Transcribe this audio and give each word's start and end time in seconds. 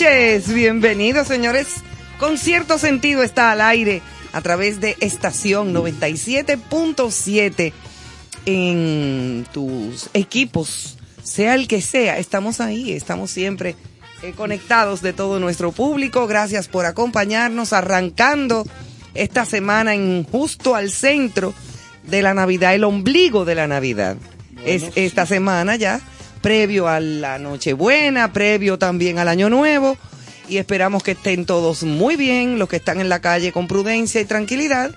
noches, 0.00 0.54
bienvenidos 0.54 1.26
señores. 1.26 1.66
Con 2.20 2.38
cierto 2.38 2.78
sentido 2.78 3.24
está 3.24 3.50
al 3.50 3.60
aire 3.60 4.00
a 4.32 4.40
través 4.42 4.78
de 4.80 4.96
estación 5.00 5.74
97.7 5.74 7.72
en 8.46 9.44
tus 9.52 10.08
equipos, 10.14 10.98
sea 11.24 11.56
el 11.56 11.66
que 11.66 11.82
sea. 11.82 12.16
Estamos 12.18 12.60
ahí, 12.60 12.92
estamos 12.92 13.32
siempre 13.32 13.74
eh, 14.22 14.34
conectados 14.36 15.02
de 15.02 15.12
todo 15.12 15.40
nuestro 15.40 15.72
público. 15.72 16.28
Gracias 16.28 16.68
por 16.68 16.86
acompañarnos 16.86 17.72
arrancando 17.72 18.64
esta 19.14 19.44
semana 19.44 19.94
en 19.94 20.22
justo 20.22 20.76
al 20.76 20.92
centro 20.92 21.52
de 22.04 22.22
la 22.22 22.34
Navidad, 22.34 22.72
el 22.72 22.84
ombligo 22.84 23.44
de 23.44 23.56
la 23.56 23.66
Navidad. 23.66 24.16
es 24.64 24.92
esta 24.94 25.26
semana 25.26 25.74
ya 25.74 26.00
previo 26.40 26.88
a 26.88 27.00
la 27.00 27.38
Nochebuena, 27.38 28.32
previo 28.32 28.78
también 28.78 29.18
al 29.18 29.28
Año 29.28 29.50
Nuevo. 29.50 29.96
Y 30.48 30.56
esperamos 30.56 31.02
que 31.02 31.10
estén 31.10 31.44
todos 31.44 31.82
muy 31.82 32.16
bien, 32.16 32.58
los 32.58 32.68
que 32.68 32.76
están 32.76 33.00
en 33.00 33.08
la 33.08 33.20
calle 33.20 33.52
con 33.52 33.68
prudencia 33.68 34.20
y 34.20 34.24
tranquilidad, 34.24 34.94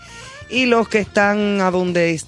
y 0.49 0.65
los 0.65 0.87
que 0.87 0.99
están 0.99 1.59
a 1.59 1.71
donde 1.71 2.21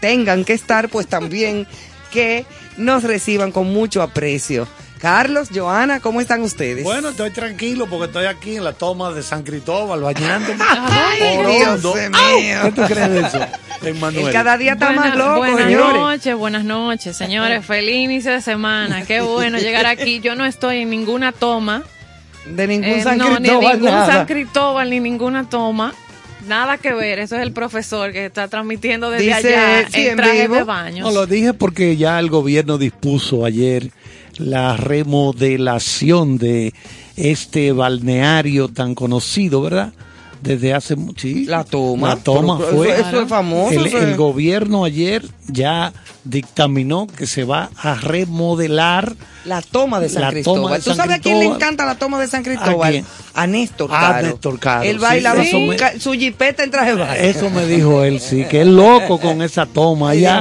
tengan 0.00 0.44
que 0.44 0.54
estar, 0.54 0.88
pues 0.88 1.06
también 1.06 1.66
que 2.12 2.44
nos 2.76 3.04
reciban 3.04 3.52
con 3.52 3.72
mucho 3.72 4.02
aprecio. 4.02 4.66
Carlos, 5.08 5.50
Joana, 5.54 6.00
¿cómo 6.00 6.22
están 6.22 6.40
ustedes? 6.40 6.82
Bueno, 6.82 7.10
estoy 7.10 7.30
tranquilo 7.30 7.86
porque 7.90 8.06
estoy 8.06 8.24
aquí 8.24 8.56
en 8.56 8.64
la 8.64 8.72
toma 8.72 9.12
de 9.12 9.22
San 9.22 9.42
Cristóbal 9.42 10.00
bañándome. 10.00 10.56
Ay, 10.66 11.58
Dios 11.58 11.84
mío. 11.84 12.58
¿Qué 12.62 12.72
tú 12.74 12.82
crees 12.88 13.10
de 13.10 13.20
eso, 13.20 13.38
Emmanuel? 13.82 14.28
El 14.28 14.32
cada 14.32 14.56
día 14.56 14.72
está 14.72 14.86
Buenas- 14.86 15.08
más 15.08 15.16
loco, 15.18 15.36
buenas 15.40 15.58
señores. 15.66 16.00
noches, 16.00 16.34
buenas 16.36 16.64
noches, 16.64 17.14
señores. 17.18 17.66
Feliz 17.66 17.96
inicio 17.96 18.32
de 18.32 18.40
semana. 18.40 19.04
Qué 19.04 19.20
bueno 19.20 19.58
llegar 19.58 19.84
aquí. 19.84 20.20
Yo 20.20 20.36
no 20.36 20.46
estoy 20.46 20.78
en 20.78 20.88
ninguna 20.88 21.32
toma. 21.32 21.82
De 22.46 22.66
ningún 22.66 22.88
Eh, 22.88 23.02
San 23.02 23.18
no, 23.18 23.28
ni 23.28 23.34
Cristóbal, 23.48 23.72
ningún 23.74 23.90
nada. 23.90 24.06
San 24.06 24.26
Cristóbal, 24.26 24.88
ni 24.88 25.00
ninguna 25.00 25.46
toma. 25.50 25.92
Nada 26.48 26.78
que 26.78 26.94
ver. 26.94 27.18
Eso 27.18 27.36
es 27.36 27.42
el 27.42 27.52
profesor 27.52 28.10
que 28.10 28.24
está 28.24 28.48
transmitiendo 28.48 29.10
desde 29.10 29.26
Dice 29.36 29.54
allá 29.54 29.88
sí, 29.90 30.00
en 30.06 30.12
en 30.12 30.16
traje 30.16 30.42
vivo. 30.42 30.54
de 30.54 30.62
baño. 30.62 31.04
No, 31.04 31.10
lo 31.10 31.26
dije 31.26 31.52
porque 31.52 31.98
ya 31.98 32.18
el 32.18 32.30
gobierno 32.30 32.78
dispuso 32.78 33.44
ayer 33.44 33.90
la 34.38 34.76
remodelación 34.76 36.38
de 36.38 36.74
este 37.16 37.72
balneario 37.72 38.68
tan 38.68 38.94
conocido, 38.94 39.62
¿verdad? 39.62 39.92
Desde 40.42 40.74
hace 40.74 40.96
mucho. 40.96 41.22
sí. 41.22 41.46
La 41.46 41.64
toma. 41.64 42.08
La 42.08 42.16
toma 42.16 42.58
Pero 42.58 42.76
fue. 42.76 42.90
Eso, 42.92 43.08
eso 43.08 43.22
es 43.22 43.28
famoso. 43.28 43.84
El, 43.84 44.16
gobierno 44.16 44.84
ayer 44.84 45.24
ya 45.48 45.92
dictaminó 46.24 47.06
que 47.06 47.26
se 47.26 47.44
va 47.44 47.70
a 47.76 47.94
remodelar 47.96 49.14
La 49.44 49.60
toma 49.60 50.00
de 50.00 50.08
San 50.08 50.22
La 50.22 50.30
Cristóbal. 50.30 50.62
toma 50.62 50.74
de 50.76 50.80
¿Tú 50.82 50.90
San 50.90 50.96
sabes 50.96 51.16
a 51.16 51.20
quién 51.20 51.38
le 51.38 51.44
encanta 51.44 51.84
la 51.84 51.96
toma 51.96 52.18
de 52.20 52.26
San 52.28 52.42
Cristóbal? 52.42 52.88
¿A 52.88 52.90
quién? 52.92 53.04
A 53.34 53.46
Néstor 53.46 53.90
A 53.92 54.00
Caro. 54.00 54.26
Néstor 54.28 54.58
Caro, 54.58 54.82
Él 54.84 54.96
sí, 54.96 55.02
bailaba 55.02 55.42
eso 55.42 55.50
su, 55.50 55.62
me- 55.66 55.76
ca- 55.76 56.00
su 56.00 56.12
jipeta 56.14 56.64
en 56.64 56.70
traje 56.70 56.94
de 56.94 57.00
baño. 57.02 57.14
Eso 57.20 57.50
me 57.50 57.66
dijo 57.66 58.02
él, 58.04 58.20
sí, 58.20 58.44
que 58.48 58.62
es 58.62 58.66
loco 58.66 59.20
con 59.20 59.42
esa 59.42 59.66
toma 59.66 60.10
allá 60.10 60.38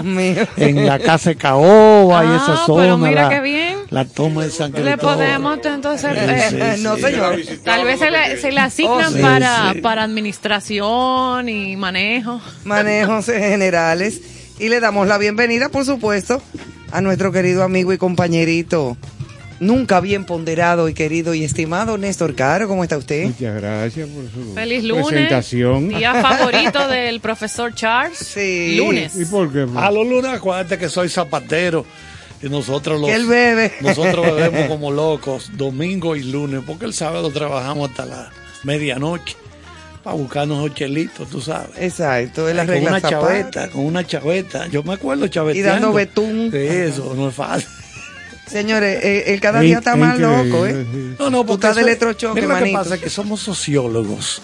en 0.57 0.85
la 0.85 0.99
casa 0.99 1.31
de 1.31 1.35
Caoba 1.35 2.23
y 2.23 2.27
Ah, 2.29 2.35
esa 2.37 2.63
pero 2.65 2.65
zona. 2.95 2.97
mira 3.09 3.23
la, 3.23 3.29
qué 3.29 3.41
bien. 3.41 3.77
La 3.89 4.05
toma 4.05 4.43
de 4.45 4.51
San 4.51 4.71
Le 4.71 4.81
Cristóbal. 4.81 5.17
podemos 5.17 5.59
entonces. 5.65 6.11
eh, 6.15 6.45
Sí, 6.49 6.55
sí, 6.77 6.83
no, 6.83 6.95
sí. 6.95 7.01
señor. 7.01 7.35
Tal 7.65 7.83
vez 7.83 7.99
se 7.99 8.09
le, 8.09 8.37
se 8.37 8.51
le 8.51 8.59
asignan 8.61 9.11
Oh, 9.13 9.15
sí, 9.15 9.21
para, 9.21 9.73
sí. 9.73 9.81
para 9.81 10.03
administración 10.03 11.49
y 11.49 11.75
manejo. 11.75 12.39
Manejos 12.63 13.25
generales. 13.25 14.21
Y 14.59 14.69
le 14.69 14.79
damos 14.79 15.07
la 15.07 15.17
bienvenida, 15.17 15.69
por 15.69 15.85
supuesto, 15.85 16.41
a 16.91 17.01
nuestro 17.01 17.31
querido 17.31 17.63
amigo 17.63 17.91
y 17.91 17.97
compañerito, 17.97 18.97
nunca 19.59 19.99
bien 19.99 20.25
ponderado 20.25 20.87
y 20.89 20.93
querido 20.93 21.33
y 21.33 21.43
estimado 21.43 21.97
Néstor 21.97 22.35
Caro. 22.35 22.67
¿Cómo 22.67 22.83
está 22.83 22.97
usted? 22.97 23.25
Muchas 23.25 23.55
gracias 23.55 24.07
por 24.09 24.23
su 24.29 24.53
Feliz 24.53 24.83
lunes. 24.83 25.07
presentación. 25.07 25.89
Día 25.89 26.13
favorito 26.21 26.87
del 26.87 27.19
profesor 27.19 27.73
Charles. 27.73 28.17
Sí. 28.17 28.75
Lunes. 28.77 29.15
¿Y 29.19 29.25
por 29.25 29.51
qué? 29.51 29.65
A 29.75 29.91
los 29.91 30.07
lunes, 30.07 30.31
acuérdate 30.31 30.77
que 30.77 30.87
soy 30.87 31.09
zapatero 31.09 31.85
y 32.41 32.47
nosotros 32.47 33.01
los. 33.01 33.09
Él 33.09 33.25
bebe. 33.25 33.73
Nosotros 33.81 34.35
bebemos 34.35 34.67
como 34.67 34.91
locos, 34.91 35.51
domingo 35.57 36.15
y 36.15 36.23
lunes, 36.23 36.61
porque 36.65 36.85
el 36.85 36.93
sábado 36.93 37.31
trabajamos 37.31 37.89
hasta 37.89 38.05
la 38.05 38.31
medianoche 38.63 39.35
para 40.03 40.15
buscarnos 40.17 40.59
ochelitos, 40.63 41.29
tú 41.29 41.39
sabes. 41.41 41.69
Exacto, 41.79 42.49
es 42.49 42.55
la 42.55 42.63
con 42.65 42.73
regla 42.73 42.89
una 42.91 42.99
Zapata. 42.99 43.19
chaveta, 43.27 43.69
con 43.69 43.85
una 43.85 44.05
chaveta. 44.05 44.67
Yo 44.67 44.83
me 44.83 44.93
acuerdo 44.93 45.27
chaveteando. 45.27 45.69
Y 45.69 45.71
dando 45.81 45.93
betún. 45.93 46.49
Sí, 46.51 46.57
eso 46.57 47.13
no 47.15 47.29
es 47.29 47.35
fácil. 47.35 47.67
Señores, 48.47 49.03
eh, 49.03 49.23
él 49.33 49.39
cada 49.39 49.59
Es- 49.59 49.65
día 49.65 49.77
está 49.77 49.93
es 49.93 49.97
más 49.99 50.19
loco, 50.19 50.67
¿eh? 50.67 50.85
No, 51.17 51.29
no, 51.29 51.39
Tú 51.41 51.45
porque 51.47 51.67
estás 51.67 51.75
de 51.75 51.81
eso- 51.81 51.87
electrochoque, 51.89 52.41
mira 52.41 52.59
lo 52.59 52.65
que 52.65 52.71
pasa 52.73 52.97
que 52.99 53.09
somos 53.09 53.39
sociólogos. 53.39 54.41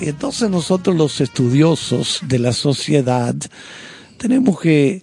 Y 0.00 0.08
entonces 0.08 0.48
nosotros 0.50 0.96
los 0.96 1.20
estudiosos 1.20 2.20
de 2.26 2.38
la 2.38 2.52
sociedad 2.52 3.34
tenemos 4.16 4.58
que 4.58 5.02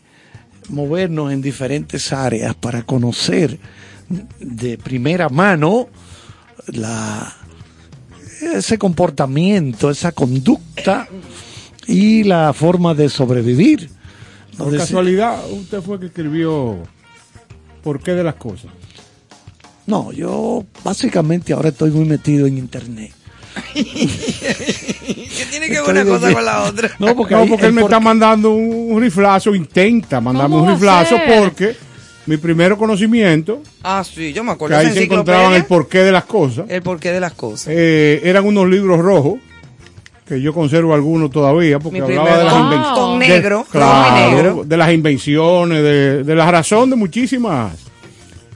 movernos 0.69 1.31
en 1.31 1.41
diferentes 1.43 2.11
áreas 2.11 2.55
para 2.55 2.81
conocer 2.81 3.59
de 4.39 4.77
primera 4.79 5.29
mano 5.29 5.87
la 6.67 7.31
ese 8.41 8.77
comportamiento, 8.77 9.89
esa 9.89 10.11
conducta 10.11 11.07
y 11.87 12.23
la 12.23 12.53
forma 12.53 12.93
de 12.93 13.09
sobrevivir. 13.09 13.89
Por 14.57 14.75
casualidad, 14.77 15.39
usted 15.51 15.81
fue 15.81 15.99
que 15.99 16.05
escribió 16.07 16.79
¿Por 17.85 17.99
qué 17.99 18.13
de 18.13 18.23
las 18.23 18.33
cosas? 18.33 18.71
No, 19.85 20.11
yo 20.11 20.65
básicamente 20.83 21.53
ahora 21.53 21.69
estoy 21.69 21.91
muy 21.91 22.05
metido 22.05 22.47
en 22.47 22.57
internet. 22.57 23.13
¿Qué 23.75 25.45
tiene 25.51 25.67
que 25.67 25.81
ver 25.81 25.89
una 25.89 26.03
cosa 26.03 26.33
con 26.33 26.45
la 26.45 26.63
otra? 26.63 26.91
No, 26.97 27.15
porque, 27.15 27.35
No, 27.35 27.41
ahí- 27.41 27.49
porque 27.49 27.67
él 27.67 27.73
me 27.73 27.81
el 27.81 27.85
está 27.85 27.99
mandando 27.99 28.51
un, 28.51 28.99
riflazo, 28.99 29.53
intenta 29.53 30.19
mandarme 30.19 30.55
¿Cómo 30.55 30.65
un 30.65 30.73
riflazo 30.73 31.15
porque 31.27 31.75
mi 32.27 32.37
primer 32.37 32.75
conocimiento, 32.75 33.61
Ah, 33.83 34.03
sí, 34.03 34.33
yo 34.33 34.43
me 34.43 34.49
que 34.49 34.53
acuerdo. 34.55 34.77
ahí 34.77 34.85
esa 34.87 34.95
se 34.95 35.03
encontraban 35.03 35.53
el 35.53 35.65
porqué 35.65 35.99
de 35.99 36.11
las 36.11 36.25
cosas, 36.25 36.65
el 36.69 36.81
porqué 36.81 37.11
de 37.11 37.19
las 37.19 37.33
cosas. 37.33 37.67
eh, 37.69 38.21
eran 38.23 38.45
unos 38.45 38.67
libros 38.67 38.99
rojos, 38.99 39.35
que 40.27 40.41
yo 40.41 40.53
conservo 40.53 40.95
algunos 40.95 41.29
todavía, 41.29 41.77
porque 41.77 42.01
Mi 42.01 42.05
hablaba 42.05 42.37
de 42.39 42.43
las 42.45 42.53
invenciones. 42.55 42.97
con 42.99 43.19
de- 43.19 43.27
negro, 43.27 43.65
claro, 43.69 44.31
negro. 44.31 44.63
de 44.65 44.77
las 44.77 44.91
invenciones, 44.91 45.83
de, 45.83 46.23
de 46.23 46.35
la 46.35 46.49
razón 46.49 46.89
de 46.89 46.95
muchísimas 46.95 47.73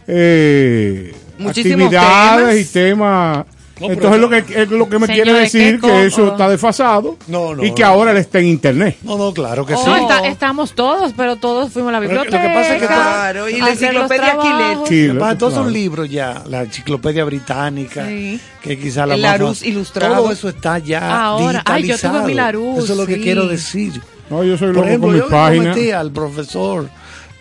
eh, 0.07 1.13
actividades 1.47 1.91
temas. 1.91 2.55
y 2.57 2.65
temas. 2.73 3.45
No, 3.79 3.89
Entonces 3.91 4.19
lo 4.19 4.29
que, 4.29 4.37
es 4.63 4.69
lo 4.69 4.89
que 4.89 4.99
me 4.99 5.07
quiere 5.07 5.31
decir 5.33 5.79
¿qué 5.79 5.87
que 5.87 6.05
eso 6.07 6.27
está 6.31 6.49
desfasado 6.49 7.17
No, 7.27 7.55
no, 7.55 7.63
y 7.63 7.73
que 7.73 7.83
no. 7.83 7.87
ahora 7.89 8.11
él 8.11 8.17
está 8.17 8.39
en 8.39 8.47
internet. 8.47 8.97
No, 9.03 9.17
no, 9.17 9.33
claro 9.33 9.65
que 9.65 9.73
Oh, 9.73 9.83
sí. 9.85 9.91
está- 10.01 10.27
estamos 10.27 10.73
todos, 10.73 11.13
pero 11.15 11.37
todos 11.37 11.71
fuimos 11.71 11.89
a 11.89 11.93
la 11.93 11.99
Pero 11.99 12.13
lo 12.15 12.21
que 12.23 12.27
biblioteca. 12.29 12.53
pasa 12.59 12.75
es 12.75 12.81
que 12.81 12.87
Claro, 12.87 13.49
y 13.49 13.57
la 13.59 13.65
a 13.67 13.71
hacer 13.71 13.93
los 13.93 14.03
enciclopedia 14.03 14.39
trabajos. 14.41 14.89
Sí, 14.89 15.07
todos 15.07 15.17
claro. 15.37 15.47
esos 15.49 15.71
libros 15.71 16.09
ya, 16.09 16.43
la 16.47 16.61
enciclopedia 16.63 17.23
británica, 17.23 18.05
Sí. 18.07 18.39
que 18.61 18.77
quizá 18.79 19.05
la 19.05 19.15
El 19.15 19.21
más 19.21 19.31
Larousse 19.31 19.67
ilustrado. 19.67 20.15
Todo 20.15 20.31
eso 20.31 20.49
está 20.49 20.79
ya 20.79 21.23
Ahora, 21.23 21.61
ay, 21.65 21.83
yo 21.83 21.87
digitalizado. 21.87 22.19
tuve 22.19 22.27
mi 22.27 22.33
Larousse, 22.33 22.83
Eso 22.83 22.93
es 22.93 22.99
lo 22.99 23.05
que 23.05 23.15
sí. 23.15 23.21
quiero 23.21 23.47
decir. 23.47 24.01
No, 24.29 24.43
yo 24.43 24.57
soy 24.57 24.67
Por 24.67 24.75
loco 24.75 24.87
ejemplo, 24.87 25.07
con 25.07 25.13
mi 25.13 25.19
yo 25.19 25.25
le 25.25 25.31
página. 25.31 25.63
prometí 25.71 25.91
al 25.91 26.11
profesor 26.11 26.89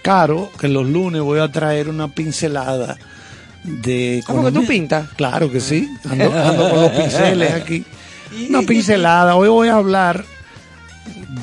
Caro 0.01 0.51
que 0.59 0.69
los 0.69 0.87
lunes 0.87 1.21
voy 1.21 1.41
a 1.41 1.51
traer 1.51 1.89
una 1.89 2.09
pincelada 2.09 2.97
de 3.69 4.23
Ah, 4.27 4.33
porque 4.35 4.53
tú 4.53 4.67
pintas. 4.67 5.09
Claro 5.17 5.51
que 5.51 5.61
sí. 5.61 5.89
Ando, 6.09 6.33
ando 6.45 6.71
con 6.71 6.81
los 6.83 6.91
pinceles 6.93 7.53
aquí. 7.53 7.85
Una 8.49 8.63
pincelada. 8.63 9.37
Hoy 9.37 9.49
voy 9.49 9.69
a 9.69 9.77
hablar 9.77 10.25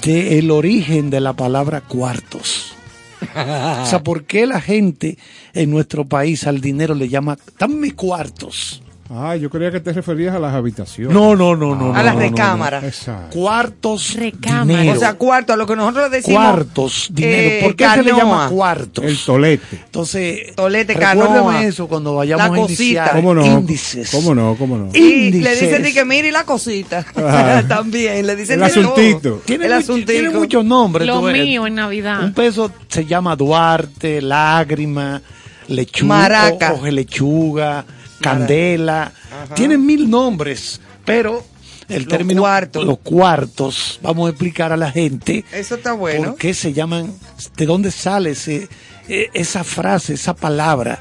del 0.02 0.52
origen 0.52 1.10
de 1.10 1.20
la 1.20 1.34
palabra 1.34 1.82
cuartos. 1.82 2.74
O 3.22 3.86
sea, 3.86 4.04
¿por 4.04 4.26
qué 4.26 4.46
la 4.46 4.62
gente 4.62 5.18
en 5.54 5.72
nuestro 5.72 6.06
país 6.06 6.46
al 6.46 6.62
dinero 6.62 6.94
le 6.94 7.10
llama, 7.10 7.38
están 7.48 7.80
mis 7.80 7.94
cuartos? 7.94 8.82
Ah, 9.08 9.36
yo 9.36 9.52
creía 9.52 9.72
que 9.72 9.80
te 9.80 9.94
referías 9.94 10.34
a 10.34 10.40
las 10.40 10.52
habitaciones. 10.56 11.14
No, 11.14 11.36
no, 11.36 11.56
no, 11.56 11.76
no. 11.76 11.94
A 11.94 11.98
no, 12.00 12.04
las 12.04 12.16
no, 12.16 12.22
no, 12.22 12.28
recámaras. 12.28 12.82
no. 12.82 12.88
Exacto. 12.90 13.38
Cuartos, 13.38 14.16
Recámara. 14.16 14.66
dinero. 14.80 14.94
O 14.98 15.00
sea, 15.00 15.14
cuarto, 15.14 15.54
a 15.54 15.58
lo 15.58 15.68
que 15.68 15.76
nosotros 15.76 16.10
le 16.10 16.18
decimos. 16.18 16.42
cuartos, 16.44 17.08
dinero. 17.12 17.38
eh, 17.38 17.60
¿Por 17.62 17.76
qué 17.76 17.88
se 17.88 17.98
le 17.98 18.04
canoa. 18.10 18.18
llama 18.18 18.50
cuartos? 18.50 19.06
El 19.06 19.18
tolete. 19.20 19.76
Entonces, 19.86 20.56
Tolete, 20.56 20.96
canoa, 20.96 21.64
eso 21.64 21.88
cuando 21.88 22.16
vayamos 22.16 22.50
la 22.50 22.54
a 22.56 22.58
cosita. 22.58 23.12
¿Cómo 23.14 23.36
no? 23.36 23.46
índices. 23.46 24.10
¿Cómo 24.10 24.34
no? 24.34 24.56
¿Cómo 24.58 24.76
no? 24.76 24.90
Y 24.92 25.00
le 25.00 25.28
Índices. 25.28 25.62
dicen 25.62 25.84
de 25.84 25.94
que 25.94 26.04
mire 26.04 26.30
y 26.30 26.32
la 26.32 26.44
cosita. 26.44 27.06
También, 27.68 28.26
le 28.26 28.36
dicen 28.36 28.56
El 28.56 28.64
asuntito. 28.64 29.42
Tiene, 29.46 29.66
El 29.66 29.72
mucho- 29.74 29.84
asuntico. 29.84 30.12
tiene 30.12 30.30
muchos 30.32 30.66
nombres. 30.66 31.06
Lo 31.08 31.22
mío 31.22 31.68
en 31.68 31.76
Navidad. 31.76 32.24
Un 32.24 32.34
peso 32.34 32.72
se 32.88 33.06
llama 33.06 33.36
Duarte, 33.36 34.20
lágrima, 34.22 35.22
lechuga, 35.68 36.08
Maraca. 36.08 36.74
hoja 36.74 36.86
de 36.86 36.92
lechuga, 36.92 37.86
candela. 38.22 39.12
Tienen 39.56 39.86
mil 39.86 40.10
nombres, 40.10 40.80
pero 41.06 41.44
el 41.88 42.04
Los 42.04 42.08
término 42.08 42.42
cuartos. 42.42 42.86
los 42.86 43.00
cuartos, 43.00 44.00
vamos 44.02 44.28
a 44.28 44.30
explicar 44.32 44.72
a 44.72 44.78
la 44.78 44.92
gente 44.92 45.46
Eso 45.52 45.76
está 45.76 45.94
bueno. 45.94 46.30
por 46.32 46.36
qué 46.38 46.54
se 46.54 46.74
llaman, 46.74 47.14
de 47.58 47.66
dónde 47.66 47.92
sale 47.92 48.32
ese, 48.32 48.68
eh, 49.08 49.30
esa 49.34 49.64
frase, 49.64 50.14
esa 50.16 50.36
palabra. 50.36 51.00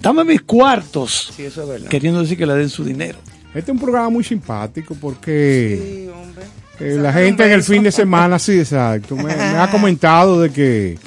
Dame 0.00 0.24
mis 0.24 0.42
cuartos, 0.42 1.32
Sí, 1.36 1.44
eso 1.44 1.62
es 1.62 1.68
verdad. 1.68 1.88
queriendo 1.88 2.20
decir 2.20 2.36
que 2.36 2.46
le 2.46 2.54
den 2.54 2.68
su 2.68 2.84
dinero. 2.84 3.18
Este 3.54 3.70
es 3.70 3.74
un 3.74 3.80
programa 3.80 4.10
muy 4.10 4.22
simpático 4.24 4.94
porque 5.00 5.78
Sí, 5.80 6.08
hombre. 6.10 6.44
eh, 6.80 6.98
la 7.00 7.12
gente 7.12 7.44
en 7.46 7.52
el 7.52 7.62
fin 7.62 7.82
de 7.82 7.90
semana, 7.92 8.38
sí, 8.38 8.58
exacto, 8.58 9.16
me, 9.16 9.24
me 9.24 9.32
ha 9.34 9.70
comentado 9.70 10.40
de 10.42 10.50
que 10.50 10.98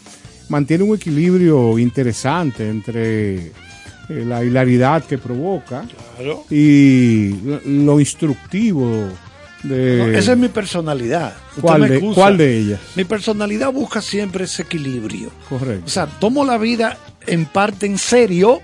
mantiene 0.47 0.83
un 0.85 0.95
equilibrio 0.95 1.77
interesante 1.77 2.67
entre 2.69 3.51
eh, 4.09 4.23
la 4.25 4.44
hilaridad 4.44 5.03
que 5.03 5.17
provoca 5.17 5.85
y 6.50 7.35
lo, 7.65 8.00
instructivo 8.00 9.07
de... 9.63 9.97
No, 9.97 10.17
esa 10.17 10.31
es 10.33 10.38
mi 10.38 10.47
personalidad. 10.50 11.33
¿Cuál 11.61 11.88
de- 11.89 12.00
cuál 12.00 12.38
de 12.38 12.57
ellas? 12.57 12.79
Mi 12.95 13.03
personalidad 13.06 13.71
busca 13.71 14.01
siempre 14.01 14.45
ese 14.45 14.63
equilibrio. 14.63 15.29
Correcto. 15.50 15.83
O 15.85 15.89
sea, 15.89 16.06
tomo 16.07 16.45
la 16.45 16.57
vida 16.57 16.97
en 17.27 17.45
parte 17.45 17.85
en 17.85 17.97
serio. 17.97 18.61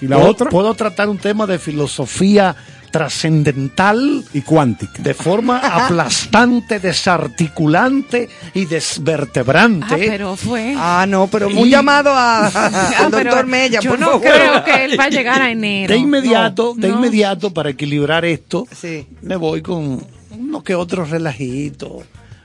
¿Y 0.00 0.06
la 0.06 0.16
Puedo- 0.16 0.30
otra? 0.30 0.50
Puedo 0.50 0.74
tratar 0.74 1.08
un 1.08 1.18
tema 1.18 1.46
de 1.46 1.58
filosofía 1.58 2.54
trascendental 2.94 4.24
Y 4.32 4.42
cuántica. 4.42 5.02
de 5.02 5.14
forma 5.14 5.58
aplastante, 5.84 6.78
desarticulante 6.78 8.28
y 8.54 8.66
desvertebrante. 8.66 9.86
Ah, 9.90 9.96
pero 9.98 10.36
fue. 10.36 10.74
Ah, 10.76 11.04
no, 11.08 11.26
pero 11.26 11.50
Y- 11.50 11.54
un 11.56 11.68
llamado 11.68 12.10
a, 12.12 12.46
Ah, 12.54 12.90
al 13.04 13.10
doctor 13.10 13.46
Mella, 13.46 13.80
yo 13.80 13.90
por 13.90 13.98
no 14.00 14.06
favor. 14.06 14.22
creo 14.22 14.64
que 14.64 14.84
él 14.84 14.98
va 14.98 15.04
a 15.04 15.08
llegar 15.10 15.42
a 15.42 15.50
enero. 15.50 15.92
de 15.92 15.98
inmediato, 15.98 16.74
No, 16.76 16.80
de 16.80 16.88
no. 16.88 16.96
inmediato, 16.96 17.52
para 17.52 17.70
equilibrar 17.70 18.24
esto, 18.24 18.66
Sí. 18.72 19.06
me 19.22 19.36
voy 19.36 19.60
con 19.62 20.04
uno 20.38 20.62
que 20.62 20.74
otro 20.74 21.04
relajito, 21.04 22.02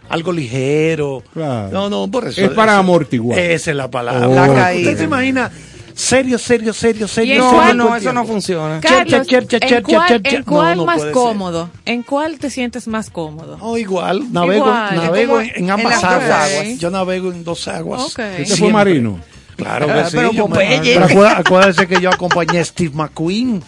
algo 0.09 0.31
ligero. 0.31 1.23
Claro. 1.33 1.69
No, 1.71 1.89
no, 1.89 2.09
por 2.11 2.27
eso. 2.27 2.41
Es 2.41 2.49
para 2.49 2.71
eso- 2.73 2.79
amortiguar. 2.79 3.37
Esa 3.39 3.71
es 3.71 3.77
la 3.77 3.89
palabra. 3.91 4.27
Oh, 4.27 4.33
La 4.35 4.47
caída. 4.53 4.89
¿Usted 4.89 4.97
se 4.97 5.03
imagina? 5.05 5.51
Serio, 5.99 6.39
serio, 6.39 6.71
serio, 6.73 7.09
serio. 7.09 7.33
¿Y 7.33 7.37
en 7.37 7.43
No, 7.43 7.73
no, 7.73 7.95
el 7.95 8.01
eso 8.01 8.13
no 8.13 8.25
funciona. 8.25 8.79
Carlos, 8.79 9.27
Cher, 9.27 9.45
cher, 9.45 9.59
cher, 9.61 9.73
¿en 9.73 9.83
cuál, 9.83 10.21
en 10.23 10.43
No, 10.47 10.75
no 10.75 10.85
más 10.85 11.01
ser. 11.01 11.11
cómodo? 11.11 11.69
¿En 11.85 12.03
cuál 12.03 12.39
te 12.39 12.49
sientes 12.49 12.87
más 12.87 13.09
cómodo? 13.09 13.57
No, 13.57 13.77
igual, 13.77 14.31
navego, 14.31 14.65
Igual. 14.65 14.95
navego 14.95 15.41
en, 15.41 15.51
en 15.55 15.69
ambas 15.71 16.01
en 16.01 16.09
aguas. 16.09 16.23
aguas. 16.53 16.79
Yo 16.79 16.89
navego 16.89 17.31
en 17.33 17.43
dos 17.43 17.67
aguas. 17.67 18.01
Ok. 18.03 18.19
¿Este 18.19 18.45
Siempre. 18.45 18.55
fue 18.57 18.71
marino? 18.71 19.19
Claro 19.59 19.87
que 19.87 19.91
Ah, 19.93 20.09
sí. 20.09 20.17
pero 20.17 20.31
yo 20.31 20.47
me- 20.47 20.55
Popeye. 20.55 20.93
pero 20.95 21.05
acuérdate, 21.05 21.41
acuérdese 21.41 21.87
que 21.87 22.01
yo 22.01 22.09
acompañé 22.09 22.59
a 22.59 22.65
Steve 22.65 22.91
McQueen 22.93 23.63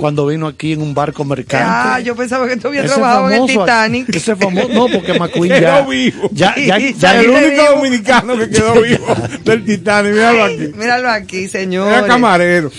cuando 0.00 0.26
vino 0.26 0.46
aquí 0.46 0.72
en 0.72 0.82
un 0.82 0.92
barco 0.94 1.24
mercante. 1.24 1.64
Ah, 1.68 2.00
yo 2.00 2.14
pensaba 2.16 2.46
que 2.48 2.56
tú 2.56 2.68
habías 2.68 2.86
Ese 2.86 2.94
trabajado 2.94 3.28
en 3.28 3.34
el 3.34 3.40
famoso- 3.40 3.60
Titanic. 3.64 4.14
Ese 4.14 4.36
famoso, 4.36 4.68
no, 4.68 4.86
porque 4.88 5.18
McQueen 5.18 5.52
Quedó 5.60 5.60
ya, 5.60 5.80
vivo. 5.86 6.28
ya, 6.32 6.54
ya, 6.56 6.76
Sí, 6.78 6.94
ya- 6.98 7.20
el 7.20 7.30
único 7.30 7.62
dominicano 7.76 8.36
que 8.36 8.50
quedó 8.50 8.82
vivo 8.82 9.06
del 9.44 9.64
Titanic, 9.64 10.12
míralo 10.12 10.44
aquí. 10.44 10.70
Míralo 10.76 11.10
aquí, 11.10 11.48
señor. 11.48 11.88
Era 11.92 12.06
camarero. 12.06 12.70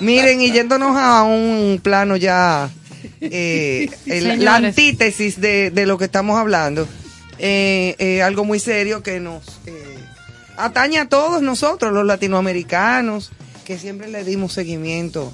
Miren, 0.00 0.40
y 0.40 0.50
yéndonos 0.50 0.96
a 0.96 1.22
un 1.22 1.80
plano 1.82 2.16
ya, 2.16 2.70
eh, 3.20 3.88
el- 4.06 4.44
la 4.44 4.56
antítesis 4.56 5.40
de, 5.40 5.70
de 5.70 5.86
lo 5.86 5.98
que 5.98 6.04
estamos 6.06 6.38
hablando, 6.38 6.88
eh, 7.38 7.94
eh, 7.98 8.22
algo 8.22 8.44
muy 8.44 8.58
serio 8.58 9.02
que 9.02 9.20
nos 9.20 9.42
eh, 9.66 9.93
atañe 10.56 10.98
a 10.98 11.08
todos 11.08 11.42
nosotros, 11.42 11.92
los 11.92 12.04
latinoamericanos, 12.06 13.30
que 13.64 13.78
siempre 13.78 14.08
le 14.08 14.24
dimos 14.24 14.52
seguimiento 14.52 15.32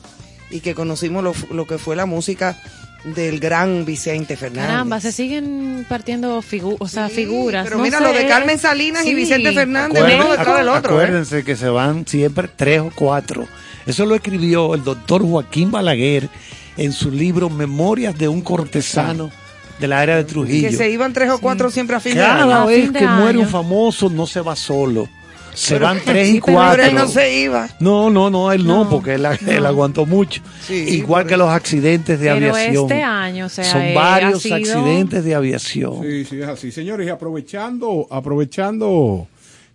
y 0.50 0.61
que 0.61 0.75
conocimos 0.75 1.22
lo, 1.25 1.34
lo 1.50 1.67
que 1.67 1.78
fue 1.78 1.96
la 1.96 2.06
música 2.06 2.56
del 3.17 3.40
gran 3.40 3.84
Vicente 3.87 4.37
Fernández. 4.37 4.69
Caramba, 4.70 5.00
se 5.00 5.11
siguen 5.12 5.87
partiendo 5.88 6.43
figu 6.43 6.76
o 6.78 6.87
sea, 6.87 7.08
Sí, 7.08 7.14
figuras. 7.14 7.64
Pero 7.64 7.78
no 7.78 7.82
mira 7.82 7.99
sé, 7.99 8.05
lo 8.05 8.12
de 8.12 8.26
Carmen 8.26 8.58
Salinas 8.58 9.06
y. 9.06 9.14
Vicente 9.14 9.52
Fernández, 9.52 10.02
Acuérden- 10.02 10.20
uno 10.20 10.31
detrás 10.32 10.56
del 10.58 10.69
otro. 10.69 10.93
¿eh? 11.00 11.05
Acuérdense 11.05 11.43
que 11.44 11.56
se 11.56 11.69
van 11.70 12.06
siempre 12.06 12.49
tres 12.55 12.81
o 12.81 12.90
cuatro. 12.94 13.46
Eso 13.87 14.05
lo 14.05 14.14
escribió 14.14 14.75
el 14.75 14.84
doctor 14.84 15.23
Joaquín 15.23 15.70
Balaguer 15.70 16.28
en 16.76 16.93
su 16.93 17.11
libro 17.11 17.49
Memorias 17.49 18.16
de 18.19 18.28
un 18.28 18.43
cortesano 18.43 19.31
de 19.81 19.88
la 19.88 20.02
era 20.02 20.16
de 20.16 20.25
Trujillo. 20.25 20.68
Que 20.68 20.76
se 20.76 20.90
iban 20.90 21.14
tres 21.14 21.30
o 21.30 21.38
cuatro 21.38 21.71
siempre 21.71 21.97
a 21.97 22.00
fin 22.00 22.12
de 22.14 22.21
Cada 22.21 22.42
año. 22.44 22.52
A 22.52 22.66
vez 22.66 22.92
de 22.92 22.99
que 22.99 23.06
muere 23.06 23.38
un 23.38 23.44
año. 23.44 23.49
famoso 23.50 24.11
no 24.11 24.26
se 24.26 24.42
va 24.42 24.54
solo. 24.54 25.09
Se 25.54 25.75
Pero- 25.75 25.87
van 25.87 25.99
tres 26.04 26.28
y 26.35 26.40
cuatro. 26.40 26.83
él 26.85 26.95
no 26.95 27.09
se 27.09 27.40
iba. 27.42 27.69
No, 27.80 28.11
no, 28.11 28.30
no, 28.30 28.52
él 28.52 28.66
no, 28.66 28.85
No, 28.85 28.90
porque 28.90 29.14
él, 29.14 29.26
aguantó 29.66 30.07
mucho. 30.07 30.42
Sí, 30.66 30.75
Igual 30.75 31.26
que 31.26 31.37
los 31.37 31.49
accidentes 31.49 32.19
de 32.21 32.26
Pero 32.33 32.50
aviación. 32.54 32.85
este 32.85 33.02
año, 33.02 33.47
o 33.47 33.49
sea, 33.49 33.64
Son 33.64 33.83
eh, 33.83 33.95
varios 33.95 34.42
sido- 34.42 34.57
accidentes 34.57 35.25
de 35.25 35.35
aviación. 35.35 36.02
Sí, 36.02 36.25
sí, 36.25 36.40
es 36.40 36.49
así. 36.49 36.71
Señores, 36.73 37.07
y 37.07 37.11
aprovechando, 37.11 38.07
aprovechando 38.11 39.28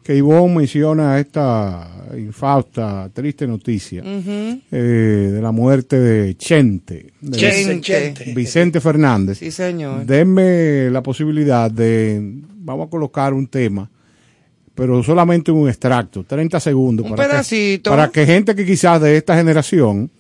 que 0.04 0.16
Ivonne 0.16 0.56
menciona 0.58 1.20
esta 1.20 1.90
infausta, 2.16 3.10
triste 3.12 3.48
noticia 3.48 4.04
eh, 4.06 4.60
de 4.72 5.42
la 5.42 5.52
muerte 5.52 6.00
de 6.00 6.38
Chente, 6.38 7.12
de 7.22 7.38
Chente, 7.38 7.82
Chente. 7.82 7.82
Chente. 8.24 8.34
Vicente 8.36 8.80
Fernández. 8.82 9.40
Sí, 9.40 9.50
señor. 9.50 10.06
Denme 10.06 10.90
la 10.92 11.02
posibilidad 11.02 11.72
de, 11.72 12.20
vamos 12.58 12.88
a 12.88 12.90
colocar 12.92 13.34
un 13.34 13.48
tema, 13.48 13.90
pero 14.76 15.02
solamente 15.02 15.52
un 15.52 15.70
extracto, 15.70 16.24
30 16.24 16.60
segundos. 16.60 17.06
Un 17.06 17.16
para 17.16 17.30
pedacito. 17.30 17.90
Que, 17.90 17.96
para 17.96 18.10
que 18.10 18.26
gente 18.26 18.56
que 18.56 18.66
quizás 18.66 19.02
de 19.02 19.18
esta 19.18 19.36
generación, 19.36 20.12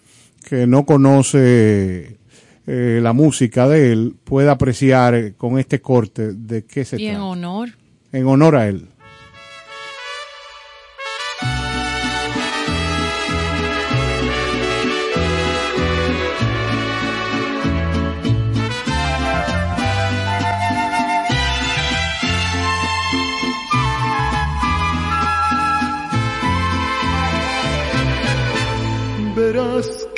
que 0.47 0.65
no 0.65 0.85
conoce 0.85 2.17
eh, 2.67 2.99
la 3.01 3.13
música 3.13 3.67
de 3.67 3.91
él, 3.91 4.15
pueda 4.23 4.53
apreciar 4.53 5.33
con 5.35 5.59
este 5.59 5.81
corte 5.81 6.33
de 6.33 6.63
qué 6.63 6.85
se 6.85 6.99
Y 7.01 7.07
en 7.07 7.15
trata. 7.15 7.25
honor. 7.25 7.69
En 8.11 8.25
honor 8.27 8.55
a 8.55 8.67
él. 8.67 8.87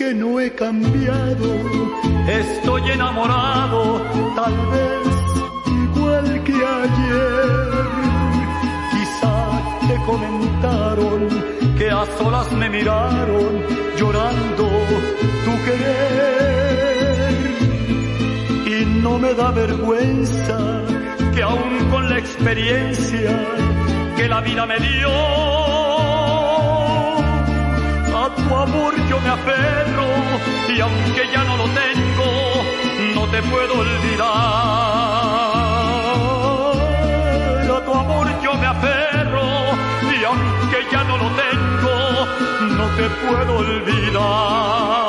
Que 0.07 0.13
no 0.13 0.39
he 0.39 0.49
cambiado, 0.53 1.49
estoy 2.41 2.91
enamorado, 2.91 4.01
tal 4.37 4.55
vez 4.73 5.07
igual 5.83 6.43
que 6.45 6.53
ayer. 6.53 7.71
Quizá 8.91 9.35
te 9.87 9.95
comentaron 10.05 11.19
que 11.77 11.89
a 11.89 12.05
solas 12.17 12.49
me 12.53 12.69
miraron 12.69 13.51
llorando 13.97 14.65
tu 15.45 15.53
querer. 15.65 17.35
Y 18.65 18.85
no 19.03 19.19
me 19.19 19.33
da 19.33 19.51
vergüenza 19.51 20.57
que 21.35 21.43
aún 21.43 21.89
con 21.91 22.09
la 22.09 22.17
experiencia 22.17 23.31
que 24.15 24.27
la 24.29 24.39
vida 24.39 24.65
me 24.65 24.79
dio, 24.79 25.09
tu 28.47 28.55
amor 28.55 28.95
yo 29.09 29.19
me 29.19 29.29
aferro 29.29 30.07
y 30.69 30.79
aunque 30.79 31.27
ya 31.33 31.43
no 31.43 31.57
lo 31.57 31.65
tengo, 31.65 32.29
no 33.15 33.27
te 33.27 33.41
puedo 33.43 33.79
olvidar. 33.79 34.27
A 37.75 37.81
tu 37.85 37.93
amor 37.93 38.27
yo 38.41 38.53
me 38.55 38.67
aferro 38.67 39.47
y 40.17 40.23
aunque 40.23 40.87
ya 40.91 41.03
no 41.03 41.17
lo 41.17 41.29
tengo, 41.43 41.95
no 42.77 42.85
te 42.97 43.09
puedo 43.25 43.57
olvidar. 43.57 45.06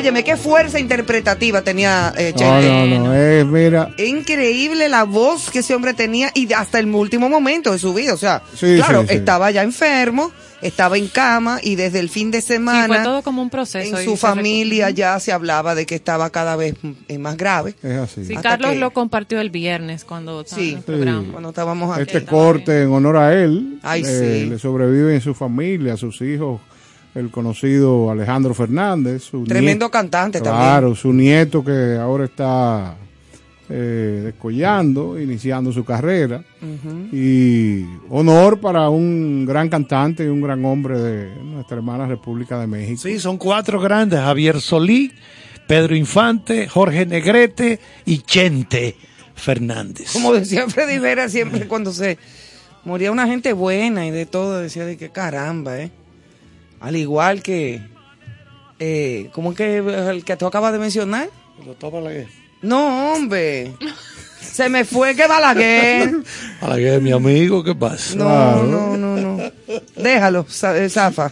Óyeme, 0.00 0.24
qué 0.24 0.36
fuerza 0.36 0.78
interpretativa 0.80 1.62
tenía 1.62 2.12
eh, 2.16 2.32
No, 2.34 2.38
Chente. 2.38 2.68
no, 2.98 3.04
no, 3.06 3.14
eh, 3.14 3.44
mira, 3.44 3.90
Increíble 3.98 4.88
la 4.88 5.04
voz 5.04 5.50
que 5.50 5.58
ese 5.60 5.74
hombre 5.74 5.94
tenía 5.94 6.30
y 6.34 6.52
hasta 6.52 6.78
el 6.78 6.86
último 6.94 7.28
momento 7.28 7.72
de 7.72 7.78
su 7.78 7.92
vida. 7.94 8.14
O 8.14 8.16
sea, 8.16 8.42
Sí, 8.54 8.76
claro, 8.76 9.02
sí, 9.02 9.08
sí. 9.08 9.14
estaba 9.16 9.50
ya 9.50 9.62
enfermo, 9.62 10.32
estaba 10.62 10.96
en 10.96 11.08
cama 11.08 11.58
y 11.62 11.74
desde 11.76 12.00
el 12.00 12.08
fin 12.08 12.30
de 12.30 12.40
Sí, 12.40 12.46
fue 12.48 12.56
semana 12.56 13.02
todo 13.02 13.22
como 13.22 13.42
un 13.42 13.50
proceso. 13.50 13.96
en 13.96 14.02
y 14.02 14.04
su 14.06 14.16
familia 14.16 14.90
ya 14.90 15.18
se 15.20 15.32
hablaba 15.32 15.74
de 15.74 15.84
que 15.86 15.94
estaba 15.96 16.30
cada 16.30 16.56
vez 16.56 16.74
eh, 17.08 17.18
más 17.18 17.36
grave. 17.36 17.74
es 17.82 17.96
así. 17.98 18.24
Sí, 18.24 18.36
Carlos 18.36 18.72
que- 18.72 18.78
lo 18.78 18.90
compartió 18.92 19.40
el 19.40 19.50
viernes 19.50 20.04
cuando 20.04 20.40
estaba 20.40 20.62
Sí. 20.62 20.70
en 20.72 20.76
el 20.78 20.82
programa. 20.84 21.24
Cuando 21.30 21.48
estábamos 21.50 21.92
aquí. 21.92 22.02
Este 22.02 22.24
corte 22.24 22.82
en 22.82 22.92
honor 22.92 23.16
a 23.18 23.34
él, 23.34 23.78
Ay, 23.82 24.02
eh, 24.06 24.40
sí. 24.44 24.50
le 24.50 24.58
sobrevive 24.58 25.14
en 25.14 25.20
su 25.20 25.34
familia, 25.34 25.94
a 25.94 25.96
sus 25.96 26.20
hijos, 26.22 26.60
el 27.14 27.30
conocido 27.30 28.10
Alejandro 28.10 28.54
Fernández. 28.54 29.22
Su 29.24 29.44
Tremendo 29.44 29.86
nieto- 29.86 29.90
cantante 29.90 30.40
Claro, 30.40 30.94
su 30.94 31.12
nieto 31.12 31.64
que 31.64 31.96
ahora 32.00 32.24
está 32.24 32.96
eh, 33.68 34.22
descollando, 34.24 35.20
iniciando 35.20 35.72
su 35.72 35.84
carrera. 35.84 36.42
Y 37.12 37.84
honor 38.08 38.60
para 38.60 38.88
un 38.90 39.44
gran 39.46 39.68
cantante 39.68 40.24
y 40.24 40.28
un 40.28 40.40
gran 40.40 40.64
hombre 40.64 40.98
de 40.98 41.34
nuestra 41.42 41.76
hermana 41.76 42.06
República 42.06 42.58
de 42.60 42.66
México. 42.66 43.00
Sí, 43.02 43.18
son 43.18 43.38
cuatro 43.38 43.80
grandes, 43.80 44.20
Javier 44.20 44.60
Solí, 44.60 45.12
Pedro 45.66 45.94
Infante, 45.96 46.66
Jorge 46.68 47.06
Negrete 47.06 47.78
y 48.04 48.18
Chente 48.18 48.96
Fernández. 49.34 50.12
Como 50.12 50.32
decía 50.32 50.68
Freddy 50.68 50.98
Vera 50.98 51.28
siempre 51.28 51.66
cuando 51.68 51.92
se 51.92 52.18
moría 52.84 53.12
una 53.12 53.26
gente 53.26 53.52
buena 53.52 54.06
y 54.06 54.10
de 54.10 54.26
todo, 54.26 54.58
decía 54.60 54.84
de 54.84 54.96
que 54.96 55.10
caramba, 55.10 55.78
¿eh? 55.78 55.90
Al 56.80 56.96
igual 56.96 57.42
que, 57.42 57.82
eh, 58.78 59.28
¿cómo 59.32 59.50
es 59.52 59.56
que 59.56 59.76
el 59.78 60.24
que 60.24 60.36
tú 60.36 60.46
acabas 60.46 60.72
de 60.72 60.78
mencionar? 60.78 61.28
Doctor 61.64 61.92
Balaguer. 61.92 62.26
No, 62.62 63.14
hombre. 63.14 63.72
Se 64.40 64.68
me 64.68 64.84
fue 64.84 65.14
que 65.14 65.26
Balaguer. 65.26 66.10
Balaguer, 66.60 67.00
mi 67.02 67.12
amigo, 67.12 67.62
¿qué 67.62 67.74
pasa? 67.74 68.14
No, 68.16 68.62
no, 68.62 68.96
no, 68.96 69.16
no. 69.16 69.50
Déjalo, 69.96 70.44
Za- 70.48 70.76
eh, 70.76 70.88
Zafa. 70.88 71.30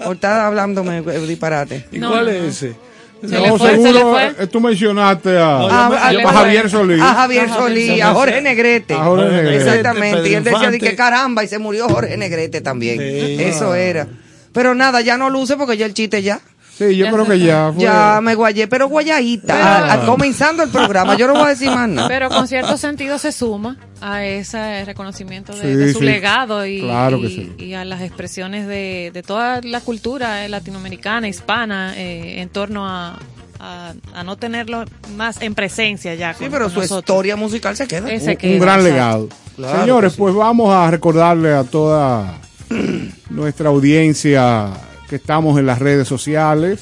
Ahorita 0.00 0.46
hablándome 0.46 0.98
eh, 0.98 1.26
disparate. 1.26 1.86
¿Y 1.92 1.98
No, 1.98 2.10
cuál 2.10 2.26
no, 2.26 2.30
es 2.32 2.42
no. 2.42 2.48
ese? 2.48 2.76
Se 3.20 3.34
No, 3.48 3.58
fue, 3.58 3.70
se 3.70 3.82
seguro 3.82 4.10
fue. 4.12 4.26
eh, 4.38 4.46
tú 4.46 4.60
mencionaste 4.60 5.30
a, 5.38 5.58
No, 5.58 5.66
a- 5.68 6.32
Javier 6.32 6.70
Solís. 6.70 7.00
A 7.02 7.14
Javier 7.14 7.48
A 7.50 7.54
Solí, 7.56 7.86
Javier 7.88 8.02
a 8.06 8.12
Jorge 8.14 8.40
Negrete. 8.40 8.94
A 8.94 9.04
Jorge 9.04 9.24
Negrete. 9.30 9.56
Exactamente. 9.56 10.28
Y 10.28 10.34
él 10.34 10.44
decía 10.44 10.70
que 10.78 10.94
caramba, 10.94 11.42
y 11.42 11.48
se 11.48 11.58
murió 11.58 11.88
Jorge 11.88 12.16
Negrete 12.16 12.60
también. 12.60 12.98
Sí. 12.98 13.42
Eso 13.42 13.74
era. 13.74 14.06
Pero 14.52 14.74
nada, 14.74 15.00
ya 15.00 15.16
no 15.16 15.30
luce 15.30 15.56
porque 15.56 15.76
ya 15.76 15.86
el 15.86 15.94
chiste 15.94 16.22
ya. 16.22 16.40
Sí, 16.76 16.96
yo 16.96 17.06
Ya 17.06 17.12
creo 17.12 17.24
se 17.24 17.32
que 17.32 17.38
ya 17.40 17.72
fue. 17.74 17.82
Ya 17.82 18.20
me 18.22 18.36
guayé, 18.36 18.68
pero 18.68 18.86
guayadita. 18.88 20.02
comenzando 20.06 20.62
el 20.62 20.70
programa. 20.70 21.16
Yo 21.16 21.26
no 21.26 21.34
voy 21.34 21.42
a 21.42 21.48
decir 21.48 21.70
más 21.70 21.88
nada. 21.88 22.06
Pero 22.08 22.28
con 22.28 22.46
cierto 22.46 22.76
sentido 22.76 23.18
se 23.18 23.32
suma 23.32 23.76
a 24.00 24.24
ese 24.24 24.84
reconocimiento 24.84 25.52
de, 25.54 25.60
Sí, 25.60 25.66
de 25.74 25.92
su 25.92 25.98
sí. 25.98 26.04
legado 26.04 26.64
y, 26.64 26.80
Claro 26.82 27.18
y- 27.18 27.28
sí. 27.58 27.64
y 27.64 27.74
a 27.74 27.84
las 27.84 28.00
expresiones 28.02 28.66
de, 28.68 29.10
de 29.12 29.22
toda 29.24 29.60
la 29.62 29.80
cultura 29.80 30.44
eh, 30.44 30.48
latinoamericana, 30.48 31.26
hispana, 31.28 31.94
eh, 31.96 32.40
en 32.40 32.48
torno 32.48 32.86
a, 32.88 33.18
a, 33.58 33.92
a 34.14 34.22
no 34.22 34.36
tenerlo 34.36 34.84
más 35.16 35.42
en 35.42 35.56
presencia 35.56 36.14
ya. 36.14 36.32
Sí, 36.34 36.44
con- 36.44 36.52
pero 36.52 36.66
con 36.66 36.74
su 36.74 36.80
nosotros. 36.80 37.00
historia 37.00 37.34
musical 37.34 37.76
se 37.76 37.88
queda. 37.88 38.08
Ese 38.08 38.30
un, 38.30 38.36
queda, 38.36 38.52
un 38.52 38.58
gran 38.60 38.76
exacto. 38.80 38.94
legado. 38.94 39.28
Claro 39.56 39.80
Señores, 39.80 40.14
pues 40.16 40.32
vamos 40.32 40.72
a 40.72 40.88
recordarle 40.92 41.52
a 41.54 41.64
toda 41.64 42.34
nuestra 43.30 43.68
audiencia 43.68 44.70
que 45.08 45.16
estamos 45.16 45.58
en 45.58 45.66
las 45.66 45.78
redes 45.78 46.06
sociales 46.06 46.80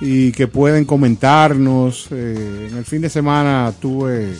y 0.00 0.32
que 0.32 0.48
pueden 0.48 0.84
comentarnos. 0.84 2.08
Eh, 2.10 2.68
en 2.70 2.76
el 2.76 2.84
fin 2.84 3.02
de 3.02 3.08
semana 3.08 3.72
tuve 3.80 4.32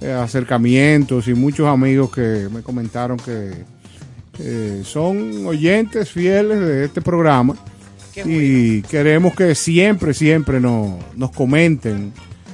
eh, 0.00 0.12
acercamientos 0.12 1.28
y 1.28 1.34
muchos 1.34 1.68
amigos 1.68 2.10
que 2.10 2.48
me 2.52 2.62
comentaron 2.62 3.18
que 3.18 3.52
eh, 4.38 4.82
son 4.84 5.46
oyentes 5.46 6.10
fieles 6.10 6.58
de 6.58 6.84
este 6.86 7.02
programa 7.02 7.54
y 8.24 8.82
queremos 8.82 9.34
que 9.34 9.54
siempre, 9.54 10.12
siempre 10.14 10.60
nos, 10.60 10.98
nos 11.16 11.30
comenten 11.30 12.12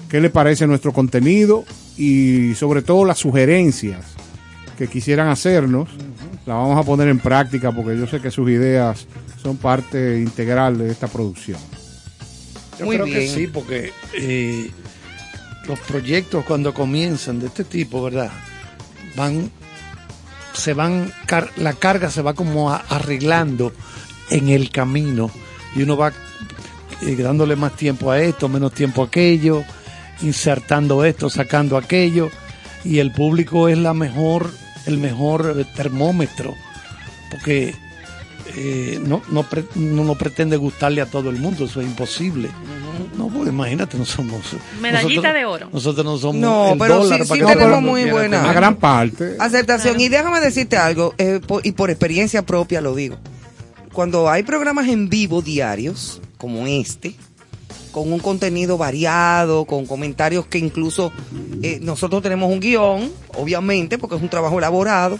qué 0.09 0.21
les 0.21 0.31
parece 0.31 0.67
nuestro 0.67 0.93
contenido 0.93 1.65
y 1.97 2.55
sobre 2.55 2.83
todo 2.83 3.05
las 3.05 3.19
sugerencias 3.19 4.05
que 4.77 4.87
quisieran 4.87 5.29
hacernos. 5.29 5.89
La 6.49 6.55
vamos 6.55 6.79
a 6.79 6.83
poner 6.83 7.09
en 7.09 7.19
práctica 7.19 7.71
porque 7.73 7.95
yo 7.99 8.07
sé 8.07 8.21
que 8.23 8.31
sus 8.31 8.49
ideas 8.49 9.07
son 9.43 9.59
parte 9.59 10.19
integral 10.19 10.79
de 10.79 10.91
esta 10.91 11.07
producción. 11.07 11.61
Yo 12.79 12.87
Muy 12.87 12.97
creo 12.97 13.05
que 13.07 13.29
sí, 13.29 13.47
porque 13.49 13.93
eh, 14.15 14.71
los 15.67 15.79
proyectos 15.81 16.47
cuando 16.47 16.73
comienzan 16.73 17.39
de 17.39 17.49
este 17.49 17.65
tipo, 17.65 18.03
¿verdad? 18.03 18.31
Van, 19.15 19.51
se 20.55 20.73
van, 20.73 21.13
car- 21.27 21.51
la 21.57 21.75
carga 21.75 22.11
se 22.11 22.23
va 22.23 22.33
como 22.33 22.71
arreglando 22.73 23.75
en 24.31 24.49
el 24.49 24.71
camino 24.71 25.31
y 25.77 25.83
uno 25.83 25.99
va 25.99 26.13
eh, 27.03 27.15
dándole 27.17 27.57
más 27.57 27.77
tiempo 27.77 28.11
a 28.11 28.23
esto, 28.23 28.49
menos 28.49 28.73
tiempo 28.73 29.03
a 29.03 29.07
aquello, 29.07 29.65
insertando 30.23 31.05
esto, 31.05 31.29
sacando 31.29 31.77
aquello 31.77 32.31
y 32.85 33.01
el 33.01 33.13
público 33.13 33.69
es 33.69 33.77
la 33.77 33.93
mejor, 33.93 34.51
el 34.89 34.99
mejor 34.99 35.65
termómetro, 35.77 36.55
porque 37.31 37.75
eh, 38.57 38.99
no, 39.05 39.23
no, 39.31 39.43
pre- 39.45 39.65
no, 39.75 40.05
no 40.05 40.15
pretende 40.17 40.57
gustarle 40.57 41.01
a 41.01 41.07
todo 41.07 41.31
el 41.31 41.37
mundo, 41.37 41.67
eso 41.67 41.81
es 41.81 41.87
imposible. 41.87 42.49
No, 43.17 43.29
pues 43.29 43.49
imagínate, 43.49 43.97
no 43.99 44.05
somos. 44.05 44.41
Medallita 44.81 45.09
nosotros- 45.09 45.35
de 45.35 45.45
oro. 45.45 45.69
Nosotros 45.73 46.05
no 46.05 46.19
somos. 46.19 46.37
No, 46.37 46.73
el 46.73 46.79
pero 46.79 46.99
dólar 47.05 47.23
sí- 47.23 47.29
para 47.29 47.35
sí 47.35 47.35
que 47.35 47.41
todo 47.43 47.53
el 47.53 47.59
tenemos 47.59 47.83
muy 47.83 48.11
buena- 48.11 48.53
gran 48.53 48.77
parte. 48.77 49.37
Aceptación. 49.39 50.01
Y 50.01 50.09
déjame 50.09 50.41
decirte 50.41 50.77
algo, 50.77 51.15
eh, 51.19 51.41
y 51.63 51.73
por 51.73 51.91
experiencia 51.91 52.43
propia 52.45 52.81
lo 52.81 52.95
digo. 52.95 53.17
Cuando 53.93 54.29
hay 54.31 54.43
programas 54.45 54.89
en 54.89 55.09
vivo 55.09 55.43
diarios, 55.43 56.21
como 56.39 56.67
este, 56.67 57.15
con 57.91 58.13
un 58.13 58.21
contenido 58.21 58.79
variado, 58.79 59.65
con 59.65 59.87
comentarios 59.87 60.47
que 60.47 60.59
incluso 60.59 61.13
eh, 61.63 61.79
nosotros 61.83 62.23
tenemos 62.23 62.51
un 62.51 62.61
guion, 62.61 63.11
obviamente, 63.37 63.99
porque 63.99 64.17
es 64.17 64.23
un 64.23 64.29
trabajo 64.29 64.59
elaborado, 64.59 65.19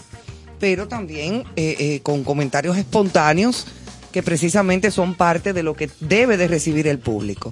pero 0.59 0.87
también 0.87 1.43
eh, 1.55 1.75
eh, 1.79 1.99
con 2.03 2.23
comentarios 2.23 2.77
espontáneos 2.77 3.65
que 4.11 4.23
precisamente 4.23 4.91
son 4.91 5.15
parte 5.15 5.53
de 5.53 5.63
lo 5.63 5.75
que 5.75 5.89
debe 5.99 6.37
de 6.37 6.47
recibir 6.47 6.87
el 6.87 6.99
público. 6.99 7.51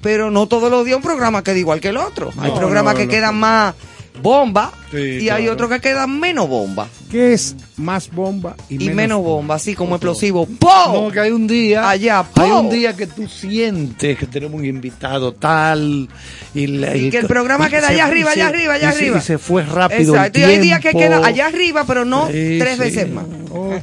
Pero 0.00 0.30
no 0.30 0.48
todos 0.48 0.70
los 0.70 0.84
días 0.84 0.96
un 0.96 1.02
programa 1.02 1.44
queda 1.44 1.58
igual 1.58 1.80
que 1.80 1.88
el 1.88 1.96
otro. 1.96 2.30
hay 2.38 2.50
programas 2.50 2.94
no, 2.94 3.00
que 3.00 3.08
quedan 3.08 3.36
más 3.36 3.74
bomba 4.22 4.72
Sí, 4.90 5.20
y 5.22 5.28
hay 5.30 5.48
otros 5.48 5.70
que 5.70 5.80
quedan 5.80 6.20
menos 6.20 6.48
bomba 6.48 6.86
¿Qué 7.10 7.32
es 7.32 7.56
más 7.76 8.10
bomba 8.10 8.54
y, 8.68 8.84
y 8.84 8.90
menos, 8.90 9.22
bomba, 9.22 9.56
así 9.56 9.74
como 9.74 9.96
explosivo. 9.96 10.46
No, 10.48 10.92
¡Pum! 10.94 11.10
que 11.10 11.20
hay 11.20 11.30
un 11.30 11.46
día. 11.46 11.88
Allá, 11.90 12.20
Hay 12.20 12.50
¡po! 12.50 12.60
un 12.60 12.70
día 12.70 12.94
que 12.96 13.06
tú 13.06 13.26
sientes 13.28 14.16
que 14.18 14.26
tenemos 14.26 14.58
un 14.60 14.64
invitado 14.66 15.32
tal. 15.32 16.08
Y, 16.54 16.66
la- 16.68 16.96
Y 16.96 17.10
que 17.10 17.18
el 17.18 17.26
programa 17.26 17.68
queda 17.68 17.88
se- 17.88 17.94
allá 17.94 18.06
arriba, 18.06 18.30
y 18.30 18.34
se- 18.34 18.40
allá 18.42 18.48
arriba, 18.48 18.74
allá 18.74 18.88
y 18.88 18.92
se- 18.92 18.98
arriba. 18.98 19.18
Y 19.18 19.20
se 19.20 19.38
fue 19.38 19.62
rápido. 19.64 20.14
Exacto, 20.14 20.38
el 20.38 20.44
y 20.44 20.52
hay 20.54 20.58
días 20.60 20.80
que 20.80 20.92
queda 20.92 21.26
allá 21.26 21.46
arriba, 21.48 21.84
pero 21.86 22.04
no 22.06 22.28
Sí, 22.28 22.56
tres 22.60 22.74
sí. 22.76 22.80
veces 22.80 23.10
más. 23.10 23.24
Ok, 23.50 23.82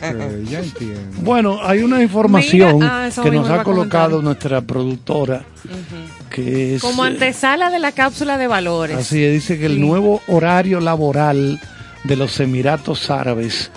ya 0.50 0.60
entiendo. 0.63 1.00
Bueno, 1.22 1.60
hay 1.62 1.84
una 1.84 2.01
información 2.01 2.75
Mira, 2.79 3.05
ah, 3.05 3.10
que 3.10 3.29
nos 3.31 3.46
ha 3.46 3.63
comentar. 3.63 3.63
colocado 3.63 4.22
nuestra 4.24 4.62
productora, 4.62 5.43
que 6.29 6.75
es... 6.75 6.81
Como 6.81 7.05
eh, 7.05 7.09
antesala 7.09 7.69
de 7.69 7.79
la 7.79 7.91
cápsula 7.91 8.38
de 8.38 8.48
valores. 8.48 8.98
Así 8.98 9.24
es, 9.24 9.33
dice 9.33 9.57
que 9.59 9.65
el 9.65 9.79
nuevo 9.81 10.21
horario 10.27 10.79
laboral 10.79 11.59
de 12.03 12.15
los 12.15 12.39
Emiratos 12.39 13.09
Árabes 13.09 13.71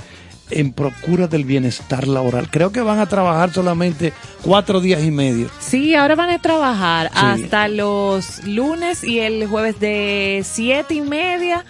en 0.51 0.73
procura 0.73 1.29
del 1.29 1.45
bienestar 1.45 2.07
laboral. 2.07 2.51
Creo 2.51 2.73
que 2.73 2.83
van 2.83 2.99
a 2.99 3.07
trabajar 3.07 3.53
solamente 3.53 4.13
cuatro 4.43 4.81
días 4.81 5.03
y 5.03 5.11
medio. 5.11 5.49
Sí, 5.61 5.95
ahora 5.95 6.15
van 6.15 6.29
a 6.31 6.39
trabajar 6.41 7.09
Sí. 7.09 7.19
hasta 7.21 7.69
los 7.69 8.45
lunes 8.47 9.03
y 9.03 9.21
el 9.21 9.47
jueves 9.47 9.81
de 9.81 10.43
siete 10.45 10.95
y 10.95 11.01
media 11.01 11.65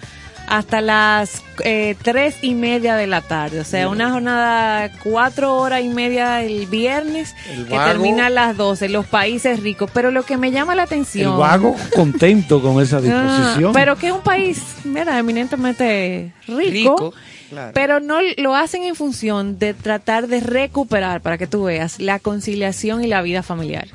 hasta 0.57 0.81
las 0.81 1.41
eh, 1.63 1.95
tres 2.03 2.35
y 2.43 2.53
media 2.53 2.95
de 2.95 3.07
la 3.07 3.21
tarde. 3.21 3.59
O 3.59 3.63
sea, 3.63 3.89
una 3.89 4.11
jornada 4.11 4.91
cuatro 5.03 5.57
horas 5.57 5.81
y 5.81 5.89
media 5.89 6.43
el 6.43 6.67
viernes 6.67 7.33
El 7.49 7.65
que 7.65 7.75
termina 7.75 8.27
a 8.27 8.29
las 8.29 8.55
12, 8.55 8.87
los 8.89 9.07
países 9.07 9.59
ricos. 9.61 9.89
Pero 9.91 10.11
lo 10.11 10.21
que 10.23 10.37
me 10.37 10.51
llama 10.51 10.75
la 10.75 10.83
atención... 10.83 11.31
El 11.33 11.39
vago 11.39 11.75
contento 11.95 12.61
con 12.61 12.79
esa 12.83 12.97
Ah, 12.97 13.01
disposición. 13.01 13.73
pero 13.73 13.95
que 13.97 14.07
es 14.07 14.13
un 14.13 14.21
país, 14.21 14.61
mira, 14.83 15.17
eminentemente 15.17 16.31
rico, 16.47 16.59
Rico, 16.59 17.13
claro. 17.49 17.71
pero 17.73 17.99
no 17.99 18.19
lo 18.37 18.55
hacen 18.55 18.83
en 18.83 18.93
función 18.93 19.57
de 19.57 19.73
tratar 19.73 20.27
de 20.27 20.39
recuperar, 20.39 21.21
para 21.21 21.39
que 21.39 21.47
tú 21.47 21.63
veas, 21.63 21.99
la 21.99 22.19
conciliación 22.19 23.03
y 23.03 23.07
la 23.07 23.23
vida 23.23 23.41
familiar. 23.41 23.87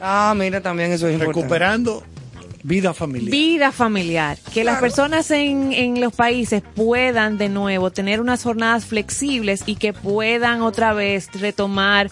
Ah, 0.00 0.32
mira, 0.36 0.60
también 0.60 0.92
eso 0.92 1.08
es 1.08 1.14
importante. 1.14 1.40
recuperando 1.40 2.04
vida 2.62 2.94
familiar. 2.94 3.30
Vida 3.30 3.72
familiar. 3.72 4.38
Que 4.52 4.64
las 4.64 4.80
personas 4.80 5.30
en, 5.30 5.72
en 5.72 6.00
los 6.00 6.12
países 6.14 6.62
puedan 6.74 7.38
de 7.38 7.48
nuevo 7.48 7.90
tener 7.90 8.20
unas 8.20 8.42
jornadas 8.42 8.84
flexibles 8.86 9.62
y 9.66 9.76
que 9.76 9.92
puedan 9.92 10.62
otra 10.62 10.92
vez 10.92 11.28
retomar 11.40 12.10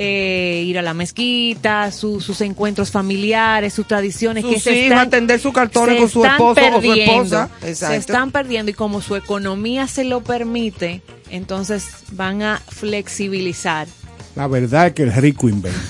eh, 0.00 0.62
ir 0.64 0.78
a 0.78 0.82
la 0.82 0.94
mezquita, 0.94 1.90
su- 1.90 2.20
sus 2.20 2.40
encuentros 2.42 2.92
familiares, 2.92 3.74
sus 3.74 3.86
tradiciones 3.88 4.44
que 4.44 4.54
Sus 4.54 4.62
se 4.62 4.70
hijos, 4.72 4.82
están, 4.92 4.98
atender 5.08 5.40
sus 5.40 5.52
cartones 5.52 5.94
se 5.96 6.00
con 6.02 6.08
su 6.10 6.18
están 6.24 6.34
esposo 6.36 6.60
o 6.60 6.64
su 6.64 6.80
perdiendo. 6.88 7.42
esposa. 7.42 7.50
Se 7.88 7.96
están 7.96 8.30
perdiendo 8.30 8.70
y 8.70 8.74
como 8.74 9.00
su 9.00 9.16
economía 9.16 9.88
se 9.88 10.04
lo 10.04 10.22
permite, 10.22 11.02
entonces 11.30 11.84
van 12.12 12.42
a 12.42 12.58
flexibilizar. 12.68 13.88
La 14.36 14.46
verdad 14.46 14.88
es 14.88 14.92
que 14.92 15.02
el 15.02 15.12
rico 15.12 15.48
inventa. 15.48 15.80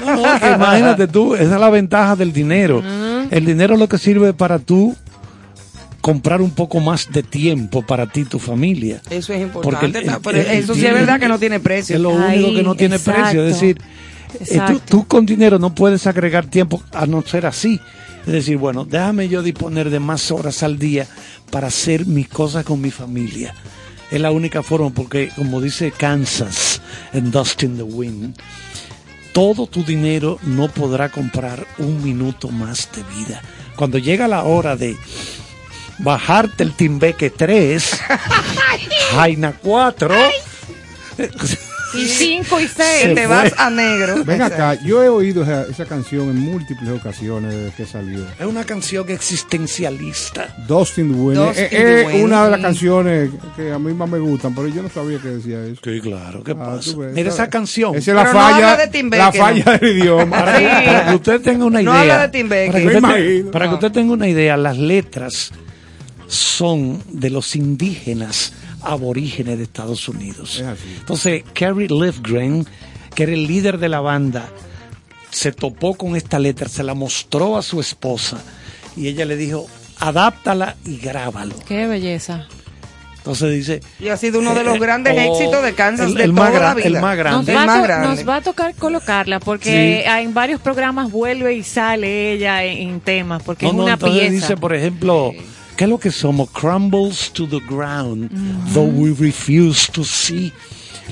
No, 0.00 0.16
no, 0.16 0.40
que 0.40 0.50
imagínate 0.52 1.08
tú, 1.08 1.34
esa 1.34 1.54
es 1.54 1.60
la 1.60 1.70
ventaja 1.70 2.16
del 2.16 2.32
dinero. 2.32 2.82
El 3.30 3.44
dinero 3.44 3.74
es 3.74 3.80
lo 3.80 3.88
que 3.88 3.98
sirve 3.98 4.32
para 4.34 4.58
tú 4.58 4.94
comprar 6.00 6.42
un 6.42 6.50
poco 6.50 6.80
más 6.80 7.10
de 7.10 7.22
tiempo 7.22 7.82
para 7.82 8.06
ti 8.06 8.20
y 8.20 8.24
tu 8.24 8.38
familia. 8.38 9.00
Eso 9.10 9.32
es 9.32 9.40
importante. 9.40 9.98
el- 10.00 10.08
el- 10.08 10.16
pero 10.22 10.38
el- 10.38 10.46
eso 10.48 10.74
sí 10.74 10.84
es 10.86 10.92
verdad 10.92 11.18
que 11.18 11.28
no 11.28 11.38
tiene 11.38 11.60
precio. 11.60 11.96
Es 11.96 12.02
lo 12.02 12.18
Ahí, 12.18 12.40
único 12.42 12.54
que 12.56 12.62
no 12.62 12.74
tiene 12.74 12.96
exacto. 12.96 13.22
precio. 13.22 13.46
Es 13.46 13.54
decir, 13.54 13.80
eh, 14.40 14.60
tú, 14.66 14.80
tú 14.86 15.06
con 15.06 15.24
dinero 15.24 15.58
no 15.58 15.74
puedes 15.74 16.06
agregar 16.06 16.44
tiempo 16.46 16.82
a 16.92 17.06
no 17.06 17.22
ser 17.22 17.46
así. 17.46 17.80
Es 18.26 18.32
decir, 18.32 18.56
bueno, 18.58 18.84
déjame 18.84 19.28
yo 19.28 19.42
disponer 19.42 19.88
de 19.90 20.00
más 20.00 20.30
horas 20.30 20.62
al 20.62 20.78
día 20.78 21.06
para 21.50 21.68
hacer 21.68 22.06
mis 22.06 22.28
cosas 22.28 22.64
con 22.64 22.80
mi 22.80 22.90
familia. 22.90 23.54
Es 24.10 24.20
la 24.20 24.30
única 24.30 24.62
forma 24.62 24.90
porque, 24.90 25.30
como 25.34 25.60
dice 25.62 25.90
Kansas 25.90 26.80
en 27.14 27.30
Dust 27.30 27.62
in 27.62 27.76
the 27.76 27.82
Wind, 27.82 28.34
todo 29.34 29.66
tu 29.66 29.82
dinero 29.82 30.38
no 30.42 30.68
podrá 30.68 31.10
comprar 31.10 31.66
un 31.78 32.02
minuto 32.02 32.48
más 32.48 32.88
de 32.92 33.02
vida. 33.02 33.42
Cuando 33.74 33.98
llega 33.98 34.28
la 34.28 34.44
hora 34.44 34.76
de 34.76 34.96
bajarte 35.98 36.62
el 36.62 36.72
Timbeque 36.72 37.30
3, 37.30 38.00
Jaina 39.14 39.52
4, 39.60 40.14
Y 41.96 42.06
cinco 42.08 42.60
y 42.60 42.66
seis. 42.68 43.14
te 43.14 43.26
vas 43.26 43.52
a 43.56 43.70
negro. 43.70 44.24
Ven 44.24 44.42
acá, 44.42 44.74
yo 44.84 45.02
he 45.02 45.08
oído 45.08 45.42
esa, 45.42 45.62
esa 45.62 45.84
canción 45.86 46.28
en 46.30 46.38
múltiples 46.38 46.88
ocasiones 46.90 47.52
desde 47.54 47.72
que 47.72 47.86
salió. 47.86 48.26
es 48.38 48.46
una 48.46 48.64
canción 48.64 49.08
existencialista. 49.08 50.54
Dust 50.66 50.98
in 50.98 51.12
the 51.12 51.18
Wind. 51.18 51.38
Dust 51.40 51.58
Es- 51.58 51.72
es 51.72 52.06
Wind. 52.06 52.24
una 52.24 52.44
de 52.44 52.50
las 52.50 52.60
canciones 52.60 53.30
que 53.56 53.72
a 53.72 53.78
mí 53.78 53.92
más 53.94 54.08
me 54.08 54.18
gustan, 54.18 54.54
pero 54.54 54.68
yo 54.68 54.82
no 54.82 54.88
sabía 54.90 55.18
que 55.18 55.28
decía 55.28 55.64
eso. 55.64 55.80
Sí, 55.84 56.00
claro, 56.00 56.42
¿qué 56.42 56.52
Ah, 56.52 56.56
pasa? 56.76 56.96
ves. 56.96 57.12
Mira 57.14 57.28
esa 57.30 57.48
canción. 57.48 57.94
Esa 57.94 58.10
es 58.10 58.14
la 58.16 58.22
Pero 58.24 58.34
no 58.34 58.40
falla, 58.40 58.72
habla 58.72 58.86
de 58.86 59.02
la 59.18 59.32
falla 59.32 59.64
¿no? 59.64 59.72
del 59.78 59.96
idioma. 59.98 60.30
Para, 60.44 60.58
que, 60.58 60.66
para 60.66 61.08
que 61.10 61.14
usted 61.14 61.40
tenga 61.40 61.64
una 61.64 61.82
No 61.82 61.90
idea. 61.92 62.00
habla 62.00 62.18
de 62.26 62.28
Tim 62.28 62.48
Becker. 62.48 62.72
Para, 62.72 62.80
que 63.16 63.36
usted, 63.38 63.50
para 63.50 63.64
que 63.64 63.68
No. 63.70 63.74
usted 63.74 63.92
tenga 63.92 64.12
una 64.12 64.28
idea, 64.28 64.56
las 64.56 64.78
letras 64.78 65.52
son 66.26 67.02
de 67.08 67.30
los 67.30 67.54
indígenas 67.56 68.52
aborígenes 68.84 69.58
de 69.58 69.64
Estados 69.64 70.08
Unidos. 70.08 70.56
Es 70.60 70.66
así. 70.66 70.96
Entonces, 70.98 71.42
Kerry 71.54 71.88
Livgren, 71.88 72.66
que 73.14 73.22
era 73.24 73.32
el 73.32 73.46
líder 73.46 73.78
de 73.78 73.88
la 73.88 74.00
banda, 74.00 74.48
se 75.30 75.52
topó 75.52 75.94
con 75.94 76.16
esta 76.16 76.38
letra, 76.38 76.68
se 76.68 76.82
la 76.82 76.94
mostró 76.94 77.56
a 77.56 77.62
su 77.62 77.80
esposa 77.80 78.38
y 78.96 79.08
ella 79.08 79.24
le 79.24 79.36
dijo, 79.36 79.66
adáptala 79.98 80.76
y 80.84 80.98
grábalo. 80.98 81.54
Qué 81.66 81.86
belleza. 81.86 82.46
Entonces 83.16 83.52
dice... 83.52 83.80
Y 83.98 84.08
ha 84.08 84.18
sido 84.18 84.38
uno 84.40 84.54
de 84.54 84.62
los 84.64 84.76
eh, 84.76 84.78
grandes 84.80 85.14
oh, 85.16 85.32
éxitos 85.34 85.64
de 85.64 85.72
Kansas 85.72 86.08
el- 86.08 86.14
de 86.14 86.24
el 86.24 86.34
toda 86.34 86.50
más 86.50 86.60
la 86.60 86.74
vida. 86.74 86.86
el 86.86 87.00
más 87.00 87.16
grande. 87.16 87.38
Nos 87.38 87.48
El 87.48 87.56
va, 87.56 87.62
a 87.62 87.66
más 87.66 87.76
to- 87.78 87.82
grande. 87.84 88.08
nos 88.08 88.28
va 88.28 88.36
a 88.36 88.40
tocar 88.42 88.74
colocarla 88.74 89.40
porque 89.40 90.04
en 90.04 90.34
varios 90.34 90.60
programas 90.60 91.10
vuelve 91.10 91.54
y 91.54 91.62
sale 91.62 92.32
ella 92.32 92.62
en, 92.64 92.90
en 92.90 93.00
temas 93.00 93.42
porque 93.42 93.64
No, 93.64 93.70
es 93.70 93.76
no, 93.78 93.82
una 93.84 93.92
entonces 93.94 94.20
pieza. 94.20 94.32
dice, 94.34 94.56
por 94.58 94.74
ejemplo, 94.74 95.32
¿qué 95.76 95.84
es 95.84 95.90
lo 95.90 95.98
que 95.98 96.10
somos? 96.10 96.50
Crumbles 96.50 97.30
to 97.32 97.46
the 97.48 97.60
ground, 97.60 98.30
though 98.72 98.88
we 98.88 99.12
refuse 99.14 99.90
to 99.92 100.04
see. 100.04 100.52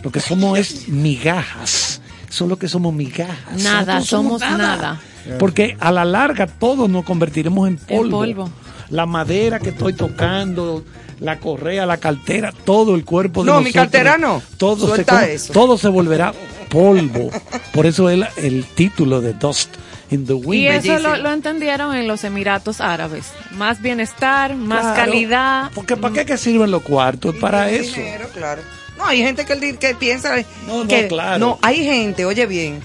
Lo 0.03 0.11
que 0.11 0.21
somos 0.21 0.59
es 0.59 0.89
migajas. 0.89 2.01
Eso 2.29 2.45
es 2.45 2.51
lo 2.51 2.59
que 2.59 2.69
somos 2.69 2.95
migajas. 2.95 3.63
Nada, 3.63 3.99
No 3.99 4.05
somos 4.05 4.41
nada. 4.41 5.01
Porque 5.39 5.77
a 5.79 5.93
la 5.93 6.05
larga 6.05 6.47
todos 6.47 6.89
nos 6.89 7.05
convertiremos 7.05 7.69
en 7.69 7.77
polvo. 7.77 8.19
polvo. 8.21 8.51
La 8.91 9.07
madera 9.07 9.59
que 9.61 9.71
estoy 9.71 9.93
tocando, 9.93 10.85
la 11.21 11.39
correa, 11.39 11.87
la 11.87 11.99
cartera, 11.99 12.53
todo 12.65 12.95
el 12.95 13.05
cuerpo 13.05 13.45
de 13.45 13.51
No, 13.53 13.61
mi 13.61 13.73
cartera 13.73 14.19
no. 14.19 14.43
Todo 14.57 14.87
se, 14.89 14.95
Suelta 14.95 15.27
eso. 15.29 15.53
todo 15.53 15.79
se 15.79 15.89
volverá 15.89 16.33
polvo. 16.69 17.31
Por 17.73 17.87
eso 17.87 18.09
es 18.11 18.19
la- 18.19 18.31
el 18.37 18.65
título 18.65 19.21
de 19.21 19.35
Dust 19.35 19.71
in 20.13 20.27
the 20.27 20.35
Wind. 20.35 20.63
Y 20.63 20.67
eso 20.67 20.99
lo, 20.99 21.17
lo 21.17 21.33
entendieron 21.33 21.95
en 21.95 22.07
los 22.07 22.25
Emiratos 22.25 22.81
Árabes. 22.81 23.27
Más 23.53 23.81
bienestar, 23.81 24.55
más 24.57 24.81
Claro, 24.83 24.97
calidad. 24.97 25.71
Porque 25.75 25.97
¿para 25.97 26.15
qué 26.15 26.27
que 26.27 26.37
sirven 26.37 26.71
los 26.71 26.83
cuartos? 26.83 27.35
Para 27.37 27.71
Y 27.71 27.77
eso. 27.77 27.97
dinero, 27.97 28.29
claro. 28.33 28.63
No, 28.97 29.07
hay 29.07 29.19
gente 29.19 29.45
que, 29.45 29.95
piensa 29.95 30.37
No, 30.67 30.83
no, 30.85 30.89
que 30.89 31.09
claro. 31.09 31.39
no, 31.39 31.59
hay 31.63 31.83
gente, 31.83 32.25
oye 32.25 32.47
bien, 32.47 32.81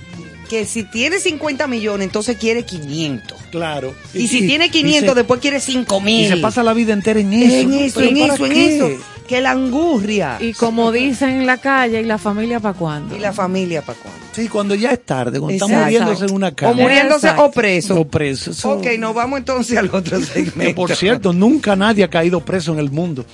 que 0.50 0.66
si 0.66 0.84
tiene 0.84 1.20
50 1.20 1.68
millones, 1.68 2.06
entonces 2.06 2.38
quiere 2.38 2.64
500. 2.64 3.38
Claro. 3.52 3.94
Y, 4.14 4.28
si 4.28 4.48
tiene 4.48 4.70
500, 4.70 5.10
se, 5.10 5.16
después 5.16 5.40
quiere 5.42 5.60
5 5.60 6.02
mil. 6.02 6.26
y 6.26 6.30
se 6.30 6.38
pasa 6.38 6.64
la 6.64 6.74
vida 6.74 6.94
entera 6.94 7.20
en 7.20 7.34
eso. 7.34 7.56
en 7.56 7.74
eso, 7.74 8.00
¿Pero 8.00 8.10
en 8.12 8.18
eso, 8.18 8.46
en 8.46 8.52
eso. 8.54 8.90
Que 9.28 9.42
la 9.42 9.52
angurria. 9.52 10.38
Y 10.40 10.54
como 10.54 10.92
dicen 10.92 11.30
en 11.32 11.46
la 11.46 11.58
calle, 11.58 12.02
¿y 12.02 12.06
la 12.06 12.18
familia 12.18 12.60
para 12.62 12.74
cuándo? 12.78 13.16
Y 13.16 13.20
la 13.20 13.34
familia, 13.34 13.82
¿para 13.82 14.00
cuándo? 14.00 14.20
Sí, 14.32 14.48
cuando 14.48 14.74
ya 14.76 14.92
es 14.92 15.04
tarde, 15.04 15.40
cuando 15.40 15.54
está 15.54 15.66
Exacto. 15.66 15.84
muriéndose 15.86 16.26
en 16.26 16.32
una 16.34 16.52
cama. 16.56 16.72
O 16.72 16.76
muriéndose 16.76 17.28
Exacto. 17.28 17.46
o 17.46 17.52
preso. 17.52 18.00
O 18.00 18.08
preso. 18.08 18.52
Eso- 18.52 18.72
Ok, 18.72 18.86
nos 19.00 19.14
vamos 19.14 19.40
entonces 19.40 19.78
al 19.78 19.90
otro 19.94 20.18
Que 20.20 20.26
segmento. 20.26 20.76
por 20.76 20.96
cierto, 20.96 21.34
nunca 21.34 21.76
nadie 21.76 22.04
ha 22.04 22.10
caído 22.10 22.40
preso 22.40 22.72
en 22.74 22.80
el 22.80 22.90
mundo. 22.92 23.26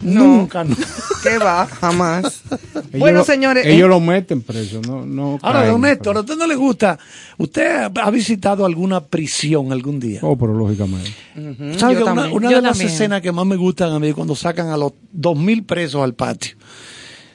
No. 0.00 0.24
Nunca. 0.24 0.64
no. 0.64 0.74
¿Qué 1.22 1.36
va? 1.38 1.66
Jamás. 1.66 2.42
Ellos 2.74 2.98
bueno, 2.98 3.18
lo- 3.18 3.24
señores. 3.24 3.66
Ellos 3.66 3.84
eh, 3.86 3.88
lo 3.88 4.00
meten 4.00 4.40
preso, 4.40 4.80
no, 4.80 5.04
no 5.04 5.38
Ahora, 5.42 5.60
caen, 5.60 5.72
don 5.72 5.80
Néstor, 5.82 6.16
¿a 6.16 6.20
usted 6.20 6.36
no 6.36 6.46
le 6.46 6.54
gusta? 6.56 6.98
¿Usted 7.36 7.90
ha- 7.94 8.10
visitado 8.10 8.64
alguna 8.64 9.04
prisión 9.04 9.70
algún 9.72 10.00
día? 10.00 10.20
Oh, 10.22 10.36
pero 10.38 10.54
lógicamente. 10.54 11.10
¿Sabe 11.78 11.94
yo 11.94 12.04
que 12.04 12.10
una, 12.32 12.48
de 12.48 12.60
las 12.62 12.72
también. 12.78 12.88
escenas 12.88 13.20
que 13.20 13.32
más 13.32 13.44
me 13.44 13.56
gustan 13.56 13.92
a 13.92 13.98
mí 13.98 14.08
es 14.08 14.14
cuando 14.14 14.34
sacan 14.34 14.68
a 14.68 14.76
los 14.78 14.92
dos 15.12 15.36
mil 15.36 15.64
presos 15.64 16.02
al 16.02 16.14
patio 16.14 16.56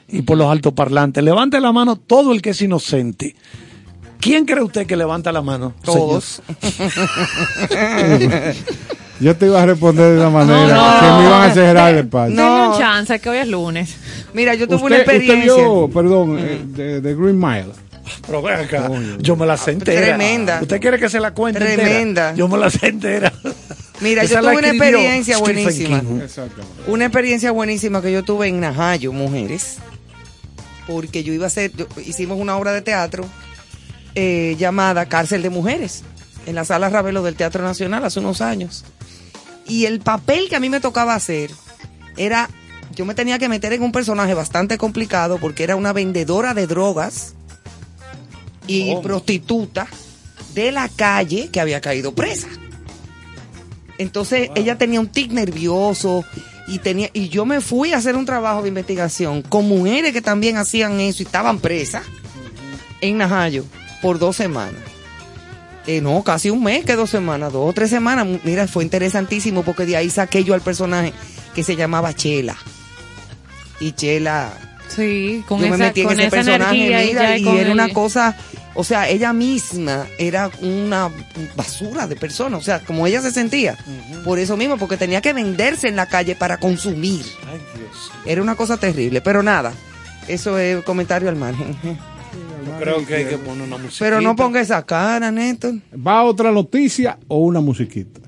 y 0.08 0.22
por 0.22 0.36
los 0.36 0.50
altoparlantes? 0.50 1.22
Levante 1.22 1.60
la 1.60 1.70
mano 1.72 1.94
todo 1.96 2.32
el 2.32 2.42
que 2.42 2.50
es 2.50 2.60
inocente. 2.62 3.36
¿Quién 4.20 4.44
cree 4.44 4.62
usted 4.62 4.86
que 4.86 4.96
levanta 4.96 5.30
la 5.32 5.42
mano? 5.42 5.74
Todos. 5.82 6.42
Yo 9.20 9.34
te 9.34 9.46
iba 9.46 9.62
a 9.62 9.66
responder 9.66 10.12
de 10.12 10.18
una 10.20 10.28
manera 10.30 10.74
no, 10.74 11.00
que 11.00 11.06
me 11.22 11.26
iban 11.28 11.42
a 11.42 11.48
no. 11.48 11.54
cerrar 11.54 11.94
el 11.94 12.06
patio. 12.06 12.34
No. 12.36 12.72
Un 12.72 12.78
chance, 12.78 13.18
que 13.18 13.30
hoy 13.30 13.38
es 13.38 13.48
lunes. 13.48 13.94
Mira, 14.34 14.54
yo 14.54 14.66
tuve 14.66 14.76
Usted, 14.76 14.86
una 14.88 14.96
usted 14.98 15.12
experiencia. 15.14 15.54
vio, 15.54 15.88
perdón, 15.92 16.38
eh, 16.38 16.60
de, 16.66 17.00
de 17.00 17.14
Green 17.14 17.38
Mile. 17.38 17.68
Pero 18.26 18.42
ven 18.42 18.60
acá, 18.60 18.90
yo 19.18 19.34
me 19.36 19.46
la 19.46 19.56
sé 19.56 19.70
entera. 19.72 20.00
Tremenda. 20.02 20.58
¿Usted 20.60 20.80
quiere 20.80 20.98
que 20.98 21.08
se 21.08 21.18
la 21.18 21.32
cuente 21.32 21.60
entera? 21.60 21.82
Tremenda. 21.82 22.34
Yo 22.34 22.46
me 22.46 22.58
la 22.58 22.68
sé 22.68 22.88
entera. 22.88 23.32
Mira, 24.00 24.22
Esa 24.22 24.34
yo 24.34 24.40
tuve 24.42 24.58
una 24.58 24.68
experiencia 24.68 25.38
Stephen 25.38 25.54
buenísima. 25.64 26.02
Una 26.86 27.04
experiencia 27.06 27.50
buenísima 27.52 28.02
que 28.02 28.12
yo 28.12 28.22
tuve 28.22 28.48
en 28.48 28.60
Najayo, 28.60 29.12
mujeres. 29.14 29.78
Porque 30.86 31.24
yo 31.24 31.32
iba 31.32 31.44
a 31.44 31.46
hacer, 31.46 31.72
yo- 31.74 31.86
hicimos 32.04 32.38
una 32.38 32.56
obra 32.58 32.72
de 32.72 32.82
teatro 32.82 33.24
eh, 34.18 34.56
llamada 34.58 35.04
Cárcel 35.06 35.42
de 35.42 35.50
Mujeres 35.50 36.02
en 36.46 36.54
la 36.54 36.64
sala 36.64 36.88
Ravelo 36.88 37.22
del 37.22 37.36
Teatro 37.36 37.62
Nacional 37.62 38.02
hace 38.02 38.18
unos 38.18 38.40
años. 38.40 38.82
Y 39.68 39.84
el 39.84 40.00
papel 40.00 40.48
que 40.48 40.56
a 40.56 40.60
mí 40.60 40.70
me 40.70 40.80
tocaba 40.80 41.14
hacer 41.14 41.50
era, 42.16 42.48
yo 42.94 43.04
me 43.04 43.14
tenía 43.14 43.38
que 43.38 43.50
meter 43.50 43.74
en 43.74 43.82
un 43.82 43.92
personaje 43.92 44.32
bastante 44.32 44.78
complicado 44.78 45.36
porque 45.36 45.64
era 45.64 45.76
una 45.76 45.92
vendedora 45.92 46.54
de 46.54 46.66
drogas 46.66 47.34
y 48.66 48.96
prostituta 49.02 49.86
de 50.54 50.72
la 50.72 50.88
calle 50.88 51.50
que 51.52 51.60
había 51.60 51.82
caído 51.82 52.14
presa. 52.14 52.48
Entonces 53.98 54.48
ella 54.54 54.78
tenía 54.78 54.98
un 54.98 55.08
tic 55.08 55.30
nervioso 55.30 56.24
y 56.66 56.78
tenía 56.78 57.10
y 57.12 57.28
yo 57.28 57.44
me 57.44 57.60
fui 57.60 57.92
a 57.92 57.98
hacer 57.98 58.16
un 58.16 58.24
trabajo 58.24 58.62
de 58.62 58.68
investigación 58.68 59.42
con 59.42 59.68
mujeres 59.68 60.14
que 60.14 60.22
también 60.22 60.56
hacían 60.56 61.00
eso 61.00 61.22
y 61.22 61.26
estaban 61.26 61.58
presas 61.58 62.04
en 63.02 63.18
Najayo 63.18 63.66
por 64.06 64.20
dos 64.20 64.36
semanas. 64.36 64.80
Eh, 65.88 66.00
no, 66.00 66.22
casi 66.22 66.48
un 66.48 66.62
mes, 66.62 66.84
que 66.84 66.94
dos 66.94 67.10
semanas, 67.10 67.52
dos 67.52 67.68
o 67.68 67.72
tres 67.72 67.90
semanas. 67.90 68.24
Mira, 68.44 68.68
fue 68.68 68.84
interesantísimo 68.84 69.64
porque 69.64 69.84
de 69.84 69.96
ahí 69.96 70.10
saqué 70.10 70.44
yo 70.44 70.54
al 70.54 70.60
personaje 70.60 71.12
que 71.56 71.64
se 71.64 71.74
llamaba 71.74 72.14
Chela. 72.14 72.56
Y 73.80 73.90
Chela 73.90 74.52
Sí, 74.86 75.42
con 75.48 75.58
yo 75.58 75.66
esa, 75.66 75.76
me 75.76 75.84
metí 75.86 76.02
en 76.02 76.06
con 76.06 76.12
ese 76.14 76.26
esa 76.28 76.36
personaje, 76.36 76.86
energía 76.86 77.36
y, 77.36 77.48
era 77.48 77.72
una 77.72 77.88
cosa, 77.88 78.36
o 78.74 78.84
sea, 78.84 79.08
ella 79.08 79.32
misma 79.32 80.06
era 80.18 80.52
una 80.60 81.10
basura 81.56 82.06
de 82.06 82.14
persona, 82.14 82.58
o 82.58 82.62
sea, 82.62 82.78
como 82.84 83.08
ella 83.08 83.20
se 83.22 83.32
sentía. 83.32 83.76
Por 84.24 84.38
eso 84.38 84.56
mismo, 84.56 84.76
porque 84.76 84.96
tenía 84.96 85.20
que 85.20 85.32
venderse 85.32 85.88
en 85.88 85.96
la 85.96 86.06
calle 86.06 86.36
para 86.36 86.58
consumir. 86.58 87.26
Ay, 87.50 87.60
Dios. 87.76 88.12
Era 88.24 88.40
una 88.40 88.54
cosa 88.54 88.76
terrible, 88.76 89.20
pero 89.20 89.42
nada. 89.42 89.72
Eso 90.28 90.58
es 90.58 90.84
comentario 90.84 91.28
al 91.28 91.34
margen. 91.34 91.76
Yo 92.66 92.78
creo 92.78 93.06
que 93.06 93.14
hay 93.14 93.24
que 93.26 93.38
poner 93.38 93.62
una 93.66 93.76
música. 93.78 94.04
Pero 94.04 94.20
no 94.20 94.34
ponga 94.36 94.60
esa 94.60 94.84
cara, 94.84 95.30
Néstor. 95.30 95.74
¿Va 95.94 96.22
otra 96.24 96.50
noticia 96.52 97.18
o 97.28 97.38
una 97.38 97.60
musiquita? 97.60 98.20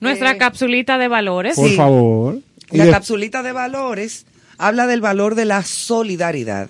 Nuestra 0.00 0.32
Eh, 0.32 0.38
capsulita 0.38 0.96
de 0.98 1.08
valores. 1.08 1.56
Por 1.56 1.68
Sí. 1.68 1.76
favor. 1.76 2.38
La 2.70 2.84
de- 2.86 2.90
capsulita 2.90 3.42
de 3.42 3.52
valores 3.52 4.26
habla 4.58 4.86
del 4.86 5.00
valor 5.00 5.34
de 5.34 5.44
la 5.44 5.62
solidaridad. 5.64 6.68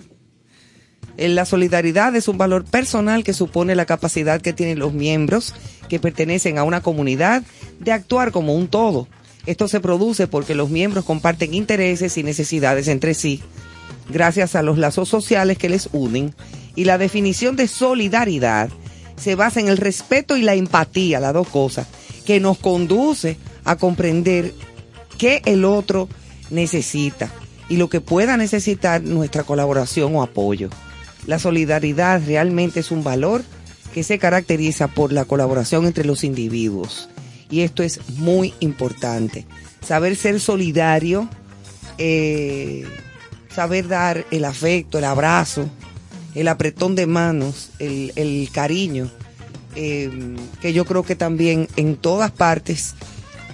Eh, 1.17 1.27
La 1.29 1.45
solidaridad 1.45 2.15
es 2.15 2.27
un 2.27 2.37
valor 2.37 2.63
personal 2.63 3.23
que 3.23 3.33
supone 3.33 3.75
la 3.75 3.85
capacidad 3.85 4.39
que 4.41 4.53
tienen 4.53 4.79
los 4.79 4.93
miembros 4.93 5.53
que 5.89 5.99
pertenecen 5.99 6.57
a 6.57 6.63
una 6.63 6.81
comunidad 6.81 7.43
de 7.79 7.91
actuar 7.91 8.31
como 8.31 8.53
un 8.55 8.67
todo. 8.67 9.07
Esto 9.45 9.67
se 9.67 9.79
produce 9.79 10.27
porque 10.27 10.55
los 10.55 10.69
miembros 10.69 11.03
comparten 11.05 11.53
intereses 11.53 12.17
y 12.17 12.23
necesidades 12.23 12.87
entre 12.87 13.13
sí, 13.15 13.41
gracias 14.09 14.55
a 14.55 14.61
los 14.61 14.77
lazos 14.77 15.09
sociales 15.09 15.57
que 15.57 15.67
les 15.69 15.89
unen, 15.91 16.33
y 16.75 16.85
la 16.85 16.97
definición 16.97 17.55
de 17.55 17.67
solidaridad 17.67 18.69
se 19.17 19.35
basa 19.35 19.59
en 19.59 19.67
el 19.67 19.77
respeto 19.77 20.37
y 20.37 20.41
la 20.41 20.55
empatía, 20.55 21.19
las 21.19 21.33
dos 21.33 21.47
cosas, 21.47 21.87
que 22.25 22.39
nos 22.39 22.57
conduce 22.57 23.37
a 23.65 23.75
comprender 23.75 24.53
qué 25.17 25.41
el 25.45 25.65
otro 25.65 26.07
necesita 26.49 27.31
y 27.67 27.77
lo 27.77 27.89
que 27.89 28.01
pueda 28.01 28.37
necesitar 28.37 29.01
nuestra 29.03 29.43
colaboración 29.43 30.15
o 30.15 30.23
apoyo. 30.23 30.69
La 31.27 31.37
solidaridad 31.37 32.21
realmente 32.25 32.79
es 32.79 32.91
un 32.91 33.03
valor 33.03 33.43
que 33.93 34.03
se 34.03 34.19
caracteriza 34.19 34.87
por 34.87 35.11
la 35.11 35.25
colaboración 35.25 35.85
entre 35.85 36.05
los 36.05 36.23
individuos. 36.23 37.09
Y 37.49 37.61
esto 37.61 37.83
es 37.83 37.99
muy 38.17 38.53
importante. 38.59 39.45
Saber 39.85 40.15
ser 40.15 40.39
solidario, 40.39 41.27
eh, 41.97 42.85
saber 43.53 43.87
dar 43.87 44.25
el 44.31 44.45
afecto, 44.45 44.99
el 44.99 45.05
abrazo, 45.05 45.69
el 46.39 46.47
apretón 46.47 46.95
de 46.95 47.05
manos, 47.05 47.69
el, 47.79 48.11
el 48.15 48.49
cariño, 48.51 49.09
eh, 49.75 50.09
que 50.61 50.73
yo 50.73 50.85
creo 50.85 51.03
que 51.03 51.15
también 51.15 51.67
en 51.75 51.95
todas 51.95 52.31
partes, 52.31 52.95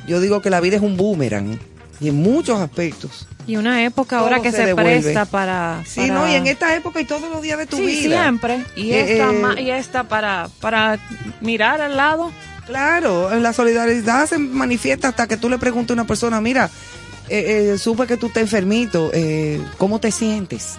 yo 0.08 0.20
digo 0.22 0.42
que 0.42 0.50
la 0.50 0.60
vida 0.62 0.76
es 0.78 0.82
un 0.82 0.98
boomerang 0.98 1.60
y 2.00 2.10
en 2.10 2.16
muchos 2.16 2.60
aspectos. 2.60 3.28
Y 3.48 3.58
una 3.58 3.84
época 3.84 4.20
ahora 4.20 4.42
que 4.42 4.52
se 4.52 4.74
presta 4.76 5.26
para, 5.26 5.84
Sí, 5.86 6.02
para- 6.02 6.14
no, 6.14 6.28
y 6.32 6.34
en 6.36 6.48
esta 6.48 6.76
época 6.76 7.00
y 7.00 7.06
todos 7.06 7.30
los 7.30 7.42
días 7.42 7.58
de 7.60 7.66
tu 7.68 7.78
Sí, 7.78 7.86
vida. 7.86 8.22
siempre. 8.24 8.64
Y 8.76 8.92
Eh, 8.92 9.14
esta, 9.14 9.32
eh, 9.60 9.62
y 9.62 9.70
esta 9.72 10.04
para, 10.06 10.50
para 10.62 10.98
mirar 11.42 11.80
al 11.82 11.96
lado. 11.96 12.32
Claro, 12.66 13.30
la 13.40 13.54
solidaridad 13.54 14.28
se 14.28 14.40
manifiesta 14.40 15.10
hasta 15.10 15.28
que 15.28 15.38
tú 15.38 15.50
le 15.50 15.60
preguntes 15.60 15.92
a 15.92 15.94
una 15.94 16.08
persona, 16.08 16.42
mira, 16.42 16.72
eh, 17.30 17.72
eh, 17.74 17.78
supe 17.78 18.08
que 18.08 18.18
tú 18.18 18.28
estás 18.28 18.42
enfermito, 18.44 19.12
eh, 19.14 19.62
¿cómo 19.78 20.00
te 20.00 20.12
sientes? 20.12 20.78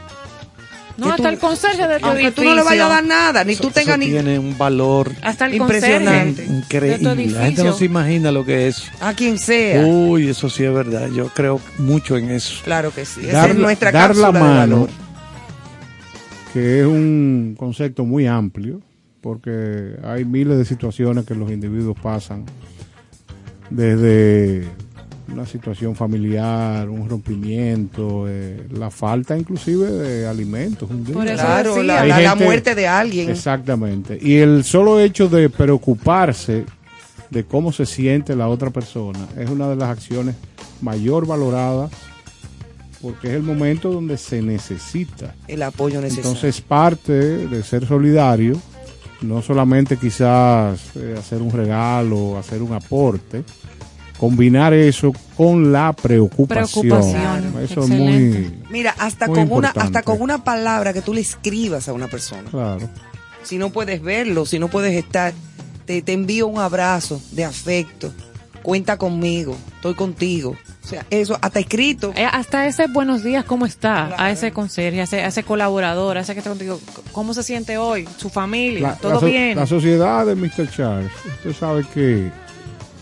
No, 0.97 1.11
hasta 1.11 1.23
tú- 1.25 1.29
el 1.29 1.39
conserje 1.39 1.87
de 1.87 1.99
tu 2.01 2.07
Aunque 2.07 2.23
tú 2.33 2.41
edificio. 2.43 2.51
no 2.51 2.55
le 2.57 2.63
vayas 2.63 2.87
a 2.87 2.89
dar 2.89 3.05
nada, 3.05 3.45
ni 3.45 3.53
Eso- 3.53 3.63
tú 3.65 3.71
tengas 3.71 3.99
ni... 3.99 4.07
tiene 4.07 4.39
un 4.39 4.57
valor 4.57 5.13
Hasta 5.23 5.47
el 5.47 5.55
Impresionante. 5.55 6.45
increíble. 6.45 6.99
La 7.03 7.09
gente 7.17 7.35
no 7.35 7.43
edificio. 7.43 7.73
se 7.75 7.85
imagina 7.85 8.33
lo 8.33 8.45
que 8.45 8.69
es. 8.69 8.91
A 9.01 9.13
quien 9.15 9.39
sea. 9.39 9.85
Uy, 9.85 10.29
eso 10.29 10.49
sí 10.49 10.65
es 10.65 10.73
verdad. 10.73 11.09
Yo 11.15 11.29
creo 11.29 11.61
mucho 11.79 12.17
en 12.17 12.31
eso. 12.31 12.63
Claro 12.65 12.93
que 12.95 13.05
sí. 13.05 13.21
Esa 13.27 13.39
Dar, 13.39 13.51
es 13.51 13.57
nuestra 13.57 13.93
dar 13.93 14.17
la 14.17 14.33
mano, 14.33 14.89
que 16.53 16.81
es 16.81 16.87
un 16.87 17.55
concepto 17.59 18.05
muy 18.05 18.27
amplio, 18.27 18.81
porque 19.21 19.97
hay 20.03 20.25
miles 20.25 20.57
de 20.57 20.65
situaciones 20.65 21.27
que 21.27 21.35
los 21.35 21.51
individuos 21.51 21.97
pasan, 22.03 22.45
desde 23.71 24.65
una 25.33 25.45
situación 25.47 25.95
familiar, 25.97 26.89
un 26.89 27.09
rompimiento, 27.09 28.27
eh, 28.29 28.67
la 28.71 28.91
falta 28.91 29.37
inclusive 29.37 29.91
de 29.91 30.27
alimentos. 30.27 30.89
un. 30.91 31.05
Por 31.05 31.27
eso 31.27 31.35
Claro, 31.43 31.71
decía. 31.77 31.83
la, 31.85 32.05
la- 32.07 32.21
la 32.21 32.31
gente- 32.31 32.45
muerte 32.45 32.75
de 32.75 32.87
alguien. 32.87 33.31
Exactamente. 33.31 34.19
Y 34.21 34.37
el 34.37 34.63
solo 34.65 35.01
hecho 35.01 35.29
de 35.29 35.51
preocuparse 35.51 36.65
de 37.31 37.45
cómo 37.45 37.73
se 37.73 37.87
siente 37.87 38.37
la 38.37 38.49
otra 38.49 38.71
persona 38.71 39.27
es 39.37 39.51
una 39.51 39.69
de 39.69 39.77
las 39.77 39.91
acciones 39.91 40.37
mayor 40.81 41.27
valoradas 41.27 41.91
porque 43.03 43.29
es 43.29 43.35
el 43.35 43.43
momento 43.43 43.91
donde 43.93 44.17
se 44.17 44.41
necesita. 44.43 45.35
El 45.49 45.63
apoyo 45.63 46.01
necesario. 46.01 46.31
Entonces 46.31 46.61
parte 46.61 47.13
de 47.13 47.63
ser 47.63 47.87
solidario, 47.87 48.57
no 49.23 49.43
solamente 49.43 49.97
quizás 49.97 50.81
eh, 50.97 51.15
hacer 51.19 51.43
un 51.43 51.51
regalo, 51.51 52.39
hacer 52.39 52.63
un 52.63 52.73
aporte, 52.73 53.45
combinar 54.19 54.73
eso 54.75 55.13
con 55.37 55.73
la 55.73 55.93
preocupación. 55.93 56.89
Preocupación, 56.89 57.55
Eso 57.63 57.83
es 57.85 57.89
muy 57.89 58.55
Mira, 58.71 58.95
hasta 58.99 59.27
Muy 59.27 59.37
con 59.41 59.53
una 59.53 59.69
hasta 59.71 60.03
con 60.03 60.21
una 60.21 60.43
palabra 60.45 60.93
que 60.93 61.03
tú 61.03 61.13
le 61.15 61.21
escribas 61.21 61.89
a 61.89 61.93
una 61.93 62.09
persona. 62.09 62.49
claro. 62.51 62.89
Si 63.43 63.59
no 63.59 63.71
puedes 63.71 64.03
verlo, 64.03 64.45
si 64.45 64.59
no 64.59 64.67
puedes 64.69 64.93
estar, 64.95 65.33
te, 65.85 66.03
te 66.03 66.13
envío 66.13 66.49
un 66.49 66.59
abrazo 66.59 67.21
de 67.31 67.45
afecto. 67.45 68.13
Cuenta 68.63 68.97
conmigo, 68.97 69.57
estoy 69.77 69.95
contigo. 69.95 70.57
O 70.85 70.89
sea, 70.89 71.07
eso 71.11 71.39
hasta 71.41 71.61
escrito. 71.61 72.13
Eh, 72.17 72.25
hasta 72.25 72.67
ese 72.67 72.89
buenos 72.89 73.23
días, 73.23 73.45
¿cómo 73.45 73.65
está? 73.65 74.07
Claro. 74.09 74.17
A 74.19 74.31
ese 74.33 74.51
conserje, 74.51 75.01
a 75.01 75.05
ese, 75.05 75.23
a 75.23 75.29
ese 75.29 75.45
colaborador, 75.45 76.17
a 76.17 76.23
ese 76.23 76.33
que 76.33 76.41
está 76.41 76.51
contigo, 76.51 76.81
¿cómo 77.13 77.33
se 77.35 77.45
siente 77.45 77.79
hoy? 77.79 78.09
¿Su 78.17 78.29
familia? 78.29 78.81
La, 78.81 78.95
¿Todo 78.97 79.13
la 79.15 79.21
so- 79.21 79.27
bien? 79.27 79.57
la 79.57 79.67
sociedad 79.67 80.27
de 80.27 80.35
Mr. 80.35 80.69
Charles, 80.69 81.13
usted 81.37 81.53
sabe 81.55 81.85
que 81.95 82.33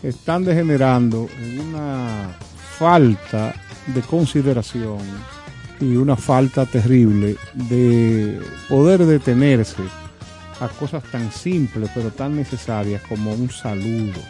están 0.04 0.44
degenerando 0.44 1.28
en 1.40 1.60
una 1.60 2.36
falta 2.78 3.54
de 3.86 4.02
consideración 4.02 4.98
y 5.80 5.96
una 5.96 6.16
falta 6.16 6.66
terrible 6.66 7.36
de 7.54 8.40
poder 8.68 9.04
detenerse 9.06 9.82
a 10.60 10.68
cosas 10.68 11.02
tan 11.04 11.32
simples 11.32 11.90
pero 11.94 12.10
tan 12.10 12.36
necesarias 12.36 13.02
como 13.08 13.32
un 13.32 13.50
saludo, 13.50 14.20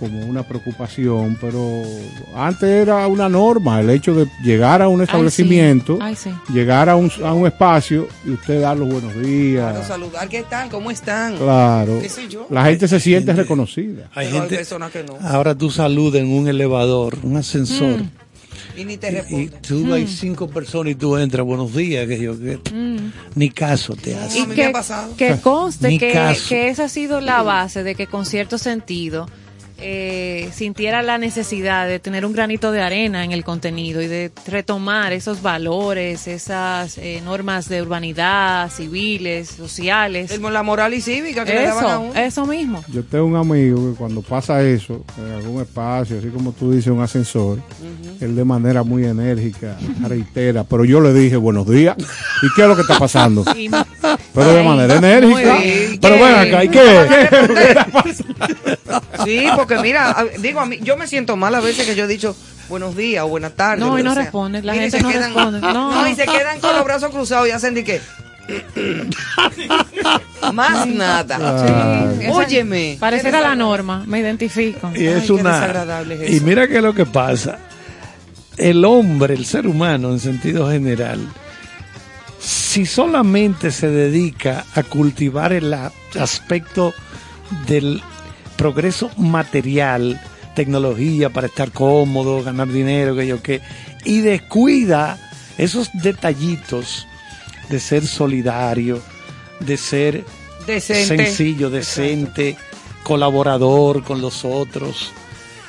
como 0.00 0.18
una 0.24 0.42
preocupación, 0.42 1.36
pero 1.40 1.82
antes 2.34 2.68
era 2.68 3.06
una 3.06 3.28
norma 3.28 3.78
el 3.80 3.90
hecho 3.90 4.14
de 4.14 4.26
llegar 4.42 4.80
a 4.82 4.88
un 4.88 5.00
Ay, 5.00 5.04
establecimiento, 5.04 5.96
sí. 5.96 6.02
Ay, 6.02 6.16
sí. 6.16 6.30
llegar 6.52 6.88
a 6.88 6.96
un, 6.96 7.12
a 7.24 7.32
un 7.34 7.46
espacio 7.46 8.08
y 8.26 8.30
usted 8.30 8.60
dar 8.62 8.76
los 8.78 8.88
buenos 8.90 9.14
días. 9.22 9.70
Claro, 9.72 9.86
saludar, 9.86 10.28
¿qué 10.28 10.42
tal? 10.42 10.70
¿Cómo 10.70 10.90
están? 10.90 11.36
Claro. 11.36 12.00
¿Qué 12.00 12.08
sé 12.08 12.26
yo? 12.28 12.46
La 12.50 12.64
gente 12.64 12.88
se 12.88 12.98
siente 12.98 13.26
gente- 13.26 13.42
reconocida. 13.42 14.08
Hay 14.14 14.26
Pero 14.26 14.28
hay 14.28 14.40
gente. 14.40 14.56
personas 14.56 14.90
que 14.90 15.04
no. 15.04 15.16
Ahora 15.20 15.54
tú 15.54 15.70
saludas 15.70 16.22
en 16.22 16.32
un 16.32 16.48
elevador, 16.48 17.18
un 17.22 17.36
ascensor. 17.36 17.98
Mm. 18.00 18.10
Y 18.76 18.84
ni 18.84 18.96
te 18.96 19.08
Y 19.08 19.10
responden. 19.10 19.52
tú 19.66 19.92
hay 19.92 20.06
cinco 20.06 20.48
personas 20.48 20.92
y 20.92 20.94
tú 20.94 21.16
entras, 21.16 21.44
buenos 21.44 21.74
días, 21.74 22.06
que 22.06 22.18
yo 22.20 22.38
que 22.38 22.58
ni 23.34 23.50
caso 23.50 23.94
te 23.96 24.14
hace. 24.16 24.38
Y 24.38 24.46
que, 24.46 24.64
ha 24.66 24.72
pasado. 24.72 25.14
que 25.16 25.36
conste 25.40 25.98
que 25.98 26.12
esa 26.68 26.84
ha 26.84 26.88
sido 26.88 27.20
la 27.20 27.42
base 27.42 27.82
de 27.82 27.94
que 27.94 28.06
con 28.06 28.24
cierto 28.24 28.56
sentido 28.58 29.26
eh, 29.82 30.48
sintiera 30.54 31.02
la 31.02 31.18
necesidad 31.18 31.86
de 31.86 31.98
tener 31.98 32.24
un 32.26 32.32
granito 32.32 32.72
de 32.72 32.82
arena 32.82 33.24
en 33.24 33.32
el 33.32 33.44
contenido 33.44 34.00
y 34.02 34.06
de 34.06 34.30
retomar 34.46 35.12
esos 35.12 35.42
valores, 35.42 36.26
esas 36.28 36.98
eh, 36.98 37.20
normas 37.24 37.68
de 37.68 37.80
urbanidad, 37.82 38.70
civiles, 38.70 39.48
sociales. 39.48 40.30
El- 40.30 40.42
La 40.52 40.62
moral 40.62 40.92
y 40.94 41.00
cívica 41.00 41.44
que 41.44 41.54
le 41.54 41.62
daban 41.62 41.84
a 41.84 41.88
Eso, 41.88 42.00
uno. 42.00 42.14
eso 42.14 42.46
mismo. 42.46 42.84
Yo 42.88 43.04
tengo 43.04 43.24
un 43.26 43.36
amigo 43.36 43.90
que 43.92 43.96
cuando 43.98 44.20
pasa 44.22 44.62
eso, 44.62 45.04
en 45.18 45.32
algún 45.32 45.62
espacio, 45.62 46.18
así 46.18 46.28
como 46.28 46.52
tú 46.52 46.72
dices, 46.72 46.88
un 46.88 47.00
ascensor, 47.02 47.58
él 48.20 48.34
de 48.36 48.44
manera 48.44 48.82
muy 48.82 49.04
enérgica 49.04 49.76
reitera, 50.08 50.64
pero 50.64 50.84
yo 50.84 51.00
le 51.00 51.12
dije 51.14 51.36
buenos 51.36 51.68
días. 51.68 51.96
¿Y 52.42 52.46
qué 52.56 52.62
es 52.62 52.68
lo 52.68 52.74
que 52.74 52.82
está 52.82 52.98
pasando? 52.98 53.44
Pero 54.34 54.52
de 54.54 54.62
manera 54.62 54.96
enérgica. 54.96 55.56
Pero 56.00 56.14
¿Qué? 56.16 56.22
ven 56.22 56.34
acá, 56.34 56.64
¿y 56.64 56.68
qué? 56.68 57.06
Sí, 59.24 59.46
porque 59.56 59.69
mira, 59.78 60.10
a- 60.10 60.24
digo, 60.38 60.60
a 60.60 60.66
mí, 60.66 60.78
yo 60.82 60.96
me 60.96 61.06
siento 61.06 61.36
mal 61.36 61.54
a 61.54 61.60
veces 61.60 61.86
que 61.86 61.94
yo 61.94 62.04
he 62.04 62.08
dicho 62.08 62.34
buenos 62.68 62.96
días 62.96 63.24
o 63.24 63.28
buenas 63.28 63.52
tardes. 63.52 63.84
No, 63.84 63.98
y 63.98 64.02
no 64.02 64.14
sea. 64.14 64.22
responde, 64.22 64.62
la 64.62 64.72
Mira, 64.72 64.86
y 64.86 64.90
gente 64.90 64.96
se 64.98 65.02
no 65.02 65.10
quedan- 65.10 65.34
responde, 65.34 65.60
no. 65.72 66.08
y 66.08 66.14
se 66.14 66.24
quedan 66.26 66.60
con 66.60 66.74
los 66.74 66.84
brazos 66.84 67.10
cruzados 67.10 67.48
y 67.48 67.50
hacen 67.50 67.74
de 67.74 67.84
qué. 67.84 68.00
Más 70.52 70.86
nada. 70.86 71.36
Claro. 71.36 72.10
Esa- 72.20 72.32
Óyeme. 72.32 72.96
Pareciera 72.98 73.40
la 73.40 73.54
norma, 73.54 74.04
me 74.06 74.20
identifico. 74.20 74.90
Y 74.94 75.06
es 75.06 75.22
Ay, 75.24 75.30
una. 75.30 75.54
desagradable 75.54 76.24
es 76.24 76.30
y 76.32 76.36
eso. 76.36 76.46
mira 76.46 76.66
qué 76.68 76.76
es 76.78 76.82
lo 76.82 76.94
que 76.94 77.06
pasa. 77.06 77.58
El 78.56 78.84
hombre, 78.84 79.34
el 79.34 79.46
ser 79.46 79.66
humano 79.66 80.10
en 80.10 80.20
sentido 80.20 80.70
general, 80.70 81.20
si 82.40 82.84
solamente 82.86 83.70
se 83.70 83.88
dedica 83.88 84.64
a 84.74 84.82
cultivar 84.82 85.52
el 85.52 85.74
aspecto 86.18 86.92
del 87.66 88.02
progreso 88.60 89.10
material, 89.16 90.20
tecnología 90.54 91.30
para 91.30 91.46
estar 91.46 91.72
cómodo, 91.72 92.42
ganar 92.42 92.68
dinero, 92.68 93.16
que 93.16 93.26
yo 93.26 93.42
qué, 93.42 93.62
y 94.04 94.20
descuida 94.20 95.18
esos 95.56 95.88
detallitos 95.94 97.06
de 97.70 97.80
ser 97.80 98.06
solidario, 98.06 99.00
de 99.60 99.78
ser 99.78 100.24
Decente. 100.66 101.24
sencillo, 101.24 101.70
decente, 101.70 102.58
colaborador 103.02 104.04
con 104.04 104.20
los 104.20 104.44
otros. 104.44 105.10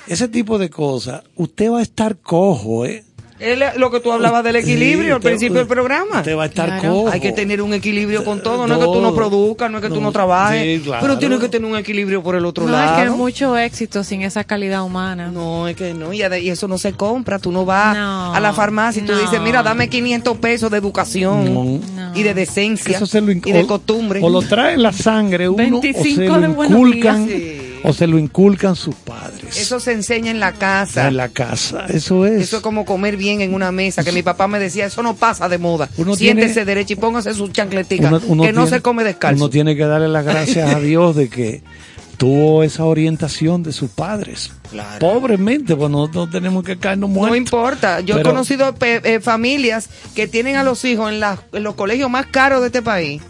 Ese 0.05 0.27
tipo 0.27 0.57
de 0.57 0.69
cosas, 0.69 1.23
usted 1.37 1.71
va 1.71 1.79
a 1.79 1.83
estar 1.83 2.17
cojo, 2.17 2.85
¿eh? 2.85 3.05
Es 3.41 3.57
lo 3.77 3.89
que 3.89 3.99
tú 3.99 4.11
hablabas 4.11 4.43
del 4.43 4.57
equilibrio 4.57 5.15
al 5.15 5.21
principio 5.21 5.57
del 5.57 5.67
programa. 5.67 6.21
Te 6.21 6.35
va 6.35 6.43
a 6.43 6.45
estar 6.45 6.67
Claro. 6.67 6.93
cojo. 6.93 7.09
Hay 7.09 7.19
que 7.19 7.31
tener 7.31 7.61
un 7.61 7.73
equilibrio 7.73 8.23
con 8.23 8.43
todo. 8.43 8.67
No 8.67 8.73
es 8.75 8.79
que 8.79 8.85
tú 8.85 9.01
no 9.01 9.15
produzcas, 9.15 9.71
no 9.71 9.79
es 9.79 9.83
que 9.83 9.89
tú 9.89 9.99
no 9.99 10.11
trabajes. 10.11 10.61
sí, 10.63 10.83
claro. 10.85 11.01
Pero 11.01 11.17
tienes 11.17 11.39
que 11.39 11.49
tener 11.49 11.69
un 11.69 11.75
equilibrio 11.77 12.21
por 12.21 12.35
el 12.35 12.45
otro 12.45 12.65
No, 12.65 12.71
lado. 12.71 12.85
es 12.85 12.91
que 12.91 13.01
hay 13.01 13.09
mucho 13.09 13.57
éxito 13.57 14.03
sin 14.03 14.21
esa 14.21 14.43
calidad 14.43 14.83
humana. 14.83 15.31
No, 15.31 15.67
es 15.67 15.75
que 15.75 15.93
no, 15.93 16.13
y, 16.13 16.21
eso 16.21 16.67
no 16.67 16.77
se 16.77 16.93
compra. 16.93 17.39
Tú 17.39 17.51
no 17.51 17.65
vas 17.65 17.97
No, 17.97 18.33
a 18.35 18.39
la 18.39 18.53
farmacia 18.53 19.01
y 19.01 19.05
tú 19.05 19.13
no. 19.13 19.19
dices, 19.19 19.41
mira, 19.41 19.63
dame 19.63 19.89
500 19.89 20.37
pesos 20.37 20.69
de 20.69 20.77
educación 20.77 21.53
No. 21.53 21.63
No. 21.63 22.15
y 22.15 22.23
de 22.23 22.33
decencia 22.35 22.95
Eso 22.95 23.05
se 23.07 23.21
lo 23.21 23.31
y 23.31 23.39
de 23.39 23.63
o- 23.63 23.67
costumbre. 23.67 24.19
O 24.21 24.29
lo 24.29 24.41
trae 24.43 24.75
en 24.75 24.83
la 24.83 24.91
sangre 24.91 25.49
uno, 25.49 25.57
25 25.57 25.99
o 26.31 26.35
se 26.35 26.41
de 26.41 26.47
lo 26.47 26.53
buenos 26.53 26.77
inculcan. 26.79 27.27
Sí. 27.27 27.57
O 27.83 27.93
se 27.93 28.07
lo 28.07 28.17
inculcan 28.19 28.75
sus 28.75 28.95
padres. 28.95 29.57
Eso 29.57 29.79
se 29.79 29.91
enseña 29.93 30.31
en 30.31 30.39
la 30.39 30.51
casa. 30.53 31.07
en 31.07 31.17
la 31.17 31.29
casa. 31.29 31.85
Eso 31.89 32.25
es. 32.25 32.41
Eso 32.43 32.57
es 32.57 32.63
como 32.63 32.85
comer 32.85 33.17
bien 33.17 33.41
en 33.41 33.53
una 33.53 33.71
mesa, 33.71 34.03
que 34.03 34.11
mi 34.11 34.21
papá 34.23 34.47
me 34.47 34.59
decía, 34.59 34.85
eso 34.85 35.01
no 35.03 35.15
pasa 35.15 35.49
de 35.49 35.57
moda. 35.57 35.89
Uno 35.97 36.15
Siéntese 36.15 36.53
tiene- 36.53 36.65
derecho 36.65 36.93
y 36.93 36.95
póngase 36.97 37.33
sus 37.33 37.51
chancleticas, 37.51 38.05
que 38.21 38.27
no 38.35 38.43
tiene- 38.43 38.67
se 38.67 38.81
come 38.81 39.03
descalzo. 39.03 39.43
Uno 39.43 39.49
tiene 39.49 39.75
que 39.75 39.85
darle 39.85 40.07
las 40.07 40.25
gracias 40.25 40.73
a 40.75 40.79
Dios 40.79 41.15
de 41.15 41.29
que 41.29 41.63
tuvo 42.17 42.63
esa 42.63 42.85
orientación 42.85 43.63
de 43.63 43.71
sus 43.73 43.89
padres. 43.89 44.51
Claro. 44.69 44.99
Pobremente, 44.99 45.75
pues 45.75 45.89
no, 45.89 46.07
no 46.07 46.29
tenemos 46.29 46.63
que 46.63 46.77
caernos 46.77 47.09
No 47.09 47.15
muertos. 47.15 47.37
importa. 47.37 47.99
Yo 48.01 48.19
he 48.19 48.21
conocido 48.23 48.75
pe- 48.75 49.01
eh, 49.03 49.19
familias 49.19 49.89
que 50.15 50.27
tienen 50.27 50.55
a 50.55 50.63
los 50.63 50.85
hijos 50.85 51.11
en, 51.11 51.19
la- 51.19 51.39
en 51.51 51.63
los 51.63 51.73
colegios 51.75 52.09
más 52.11 52.27
caros 52.27 52.61
de 52.61 52.67
este 52.67 52.81
país, 52.83 53.21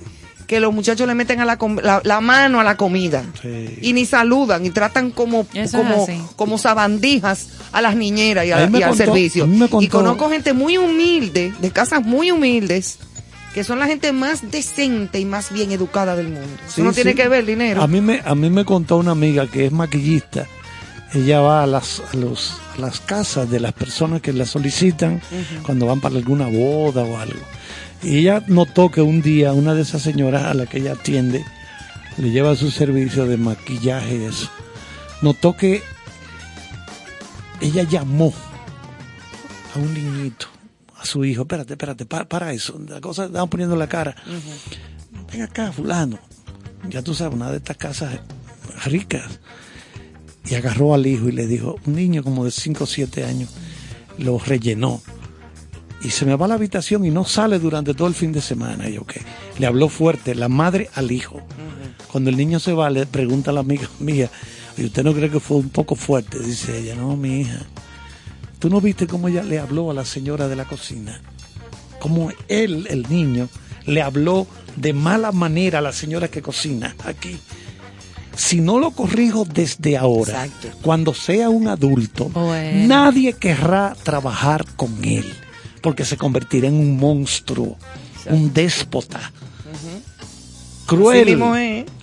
que 0.52 0.60
los 0.60 0.74
muchachos 0.74 1.08
le 1.08 1.16
meten 1.16 1.40
a 1.40 1.46
la, 1.46 1.58
com- 1.58 1.78
la, 1.82 2.02
la 2.04 2.20
mano 2.20 2.60
a 2.60 2.66
la 2.66 2.76
comida 2.76 3.24
Sí. 3.42 3.78
y 3.82 3.94
ni 3.94 4.06
saludan 4.06 4.66
y 4.66 4.70
tratan 4.70 5.10
como 5.12 5.48
Eso 5.54 5.78
como 5.78 6.06
como 6.36 6.58
sabandijas 6.58 7.48
a 7.72 7.82
las 7.82 7.96
niñeras 7.96 8.46
y, 8.46 8.52
a- 8.52 8.58
A 8.58 8.64
al 8.66 8.96
servicio. 8.98 9.48
Y 9.80 9.88
conozco 9.88 10.30
gente 10.30 10.52
muy 10.52 10.76
humilde, 10.78 11.54
de 11.62 11.72
casas 11.72 12.04
muy 12.04 12.32
humildes, 12.32 12.98
que 13.54 13.64
son 13.64 13.80
la 13.80 13.88
gente 13.88 14.12
más 14.12 14.52
decente 14.52 15.22
y 15.22 15.26
más 15.26 15.54
bien 15.54 15.72
educada 15.72 16.18
del 16.18 16.28
mundo. 16.28 16.50
Eso 16.66 16.76
Sí, 16.76 16.82
no 16.82 16.92
tiene 16.92 17.12
sí. 17.12 17.16
que 17.18 17.30
ver 17.30 17.46
dinero. 17.46 17.82
A 17.82 17.88
mí 17.88 18.02
me, 18.02 18.22
a 18.26 18.36
mí 18.36 18.50
me 18.50 18.66
contó 18.66 18.98
una 18.98 19.12
amiga 19.12 19.48
que 19.48 19.68
es 19.68 19.72
maquillista. 19.72 20.48
Ella 21.14 21.40
va 21.40 21.64
a 21.64 21.66
las, 21.66 22.02
a 22.14 22.18
los, 22.18 22.58
a 22.76 22.82
las 22.82 23.00
casas 23.00 23.50
de 23.50 23.62
las 23.62 23.72
personas 23.72 24.22
que 24.22 24.34
la 24.34 24.46
solicitan 24.46 25.22
cuando 25.64 25.86
van 25.86 26.02
para 26.02 26.16
alguna 26.18 26.48
boda 26.48 27.04
o 27.04 27.18
algo. 27.18 27.40
Y 28.04 28.18
ella 28.18 28.44
notó 28.48 28.90
que 28.90 29.02
un 29.02 29.22
día 29.22 29.54
una 29.54 29.74
de 29.76 29.84
esas 29.84 30.02
señoras 30.02 30.44
a 30.44 30.54
la 30.54 30.66
que 30.66 30.80
ella 30.80 30.94
atiende 30.94 31.46
le 32.18 32.32
lleva 32.32 32.56
su 32.56 32.72
servicio 32.72 33.26
de 33.26 33.38
maquillaje 33.38 34.18
y 34.18 34.24
eso. 34.24 34.50
Notó 35.22 35.56
que 35.56 35.82
ella 37.62 37.84
llamó 37.84 38.34
a 39.76 39.80
un 39.80 39.94
niñito, 39.94 40.48
a 40.98 41.06
su 41.06 41.24
hijo, 41.26 41.44
espérate, 41.44 41.74
espérate, 41.74 42.06
pa- 42.06 42.26
para, 42.26 42.52
eso, 42.54 42.80
la 42.88 43.00
cosa 43.00 43.26
estaban 43.26 43.50
poniendo 43.50 43.76
la 43.76 43.88
cara. 43.88 44.16
Ven 45.32 45.44
acá, 45.44 45.72
fulano. 45.72 46.20
Ya 46.90 47.02
tú 47.04 47.14
sabes, 47.14 47.36
una 47.36 47.52
de 47.52 47.58
estas 47.58 47.78
casas 47.78 48.20
ricas. 48.86 49.40
Y 50.50 50.56
agarró 50.56 50.94
al 50.96 51.06
hijo 51.06 51.30
y 51.30 51.34
le 51.34 51.46
dijo, 51.46 51.78
un 51.86 51.96
niño 51.96 52.24
como 52.24 52.44
de 52.44 52.52
5 52.52 52.84
o 52.84 52.88
7 52.88 53.24
años, 53.26 53.50
lo 54.18 54.40
rellenó. 54.40 55.02
Y 56.04 56.10
se 56.10 56.26
me 56.26 56.36
va 56.36 56.46
a 56.46 56.50
la 56.50 56.56
habitación 56.56 57.06
y 57.06 57.12
no 57.12 57.26
sale 57.26 57.60
durante 57.60 57.94
todo 57.94 58.08
el 58.08 58.16
fin 58.16 58.32
de 58.32 58.42
semana. 58.42 58.90
Y 58.90 58.94
yo, 58.96 59.06
¿qué? 59.06 59.22
Le 59.60 59.68
habló 59.68 59.88
fuerte, 59.88 60.34
la 60.36 60.50
madre 60.50 60.90
al 60.96 61.12
hijo. 61.12 61.42
Cuando 62.12 62.30
el 62.30 62.38
niño 62.38 62.60
se 62.60 62.74
va, 62.74 62.90
le 62.90 63.06
pregunta 63.06 63.52
a 63.52 63.54
la 63.54 63.60
amiga 63.60 63.88
mía, 64.00 64.30
¿y 64.78 64.86
usted 64.86 65.04
no 65.04 65.14
cree 65.14 65.30
que 65.30 65.40
fue 65.40 65.58
un 65.58 65.70
poco 65.70 65.96
fuerte? 65.96 66.40
Dice 66.40 66.78
ella, 66.80 66.96
no, 66.96 67.16
mi 67.16 67.42
hija. 67.42 67.60
¿Tú 68.60 68.70
no 68.70 68.82
viste 68.82 69.08
cómo 69.08 69.28
ella 69.28 69.44
le 69.44 69.60
habló 69.60 69.92
a 69.92 69.94
la 69.94 70.06
señora 70.06 70.48
de 70.48 70.56
la 70.56 70.66
cocina? 70.66 71.22
Como 72.00 72.32
él, 72.48 72.88
el 72.90 73.08
niño, 73.10 73.48
le 73.86 74.02
habló 74.02 74.48
de 74.76 74.94
mala 74.94 75.32
manera 75.32 75.80
a 75.80 75.82
la 75.82 75.92
señora 75.94 76.28
que 76.30 76.42
cocina 76.42 76.96
aquí. 77.06 77.38
Si 78.36 78.62
no 78.62 78.80
lo 78.80 78.92
corrijo 78.92 79.46
desde 79.46 79.98
ahora, 79.98 80.46
Exacto. 80.46 80.78
cuando 80.82 81.14
sea 81.14 81.50
un 81.50 81.68
adulto, 81.68 82.26
Bueno. 82.30 82.88
nadie 82.88 83.34
querrá 83.34 83.96
trabajar 84.04 84.66
con 84.76 85.04
él, 85.04 85.26
porque 85.82 86.06
se 86.06 86.17
convertirá 86.17 86.67
en 86.67 86.76
un 86.76 86.98
monstruo, 86.98 87.78
un 88.28 88.54
déspota. 88.54 89.32
Cruel, 90.86 91.26
mismo 91.26 91.56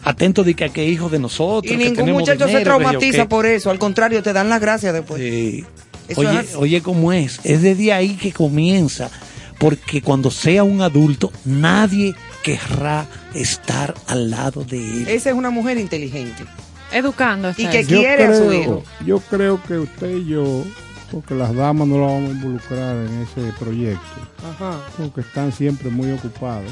atento 0.02 0.44
de 0.44 0.54
que 0.54 0.64
aquí 0.64 0.80
es 0.80 0.92
hijo 0.92 1.10
de 1.10 1.18
nosotros. 1.18 1.70
y 1.70 1.76
que 1.76 1.76
ningún 1.76 1.96
tenemos 1.96 2.20
muchacho 2.20 2.44
se 2.44 2.58
dinero, 2.58 2.64
traumatiza 2.64 3.28
por 3.28 3.44
eso, 3.44 3.70
al 3.70 3.78
contrario, 3.78 4.22
te 4.22 4.32
dan 4.32 4.48
las 4.48 4.60
gracias 4.60 4.94
después. 4.94 5.20
Sí. 5.20 5.64
Eso 6.08 6.22
Oye, 6.22 6.46
oye, 6.56 6.82
¿cómo 6.82 7.12
es? 7.12 7.38
Es 7.44 7.60
desde 7.60 7.92
ahí 7.92 8.16
que 8.16 8.32
comienza, 8.32 9.10
porque 9.58 10.00
cuando 10.00 10.30
sea 10.30 10.64
un 10.64 10.80
adulto, 10.80 11.30
nadie 11.44 12.14
querrá 12.42 13.06
estar 13.34 13.94
al 14.06 14.30
lado 14.30 14.64
de 14.64 14.78
él. 14.78 15.08
Esa 15.08 15.30
es 15.30 15.36
una 15.36 15.50
mujer 15.50 15.76
inteligente. 15.76 16.44
Educando. 16.90 17.52
Y 17.56 17.66
que 17.66 17.84
quiere 17.84 18.24
a 18.24 18.34
su 18.34 18.52
hijo. 18.52 18.84
Yo 19.04 19.20
creo 19.20 19.62
que 19.62 19.78
usted 19.78 20.16
y 20.16 20.26
yo, 20.26 20.64
porque 21.10 21.34
las 21.34 21.54
damas 21.54 21.88
no 21.88 21.98
la 21.98 22.06
vamos 22.06 22.30
a 22.30 22.32
involucrar 22.32 22.96
en 22.96 23.22
ese 23.22 23.52
proyecto, 23.58 24.02
Ajá. 24.48 24.78
porque 24.96 25.22
están 25.22 25.52
siempre 25.52 25.90
muy 25.90 26.10
ocupadas. 26.12 26.70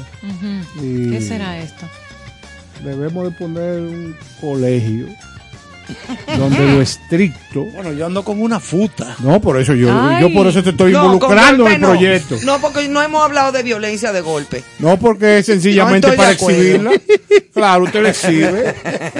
Y 0.81 1.09
¿Qué 1.11 1.21
será 1.21 1.57
esto? 1.57 1.85
Debemos 2.83 3.23
de 3.25 3.31
poner 3.31 3.79
un 3.81 4.15
colegio 4.39 5.07
donde 6.37 6.59
lo 6.73 6.81
estricto. 6.81 7.63
Bueno, 7.73 7.91
yo 7.93 8.05
ando 8.05 8.23
con 8.23 8.41
una 8.41 8.59
futa. 8.59 9.15
No, 9.19 9.39
por 9.41 9.59
eso 9.59 9.73
yo, 9.73 9.89
Ay. 9.91 10.21
yo 10.21 10.33
por 10.33 10.47
eso 10.47 10.63
te 10.63 10.71
estoy 10.71 10.91
No, 10.91 11.03
involucrando 11.13 11.67
en 11.67 11.73
el 11.75 11.81
no. 11.81 11.87
proyecto. 11.89 12.37
No, 12.43 12.59
porque 12.59 12.87
no 12.87 13.01
hemos 13.01 13.23
hablado 13.23 13.51
de 13.51 13.63
violencia 13.63 14.11
de 14.11 14.21
golpe. 14.21 14.63
No 14.79 14.97
porque 14.99 15.39
es 15.39 15.45
sencillamente 15.45 16.07
No 16.09 16.15
para 16.15 16.31
exhibirla. 16.31 16.91
Claro, 17.53 17.85
usted 17.85 18.03
le 18.03 18.09
exhibe 18.09 18.75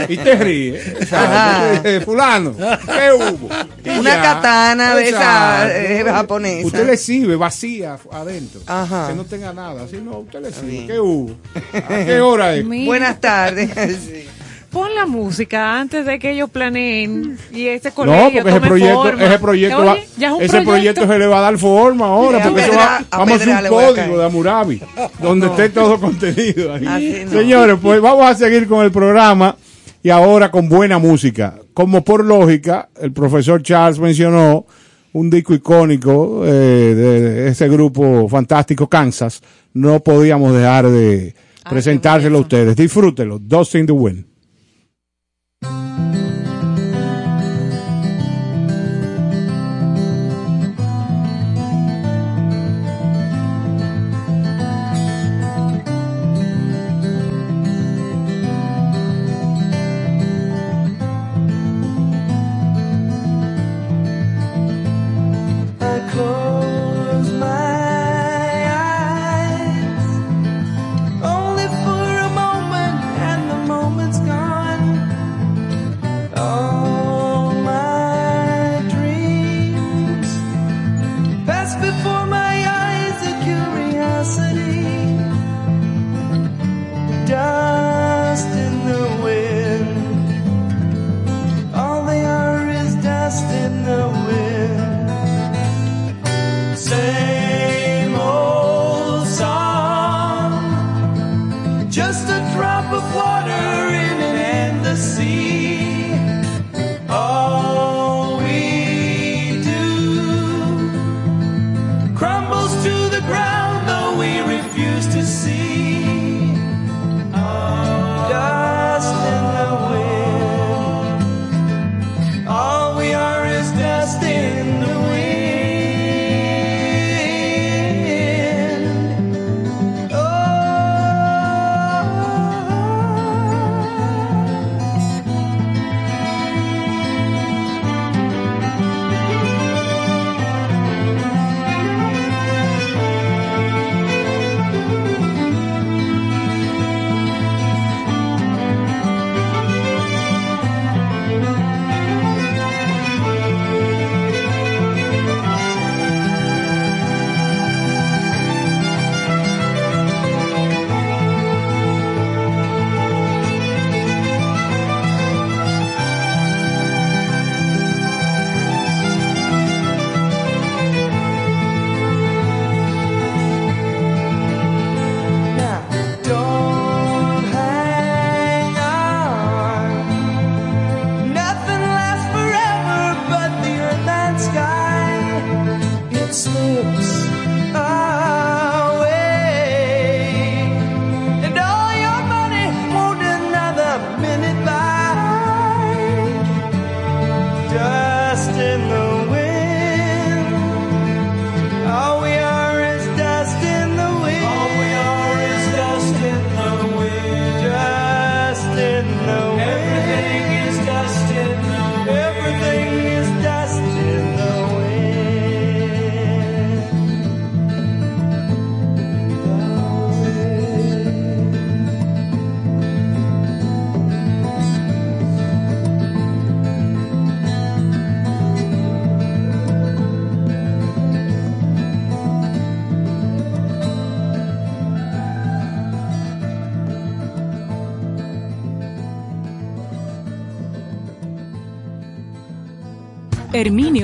y 0.09 0.17
te 0.17 0.35
ríe. 0.35 0.79
Ajá. 1.01 1.07
¿sabes? 1.09 1.83
Dice, 1.83 2.01
Fulano, 2.01 2.55
¿qué 2.55 3.11
hubo? 3.13 3.49
Y 3.83 3.89
Una 3.99 4.15
ya. 4.15 4.21
katana 4.21 4.95
de 4.95 5.09
esa, 5.09 5.75
eh, 5.75 6.03
japonesa. 6.05 6.67
Usted 6.67 6.85
le 6.85 6.93
exhibe 6.93 7.35
vacía 7.35 7.97
adentro. 8.11 8.61
Ajá. 8.67 9.07
Que 9.09 9.15
no 9.15 9.25
tenga 9.25 9.53
nada. 9.53 9.87
Si 9.87 9.97
no, 9.97 10.19
usted 10.19 10.41
le 10.41 10.49
exhibe. 10.49 10.85
¿Qué 10.85 10.99
hubo? 10.99 11.35
¿A 11.73 12.05
qué 12.05 12.19
hora 12.21 12.53
es? 12.55 12.63
Mira, 12.65 12.85
Buenas 12.85 13.19
tardes. 13.19 13.69
Sí. 14.05 14.27
Pon 14.71 14.93
la 14.95 15.05
música 15.05 15.79
antes 15.79 16.05
de 16.05 16.19
que 16.19 16.31
ellos 16.31 16.49
planeen 16.49 17.37
y 17.53 17.67
este 17.67 17.91
colegio 17.91 18.21
No, 18.25 18.31
porque 18.31 18.49
ese 18.49 18.59
proyecto, 18.61 19.03
forma. 19.03 19.23
ese 19.25 19.39
proyecto, 19.39 19.77
Oye, 19.77 19.87
va- 19.87 19.97
ya 20.17 20.27
es 20.27 20.33
un 20.33 20.41
ese 20.41 20.61
proyecto 20.61 21.07
se 21.07 21.19
le 21.19 21.25
va 21.27 21.37
a 21.37 21.41
dar 21.41 21.57
forma 21.57 22.05
ahora, 22.07 22.43
porque 22.43 22.61
eso 22.61 22.73
va- 22.73 22.97
a 23.09 23.17
vamos 23.17 23.41
a 23.47 23.61
un 23.61 23.67
código 23.67 24.17
de 24.17 24.25
Amurabi, 24.25 24.81
donde 25.21 25.47
esté 25.47 25.69
todo 25.69 25.99
contenido 25.99 26.73
ahí. 26.73 27.23
No. 27.25 27.31
Señores, 27.31 27.77
pues 27.81 28.01
vamos 28.01 28.25
a 28.29 28.35
seguir 28.35 28.67
con 28.67 28.83
el 28.83 28.91
programa 28.91 29.55
y 30.03 30.09
ahora 30.09 30.51
con 30.51 30.67
buena 30.69 30.99
música. 30.99 31.55
Como 31.73 32.03
por 32.03 32.25
lógica, 32.25 32.89
el 33.01 33.13
profesor 33.13 33.63
Charles 33.63 33.99
mencionó 33.99 34.65
un 35.13 35.29
disco 35.29 35.53
icónico 35.53 36.43
eh, 36.45 36.49
de, 36.49 37.47
ese 37.49 37.69
grupo 37.69 38.27
fantástico 38.27 38.87
Kansas. 38.87 39.41
No 39.73 40.01
podíamos 40.01 40.53
dejar 40.53 40.89
de 40.89 41.33
Ah, 41.63 41.69
presentárselo 41.69 42.37
a 42.37 42.41
ustedes. 42.41 42.75
Disfrútenlo. 42.77 43.39
Dust 43.39 43.75
in 43.75 43.85
the 43.85 43.91
Wind. 43.91 44.25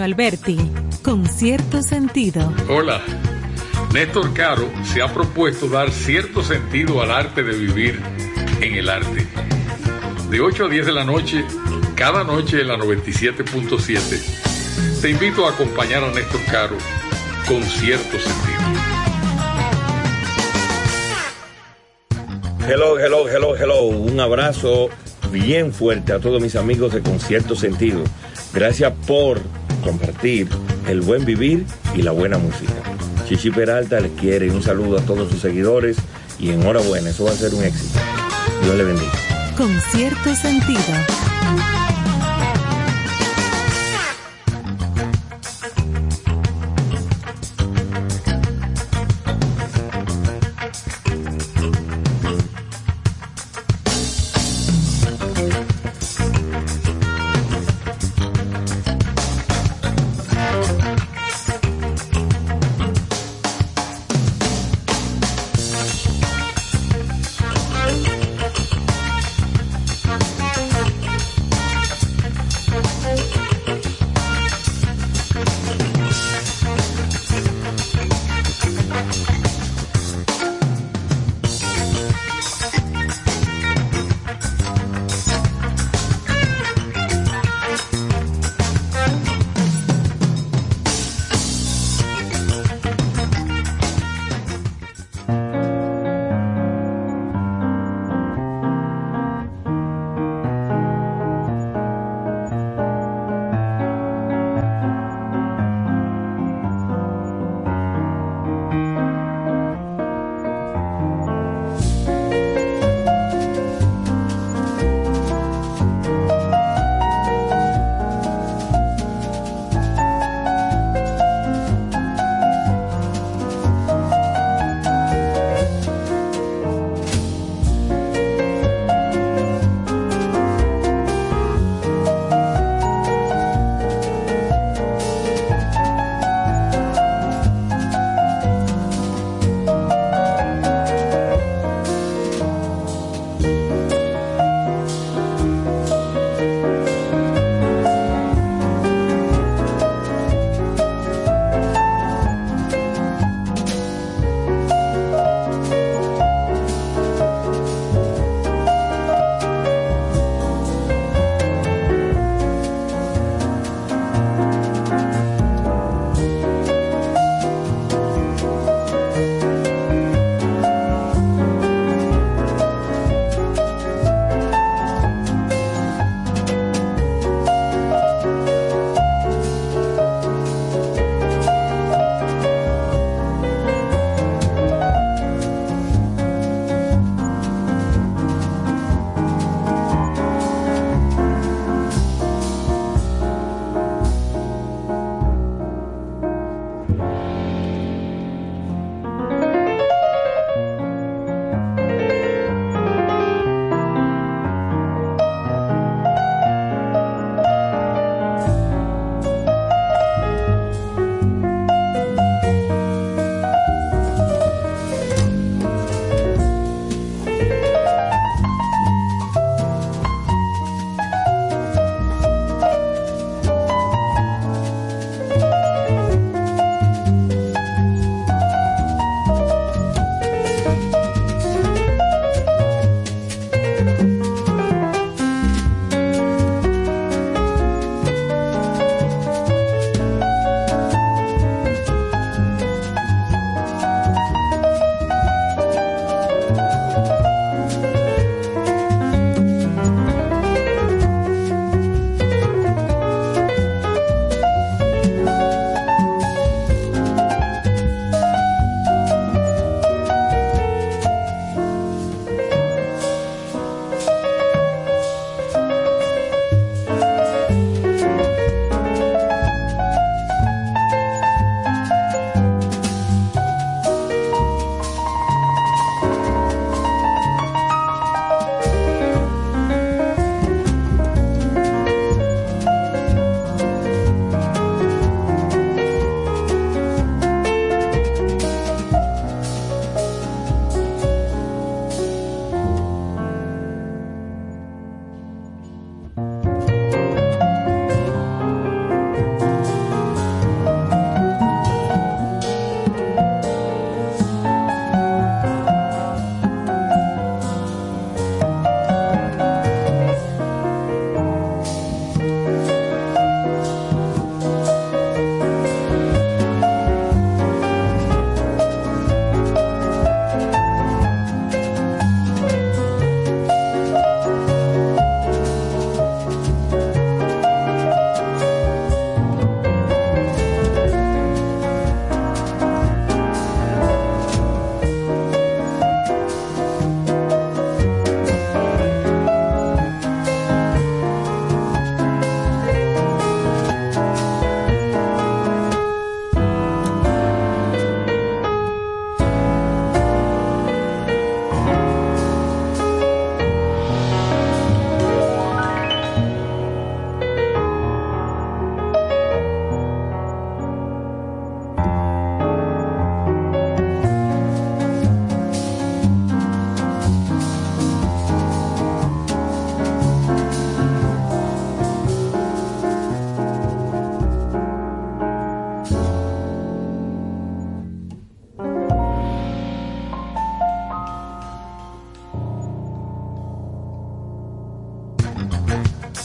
Alberti, 0.04 0.58
con 1.02 1.26
cierto 1.26 1.82
sentido. 1.82 2.54
Hola. 2.68 3.02
Néstor 3.94 4.34
Caro 4.34 4.70
se 4.84 5.02
ha 5.02 5.14
propuesto 5.14 5.70
dar 5.70 5.92
cierto 5.92 6.44
sentido 6.44 7.02
al 7.02 7.12
arte 7.12 7.44
de 7.44 7.58
vivir 7.58 8.02
en 8.60 8.76
el 8.76 8.90
arte. 8.90 9.28
De 10.30 10.42
8 10.42 10.66
a 10.66 10.70
10 10.70 10.86
de 10.88 10.92
la 10.92 11.06
noche, 11.06 11.46
cada 11.96 12.24
noche 12.24 12.62
en 12.62 12.68
la 12.68 12.78
97.7, 12.78 15.02
te 15.02 15.10
invito 15.10 15.48
a 15.48 15.52
acompañar 15.52 16.04
a 16.04 16.12
Néstor 16.12 16.42
Caro 16.52 16.78
con 17.48 17.64
cierto 17.64 18.20
sentido. 18.20 18.60
Hello, 22.68 23.00
hello, 23.00 23.30
hello, 23.30 23.56
hello. 23.56 23.84
Un 23.84 24.20
abrazo 24.20 24.90
bien 25.32 25.72
fuerte 25.72 26.14
a 26.14 26.20
todos 26.20 26.42
mis 26.42 26.56
amigos 26.56 26.94
de 26.94 27.02
Concierto 27.02 27.56
Sentido. 27.56 28.04
Gracias 28.54 28.94
por 29.08 29.42
compartir 29.84 30.48
el 30.88 31.02
buen 31.02 31.26
vivir 31.26 31.66
y 31.96 32.02
la 32.02 32.12
buena 32.12 32.38
música. 32.38 32.74
Chichi 33.28 33.52
Peralta 33.52 34.00
les 34.00 34.12
quiere 34.12 34.50
un 34.52 34.62
saludo 34.62 34.98
a 34.98 35.02
todos 35.02 35.32
sus 35.32 35.42
seguidores 35.42 35.98
y 36.40 36.50
enhorabuena, 36.52 37.10
eso 37.10 37.26
va 37.26 37.32
a 37.32 37.36
ser 37.36 37.54
un 37.54 37.64
éxito. 37.64 38.00
Dios 38.64 38.76
le 38.76 38.84
bendiga. 38.84 39.12
Con 39.58 39.70
cierto 39.92 40.36
sentido. 40.36 41.33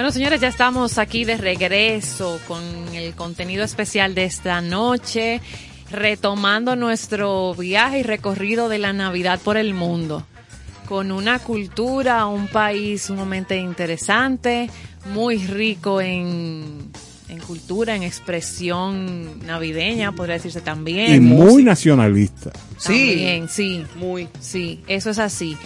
Bueno, 0.00 0.12
señores, 0.12 0.40
ya 0.40 0.48
estamos 0.48 0.96
aquí 0.96 1.26
de 1.26 1.36
regreso 1.36 2.40
con 2.48 2.62
el 2.94 3.12
contenido 3.12 3.62
especial 3.62 4.14
de 4.14 4.24
esta 4.24 4.62
noche, 4.62 5.42
retomando 5.90 6.74
nuestro 6.74 7.54
viaje 7.54 7.98
y 7.98 8.02
recorrido 8.02 8.70
de 8.70 8.78
la 8.78 8.94
Navidad 8.94 9.38
por 9.44 9.58
el 9.58 9.74
mundo, 9.74 10.26
con 10.88 11.12
una 11.12 11.38
cultura, 11.38 12.24
un 12.24 12.48
país 12.48 13.02
sumamente 13.02 13.58
interesante, 13.58 14.70
muy 15.12 15.36
rico 15.36 16.00
en, 16.00 16.78
en 17.28 17.38
cultura, 17.40 17.94
en 17.94 18.02
expresión 18.02 19.44
navideña, 19.46 20.12
podría 20.12 20.36
decirse 20.36 20.62
también. 20.62 21.14
Y 21.14 21.20
muy 21.20 21.62
nacionalista. 21.62 22.52
Sí. 22.78 23.42
Sí. 23.50 23.84
Muy. 23.96 24.28
Sí, 24.40 24.80
eso 24.86 25.10
es 25.10 25.18
así. 25.18 25.58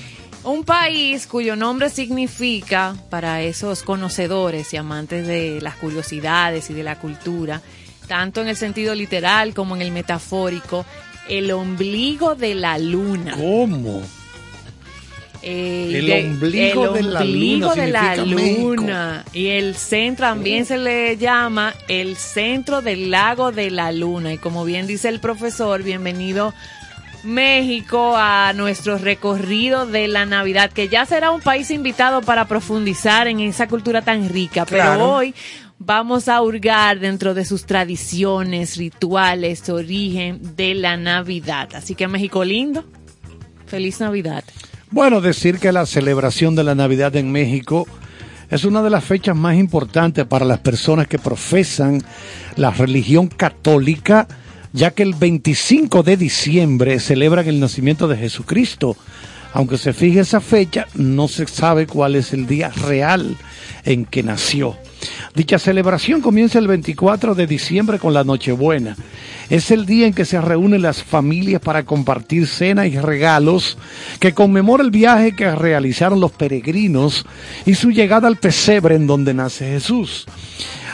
Un 0.44 0.62
país 0.64 1.26
cuyo 1.26 1.56
nombre 1.56 1.88
significa, 1.88 2.94
para 3.08 3.42
esos 3.42 3.82
conocedores 3.82 4.72
y 4.74 4.76
amantes 4.76 5.26
de 5.26 5.60
las 5.62 5.74
curiosidades 5.76 6.68
y 6.68 6.74
de 6.74 6.82
la 6.82 6.98
cultura, 6.98 7.62
tanto 8.08 8.42
en 8.42 8.48
el 8.48 8.56
sentido 8.56 8.94
literal 8.94 9.54
como 9.54 9.74
en 9.74 9.80
el 9.82 9.90
metafórico, 9.90 10.84
el 11.30 11.50
ombligo 11.50 12.34
de 12.34 12.54
la 12.54 12.76
luna. 12.78 13.34
¿Cómo? 13.36 14.02
Eh, 15.46 15.90
El 15.94 16.06
de- 16.06 16.24
ombligo 16.28 16.86
el 16.86 16.92
de 16.94 17.02
la 17.10 17.20
ombligo 17.20 17.68
luna 17.70 17.82
de 17.84 17.92
la 17.92 18.16
luna. 18.16 19.24
Y 19.34 19.48
el 19.48 19.74
centro 19.74 20.26
también 20.26 20.64
se 20.64 20.78
le 20.78 21.16
llama 21.18 21.74
el 21.88 22.16
centro 22.16 22.80
del 22.80 23.10
lago 23.10 23.52
de 23.52 23.70
la 23.70 23.92
luna. 23.92 24.32
Y 24.32 24.38
como 24.38 24.64
bien 24.64 24.86
dice 24.86 25.08
el 25.10 25.20
profesor, 25.20 25.82
bienvenido 25.82 26.54
México 27.24 28.14
a 28.16 28.52
nuestro 28.54 28.98
recorrido 28.98 29.86
de 29.86 30.08
la 30.08 30.26
Navidad, 30.26 30.70
que 30.72 30.88
ya 30.88 31.06
será 31.06 31.30
un 31.30 31.40
país 31.40 31.70
invitado 31.70 32.22
para 32.22 32.46
profundizar 32.46 33.26
en 33.28 33.40
esa 33.40 33.66
cultura 33.68 34.02
tan 34.02 34.28
rica. 34.28 34.64
Pero 34.66 34.84
Claro. 34.84 35.12
hoy 35.14 35.34
vamos 35.78 36.28
a 36.28 36.40
hurgar 36.40 37.00
dentro 37.00 37.34
de 37.34 37.44
sus 37.44 37.66
tradiciones, 37.66 38.76
rituales, 38.76 39.68
origen 39.68 40.56
de 40.56 40.74
la 40.74 40.96
Navidad. 40.96 41.68
Así 41.74 41.94
que 41.94 42.08
México 42.08 42.44
lindo, 42.44 42.84
feliz 43.66 44.00
Navidad. 44.00 44.44
Bueno, 44.90 45.20
decir 45.20 45.58
que 45.58 45.72
la 45.72 45.86
celebración 45.86 46.54
de 46.54 46.64
la 46.64 46.74
Navidad 46.74 47.16
en 47.16 47.32
México 47.32 47.86
es 48.50 48.64
una 48.64 48.82
de 48.82 48.90
las 48.90 49.02
fechas 49.02 49.34
más 49.34 49.56
importantes 49.56 50.24
para 50.26 50.44
las 50.44 50.60
personas 50.60 51.08
que 51.08 51.18
profesan 51.18 52.00
la 52.56 52.70
religión 52.70 53.26
católica, 53.26 54.28
ya 54.74 54.90
que 54.90 55.04
el 55.04 55.14
25 55.14 56.02
de 56.02 56.16
diciembre 56.16 56.98
celebran 56.98 57.46
el 57.46 57.60
nacimiento 57.60 58.08
de 58.08 58.16
Jesucristo. 58.16 58.96
Aunque 59.52 59.78
se 59.78 59.92
fije 59.92 60.20
esa 60.20 60.40
fecha, 60.40 60.88
no 60.94 61.28
se 61.28 61.46
sabe 61.46 61.86
cuál 61.86 62.16
es 62.16 62.32
el 62.32 62.48
día 62.48 62.70
real 62.70 63.36
en 63.84 64.04
que 64.04 64.24
nació. 64.24 64.76
Dicha 65.34 65.58
celebración 65.58 66.20
comienza 66.20 66.58
el 66.58 66.68
24 66.68 67.34
de 67.34 67.46
diciembre 67.46 67.98
con 67.98 68.14
la 68.14 68.24
Nochebuena. 68.24 68.96
Es 69.50 69.70
el 69.70 69.86
día 69.86 70.06
en 70.06 70.14
que 70.14 70.24
se 70.24 70.40
reúnen 70.40 70.82
las 70.82 71.02
familias 71.02 71.60
para 71.60 71.84
compartir 71.84 72.46
cena 72.46 72.86
y 72.86 72.98
regalos 72.98 73.76
que 74.20 74.32
conmemora 74.32 74.82
el 74.82 74.90
viaje 74.90 75.36
que 75.36 75.54
realizaron 75.54 76.20
los 76.20 76.32
peregrinos 76.32 77.26
y 77.66 77.74
su 77.74 77.90
llegada 77.90 78.28
al 78.28 78.36
pesebre 78.36 78.94
en 78.94 79.06
donde 79.06 79.34
nace 79.34 79.66
Jesús. 79.66 80.26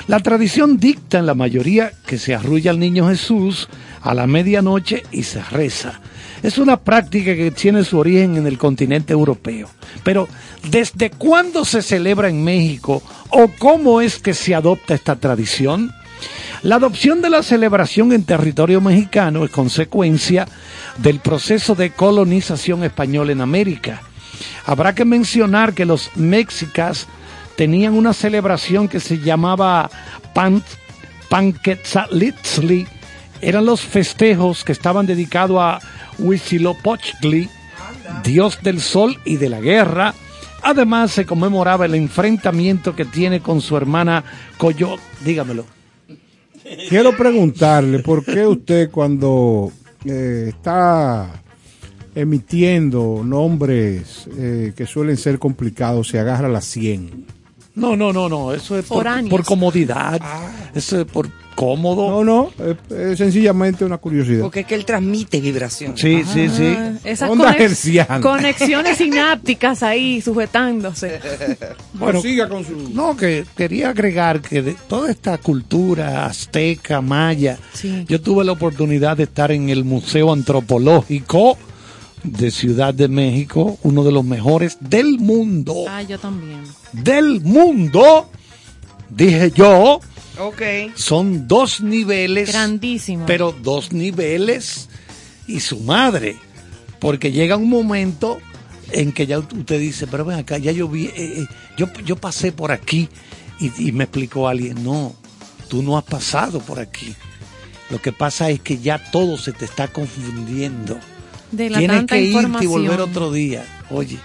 La 0.08 0.20
tradición 0.20 0.78
dicta 0.78 1.18
en 1.18 1.26
la 1.26 1.34
mayoría 1.34 1.92
que 2.06 2.18
se 2.18 2.34
arrulla 2.34 2.72
al 2.72 2.80
niño 2.80 3.08
Jesús 3.08 3.68
a 4.02 4.14
la 4.14 4.26
medianoche 4.26 5.04
y 5.12 5.22
se 5.22 5.42
reza. 5.42 6.00
Es 6.42 6.58
una 6.58 6.78
práctica 6.78 7.34
que 7.34 7.50
tiene 7.50 7.84
su 7.84 7.98
origen 7.98 8.36
en 8.36 8.46
el 8.46 8.56
continente 8.56 9.12
europeo. 9.12 9.68
Pero, 10.02 10.28
¿desde 10.70 11.10
cuándo 11.10 11.64
se 11.64 11.82
celebra 11.82 12.28
en 12.28 12.42
México 12.42 13.02
o 13.28 13.50
cómo 13.58 14.00
es 14.00 14.18
que 14.18 14.32
se 14.34 14.54
adopta 14.54 14.94
esta 14.94 15.16
tradición? 15.16 15.92
La 16.62 16.76
adopción 16.76 17.22
de 17.22 17.30
la 17.30 17.42
celebración 17.42 18.12
en 18.12 18.24
territorio 18.24 18.80
mexicano 18.80 19.44
es 19.44 19.50
consecuencia 19.50 20.46
del 20.98 21.20
proceso 21.20 21.74
de 21.74 21.90
colonización 21.90 22.84
española 22.84 23.32
en 23.32 23.40
América. 23.40 24.02
Habrá 24.66 24.94
que 24.94 25.04
mencionar 25.04 25.72
que 25.72 25.86
los 25.86 26.10
mexicas 26.16 27.06
tenían 27.56 27.94
una 27.94 28.12
celebración 28.12 28.88
que 28.88 29.00
se 29.00 29.18
llamaba 29.18 29.90
Pan, 30.34 30.62
Panquetzalitzli. 31.30 32.86
Eran 33.40 33.64
los 33.64 33.80
festejos 33.80 34.64
que 34.64 34.72
estaban 34.72 35.06
dedicados 35.06 35.58
a 35.60 35.80
Huitzilopochtli, 36.20 37.48
dios 38.22 38.58
del 38.62 38.80
sol 38.80 39.18
y 39.24 39.36
de 39.36 39.48
la 39.48 39.60
guerra. 39.60 40.14
Además 40.62 41.12
se 41.12 41.26
conmemoraba 41.26 41.86
el 41.86 41.94
enfrentamiento 41.94 42.94
que 42.94 43.04
tiene 43.04 43.40
con 43.40 43.60
su 43.60 43.76
hermana 43.76 44.24
Coyot. 44.58 45.00
Dígamelo. 45.24 45.64
Quiero 46.88 47.16
preguntarle 47.16 48.00
por 48.00 48.24
qué 48.24 48.46
usted 48.46 48.90
cuando 48.90 49.72
eh, 50.04 50.46
está 50.48 51.42
emitiendo 52.14 53.22
nombres 53.24 54.28
eh, 54.36 54.72
que 54.76 54.86
suelen 54.86 55.16
ser 55.16 55.38
complicados 55.38 56.08
se 56.08 56.18
agarra 56.18 56.46
a 56.46 56.50
la 56.50 56.60
100. 56.60 57.39
No, 57.80 57.96
no, 57.96 58.12
no, 58.12 58.28
no, 58.28 58.52
eso 58.52 58.78
es 58.78 58.84
por, 58.86 59.06
comodidad, 59.44 60.20
eso 60.74 61.00
es 61.00 61.06
por 61.06 61.28
cómodo. 61.54 62.22
No, 62.22 62.24
no, 62.24 62.50
es, 62.90 62.96
es 62.96 63.18
sencillamente 63.18 63.84
una 63.84 63.98
curiosidad. 63.98 64.42
Porque 64.42 64.60
es 64.60 64.66
que 64.66 64.74
él 64.74 64.84
transmite 64.84 65.40
vibración. 65.40 65.96
Sí, 65.96 66.22
sí, 66.30 66.48
sí. 66.48 66.74
Ah, 66.78 66.92
esas 67.04 67.28
Onda 67.30 67.54
conex- 67.54 67.60
herciana. 67.60 68.20
conexiones 68.20 68.96
sinápticas 68.98 69.82
ahí 69.82 70.20
sujetándose. 70.22 71.20
Bueno, 71.94 72.22
siga 72.22 72.48
con 72.48 72.64
su... 72.64 72.90
No, 72.94 73.16
que 73.16 73.44
quería 73.56 73.90
agregar 73.90 74.40
que 74.40 74.62
de 74.62 74.74
toda 74.88 75.10
esta 75.10 75.36
cultura 75.38 76.24
azteca, 76.26 77.00
maya, 77.00 77.58
Sí. 77.74 78.04
yo 78.08 78.20
tuve 78.20 78.44
la 78.44 78.52
oportunidad 78.52 79.16
de 79.16 79.24
estar 79.24 79.52
en 79.52 79.68
el 79.68 79.84
Museo 79.84 80.32
Antropológico 80.32 81.58
de 82.22 82.50
Ciudad 82.50 82.92
de 82.94 83.08
México, 83.08 83.78
uno 83.82 84.04
de 84.04 84.12
los 84.12 84.24
mejores 84.24 84.76
del 84.80 85.18
mundo. 85.18 85.84
Ah, 85.88 86.02
yo 86.02 86.18
también. 86.18 86.62
Del 86.92 87.40
mundo, 87.40 88.28
dije 89.08 89.50
yo, 89.54 90.00
Ok. 90.38 90.62
son 90.94 91.46
dos 91.48 91.80
niveles. 91.80 92.50
Grandísimo. 92.52 93.26
pero 93.26 93.52
dos 93.52 93.92
niveles 93.92 94.88
y 95.46 95.60
su 95.60 95.80
madre. 95.80 96.36
Porque 96.98 97.32
llega 97.32 97.56
un 97.56 97.68
momento 97.70 98.38
en 98.92 99.12
que 99.12 99.26
ya 99.26 99.38
usted 99.38 99.80
dice, 99.80 100.06
pero 100.06 100.24
ven 100.24 100.38
acá, 100.38 100.58
ya 100.58 100.72
yo 100.72 100.88
vi, 100.88 101.06
eh, 101.06 101.12
eh, 101.16 101.46
yo, 101.78 101.86
yo 102.04 102.16
pasé 102.16 102.52
por 102.52 102.72
aquí 102.72 103.08
y, 103.58 103.88
y 103.88 103.92
me 103.92 104.04
explicó 104.04 104.48
alguien, 104.48 104.82
no, 104.84 105.14
tú 105.68 105.82
no 105.82 105.96
has 105.96 106.04
pasado 106.04 106.60
por 106.60 106.78
aquí. 106.80 107.14
Lo 107.88 108.00
que 108.02 108.12
pasa 108.12 108.50
es 108.50 108.60
que 108.60 108.78
ya 108.78 108.98
todo 109.10 109.38
se 109.38 109.52
te 109.52 109.64
está 109.64 109.88
confundiendo. 109.88 110.98
De 111.50 111.70
la 111.70 111.78
Tienes 111.78 111.96
tanta 111.98 112.16
que 112.16 112.22
irte 112.22 112.64
y 112.64 112.66
volver 112.66 113.00
otro 113.00 113.32
día. 113.32 113.64
Oye, 113.90 114.18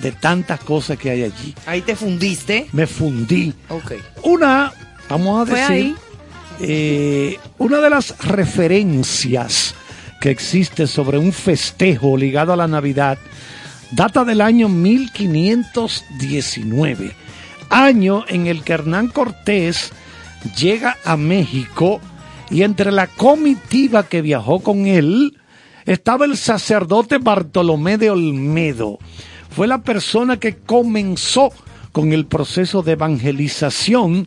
de 0.00 0.12
tantas 0.12 0.60
cosas 0.60 0.98
que 0.98 1.10
hay 1.10 1.22
allí. 1.22 1.54
Ahí 1.66 1.80
te 1.82 1.94
fundiste. 1.96 2.66
Me 2.72 2.86
fundí. 2.86 3.52
Ok. 3.68 3.92
Una, 4.24 4.72
vamos 5.08 5.42
a 5.42 5.46
Fue 5.50 5.58
decir, 5.60 5.74
ahí. 5.74 5.94
eh, 6.60 7.38
una 7.58 7.80
de 7.80 7.90
las 7.90 8.16
referencias 8.24 9.74
que 10.20 10.30
existe 10.30 10.86
sobre 10.86 11.18
un 11.18 11.32
festejo 11.32 12.16
ligado 12.16 12.52
a 12.52 12.56
la 12.56 12.68
Navidad 12.68 13.18
data 13.90 14.24
del 14.24 14.40
año 14.40 14.68
1519, 14.68 17.12
año 17.70 18.24
en 18.28 18.46
el 18.46 18.62
que 18.62 18.72
Hernán 18.74 19.08
Cortés 19.08 19.92
llega 20.56 20.96
a 21.04 21.16
México 21.16 22.00
y 22.50 22.62
entre 22.62 22.92
la 22.92 23.06
comitiva 23.06 24.08
que 24.08 24.22
viajó 24.22 24.60
con 24.60 24.86
él 24.86 25.38
estaba 25.86 26.24
el 26.24 26.36
sacerdote 26.36 27.18
Bartolomé 27.18 27.98
de 27.98 28.10
Olmedo. 28.10 28.98
Fue 29.50 29.66
la 29.66 29.82
persona 29.82 30.38
que 30.38 30.56
comenzó 30.56 31.52
con 31.92 32.12
el 32.12 32.26
proceso 32.26 32.82
de 32.82 32.92
evangelización, 32.92 34.26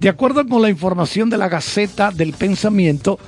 de 0.00 0.08
acuerdo 0.08 0.46
con 0.46 0.60
la 0.60 0.68
información 0.68 1.30
de 1.30 1.38
la 1.38 1.48
Gaceta 1.48 2.10
del 2.10 2.34
Pensamiento, 2.34 3.18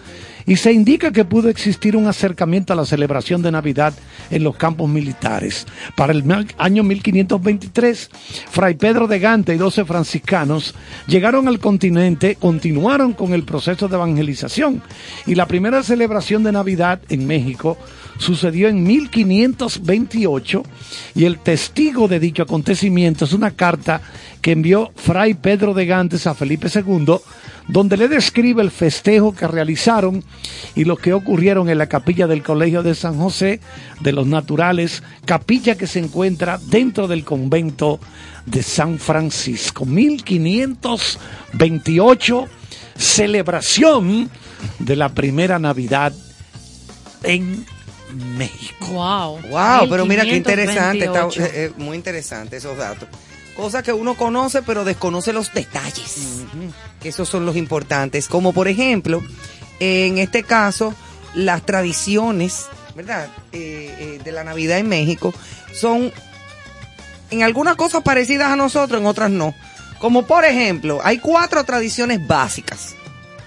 y 0.49 0.57
se 0.57 0.73
indica 0.73 1.13
que 1.13 1.27
pudo 1.27 1.51
existir 1.51 1.95
un 1.95 2.07
acercamiento 2.07 2.73
a 2.73 2.77
la 2.77 2.87
celebración 2.87 3.43
de 3.43 3.53
Navidad 3.53 3.93
en 4.31 4.43
los 4.43 4.57
campos 4.57 4.89
militares. 4.89 5.67
Para 5.95 6.15
el 6.15 6.25
año 6.57 6.83
1523, 6.83 8.11
Fray 8.51 8.75
Pedro 8.75 9.07
de 9.07 9.19
Gante 9.19 9.55
y 9.55 9.59
12 9.59 9.85
franciscanos 9.85 10.75
llegaron 11.07 11.49
al 11.49 11.59
continente, 11.59 12.37
continuaron 12.37 13.13
con 13.13 13.35
el 13.35 13.45
proceso 13.45 13.89
de 13.89 13.97
evangelización 13.97 14.83
y 15.27 15.35
la 15.35 15.47
primera 15.47 15.83
celebración 15.83 16.43
de 16.43 16.53
Navidad 16.53 17.01
en 17.11 17.27
México 17.27 17.77
sucedió 18.19 18.69
en 18.69 18.83
1528 18.83 20.63
y 21.15 21.25
el 21.25 21.39
testigo 21.39 22.09
de 22.09 22.21
dicho 22.21 22.43
acontecimiento 22.43 23.25
es 23.25 23.33
una 23.33 23.53
carta 23.53 24.03
que 24.43 24.53
envió 24.53 24.93
Fray 24.95 25.33
Pedro 25.35 25.73
de 25.75 25.87
Gantes 25.87 26.27
a 26.27 26.35
Felipe 26.35 26.69
II, 26.73 27.17
donde 27.69 27.97
le 27.97 28.09
describe 28.09 28.63
el 28.63 28.71
festejo 28.71 29.35
que 29.35 29.47
realizaron 29.47 30.23
y 30.75 30.85
lo 30.85 30.97
que 30.97 31.13
ocurrieron 31.13 31.69
en 31.71 31.79
la 31.79 31.87
capilla 31.87 32.27
del 32.27 32.43
Colegio 32.43 32.83
de 32.83 32.95
San 32.95 33.19
José 33.19 33.61
de 34.01 34.13
los 34.13 34.27
Naturales, 34.27 35.03
capilla 35.25 35.77
que 35.77 35.87
se 35.87 36.01
encuentra 36.01 36.59
dentro 36.59 37.09
del 37.09 37.25
convento 37.25 37.99
de 38.47 38.63
San 38.63 38.99
Francisco. 38.99 39.87
1528, 39.87 42.49
celebración 42.97 44.31
de 44.79 44.97
la 44.97 45.11
primera 45.11 45.59
Navidad 45.59 46.15
en 47.23 47.67
México. 48.15 48.87
Wow. 48.87 49.41
Wow, 49.49 49.89
pero 49.89 50.07
mira 50.07 50.25
qué 50.25 50.37
interesante, 50.37 51.05
está, 51.05 51.27
1528. 51.27 51.43
eh, 51.43 51.51
eh, 51.67 51.73
muy 51.77 51.97
interesante 51.97 52.57
esos 52.57 52.77
datos. 52.77 53.09
Cosas 53.57 53.83
que 53.83 53.93
uno 53.93 54.15
conoce 54.15 54.63
pero 54.63 54.85
desconoce 54.85 55.33
los 55.33 55.53
detalles, 55.53 56.45
que 57.01 57.09
esos 57.09 57.29
son 57.29 57.45
los 57.45 57.57
importantes. 57.57 58.29
Como 58.29 58.53
por 58.53 58.69
ejemplo, 58.69 59.21
en 59.81 60.19
este 60.19 60.45
caso, 60.45 60.95
las 61.35 61.65
tradiciones, 61.67 62.67
¿verdad? 62.95 63.29
Eh, 63.53 63.95
eh, 63.99 64.21
de 64.23 64.33
la 64.33 64.45
Navidad 64.45 64.79
en 64.79 64.89
México 64.89 65.35
son 65.73 66.13
en 67.31 67.43
algunas 67.43 67.77
cosas 67.77 68.03
parecidas 68.03 68.49
a 68.49 68.57
nosotros, 68.57 69.01
en 69.01 69.07
otras 69.07 69.31
no. 69.31 69.55
Como 69.99 70.27
por 70.27 70.45
ejemplo, 70.45 71.01
hay 71.03 71.19
cuatro 71.19 71.65
tradiciones 71.65 72.25
básicas. 72.27 72.95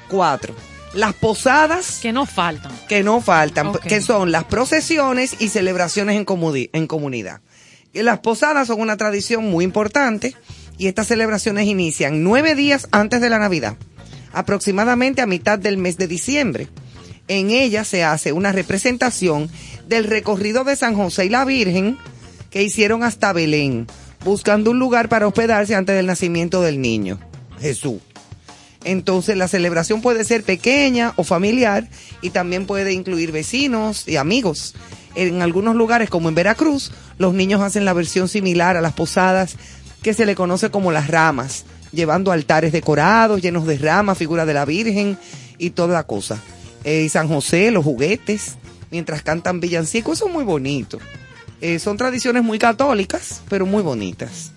Cuatro. 0.10 0.54
Las 0.94 1.14
posadas 1.14 2.00
Que 2.02 2.12
no 2.12 2.26
faltan. 2.26 2.72
que 2.90 3.04
no 3.04 3.22
faltan, 3.22 3.72
que 3.74 4.02
son 4.02 4.32
las 4.32 4.44
procesiones 4.44 5.36
y 5.40 5.48
celebraciones 5.50 6.16
en, 6.18 6.26
en 6.74 6.88
comunidad. 6.88 7.42
Y 7.94 8.02
las 8.04 8.20
posadas 8.20 8.68
son 8.68 8.82
una 8.82 8.98
tradición 8.98 9.50
muy 9.50 9.64
importante 9.64 10.36
y 10.78 10.88
estas 10.88 11.08
celebraciones 11.08 11.68
inician 11.68 12.24
nueve 12.24 12.56
días 12.56 12.88
antes 12.92 13.22
de 13.22 13.30
la 13.30 13.40
Navidad, 13.40 13.78
aproximadamente 14.34 15.22
a 15.22 15.28
mitad 15.28 15.60
del 15.60 15.78
mes 15.78 15.98
de 15.98 16.08
diciembre. 16.08 16.68
En 17.28 17.52
ella 17.52 17.86
se 17.86 18.04
hace 18.04 18.34
una 18.34 18.52
representación 18.52 19.50
del 19.88 20.06
recorrido 20.06 20.64
de 20.64 20.76
San 20.76 20.96
José 20.96 21.26
y 21.26 21.30
la 21.30 21.46
Virgen 21.46 21.98
que 22.50 22.64
hicieron 22.64 23.04
hasta 23.04 23.32
Belén, 23.32 23.88
buscando 24.26 24.72
un 24.72 24.80
lugar 24.80 25.08
para 25.08 25.28
hospedarse 25.28 25.76
antes 25.76 25.96
del 25.96 26.08
nacimiento 26.08 26.62
del 26.62 26.82
niño, 26.82 27.20
Jesús. 27.62 28.02
Entonces 28.84 29.38
la 29.38 29.48
celebración 29.48 30.02
puede 30.02 30.24
ser 30.24 30.44
pequeña 30.44 31.14
o 31.16 31.24
familiar 31.24 31.88
y 32.22 32.32
también 32.32 32.66
puede 32.66 32.94
incluir 32.94 33.32
vecinos 33.32 34.08
y 34.08 34.18
amigos. 34.18 34.74
En 35.16 35.42
algunos 35.42 35.76
lugares, 35.76 36.10
como 36.10 36.30
en 36.30 36.36
Veracruz, 36.36 36.92
los 37.18 37.34
niños 37.34 37.62
hacen 37.62 37.86
la 37.86 37.94
versión 37.94 38.28
similar 38.28 38.78
a 38.78 38.82
las 38.82 38.94
posadas 38.94 39.58
que 40.02 40.14
se 40.14 40.26
le 40.26 40.36
conoce 40.36 40.72
como 40.72 40.92
las 40.92 41.10
ramas, 41.10 41.66
llevando 41.92 42.32
altares 42.32 42.72
decorados, 42.72 43.42
llenos 43.42 43.68
de 43.68 43.78
ramas, 43.78 44.18
figuras 44.18 44.48
de 44.48 44.54
la 44.54 44.66
Virgen 44.66 45.18
y 45.58 45.72
toda 45.72 45.94
la 45.94 46.04
cosa. 46.04 46.42
Eh, 46.84 47.04
y 47.04 47.10
San 47.10 47.28
José, 47.28 47.70
los 47.70 47.84
juguetes, 47.84 48.56
mientras 48.90 49.22
cantan 49.22 49.60
villancicos, 49.60 50.18
eso 50.18 50.28
es 50.28 50.34
muy 50.34 50.44
bonito. 50.44 50.98
Eh, 51.60 51.78
son 51.78 51.98
tradiciones 51.98 52.44
muy 52.44 52.58
católicas, 52.58 53.42
pero 53.48 53.68
muy 53.68 53.84
bonitas. 53.84 54.52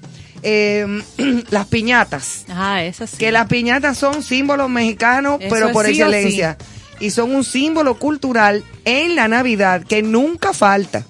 Eh, 0.47 1.03
las 1.51 1.67
piñatas. 1.67 2.45
Ah, 2.49 2.85
esas 2.85 3.11
sí. 3.11 3.17
Que 3.17 3.33
las 3.33 3.49
piñatas 3.49 3.97
son 3.97 4.23
símbolos 4.23 4.69
mexicanos, 4.69 5.39
Eso 5.41 5.49
pero 5.53 5.73
por 5.73 5.87
sí 5.87 5.93
excelencia. 5.93 6.59
Y 7.01 7.11
son 7.11 7.35
un 7.35 7.43
símbolo 7.43 7.99
cultural 7.99 8.63
en 8.85 9.17
la 9.17 9.27
Navidad 9.27 9.83
que 9.83 10.03
nunca 10.03 10.53
falta. 10.53 11.05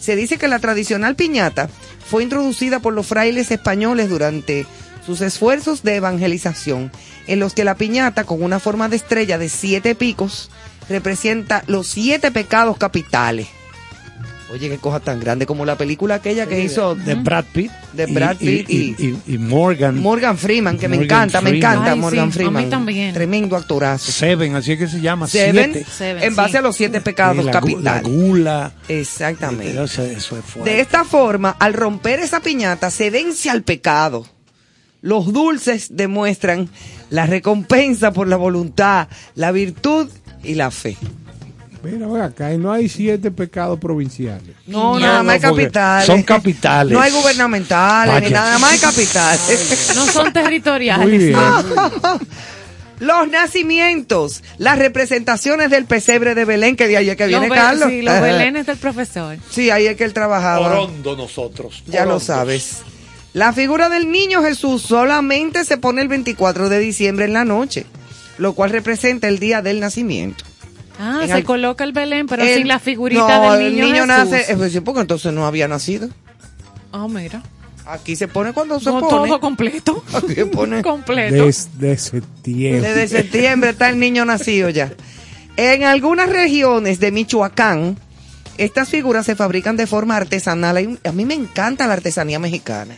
Se 0.00 0.16
dice 0.16 0.38
que 0.38 0.48
la 0.48 0.58
tradicional 0.58 1.14
piñata 1.14 1.68
fue 2.10 2.22
introducida 2.22 2.80
por 2.80 2.94
los 2.94 3.06
frailes 3.06 3.50
españoles 3.50 4.08
durante 4.08 4.66
sus 5.04 5.20
esfuerzos 5.20 5.82
de 5.82 5.96
evangelización, 5.96 6.90
en 7.26 7.38
los 7.38 7.54
que 7.54 7.64
la 7.64 7.76
piñata, 7.76 8.24
con 8.24 8.42
una 8.42 8.60
forma 8.60 8.88
de 8.88 8.96
estrella 8.96 9.38
de 9.38 9.48
siete 9.48 9.94
picos, 9.94 10.50
representa 10.88 11.64
los 11.66 11.86
siete 11.86 12.30
pecados 12.30 12.78
capitales. 12.78 13.48
Oye, 14.52 14.68
qué 14.68 14.78
cosa 14.78 14.98
tan 14.98 15.20
grande 15.20 15.46
como 15.46 15.64
la 15.64 15.76
película 15.78 16.16
aquella 16.16 16.46
que 16.46 16.60
hizo 16.60 16.96
de 16.96 17.14
Brad 17.14 17.44
Pitt, 17.52 17.70
De 17.92 18.06
Brad 18.06 18.36
Pitt 18.36 18.68
y- 18.68 18.96
y- 18.98 19.16
y 19.34 19.38
Morgan 19.38 20.00
Morgan 20.00 20.36
Freeman, 20.36 20.76
que 20.76 20.88
me 20.88 20.96
encanta, 20.96 21.40
me 21.40 21.50
Freeman. 21.50 21.72
encanta 21.72 21.92
Ay, 21.92 21.98
Morgan 22.00 22.16
sí, 22.16 22.20
a 22.20 22.26
mí 22.26 22.32
Freeman. 22.50 22.70
también. 22.70 23.14
Tremendo 23.14 23.56
actorazo. 23.56 24.10
Seven, 24.10 24.56
así 24.56 24.72
es 24.72 24.78
que 24.80 24.88
se 24.88 25.00
llama 25.00 25.28
Seven, 25.28 25.72
siete. 25.72 25.90
Seven, 25.90 26.22
en 26.24 26.34
base 26.34 26.50
sí. 26.52 26.56
a 26.56 26.60
los 26.62 26.74
siete 26.76 27.00
pecados 27.00 27.36
la, 27.36 27.42
gu- 27.42 27.54
la 27.54 27.60
capitales. 27.60 28.02
gula. 28.02 28.72
Exactamente. 28.88 29.70
Eso, 29.84 30.02
eso 30.02 30.36
es 30.36 30.44
fuerte. 30.44 30.70
De 30.70 30.80
esta 30.80 31.04
forma, 31.04 31.50
al 31.58 31.72
romper 31.74 32.18
esa 32.18 32.40
piñata, 32.40 32.90
se 32.90 33.10
vence 33.10 33.50
al 33.50 33.62
pecado. 33.62 34.26
Los 35.02 35.32
dulces 35.32 35.88
demuestran 35.96 36.68
la 37.08 37.24
recompensa 37.26 38.12
por 38.12 38.26
la 38.28 38.36
voluntad, 38.36 39.08
la 39.34 39.50
virtud 39.52 40.08
y 40.42 40.54
la 40.54 40.70
fe. 40.70 40.96
Mira, 41.82 42.24
acá, 42.26 42.52
y 42.52 42.58
no 42.58 42.72
hay 42.72 42.88
siete 42.88 43.30
pecados 43.30 43.78
provinciales. 43.78 44.54
No, 44.66 44.94
No, 44.94 45.00
nada 45.00 45.22
más 45.22 45.34
hay 45.36 45.40
capitales. 45.40 46.06
son 46.06 46.22
capitales. 46.22 46.92
No 46.92 47.00
hay 47.00 47.10
gubernamentales, 47.12 48.22
ni 48.22 48.30
nada 48.30 48.58
más 48.58 48.72
hay 48.72 48.78
capitales. 48.78 49.92
No 49.96 50.06
son 50.06 50.32
territoriales. 50.32 51.08
Muy 51.08 51.18
bien. 51.18 51.38
Los 53.00 53.28
nacimientos, 53.28 54.42
las 54.58 54.78
representaciones 54.78 55.70
del 55.70 55.86
pesebre 55.86 56.34
de 56.34 56.44
Belén, 56.44 56.76
que 56.76 56.86
de 56.86 56.98
ahí 56.98 57.08
es 57.08 57.16
que 57.16 57.26
viene 57.28 57.48
Los 57.48 57.56
Carlos. 57.56 57.88
Sí, 57.88 58.02
los 58.02 58.20
belenes 58.20 58.66
del 58.66 58.76
profesor. 58.76 59.38
Sí, 59.50 59.70
ahí 59.70 59.86
es 59.86 59.96
que 59.96 60.04
él 60.04 60.12
trabajaba. 60.12 60.66
Orondo 60.70 61.16
nosotros. 61.16 61.82
Ya 61.86 62.04
lo 62.04 62.20
sabes. 62.20 62.82
La 63.32 63.54
figura 63.54 63.88
del 63.88 64.10
niño 64.12 64.42
Jesús 64.42 64.82
solamente 64.82 65.64
se 65.64 65.78
pone 65.78 66.02
el 66.02 66.08
24 66.08 66.68
de 66.68 66.78
diciembre 66.78 67.24
en 67.24 67.32
la 67.32 67.46
noche, 67.46 67.86
lo 68.36 68.52
cual 68.52 68.68
representa 68.68 69.28
el 69.28 69.38
día 69.38 69.62
del 69.62 69.80
nacimiento. 69.80 70.44
Ah, 71.02 71.20
En 71.22 71.28
se 71.28 71.32
al- 71.32 71.44
coloca 71.44 71.82
el 71.84 71.92
belén, 71.92 72.26
pero 72.26 72.42
El- 72.42 72.58
sin 72.58 72.68
la 72.68 72.78
figurita 72.78 73.38
no, 73.38 73.52
del 73.54 73.70
niño, 73.72 73.84
el 73.86 73.92
niño 73.92 74.04
Jesús. 74.04 74.30
nace, 74.32 74.52
eh, 74.52 74.56
pues 74.56 74.72
sí, 74.72 74.80
porque 74.80 75.00
entonces 75.00 75.32
no 75.32 75.46
había 75.46 75.66
nacido. 75.66 76.10
Ah, 76.92 77.06
mira. 77.08 77.42
Aquí 77.86 78.14
se 78.16 78.28
pone 78.28 78.52
cuando 78.52 78.78
se 78.78 78.90
No, 78.90 79.00
pone. 79.00 79.28
todo 79.28 79.40
completo. 79.40 80.04
Aquí 80.14 80.34
se 80.34 80.46
pone. 80.46 80.82
completo. 80.82 81.46
Desde 81.46 81.96
septiembre. 81.96 82.92
Desde 82.92 83.08
septiembre 83.08 83.70
está 83.70 83.88
el 83.88 83.98
niño 83.98 84.24
nacido 84.26 84.68
ya. 84.68 84.92
En 85.56 85.84
algunas 85.84 86.28
regiones 86.28 87.00
de 87.00 87.10
Michoacán, 87.10 87.96
estas 88.58 88.90
figuras 88.90 89.24
se 89.26 89.34
fabrican 89.36 89.76
de 89.78 89.86
forma 89.86 90.16
artesanal. 90.16 90.98
A 91.04 91.12
mí 91.12 91.24
me 91.24 91.34
encanta 91.34 91.86
la 91.86 91.94
artesanía 91.94 92.38
mexicana. 92.38 92.96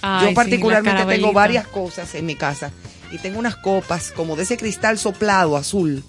Ay, 0.00 0.28
Yo 0.28 0.34
particularmente 0.34 1.04
la 1.04 1.06
tengo 1.08 1.32
varias 1.32 1.66
cosas 1.66 2.14
en 2.14 2.24
mi 2.26 2.34
casa. 2.34 2.70
Y 3.12 3.18
tengo 3.18 3.38
unas 3.38 3.56
copas 3.56 4.12
como 4.16 4.36
de 4.36 4.44
ese 4.44 4.56
cristal 4.56 4.98
soplado 4.98 5.56
azul. 5.56 6.02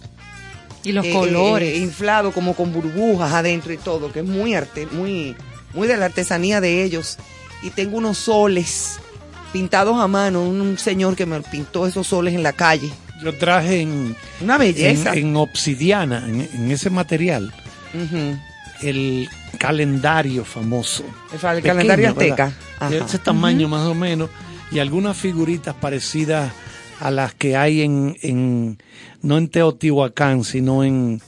Y 0.83 0.91
los 0.93 1.05
eh, 1.05 1.11
colores. 1.11 1.73
eh, 1.73 1.77
inflado 1.77 2.31
como 2.31 2.53
con 2.55 2.71
burbujas 2.73 3.33
adentro 3.33 3.73
y 3.73 3.77
todo, 3.77 4.11
que 4.11 4.19
es 4.19 4.25
muy 4.25 4.53
arte, 4.55 4.87
muy, 4.91 5.35
muy 5.73 5.87
de 5.87 5.97
la 5.97 6.05
artesanía 6.05 6.61
de 6.61 6.83
ellos. 6.83 7.17
Y 7.63 7.71
tengo 7.71 7.97
unos 7.97 8.17
soles 8.19 8.99
pintados 9.51 9.97
a 9.99 10.07
mano, 10.07 10.43
un, 10.43 10.61
un 10.61 10.77
señor 10.77 11.15
que 11.15 11.25
me 11.25 11.41
pintó 11.41 11.87
esos 11.87 12.07
soles 12.07 12.33
en 12.35 12.43
la 12.43 12.53
calle. 12.53 12.89
Yo 13.23 13.35
traje 13.35 13.81
en, 13.81 14.15
Una 14.41 14.57
belleza. 14.59 15.13
en 15.15 15.35
obsidiana, 15.35 16.23
en, 16.27 16.41
en 16.53 16.71
ese 16.71 16.89
material, 16.91 17.51
el 18.81 19.27
calendario 19.57 20.45
famoso. 20.45 21.03
El 21.33 21.39
fa- 21.39 21.51
el 21.51 21.57
Pequeño, 21.57 21.73
calendario 21.73 22.09
azteca. 22.09 22.53
De 22.89 22.99
ese 22.99 23.17
tamaño 23.17 23.67
más 23.67 23.87
o 23.87 23.95
menos. 23.95 24.29
Y 24.71 24.79
algunas 24.79 25.17
figuritas 25.17 25.73
parecidas 25.75 26.51
a 26.99 27.11
las 27.11 27.33
que 27.33 27.55
hay 27.55 27.81
en, 27.81 28.17
en 28.21 28.77
no 29.21 29.37
en 29.37 29.47
Teotihuacán, 29.49 30.43
sino 30.43 30.83
en 30.83 31.21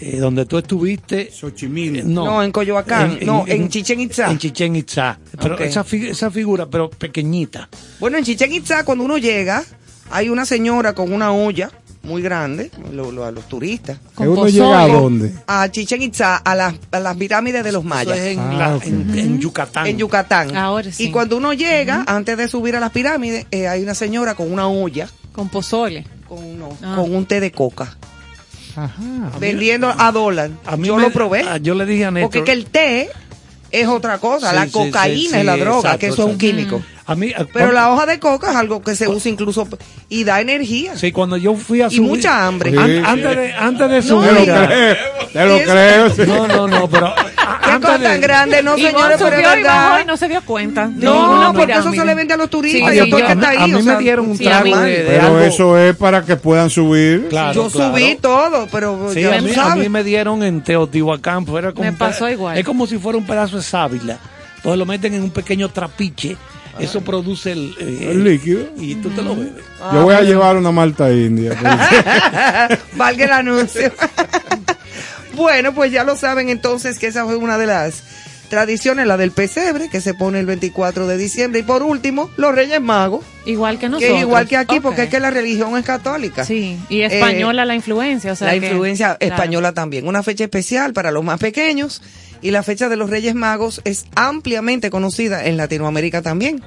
eh, 0.00 0.16
donde 0.18 0.46
tú 0.46 0.58
estuviste. 0.58 1.30
Xochimilco. 1.32 1.98
Eh, 2.00 2.02
no, 2.04 2.24
No, 2.24 2.42
en 2.42 2.52
Coyoacán. 2.52 3.18
No, 3.22 3.44
en 3.46 3.68
Chichén 3.68 4.00
Itzá. 4.00 4.30
En 4.30 4.38
Chichen 4.38 4.76
Itzá. 4.76 5.18
Pero 5.40 5.58
esa, 5.58 5.82
fi- 5.84 6.08
esa 6.08 6.30
figura, 6.30 6.66
pero 6.66 6.88
pequeñita. 6.90 7.68
Bueno, 7.98 8.18
en 8.18 8.24
Chichén 8.24 8.52
Itzá, 8.52 8.84
cuando 8.84 9.04
uno 9.04 9.18
llega, 9.18 9.64
hay 10.10 10.28
una 10.28 10.44
señora 10.44 10.94
con 10.94 11.12
una 11.12 11.32
olla 11.32 11.70
muy 12.02 12.22
grande, 12.22 12.70
lo- 12.92 13.10
lo- 13.12 13.24
a 13.24 13.30
los 13.30 13.46
turistas. 13.48 13.98
¿Que 13.98 14.14
Con 14.14 14.28
uno 14.28 14.36
pozole. 14.42 14.52
llega 14.52 14.80
a 14.82 14.88
dónde? 14.88 15.32
A 15.46 15.68
Chichén 15.70 16.00
Itzá, 16.02 16.36
a 16.36 16.54
las, 16.54 16.74
a 16.90 17.00
las 17.00 17.16
pirámides 17.16 17.64
de 17.64 17.72
los 17.72 17.82
Eso 17.82 17.88
mayas. 17.88 18.16
es 18.18 18.32
en, 18.34 18.38
Ah, 18.40 18.52
la- 18.54 18.76
ok. 18.76 18.86
en- 18.86 19.18
en 19.18 19.38
Yucatán. 19.40 19.86
En 19.86 19.98
Yucatán. 19.98 20.56
Ahora 20.56 20.90
sí. 20.92 21.04
Y 21.04 21.10
cuando 21.10 21.36
uno 21.36 21.52
llega, 21.52 22.04
antes 22.06 22.36
de 22.38 22.48
subir 22.48 22.76
a 22.76 22.80
las 22.80 22.92
pirámides, 22.92 23.46
eh, 23.50 23.68
hay 23.68 23.82
una 23.82 23.94
señora 23.94 24.34
con 24.34 24.50
una 24.52 24.68
olla 24.68 25.08
Con 25.32 25.48
pozole. 25.48 26.06
con, 26.28 26.58
no, 26.58 26.70
Ah. 26.82 26.94
con 26.96 27.14
un 27.14 27.26
té 27.26 27.40
de 27.40 27.50
coca. 27.52 27.96
vendiendo 29.40 29.92
a 29.96 30.12
dólar. 30.12 30.50
A 30.64 30.76
mí 30.76 30.86
Yo 30.86 30.96
me- 30.96 31.02
lo 31.02 31.10
probé. 31.10 31.42
ah, 31.42 31.56
yo 31.56 31.74
le 31.74 31.84
dije 31.84 32.04
a 32.04 32.10
Néstor. 32.10 32.30
Porque 32.30 32.44
que 32.44 32.52
el 32.52 32.66
té 32.66 33.10
es 33.70 33.88
otra 33.88 34.18
cosa. 34.18 34.50
Sí, 34.50 34.56
la 34.56 34.66
cocaína 34.68 35.30
sí, 35.30 35.36
es 35.40 35.44
la 35.44 35.54
sí, 35.54 35.60
droga, 35.60 35.78
exacto, 35.80 35.98
que 35.98 36.06
eso 36.06 36.22
es 36.26 36.32
un 36.32 36.38
químico. 36.38 36.80
A 37.08 37.14
mí, 37.14 37.32
Pero 37.54 37.72
la 37.72 37.90
hoja 37.90 38.04
de 38.04 38.18
coca 38.20 38.50
es 38.50 38.56
algo 38.56 38.82
que 38.82 38.94
se 38.94 39.08
usa 39.08 39.30
incluso 39.30 39.66
y 40.10 40.24
da 40.24 40.42
energía. 40.42 40.94
Sí, 40.94 41.10
cuando 41.10 41.38
yo 41.38 41.54
fui 41.54 41.80
a 41.80 41.86
Y 41.86 41.96
subir. 41.96 42.02
mucha 42.02 42.46
hambre. 42.46 42.76
An- 42.78 43.04
antes, 43.06 43.36
de, 43.36 43.52
antes 43.54 43.90
de 43.90 43.96
No, 43.96 44.02
subir. 44.02 44.30
Te 44.30 44.44
lo 44.46 44.66
creo, 44.66 44.96
te 45.32 45.44
lo 45.46 45.58
creo, 45.72 46.10
sí. 46.10 46.22
No, 46.26 46.46
no, 46.46 46.68
no, 46.68 46.88
pero. 46.88 47.14
¿Qué 47.64 47.80
cosa 47.80 47.98
tan 47.98 48.20
grande? 48.20 48.62
No, 48.62 48.76
señores, 48.76 49.16
pero 49.18 49.40
y 49.40 49.42
bajó 49.42 49.56
verdad. 49.56 50.00
y 50.02 50.06
no 50.06 50.16
se 50.18 50.28
dio 50.28 50.42
cuenta. 50.42 50.86
No, 50.86 51.42
No, 51.44 51.52
porque 51.52 51.66
mira, 51.66 51.74
eso 51.80 51.84
se 51.84 51.90
mira. 51.92 52.04
le 52.04 52.14
vende 52.14 52.34
a 52.34 52.36
los 52.36 52.50
turistas 52.50 52.90
Sí, 52.90 52.96
y 52.96 53.00
a 53.00 53.04
sí, 53.04 53.10
todo 53.10 53.20
el 53.20 53.26
que 53.26 53.32
yo- 53.34 53.40
está 53.40 53.50
ahí. 53.50 53.56
a 53.58 53.66
mí 53.66 53.74
o 53.74 53.76
me 53.78 53.82
sea, 53.84 53.98
dieron 53.98 54.28
un 54.30 54.36
sí, 54.38 54.44
trago 54.44 54.76
de- 54.78 54.90
de 54.90 55.04
Pero 55.04 55.26
algo- 55.26 55.40
eso 55.40 55.78
es 55.78 55.96
para 55.96 56.22
que 56.24 56.36
puedan 56.36 56.68
subir. 56.70 57.28
Claro, 57.28 57.52
Yo 57.54 57.68
claro. 57.70 57.92
subí 57.94 58.16
todo, 58.20 58.68
pero 58.70 59.10
Sí, 59.14 59.22
ya 59.22 59.36
a 59.36 59.40
mí, 59.40 59.50
a 59.54 59.76
mí 59.76 59.88
me 59.88 60.04
dieron 60.04 60.42
en 60.42 60.62
Teotihuacán, 60.62 61.46
era 61.56 61.72
como 61.72 61.84
Me 61.90 61.92
pasó 61.96 62.28
igual. 62.28 62.56
Es 62.58 62.64
como 62.66 62.86
si 62.86 62.98
fuera 62.98 63.16
un 63.18 63.26
pedazo 63.26 63.56
de 63.56 63.62
sábila. 63.62 64.18
Entonces 64.56 64.78
lo 64.78 64.86
meten 64.86 65.14
en 65.14 65.22
un 65.22 65.30
pequeño 65.30 65.68
trapiche. 65.70 66.36
Eso 66.80 67.00
produce 67.02 67.52
el, 67.52 67.74
eh, 67.80 68.10
El 68.12 68.24
líquido. 68.24 68.60
Y 68.78 68.94
tú 68.96 69.10
te 69.10 69.22
lo 69.22 69.34
bebes. 69.36 69.52
Yo 69.92 70.02
voy 70.02 70.14
a 70.14 70.20
llevar 70.22 70.56
una 70.56 70.70
malta 70.70 71.10
india. 71.12 71.50
porque- 71.58 72.78
Valga 72.96 73.24
el 73.24 73.32
anuncio. 73.32 73.92
bueno, 75.34 75.74
pues 75.74 75.92
ya 75.92 76.04
lo 76.04 76.16
saben 76.16 76.48
entonces 76.48 76.98
que 76.98 77.06
esa 77.08 77.24
fue 77.24 77.36
una 77.36 77.58
de 77.58 77.66
las 77.66 78.02
tradiciones, 78.48 79.06
la 79.06 79.16
del 79.16 79.30
pesebre, 79.30 79.88
que 79.90 80.00
se 80.00 80.14
pone 80.14 80.40
el 80.40 80.46
24 80.46 81.06
de 81.06 81.16
diciembre. 81.16 81.60
Y 81.60 81.62
por 81.62 81.82
último, 81.82 82.30
los 82.36 82.54
Reyes 82.54 82.80
Magos, 82.80 83.24
Igual 83.44 83.76
que 83.76 83.80
que 83.82 83.88
nosotros. 83.90 84.16
es 84.16 84.20
igual 84.22 84.48
que 84.48 84.56
aquí, 84.56 84.80
porque 84.80 85.04
es 85.04 85.08
que 85.10 85.20
la 85.20 85.30
religión 85.30 85.76
es 85.76 85.84
católica. 85.84 86.44
Sí, 86.44 86.78
y 86.88 87.00
Eh, 87.02 87.06
española 87.06 87.64
la 87.64 87.74
influencia. 87.74 88.32
O 88.32 88.36
sea 88.36 88.52
la 88.52 88.58
que- 88.58 88.66
influencia 88.66 89.16
claro. 89.16 89.34
española 89.34 89.72
también. 89.72 90.06
Una 90.08 90.22
fecha 90.22 90.44
especial 90.44 90.92
para 90.92 91.10
los 91.10 91.22
más 91.24 91.38
pequeños 91.38 92.02
y 92.42 92.50
la 92.50 92.62
fecha 92.62 92.88
de 92.88 92.96
los 92.96 93.10
Reyes 93.10 93.34
Magos 93.34 93.80
es 93.84 94.06
ampliamente 94.14 94.90
conocida 94.90 95.44
en 95.46 95.56
Latinoamérica 95.56 96.22
también. 96.22 96.62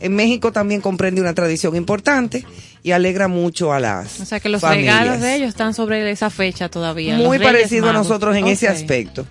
En 0.00 0.14
México 0.16 0.50
también 0.52 0.80
comprende 0.80 1.20
una 1.20 1.32
tradición 1.32 1.76
importante 1.76 2.44
y 2.82 2.90
alegra 2.90 3.28
mucho 3.28 3.72
a 3.72 3.78
las 3.78 4.18
O 4.20 4.24
sea 4.24 4.40
que 4.40 4.48
los 4.48 4.60
familias. 4.60 4.98
regalos 5.00 5.20
de 5.22 5.36
ellos 5.36 5.48
están 5.48 5.74
sobre 5.74 6.10
esa 6.10 6.28
fecha 6.28 6.68
todavía. 6.68 7.14
Muy 7.16 7.38
parecido 7.38 7.88
a 7.88 7.92
nosotros 7.92 8.34
en 8.36 8.48
ese 8.48 8.66
aspecto. 8.68 9.24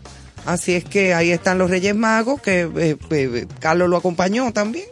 Así 0.46 0.74
es 0.74 0.84
que 0.84 1.14
ahí 1.14 1.32
están 1.32 1.58
los 1.58 1.70
Reyes 1.70 1.96
Magos, 1.96 2.42
que 2.42 2.70
eh, 2.76 2.98
eh, 3.12 3.46
Carlos 3.60 3.90
lo 3.90 3.98
acompañó 3.98 4.52
también 4.52 4.86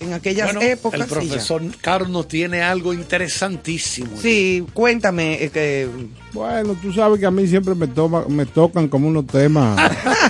en 0.00 0.12
aquellas 0.12 0.52
Bueno, 0.52 0.60
épocas. 0.60 1.00
el 1.00 1.06
profesor 1.06 1.62
Carlos 1.80 2.10
nos 2.10 2.28
tiene 2.28 2.62
algo 2.62 2.92
interesantísimo. 2.92 4.10
Sí, 4.20 4.64
cuéntame. 4.74 5.42
eh, 5.44 5.50
que, 5.50 5.88
Bueno, 6.32 6.76
tú 6.80 6.92
sabes 6.92 7.18
que 7.18 7.26
a 7.26 7.30
mí 7.30 7.46
siempre 7.46 7.74
me, 7.74 7.86
toma, 7.86 8.24
me 8.28 8.44
tocan 8.44 8.88
como 8.88 9.08
unos 9.08 9.26
temas 9.26 9.80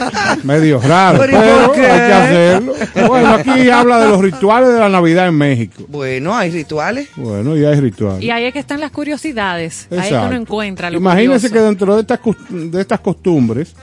medio 0.44 0.80
raros, 0.80 1.20
Pero, 1.26 1.72
hay 1.72 1.80
que 1.80 1.86
hacerlo. 1.86 2.74
Bueno, 3.08 3.28
aquí 3.34 3.68
habla 3.68 4.00
de 4.00 4.08
los 4.08 4.20
rituales 4.20 4.72
de 4.72 4.78
la 4.78 4.88
Navidad 4.88 5.28
en 5.28 5.34
México. 5.36 5.84
bueno, 5.88 6.36
hay 6.36 6.50
rituales. 6.50 7.08
Bueno, 7.16 7.56
y 7.56 7.64
hay 7.64 7.80
rituales. 7.80 8.22
Y 8.22 8.30
ahí 8.30 8.44
es 8.44 8.52
que 8.52 8.60
están 8.60 8.80
las 8.80 8.92
curiosidades. 8.92 9.88
Ahí 9.90 9.98
es 9.98 10.08
que 10.08 10.14
uno 10.14 10.36
encuentra 10.36 10.90
lo 10.90 10.98
Imagínense 10.98 11.50
que 11.50 11.60
dentro 11.60 11.94
de 11.96 12.02
estas, 12.02 12.20
de 12.50 12.80
estas 12.80 13.00
costumbres, 13.00 13.74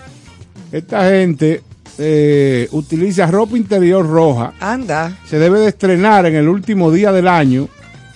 esta 0.73 1.07
gente 1.09 1.61
eh, 1.99 2.67
utiliza 2.71 3.27
ropa 3.27 3.55
interior 3.55 4.05
roja. 4.07 4.53
Anda. 4.59 5.15
Se 5.25 5.37
debe 5.37 5.59
de 5.59 5.67
estrenar 5.69 6.25
en 6.25 6.35
el 6.35 6.49
último 6.49 6.91
día 6.91 7.11
del 7.11 7.27
año 7.27 7.69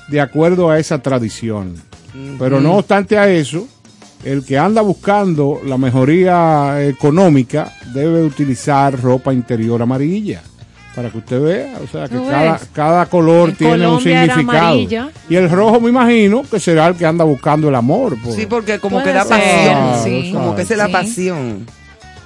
de 0.08 0.20
acuerdo 0.20 0.70
a 0.70 0.80
esa 0.80 1.00
tradición. 1.02 1.76
Pero 2.40 2.60
no 2.60 2.78
obstante 2.78 3.16
a 3.20 3.30
eso, 3.30 3.68
el 4.24 4.44
que 4.44 4.58
anda 4.58 4.82
buscando 4.82 5.62
la 5.64 5.78
mejoría 5.78 6.84
económica 6.84 7.72
debe 7.94 8.24
utilizar 8.24 9.00
ropa 9.00 9.32
interior 9.32 9.80
amarilla. 9.82 10.42
Para 10.96 11.12
que 11.12 11.20
usted 11.20 11.40
vea, 11.40 11.80
o 11.84 11.86
sea 11.86 12.08
que 12.10 12.16
¿Tú 12.16 12.28
cada, 12.28 12.60
cada 12.74 13.06
color 13.06 13.50
En 13.50 13.56
tiene 13.56 13.88
un 13.88 14.00
Colombia 14.00 14.26
significado. 14.26 15.12
Y 15.30 15.36
el 15.36 15.48
rojo 15.48 15.80
me 15.80 15.90
imagino 15.90 16.42
que 16.42 16.60
será 16.60 16.88
el 16.88 16.96
que 16.96 17.06
anda 17.06 17.24
buscando 17.24 17.70
el 17.70 17.76
amor. 17.76 18.18
pues. 18.24 18.36
Sí, 18.36 18.48
porque 18.48 18.80
como 18.80 19.04
que 19.04 19.14
da 19.14 19.24
ser, 19.24 19.38
pasión. 19.40 20.04
sí. 20.04 20.32
Como 20.34 20.56
que 20.56 20.64
es 20.64 20.76
la 20.76 20.88
pasión. 20.88 21.68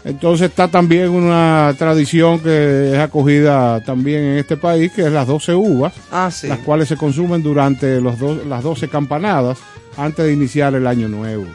Entonces 0.03 0.49
está 0.49 0.67
también 0.67 1.09
una 1.09 1.75
tradición 1.77 2.39
que 2.39 2.93
es 2.93 2.97
acogida 2.99 3.83
también 3.83 4.21
en 4.23 4.37
este 4.39 4.57
país, 4.57 4.91
que 4.91 5.03
es 5.03 5.11
las 5.11 5.27
12 5.27 5.53
uvas, 5.53 5.93
Ah, 6.11 6.29
sí. 6.31 6.47
las 6.47 6.57
cuales 6.59 6.87
se 6.87 6.97
consumen 6.97 7.43
durante 7.43 8.01
los 8.01 8.17
dos- 8.17 8.45
las 8.47 8.63
12 8.63 8.87
campanadas 8.87 9.59
antes 9.97 10.25
de 10.25 10.33
iniciar 10.33 10.73
el 10.73 10.87
año 10.87 11.07
nuevo. 11.07 11.45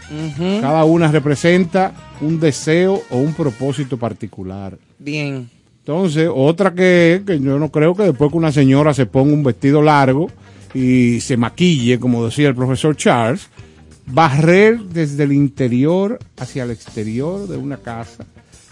Cada 0.61 0.85
una 0.85 1.11
representa 1.11 1.93
un 2.21 2.39
deseo 2.39 3.03
o 3.11 3.17
un 3.19 3.35
propósito 3.35 3.97
particular. 3.97 4.79
Bien. 4.99 5.51
Entonces, 5.81 6.29
otra 6.33 6.73
que, 6.75 7.23
que 7.27 7.41
yo 7.41 7.59
no 7.59 7.71
creo 7.71 7.95
que 7.95 8.03
después 8.05 8.31
que 8.31 8.37
una 8.37 8.53
señora 8.53 8.93
se 8.95 9.07
ponga 9.07 9.33
un 9.35 9.43
vestido 9.43 9.83
largo 9.83 10.29
y 10.75 11.21
se 11.21 11.37
maquille, 11.37 11.99
como 11.99 12.25
decía 12.27 12.49
el 12.49 12.55
profesor 12.55 12.95
Charles, 12.97 13.49
barrer 14.07 14.81
desde 14.81 15.25
el 15.25 15.33
interior 15.33 16.19
hacia 16.37 16.65
el 16.65 16.71
exterior 16.71 17.49
de 17.49 17.57
una 17.57 17.77
casa, 17.79 18.25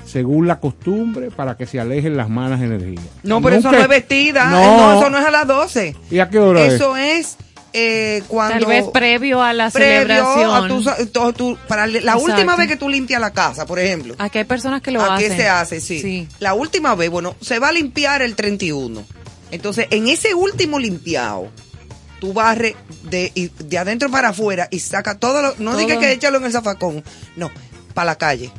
según 0.04 0.46
la 0.46 0.60
costumbre, 0.60 1.30
para 1.30 1.56
que 1.56 1.66
se 1.66 1.80
alejen 1.80 2.16
las 2.16 2.28
malas 2.28 2.60
energías. 2.60 3.02
No, 3.22 3.40
pero 3.42 3.56
eso 3.56 3.70
no 3.72 3.78
es 3.78 3.88
vestida. 3.88 4.46
No. 4.50 4.60
Eh, 4.62 4.66
No, 4.76 4.98
eso 5.00 5.10
no 5.10 5.18
es 5.18 5.24
a 5.26 5.30
las 5.30 5.46
12. 5.46 5.96
¿Y 6.10 6.18
a 6.18 6.28
qué 6.30 6.38
hora 6.38 6.64
Eso 6.64 6.96
es 6.96 7.36
eh, 7.72 8.22
cuando... 8.28 8.54
Tal 8.60 8.66
vez 8.66 8.84
previo 8.92 9.42
a 9.42 9.52
la 9.52 9.70
previo 9.70 10.00
celebración. 10.06 11.26
a 11.28 11.32
tu 11.32 11.56
para 11.66 11.86
la 11.86 11.98
Exacto. 11.98 12.22
última 12.24 12.54
vez 12.56 12.68
que 12.68 12.76
tú 12.76 12.88
limpias 12.88 13.20
la 13.20 13.32
casa, 13.32 13.66
por 13.66 13.78
ejemplo. 13.80 14.14
Aquí 14.18 14.38
hay 14.38 14.44
personas 14.44 14.80
que 14.82 14.90
lo 14.92 15.02
Aquí 15.02 15.24
hacen. 15.24 15.36
se 15.36 15.48
hace, 15.48 15.80
sí. 15.80 16.00
Sí. 16.00 16.28
La 16.38 16.54
última 16.54 16.94
vez, 16.94 17.10
bueno, 17.10 17.34
se 17.40 17.58
va 17.58 17.68
a 17.68 17.72
limpiar 17.72 18.22
el 18.22 18.36
31. 18.36 19.04
Entonces, 19.50 19.86
en 19.90 20.06
ese 20.08 20.34
último 20.34 20.78
limpiado, 20.78 21.48
tú 22.20 22.32
barres 22.32 22.74
de, 23.02 23.32
y- 23.34 23.50
de 23.58 23.78
adentro 23.78 24.08
para 24.10 24.28
afuera 24.28 24.68
y 24.70 24.78
saca 24.80 25.18
todo 25.18 25.42
lo... 25.42 25.54
No 25.58 25.76
digas 25.76 25.98
que 25.98 26.12
échalo 26.12 26.38
en 26.38 26.44
el 26.44 26.52
zafacón, 26.52 27.02
no, 27.36 27.50
para 27.92 28.06
la 28.06 28.14
calle. 28.18 28.52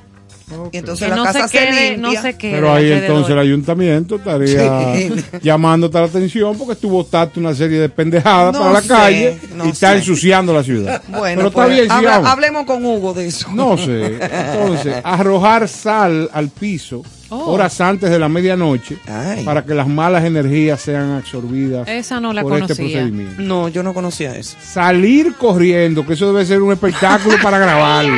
Entonces 0.72 1.06
Que 1.06 1.10
la 1.10 1.16
no 1.16 1.24
casa 1.24 1.48
se 1.48 1.58
se, 1.58 1.66
quede, 1.66 1.98
no 1.98 2.12
se 2.12 2.38
quede 2.38 2.52
Pero 2.54 2.72
ahí 2.74 2.91
entonces 2.91 3.32
el 3.32 3.39
ayuntamiento 3.39 4.18
estaría 4.18 4.96
Sí. 4.96 5.12
llamándote 5.41 5.98
la 5.98 6.06
atención 6.06 6.56
porque 6.58 6.76
tú 6.76 6.89
botaste 6.89 7.39
una 7.39 7.56
serie 7.56 7.80
de 7.80 7.89
pendejadas 7.89 8.54
No 8.54 8.60
para 8.60 8.74
la 8.74 8.82
sé, 8.82 8.88
calle 8.88 9.39
no 9.56 9.66
y 9.66 9.70
está 9.70 9.91
sé. 9.91 9.98
ensuciando 9.98 10.54
la 10.54 10.64
ciudad. 10.64 11.02
Bueno, 11.10 11.41
Pero 11.43 11.52
pues, 11.52 11.70
está 11.80 12.00
bien, 12.00 12.08
habla- 12.08 12.32
hablemos 12.32 12.66
con 12.66 12.86
Hugo 12.86 13.14
de 13.14 13.28
eso. 13.28 13.48
No 13.54 13.76
sé. 13.78 14.20
Entonces, 14.22 14.96
arrojar 15.04 15.68
sal 15.68 16.30
al 16.32 16.50
piso 16.50 17.02
Oh. 17.30 17.54
horas 17.54 17.82
antes 17.82 18.10
de 18.12 18.20
la 18.20 18.30
medianoche 18.30 18.98
Ay. 19.08 19.44
para 19.44 19.66
que 19.66 19.74
las 19.74 19.88
malas 19.88 20.24
energías 20.26 20.80
sean 20.80 21.12
absorbidas 21.14 21.88
Esa 21.88 22.20
no 22.20 22.32
la 22.32 22.44
por 22.44 22.54
este 22.60 22.76
conocía. 22.76 23.00
procedimiento. 23.02 23.42
No, 23.42 23.68
yo 23.68 23.82
no 23.82 23.94
conocía 23.96 24.36
eso. 24.38 24.56
Salir 24.62 25.34
corriendo, 25.34 26.06
que 26.06 26.14
eso 26.14 26.28
debe 26.32 26.46
ser 26.46 26.62
un 26.62 26.72
espectáculo 26.74 27.38
para 27.42 27.58
grabarlo. 27.60 28.14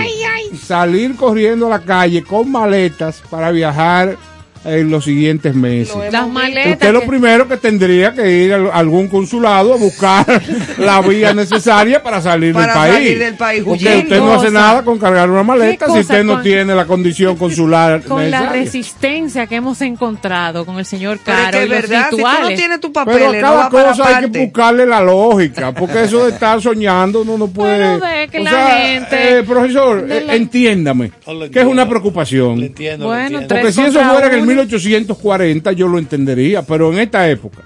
Salir 0.62 1.16
corriendo 1.16 1.68
a 1.68 1.70
la 1.70 1.80
calle 1.80 2.22
con 2.24 2.52
maletas 2.52 3.22
para 3.30 3.52
viajar 3.52 4.18
en 4.66 4.90
los 4.90 5.04
siguientes 5.06 5.54
meses. 5.56 5.96
Las 6.12 6.28
maletas. 6.28 6.74
Usted 6.74 6.94
lo 6.94 7.02
primero 7.06 7.48
que 7.48 7.58
tendría 7.58 8.14
que 8.14 8.30
ir 8.30 8.54
a 8.54 8.58
algún 8.74 9.08
consulado 9.08 9.74
a 9.74 9.78
buscar 9.78 10.26
la 10.78 11.02
vía 11.02 11.34
necesaria 11.34 12.02
para 12.04 12.22
salir 12.22 12.54
Para 12.54 12.68
del 12.68 12.76
país. 12.76 12.94
salir 12.94 13.20
del 13.20 13.34
país 13.36 13.64
Porque 13.66 13.84
huyendo. 13.86 14.04
usted 14.04 14.20
no 14.20 14.34
hace 14.34 14.52
nada 14.52 14.84
con 14.84 14.98
cargar 15.00 15.30
una 15.30 15.44
maleta 15.44 15.86
¿Qué 15.86 15.92
si 15.94 16.00
usted 16.00 16.24
no 16.24 16.34
con- 16.36 16.44
tiene 16.44 16.76
la 16.76 16.86
condición 16.86 17.36
consular 17.38 18.02
con 18.04 18.30
la 18.30 18.50
resistencia 18.50 19.48
que 19.48 19.56
hemos 19.56 19.82
encontrado 19.82 20.66
con 20.66 20.78
el 20.80 20.86
señor 20.86 21.20
Pero 21.24 21.38
es 21.38 21.44
Caro 21.46 21.58
que 21.58 21.58
y 21.60 21.64
es 21.64 21.70
los 21.70 21.82
verdad, 21.90 22.08
si 22.10 22.16
tú 22.18 22.22
no 22.24 22.48
tienes 22.50 22.80
tu 22.80 22.94
Pero 22.94 23.06
papel, 23.06 23.24
a 23.24 23.32
no 23.34 23.42
cada 23.42 23.70
cosa 23.70 24.08
hay 24.18 24.30
que 24.30 24.40
buscarle 24.46 24.86
la 24.86 25.02
lógica, 25.02 25.72
porque 25.74 26.04
eso 26.04 26.26
de 26.26 26.32
estar 26.32 26.62
soñando 26.62 27.22
uno 27.22 27.38
no 27.38 27.48
puede. 27.48 27.98
Bueno, 27.98 28.06
de 28.06 28.28
que 28.28 28.40
O 28.40 28.44
la 28.44 28.50
sea, 28.52 28.78
gente- 28.78 29.38
eh, 29.40 29.44
profesor, 29.44 30.06
eh, 30.10 30.24
la- 30.26 30.36
entiéndame, 30.36 31.12
No 31.26 31.50
que 31.50 31.60
es 31.60 31.66
una 31.66 31.88
preocupación. 31.88 32.60
Lo 32.60 32.66
entiendo, 32.66 33.06
lo 33.06 33.10
Bueno, 33.12 33.24
entiendo. 33.40 33.48
tres 33.48 33.60
Porque 33.62 33.74
si 33.74 33.82
eso 33.82 34.00
fuera 34.12 34.28
en 34.28 34.34
el. 34.34 34.42
1840 34.66 35.72
yo 35.74 35.88
lo 35.88 35.98
entendería, 36.00 36.62
pero 36.62 36.92
en 36.92 37.00
esta 37.00 37.30
época, 37.30 37.60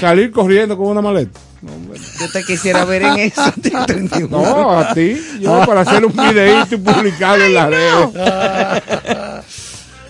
salir 0.00 0.30
corriendo 0.30 0.76
con 0.76 0.88
una 0.88 1.00
maleta. 1.02 1.38
Yo 2.20 2.30
te 2.30 2.42
quisiera 2.44 2.84
ver 2.84 3.02
en 3.02 3.18
eso. 3.20 3.42
No, 4.30 4.78
a 4.78 4.92
ti, 4.94 5.16
yo 5.40 5.64
para 5.66 5.80
hacer 5.80 6.04
un 6.04 6.12
videíto 6.12 6.74
y 6.74 6.78
publicarlo 6.78 7.44
en 7.44 7.54
las 7.54 7.68
redes. 7.70 8.08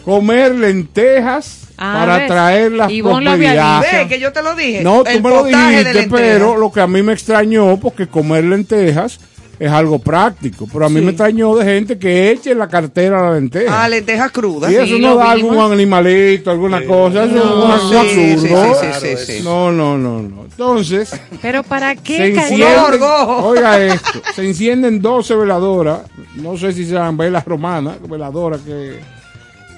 Comer 0.05 0.55
lentejas 0.55 1.61
Ah, 1.77 1.97
para 1.99 2.19
¿ves? 2.19 2.27
traer 2.29 2.71
las 2.73 2.87
había 2.87 3.03
prosperidad. 3.03 3.81
Ve 3.81 4.09
que 4.09 4.21
yo 4.21 4.33
te 4.33 4.43
lo 4.45 4.55
dije. 4.55 4.81
No, 4.85 5.03
tú 5.03 5.11
El 5.11 5.21
me 5.23 5.29
lo 5.31 5.43
dijiste, 5.45 6.07
pero 6.09 6.57
lo 6.57 6.71
que 6.71 6.81
a 6.81 6.87
mí 6.87 7.03
me 7.03 7.13
extrañó, 7.13 7.79
porque 7.81 8.07
comer 8.07 8.45
lentejas 8.45 9.19
es 9.59 9.71
algo 9.71 9.99
práctico. 9.99 10.67
Pero 10.73 10.87
a 10.87 10.89
mí 10.89 10.99
Sí. 11.01 11.05
me 11.05 11.11
extrañó 11.13 11.55
de 11.57 11.65
gente 11.65 11.99
que 11.99 12.31
eche 12.31 12.53
en 12.53 12.59
la 12.59 12.69
cartera 12.69 13.23
la 13.23 13.35
lenteja. 13.35 13.85
Ah, 13.85 13.89
lentejas 13.89 14.31
crudas. 14.33 14.71
y 14.73 14.77
eso 14.77 14.87
sí, 14.87 14.99
no 15.01 15.17
da 15.17 15.31
algún 15.31 15.59
animalito, 15.59 16.51
alguna 16.51 16.85
cosa. 16.85 17.25
Eso 17.25 17.35
No, 17.35 17.75
es 17.77 17.83
un 17.83 17.91
sí, 17.91 17.97
absurdo. 17.97 18.75
sí, 18.75 18.87
sí, 19.01 19.17
sí, 19.27 19.33
sí. 19.39 19.43
No, 19.45 19.71
no, 19.73 19.97
no, 19.99 20.23
no. 20.23 20.45
Entonces, 20.45 21.11
Pero 21.43 21.63
¿para 21.63 21.95
se 21.95 22.01
qué 22.03 22.35
enciende- 22.35 22.65
encienden, 22.75 23.03
oiga 23.43 23.85
esto, 23.85 24.23
se 24.35 24.47
encienden 24.47 25.01
12 25.03 25.35
veladoras, 25.35 26.01
no 26.37 26.57
sé 26.57 26.73
si 26.73 26.85
sean 26.87 27.17
velas 27.17 27.45
romanas, 27.45 27.97
veladoras 28.09 28.61
que, 28.61 29.01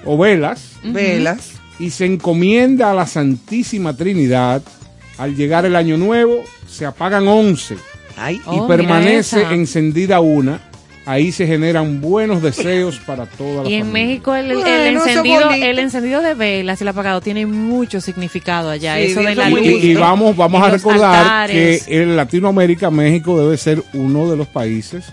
o 0.04 0.16
velas, 0.18 0.72
Velas. 0.84 1.52
y 1.78 1.90
se 1.90 2.04
encomienda 2.06 2.90
a 2.90 2.94
la 2.94 3.06
Santísima 3.06 3.96
Trinidad. 3.96 4.62
Al 5.18 5.34
llegar 5.34 5.64
el 5.64 5.76
año 5.76 5.96
nuevo, 5.96 6.42
se 6.68 6.84
apagan 6.84 7.26
11 7.26 7.76
Ay, 8.16 8.40
Oh, 8.46 8.50
y 8.52 8.54
mira 8.56 8.66
permanece 8.66 9.42
encendida 9.52 10.20
una. 10.20 10.60
Ahí 11.08 11.30
se 11.30 11.46
generan 11.46 12.00
buenos 12.00 12.42
deseos 12.42 12.98
para 13.06 13.26
toda 13.26 13.62
la 13.62 13.70
Y 13.70 13.74
en 13.74 13.86
familia. 13.86 14.06
México 14.08 14.34
el, 14.34 14.50
el- 14.50 14.50
el 14.50 14.62
Bueno, 14.64 14.88
eso 14.88 14.98
es 14.98 15.06
encendido, 15.16 15.50
el 15.52 15.78
encendido 15.78 16.20
de 16.20 16.34
velas 16.34 16.80
y 16.80 16.84
el 16.84 16.88
apagado 16.88 17.20
tiene 17.20 17.46
mucho 17.46 18.00
significado 18.00 18.70
allá. 18.70 18.96
Sí, 18.96 19.02
eso 19.12 19.20
de 19.22 19.36
la 19.36 19.48
luz. 19.48 19.60
Y, 19.60 19.68
y 19.90 19.94
vamos, 19.94 20.36
vamos 20.36 20.60
y 20.62 20.64
a 20.64 20.70
recordar 20.70 21.14
altares. 21.14 21.84
que 21.84 22.02
en 22.02 22.16
Latinoamérica, 22.16 22.90
México 22.90 23.38
debe 23.38 23.56
ser 23.56 23.84
uno 23.92 24.28
de 24.28 24.36
los 24.36 24.48
países 24.48 25.04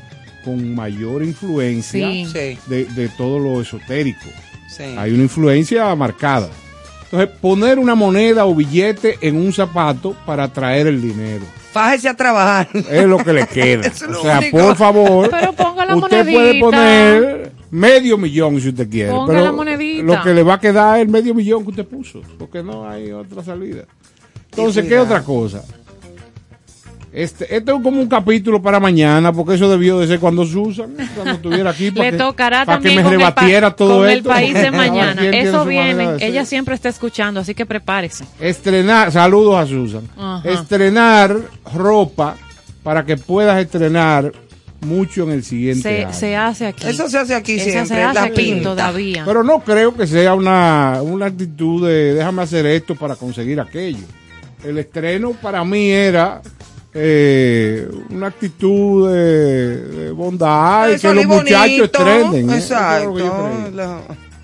con 0.43 0.73
mayor 0.73 1.21
influencia 1.23 2.09
sí, 2.09 2.57
de, 2.65 2.85
de 2.85 3.09
todo 3.09 3.37
lo 3.37 3.61
esotérico. 3.61 4.25
sí. 4.67 4.95
Hay 4.97 5.11
una 5.11 5.23
influencia 5.23 5.93
marcada. 5.95 6.49
Entonces, 7.03 7.29
poner 7.39 7.77
una 7.77 7.93
moneda 7.93 8.47
o 8.47 8.55
billete 8.55 9.19
en 9.21 9.35
un 9.35 9.53
zapato 9.53 10.15
para 10.25 10.45
atraer 10.45 10.87
el 10.87 10.99
dinero. 10.99 11.45
Fájese 11.73 12.07
a 12.07 12.13
trabajar. 12.15 12.69
Es 12.73 13.05
lo 13.05 13.17
que 13.17 13.33
le 13.33 13.47
queda. 13.47 13.87
Eso 13.87 14.05
o 14.09 14.21
sea, 14.21 14.39
único. 14.39 14.57
por 14.59 14.75
favor, 14.75 15.29
Pero 15.29 15.53
ponga 15.53 15.85
la 15.85 15.95
usted 15.95 16.31
puede 16.31 16.59
poner 16.59 17.51
medio 17.71 18.17
millón 18.17 18.61
si 18.61 18.69
usted 18.69 18.87
quiere. 18.87 19.09
Ponga 19.11 19.33
pero 19.33 19.45
la 19.45 19.51
monedita. 19.51 20.03
lo 20.03 20.21
que 20.21 20.33
le 20.35 20.43
va 20.43 20.53
a 20.53 20.59
quedar 20.59 20.97
es 20.97 21.01
el 21.01 21.09
medio 21.09 21.33
millón 21.33 21.63
que 21.63 21.71
usted 21.71 21.85
puso, 21.85 22.21
porque 22.37 22.61
no 22.61 22.87
hay 22.87 23.11
otra 23.11 23.43
salida. 23.43 23.85
Entonces, 24.51 24.87
¿qué 24.87 24.99
otra 24.99 25.23
cosa? 25.23 25.63
Este, 27.13 27.55
esto 27.55 27.75
es 27.77 27.83
como 27.83 28.01
un 28.01 28.07
capítulo 28.07 28.59
para 28.59 28.79
mañana, 28.79 29.31
porque 29.31 29.53
eso 29.53 29.69
debió 29.69 29.99
de 29.99 30.07
ser 30.07 30.19
cuando 30.19 30.45
Susan, 30.45 30.95
cuando 31.15 31.33
estuviera 31.33 31.69
aquí, 31.69 31.91
para 31.95 32.05
Le 32.09 32.11
que, 32.11 32.17
tocará 32.17 32.65
para 32.65 32.79
que 32.79 32.89
me 32.89 33.03
con, 33.03 33.13
el, 33.13 33.19
rebatiera 33.19 33.75
todo 33.75 33.99
con 33.99 34.09
el 34.09 34.17
esto. 34.17 34.29
país 34.29 34.55
A 34.55 34.59
de 34.63 34.71
mañana. 34.71 35.21
Eso 35.29 35.63
viene. 35.63 36.15
Ella 36.19 36.43
siempre 36.43 36.73
está 36.73 36.89
escuchando, 36.89 37.39
así 37.41 37.53
que 37.53 37.67
prepárese. 37.67 38.25
Estrenar, 38.39 39.11
saludos 39.11 39.55
a 39.57 39.65
Susan. 39.67 40.01
Ajá. 40.17 40.49
Estrenar 40.49 41.35
ropa 41.73 42.35
para 42.81 43.05
que 43.05 43.15
puedas 43.15 43.61
estrenar 43.61 44.31
mucho 44.81 45.23
en 45.23 45.29
el 45.31 45.43
siguiente 45.43 45.83
Se, 45.83 46.03
año. 46.05 46.13
se 46.13 46.35
hace 46.35 46.65
aquí. 46.67 46.87
Eso 46.87 47.07
se 47.07 47.17
hace 47.19 47.35
aquí 47.35 47.53
Eso 47.53 47.63
siempre. 47.63 47.95
se 47.95 48.01
hace 48.03 48.15
la 48.15 48.23
aquí 48.23 48.41
pinta. 48.41 48.63
todavía. 48.63 49.23
Pero 49.23 49.43
no 49.43 49.59
creo 49.59 49.93
que 49.95 50.07
sea 50.07 50.33
una, 50.33 50.99
una 51.03 51.27
actitud 51.27 51.87
de 51.87 52.15
déjame 52.15 52.41
hacer 52.41 52.65
esto 52.65 52.95
para 52.95 53.15
conseguir 53.15 53.61
aquello. 53.61 54.03
El 54.63 54.79
estreno 54.79 55.31
para 55.33 55.63
mí 55.63 55.89
era 55.91 56.41
eh, 56.93 57.87
una 58.09 58.27
actitud 58.27 59.11
de, 59.11 59.77
de 59.77 60.11
bondad 60.11 60.89
y 60.91 60.99
que 60.99 61.13
los 61.13 61.25
muchachos 61.25 61.85
estrenen. 61.85 62.49
¿eh? 62.49 62.57
Es. 62.57 62.69
La- 62.69 63.99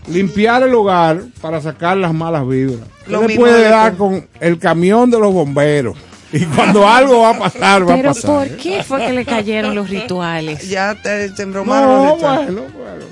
Limpiar 0.07 0.63
el 0.63 0.73
hogar 0.73 1.21
para 1.39 1.61
sacar 1.61 1.95
las 1.97 2.11
malas 2.13 2.47
vibras. 2.47 2.79
Lo 3.07 3.19
¿Qué 3.19 3.21
le 3.21 3.27
mismo 3.27 3.43
puede 3.43 3.63
de- 3.63 3.69
dar 3.69 3.95
con 3.95 4.27
el 4.39 4.57
camión 4.57 5.11
de 5.11 5.19
los 5.19 5.31
bomberos? 5.31 5.95
Y 6.33 6.45
cuando 6.45 6.87
algo 6.89 7.19
va 7.21 7.29
a 7.31 7.37
pasar, 7.37 7.87
va 7.87 7.93
a 7.93 7.97
Pero 7.97 8.09
pasar. 8.13 8.31
¿por 8.31 8.47
qué 8.57 8.83
fue 8.83 9.05
que 9.05 9.13
le 9.13 9.25
cayeron 9.25 9.75
los 9.75 9.87
rituales? 9.89 10.67
Ya 10.67 10.95
te, 10.95 11.29
te 11.29 11.43
embromaron. 11.43 11.89
No, 11.89 12.03
los 12.05 12.13
rituales. 12.15 12.45
bueno, 12.53 12.61
bueno. 12.75 13.05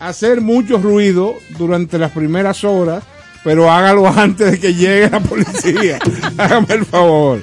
Hacer 0.00 0.40
mucho 0.40 0.78
ruido 0.78 1.34
durante 1.56 1.98
las 1.98 2.10
primeras 2.10 2.64
horas, 2.64 3.04
pero 3.44 3.70
hágalo 3.70 4.08
antes 4.16 4.50
de 4.52 4.58
que 4.58 4.74
llegue 4.74 5.08
la 5.08 5.20
policía. 5.20 5.98
Hágame 6.38 6.74
el 6.74 6.84
favor. 6.84 7.40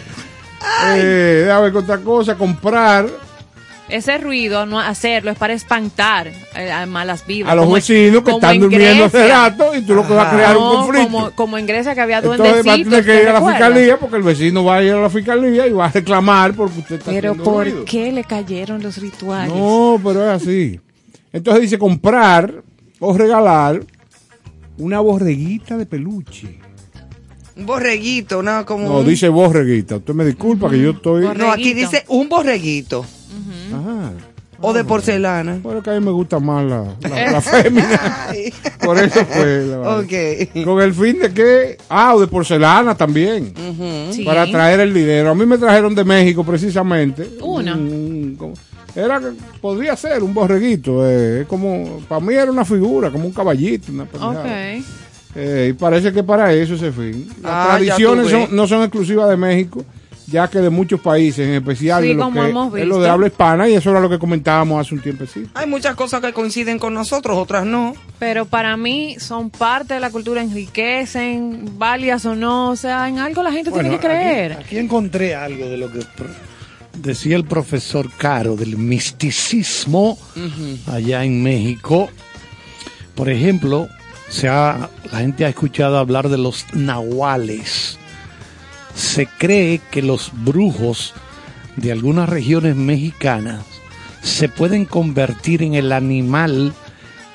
Eh, 0.95 1.49
ver 1.61 1.75
otra 1.75 1.97
cosa, 1.99 2.35
comprar 2.35 3.07
Ese 3.89 4.17
ruido, 4.17 4.65
no 4.65 4.79
hacerlo, 4.79 5.31
es 5.31 5.37
para 5.37 5.53
espantar 5.53 6.27
eh, 6.55 6.71
a 6.71 6.85
malas 6.85 7.25
vibras. 7.25 7.51
a 7.53 7.55
los 7.55 7.63
Como 7.65 7.75
vecinos 7.75 8.21
que 8.23 8.31
están 8.31 8.55
en 8.55 8.61
durmiendo 8.61 9.05
hace 9.05 9.27
rato 9.27 9.73
y 9.75 9.81
tú 9.81 9.95
lo 9.95 10.05
que 10.05 10.13
vas 10.13 10.27
a 10.27 10.35
crear 10.35 10.57
un 10.57 10.63
No, 10.63 10.73
conflicto. 10.73 11.03
Como, 11.11 11.31
como 11.31 11.57
en 11.57 11.65
Grecia 11.65 11.95
que 11.95 12.01
había 12.01 12.17
Entonces 12.19 12.41
va 12.45 12.49
a 12.49 12.53
duendecitos. 12.63 12.89
tener 12.91 13.05
que 13.05 13.11
¿te 13.17 13.23
ir 13.23 13.29
a 13.29 13.33
la 13.39 13.47
fiscalía 13.49 13.97
porque 13.97 14.15
el 14.17 14.23
vecino 14.23 14.63
va 14.65 14.75
a 14.75 14.83
ir 14.83 14.91
a 14.93 15.01
la 15.01 15.09
fiscalía 15.09 15.67
y 15.67 15.71
va 15.71 15.85
a 15.85 15.91
reclamar 15.91 16.53
porque 16.53 16.79
usted 16.79 16.95
está 16.97 17.11
Pero 17.11 17.33
¿por 17.35 17.63
ruido. 17.65 17.85
qué 17.85 18.11
le 18.11 18.23
cayeron 18.25 18.83
los 18.83 18.97
rituales? 18.97 19.55
No, 19.55 19.99
pero 20.03 20.23
es 20.31 20.41
así. 20.43 20.79
Entonces 21.31 21.61
dice 21.63 21.77
comprar 21.79 22.53
o 22.99 23.17
regalar 23.17 23.81
una 24.77 24.99
borreguita 24.99 25.77
de 25.77 25.85
peluche. 25.85 26.59
Un 27.57 27.65
borreguito, 27.65 28.43
¿no? 28.43 28.65
Como 28.65 28.87
No, 28.87 28.97
un- 28.99 29.07
dice 29.07 29.29
borreguita. 29.29 29.97
Usted 29.97 30.13
me 30.13 30.25
disculpa 30.25 30.69
que 30.69 30.79
yo 30.79 30.91
estoy. 30.91 31.25
No, 31.35 31.51
aquí 31.51 31.73
dice 31.73 32.03
un 32.07 32.29
borreguito. 32.29 33.05
Ajá. 33.73 34.11
O 34.59 34.73
de 34.73 34.83
porcelana. 34.83 35.59
Bueno, 35.61 35.83
que 35.83 35.91
a 35.91 35.93
mí 35.93 36.03
me 36.03 36.09
gusta 36.11 36.39
más 36.39 36.65
la, 36.65 36.95
la, 37.07 37.31
la 37.33 37.41
fémina. 37.41 38.25
Ay. 38.29 38.51
Por 38.83 38.97
eso 38.97 39.23
fue. 39.25 39.65
la 39.67 39.97
ok. 39.99 40.63
Con 40.65 40.81
el 40.81 40.93
fin 40.95 41.19
de 41.19 41.31
que. 41.31 41.77
Ah, 41.89 42.15
o 42.15 42.19
de 42.19 42.25
porcelana 42.27 42.95
también. 42.95 43.53
Sí. 44.11 44.23
Para 44.23 44.47
traer 44.49 44.79
el 44.79 44.93
dinero. 44.95 45.29
A 45.29 45.35
mí 45.35 45.45
me 45.45 45.59
trajeron 45.59 45.93
de 45.93 46.03
México 46.03 46.43
precisamente. 46.43 47.27
Una. 47.41 47.75
un- 47.75 48.53
era, 48.95 49.21
podría 49.61 49.95
ser 49.95 50.23
un 50.23 50.33
borreguito. 50.33 51.07
eh, 51.07 51.41
es 51.41 51.47
como. 51.47 51.99
Para 52.09 52.19
mí 52.21 52.33
era 52.33 52.49
una 52.51 52.65
figura, 52.65 53.11
como 53.11 53.25
un 53.27 53.33
caballito. 53.33 53.91
Una 53.91 54.05
pendejada. 54.05 54.43
Eh, 55.37 55.67
y 55.69 55.73
parece 55.73 56.11
que 56.11 56.23
para 56.23 56.51
eso 56.51 56.73
ese 56.73 56.91
fin. 56.91 57.27
Las 57.43 57.51
Ah, 57.51 57.65
tradiciones 57.77 58.29
son- 58.31 58.55
no 58.55 58.67
son 58.67 58.81
exclusivas 58.81 59.29
de 59.29 59.37
México, 59.37 59.85
ya 60.25 60.47
que 60.49 60.57
de 60.59 60.69
muchos 60.71 60.99
países, 60.99 61.47
en 61.47 61.53
especial 61.53 62.01
Sí, 62.01 62.09
de 62.09 62.13
lo 62.15 62.23
como 62.23 62.71
que 62.73 62.81
es 62.81 62.87
lo 62.87 62.99
de 62.99 63.07
habla 63.07 63.27
hispana, 63.27 63.69
y 63.69 63.75
eso 63.75 63.91
era 63.91 63.99
lo 63.99 64.09
que 64.09 64.17
comentábamos 64.19 64.81
hace 64.85 64.95
un 64.95 65.01
tiempecito. 65.01 65.49
Hay 65.53 65.67
muchas 65.67 65.95
cosas 65.95 66.21
que 66.21 66.33
coinciden 66.33 66.79
con 66.79 66.93
nosotros, 66.95 67.37
otras 67.37 67.65
no. 67.65 67.93
Pero 68.19 68.45
para 68.45 68.75
mí 68.77 69.15
son 69.19 69.51
parte 69.51 69.93
de 69.93 69.99
la 69.99 70.09
cultura, 70.09 70.41
enriquecen, 70.41 71.77
válidas 71.77 72.25
o 72.25 72.35
no. 72.35 72.71
O 72.71 72.75
sea, 72.75 73.07
en 73.07 73.19
algo 73.19 73.43
la 73.43 73.51
gente 73.51 73.69
Bueno, 73.69 73.89
tiene 73.89 74.01
que 74.01 74.07
creer. 74.07 74.53
Aquí, 74.53 74.63
aquí 74.63 74.77
encontré 74.79 75.35
algo 75.35 75.65
de 75.69 75.77
lo 75.77 75.91
que 75.91 75.99
decía 76.97 77.35
el 77.35 77.45
profesor 77.45 78.09
Caro 78.17 78.55
del 78.55 78.75
misticismo 78.75 80.17
allá 80.91 81.23
en 81.23 81.43
México. 81.43 82.09
Por 83.13 83.29
ejemplo, 83.29 83.87
se 84.29 84.47
ha- 84.47 84.89
la 85.11 85.19
gente 85.19 85.45
ha 85.45 85.49
escuchado 85.49 85.97
hablar 85.97 86.29
de 86.29 86.37
los 86.37 86.65
nahuales. 86.73 87.97
Se 88.95 89.27
cree 89.27 89.79
que 89.91 90.01
los 90.01 90.31
brujos 90.33 91.13
de 91.75 91.91
algunas 91.91 92.27
regiones 92.27 92.75
mexicanas 92.75 93.63
se 94.23 94.49
pueden 94.49 94.85
convertir 94.85 95.61
en 95.63 95.75
el 95.75 95.91
animal 95.91 96.73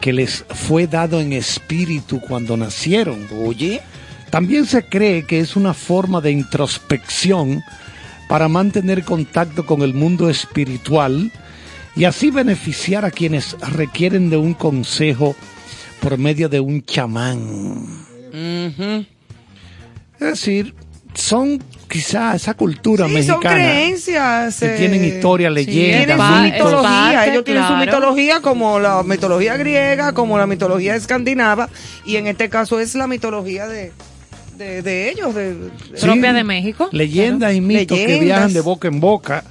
que 0.01 0.13
les 0.13 0.45
fue 0.51 0.87
dado 0.89 1.21
en 1.21 1.33
espíritu 1.33 2.21
cuando 2.21 2.57
nacieron. 2.57 3.27
Oye. 3.45 3.81
También 4.31 4.65
se 4.65 4.83
cree 4.87 5.25
que 5.27 5.41
es 5.41 5.57
una 5.57 5.75
forma 5.75 6.23
de 6.23 6.31
introspección 6.31 7.63
para 8.29 8.49
mantener 8.49 9.05
contacto 9.05 9.67
con 9.67 9.83
el 9.83 9.93
mundo 9.93 10.31
espiritual 10.31 11.31
y 11.95 12.05
así 12.05 12.31
beneficiar 12.31 13.05
a 13.05 13.11
quienes 13.11 13.55
requieren 13.61 14.31
de 14.31 14.39
un 14.39 14.55
consejo 14.55 15.37
por 16.03 16.19
medio 16.19 16.49
de 16.49 16.59
un 16.61 16.83
chamán. 16.85 17.87
Es 20.21 20.27
decir, 20.29 20.75
son 21.15 21.63
quizá 21.89 22.35
esa 22.35 22.55
cultura 22.55 23.07
Sí, 23.07 23.11
son 23.23 23.37
mexicana 23.39 23.55
creencias. 23.55 24.59
que 24.61 24.67
eh, 24.75 24.79
tienen 24.79 25.05
historia, 25.05 25.49
Tienen 25.55 25.67
leyenda, 25.67 26.15
su 26.15 26.19
pa- 26.19 26.43
mitos. 26.43 26.65
mitología, 26.65 27.13
parte, 27.13 27.31
ellos 27.31 27.45
tienen 27.45 27.67
su 27.67 27.75
mitología 27.77 28.41
como 28.41 28.79
la 28.81 29.03
mitología 29.03 29.57
griega, 29.57 30.13
como 30.13 30.39
la 30.39 30.47
mitología 30.47 30.97
escandinava, 30.97 31.69
y 32.07 32.17
en 32.17 32.27
este 32.27 32.49
caso 32.49 32.81
es 32.81 32.95
la 32.95 33.07
mitología 33.07 33.67
de, 33.69 33.93
de, 34.57 34.83
de 34.83 35.11
ellos. 35.11 35.35
De, 35.35 35.55
de- 35.55 35.71
Sí. 35.95 36.07
Propia 36.07 36.33
de 36.33 36.45
México. 36.45 36.89
leyendas 36.93 37.55
y 37.55 37.61
mitos 37.61 37.97
que 37.97 38.05
Leyendas. 38.07 38.25
viajan 38.25 38.53
de 38.55 38.61
boca 38.61 38.89
en 38.89 39.01
boca, 39.01 39.45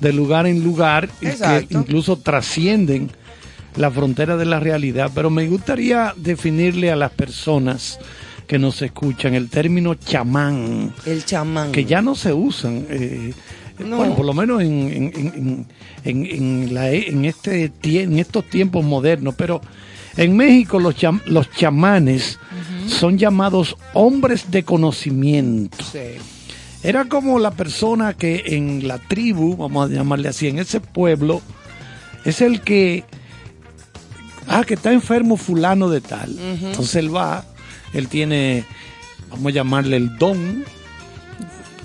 de 0.00 0.12
lugar 0.12 0.46
en 0.46 0.62
lugar, 0.62 1.08
y 1.22 1.26
que 1.28 1.66
incluso 1.70 2.16
trascienden 2.18 3.10
la 3.76 3.90
frontera 3.90 4.36
de 4.36 4.44
la 4.46 4.60
realidad. 4.60 5.10
Pero 5.14 5.30
me 5.30 5.46
gustaría 5.46 6.14
definirle 6.16 6.90
a 6.90 6.96
las 6.96 7.12
personas 7.12 7.98
que 8.46 8.58
nos 8.58 8.80
escuchan 8.82 9.34
el 9.34 9.48
término 9.48 9.94
chamán, 9.94 10.92
el 11.04 11.24
chamán. 11.24 11.72
que 11.72 11.84
ya 11.84 12.00
no 12.02 12.14
se 12.14 12.32
usan. 12.32 12.86
eh, 12.88 13.32
No. 13.78 13.98
Bueno, 13.98 14.14
por 14.14 14.24
lo 14.24 14.32
menos 14.32 14.62
en, 14.62 14.72
en, 14.90 15.12
en- 15.14 15.66
en- 16.04 16.26
en 16.64 16.74
la- 16.74 16.90
en 16.92 17.24
este, 17.26 17.70
en 17.82 18.18
estos 18.18 18.44
tiempos 18.48 18.82
modernos, 18.84 19.34
pero 19.36 19.60
en 20.16 20.34
México 20.34 20.78
los, 20.80 20.96
cham- 20.96 21.20
los 21.26 21.50
chamanes 21.50 22.38
son 22.88 23.18
llamados 23.18 23.76
hombres 23.92 24.50
de 24.50 24.62
conocimiento. 24.62 25.76
Sí. 25.92 26.16
Era 26.82 27.04
como 27.04 27.38
la 27.38 27.50
persona 27.50 28.14
que 28.14 28.44
en 28.46 28.86
la 28.88 28.96
tribu, 28.98 29.56
vamos 29.58 29.90
a 29.90 29.92
llamarle 29.92 30.28
así, 30.28 30.48
en 30.48 30.58
ese 30.58 30.80
pueblo, 30.80 31.42
es 32.24 32.40
el 32.40 32.62
que, 32.62 33.04
ah, 34.48 34.64
que 34.64 34.74
está 34.74 34.92
enfermo 34.92 35.36
fulano 35.36 35.88
de 35.88 36.00
tal. 36.00 36.36
Entonces 36.38 36.96
él 36.96 37.14
va, 37.14 37.44
él 37.92 38.08
tiene, 38.08 38.64
vamos 39.30 39.46
a 39.48 39.50
llamarle 39.54 39.96
el 39.96 40.16
don, 40.18 40.64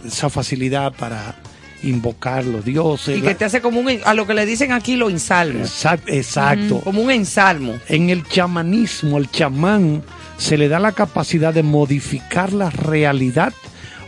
esa 0.06 0.30
facilidad 0.30 0.94
para 0.94 1.36
invocar 1.84 2.46
los 2.46 2.64
dioses. 2.64 3.18
Y 3.18 3.22
que 3.22 3.36
te 3.36 3.46
hace 3.46 3.62
como 3.62 3.80
un, 3.80 3.90
a 4.06 4.14
lo 4.14 4.28
que 4.28 4.34
le 4.34 4.46
dicen 4.46 4.72
aquí, 4.72 4.96
lo 4.96 5.10
ensalmo. 5.10 5.64
Exact- 5.64 6.08
exacto. 6.08 6.80
Como 6.82 7.02
un 7.02 7.12
ensalmo. 7.12 7.74
En 7.88 8.10
el 8.10 8.28
chamanismo, 8.28 9.18
el 9.18 9.30
chamán 9.32 10.04
se 10.38 10.58
le 10.58 10.68
da 10.70 10.80
la 10.80 10.92
capacidad 10.92 11.54
de 11.54 11.64
modificar 11.64 12.54
la 12.54 12.70
realidad 12.70 13.54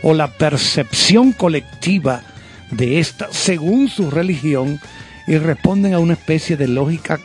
o 0.02 0.14
la 0.14 0.28
percepción 0.28 1.32
colectiva 1.32 2.22
de 2.70 2.98
esta 2.98 3.28
según 3.30 3.88
su 3.88 4.10
religión 4.10 4.80
y 5.26 5.38
responden 5.38 5.94
a 5.94 5.98
una 6.00 6.14
especie 6.14 6.56
de 6.56 6.68
lógica 6.68 7.20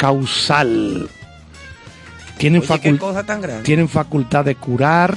causal. 0.00 1.10
Tienen, 2.38 2.62
Oye, 2.62 2.80
qué 2.80 2.92
facul- 2.94 2.98
cosa 2.98 3.22
tan 3.26 3.42
grande. 3.42 3.64
tienen 3.64 3.86
facultad 3.86 4.46
de 4.46 4.54
curar, 4.54 5.14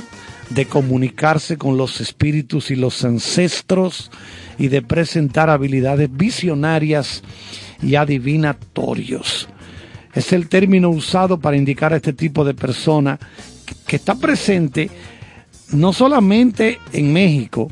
de 0.49 0.65
comunicarse 0.65 1.57
con 1.57 1.77
los 1.77 2.01
espíritus 2.01 2.69
y 2.69 2.75
los 2.75 3.05
ancestros 3.05 4.11
y 4.59 4.67
de 4.67 4.81
presentar 4.81 5.49
habilidades 5.49 6.09
visionarias 6.11 7.23
y 7.81 7.95
adivinatorios. 7.95 9.47
Es 10.13 10.33
el 10.33 10.49
término 10.49 10.89
usado 10.89 11.39
para 11.39 11.55
indicar 11.55 11.93
a 11.93 11.95
este 11.95 12.11
tipo 12.11 12.43
de 12.43 12.53
persona 12.53 13.17
que- 13.65 13.75
que 13.87 13.95
está 13.95 14.15
presente 14.15 14.91
no 15.71 15.93
solamente 15.93 16.77
en 16.91 17.13
México, 17.13 17.71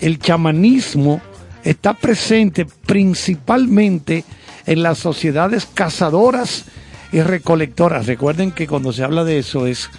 el 0.00 0.18
chamanismo 0.18 1.22
está 1.62 1.94
presente 1.94 2.66
principalmente 2.66 4.24
en 4.66 4.82
las 4.82 4.98
sociedades 4.98 5.66
cazadoras 5.72 6.64
y 7.12 7.20
recolectoras. 7.20 8.06
Recuerden 8.06 8.52
que 8.52 8.66
cuando 8.66 8.92
se 8.92 9.02
habla 9.04 9.24
de 9.24 9.38
eso 9.38 9.66
es, 9.66 9.90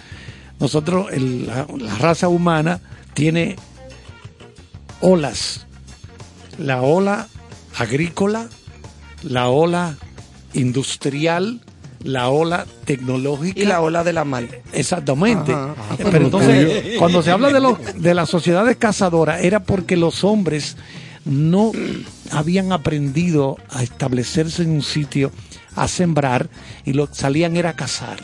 nosotros, 0.60 1.06
el- 1.12 1.46
la, 1.46 1.66
la 1.78 1.94
raza 1.96 2.28
humana 2.28 2.80
tiene 3.14 3.56
olas. 5.00 5.66
La 6.58 6.82
ola 6.82 7.28
agrícola, 7.76 8.48
la 9.22 9.48
ola 9.48 9.96
industrial, 10.52 11.60
la 12.02 12.28
ola 12.28 12.66
tecnológica 12.84 13.58
Y 13.58 13.64
la 13.64 13.80
ola 13.80 14.04
de 14.04 14.12
la 14.12 14.24
mal. 14.24 14.48
Exactamente. 14.72 15.52
Ajá. 15.52 15.74
Pero 15.96 16.26
entonces, 16.26 16.96
cuando 16.98 17.22
se 17.22 17.30
habla 17.30 17.50
de, 17.50 17.60
los 17.60 17.78
de 17.96 18.14
las 18.14 18.28
sociedades 18.28 18.76
cazadoras, 18.76 19.42
era 19.42 19.60
porque 19.60 19.96
los 19.96 20.22
hombres 20.22 20.76
no 21.24 21.72
habían 22.30 22.72
aprendido 22.72 23.56
a 23.70 23.82
establecerse 23.82 24.62
en 24.62 24.70
un 24.70 24.82
sitio, 24.82 25.30
a 25.76 25.88
sembrar, 25.88 26.48
y 26.84 26.92
lo 26.92 27.08
salían 27.12 27.56
era 27.56 27.70
a 27.70 27.76
cazar. 27.76 28.18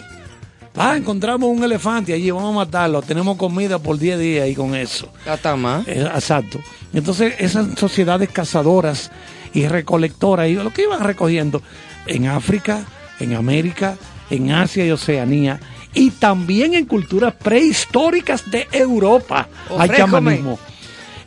Ah, 0.76 0.96
encontramos 0.96 1.50
un 1.50 1.64
elefante 1.64 2.12
allí, 2.12 2.30
vamos 2.30 2.52
a 2.52 2.64
matarlo, 2.64 3.02
tenemos 3.02 3.36
comida 3.36 3.78
por 3.78 3.98
10 3.98 4.18
días 4.18 4.48
y 4.48 4.54
con 4.54 4.74
eso. 4.74 5.12
Hasta 5.26 5.56
más. 5.56 5.86
Eh, 5.88 6.08
Exacto. 6.14 6.60
Entonces, 6.92 7.34
esas 7.38 7.78
sociedades 7.78 8.30
cazadoras 8.30 9.10
y 9.52 9.66
recolectoras, 9.66 10.48
y 10.48 10.54
lo 10.54 10.72
que 10.72 10.82
iban 10.82 11.02
recogiendo 11.02 11.62
en 12.06 12.28
África, 12.28 12.84
en 13.18 13.34
América, 13.34 13.96
en 14.30 14.52
Asia 14.52 14.86
y 14.86 14.90
Oceanía, 14.90 15.60
y 15.92 16.10
también 16.10 16.74
en 16.74 16.86
culturas 16.86 17.34
prehistóricas 17.34 18.48
de 18.50 18.68
Europa 18.70 19.48
hay 19.76 19.88
chamanismo. 19.90 20.58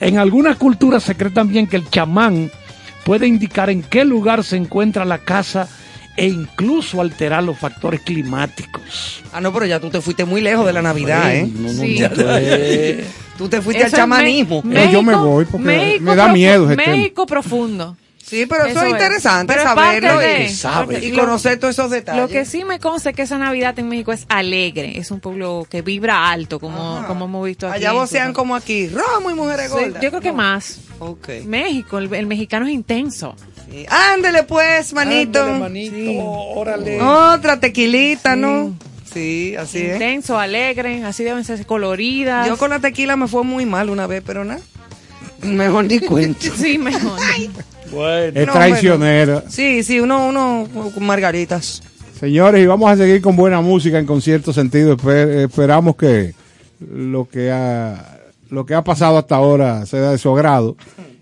En 0.04 0.18
algunas 0.18 0.58
culturas 0.58 1.04
se 1.04 1.16
cree 1.16 1.32
también 1.32 1.66
que 1.68 1.78
el 1.78 1.90
chamán 1.90 2.52
puede 3.06 3.26
indicar 3.26 3.70
en 3.70 3.82
qué 3.84 4.04
lugar 4.04 4.44
se 4.44 4.58
encuentra 4.58 5.06
la 5.06 5.20
casa 5.20 5.68
e 6.18 6.28
incluso 6.28 7.02
alterar 7.02 7.44
los 7.44 7.58
factores 7.58 8.02
climáticos. 8.02 9.22
Ah, 9.32 9.40
no, 9.42 9.52
pero 9.54 9.66
ya 9.66 9.80
tú 9.80 9.90
te 9.90 10.02
fuiste 10.02 10.26
muy 10.26 10.42
lejos 10.42 10.66
de 10.66 10.74
la 10.74 10.82
Navidad, 10.82 11.34
¿eh? 11.34 11.50
No, 11.52 11.62
no, 11.62 11.70
Sí. 11.70 12.00
no, 12.00 12.08
eh, 12.38 13.06
Tú 13.38 13.50
te 13.50 13.62
fuiste 13.62 13.84
Eso 13.84 13.96
al 13.96 14.02
chamanismo. 14.04 14.62
No, 14.64 14.92
yo 14.92 15.02
me 15.02 15.16
voy 15.16 15.46
porque 15.46 16.00
me 16.00 16.16
da 16.16 16.28
miedo. 16.32 16.68
México 16.68 17.26
profundo. 17.26 17.98
Sí, 18.34 18.46
pero 18.48 18.64
eso, 18.66 18.72
Eso 18.72 18.80
es 18.82 18.86
es. 18.88 18.92
interesante 18.92 19.54
Pero 19.54 19.64
saberlo 19.64 20.18
de- 20.20 20.44
y, 20.46 20.50
sabe. 20.50 21.06
y 21.06 21.12
conocer 21.12 21.60
todos 21.60 21.76
esos 21.76 21.90
detalles. 21.92 22.22
Lo 22.22 22.28
que 22.28 22.46
sí 22.46 22.64
me 22.64 22.80
consta 22.80 23.12
es 23.12 23.16
que 23.16 23.22
esa 23.22 23.38
Navidad 23.38 23.78
en 23.80 23.90
México 23.90 24.12
es 24.12 24.26
alegre, 24.30 24.98
es 24.98 25.12
un 25.12 25.20
pueblo 25.20 25.68
que 25.70 25.82
vibra 25.82 26.30
alto, 26.32 26.60
como, 26.60 26.98
Ajá. 26.98 27.08
como 27.08 27.26
hemos 27.26 27.46
visto 27.46 27.68
aquí. 27.68 27.78
Allá 27.78 27.92
vocean 27.92 28.34
como 28.34 28.56
aquí, 28.56 28.90
Romo 28.90 29.30
y 29.30 29.34
mujeres 29.36 29.68
Sí, 29.68 29.72
gordas. 29.74 30.02
yo 30.02 30.10
creo 30.10 30.22
que 30.22 30.32
más. 30.32 30.80
Ok. 31.00 31.30
México, 31.46 31.98
el, 32.00 32.14
el 32.14 32.26
mexicano 32.26 32.66
es 32.68 32.74
intenso. 32.74 33.36
Sí. 33.72 33.86
Ándele 33.90 34.44
pues, 34.44 34.94
manito. 34.94 35.42
ándale, 35.44 35.60
manito, 35.60 36.22
órale. 36.24 37.02
Otra 37.02 37.60
tequilita, 37.60 38.36
¿no? 38.36 38.74
Sí, 39.14 39.56
así 39.58 39.78
es. 39.80 39.94
Intenso, 39.94 40.40
alegre, 40.40 41.04
así 41.06 41.24
deben 41.24 41.44
ser 41.46 41.66
coloridas. 41.68 42.48
Yo 42.48 42.58
con 42.58 42.72
la 42.72 42.80
tequila 42.80 43.16
me 43.16 43.28
fue 43.28 43.44
muy 43.44 43.66
mal 43.66 43.90
una 43.92 44.08
vez, 44.08 44.24
pero 44.26 44.44
nada. 44.44 44.60
Mejor 45.44 45.86
ni 45.86 46.00
cuento. 46.00 46.48
Sí, 46.58 46.78
mejor. 46.78 47.20
Bueno. 47.94 48.40
Es 48.40 48.48
No, 48.48 48.54
traicionera. 48.54 49.44
Sí, 49.50 49.84
sí, 49.84 50.00
uno, 50.00 50.28
uno 50.28 50.68
con 50.94 51.06
margaritas. 51.06 51.82
Señores, 52.20 52.64
y 52.64 52.66
vamos 52.68 52.90
a 52.92 52.98
seguir 52.98 53.22
con 53.22 53.36
buena 53.36 53.62
música 53.62 54.00
en 54.00 54.06
concierto 54.06 54.54
sentido. 54.54 54.96
Esper- 54.98 55.46
esperamos 55.46 55.96
que 55.96 56.34
lo 56.80 57.28
que 57.30 57.52
ha 57.52 58.10
lo 58.50 58.66
que 58.66 58.76
ha 58.76 58.84
pasado 58.84 59.18
hasta 59.18 59.36
ahora 59.36 59.86
sea 59.86 60.12
de 60.12 60.18
su 60.18 60.30
agrado. 60.30 60.78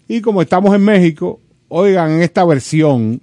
Y 0.07 0.21
como 0.21 0.41
estamos 0.41 0.75
en 0.75 0.81
México, 0.83 1.39
oigan 1.69 2.21
esta 2.21 2.43
versión 2.43 3.21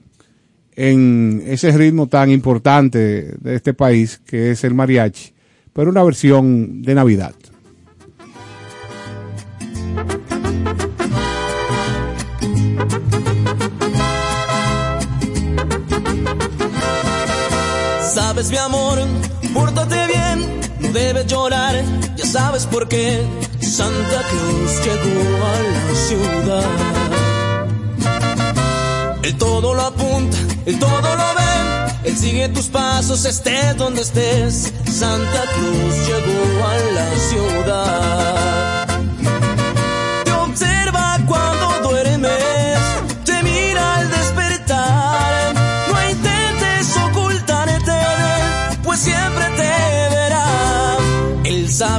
en 0.76 1.42
ese 1.46 1.72
ritmo 1.72 2.06
tan 2.06 2.30
importante 2.30 3.34
de 3.38 3.54
este 3.54 3.74
país 3.74 4.20
que 4.24 4.52
es 4.52 4.64
el 4.64 4.74
mariachi, 4.74 5.32
pero 5.72 5.90
una 5.90 6.02
versión 6.04 6.80
de 6.82 6.94
Navidad. 6.94 7.34
Sabes 18.38 18.52
mi 18.52 18.58
amor, 18.58 19.00
pórtate 19.52 20.06
bien, 20.06 20.60
no 20.78 20.92
debes 20.92 21.26
llorar, 21.26 21.74
ya 22.14 22.24
sabes 22.24 22.66
por 22.66 22.86
qué. 22.86 23.20
Santa 23.60 24.22
Cruz 24.30 24.80
llegó 24.84 25.44
a 25.44 25.58
la 25.74 25.94
ciudad. 26.06 26.62
Él 29.24 29.36
todo 29.38 29.74
lo 29.74 29.82
apunta, 29.82 30.36
él 30.66 30.78
todo 30.78 31.16
lo 31.16 31.34
ve, 31.34 31.54
él 32.04 32.16
sigue 32.16 32.48
tus 32.50 32.66
pasos, 32.66 33.24
estés 33.24 33.76
donde 33.76 34.02
estés. 34.02 34.72
Santa 34.84 35.42
Cruz 35.54 35.96
llegó 36.06 36.64
a 36.64 36.76
la 36.94 37.10
ciudad. 37.18 38.47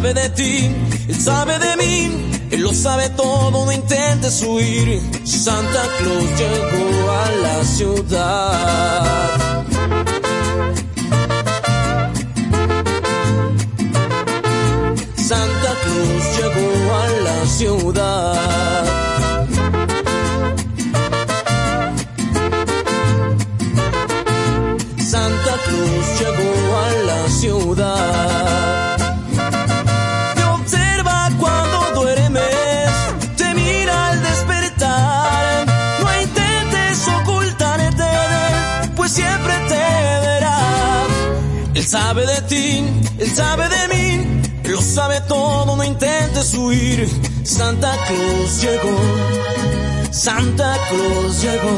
Sabe 0.10 0.22
de 0.22 0.30
ti, 0.30 0.76
él 1.08 1.16
sabe 1.16 1.60
de 1.60 1.76
mí, 1.78 2.32
él 2.52 2.62
lo 2.62 2.74
sabe 2.74 3.10
todo, 3.10 3.66
no 3.66 3.72
intentes 3.72 4.42
huir. 4.42 5.02
Santa 5.24 5.84
Claus 5.98 6.30
llegó 6.40 7.12
a 7.12 7.32
la 7.44 7.64
ciudad. 7.64 9.06
Santa 15.16 15.72
Cruz 15.84 16.24
llegó 16.38 16.96
a 16.96 17.08
la 17.28 17.46
ciudad. 17.46 18.86
Santa 24.98 25.54
Cruz 25.66 26.06
llegó 26.20 26.78
a 26.78 26.92
la 27.06 27.30
ciudad. 27.30 28.79
Sabe 41.90 42.26
de 42.28 42.42
ti, 42.44 42.86
él 43.18 43.32
sabe 43.34 43.68
de 43.68 43.88
mí, 43.88 44.42
lo 44.66 44.80
sabe 44.80 45.22
todo, 45.22 45.76
no 45.76 45.84
intentes 45.84 46.54
huir. 46.54 47.10
Santa 47.44 47.92
Cruz 48.06 48.62
llegó, 48.62 48.96
Santa 50.12 50.78
Cruz 50.88 51.42
llegó, 51.42 51.76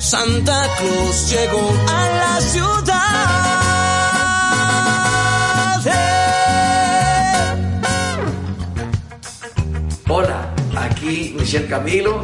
Santa 0.00 0.66
Cruz 0.78 1.30
llegó 1.30 1.72
a 1.88 2.08
la 2.08 2.40
ciudad. 2.40 2.96
¡Eh! 5.86 7.54
Hola, 10.08 10.52
aquí 10.76 11.36
Michelle 11.38 11.68
Camilo 11.68 12.20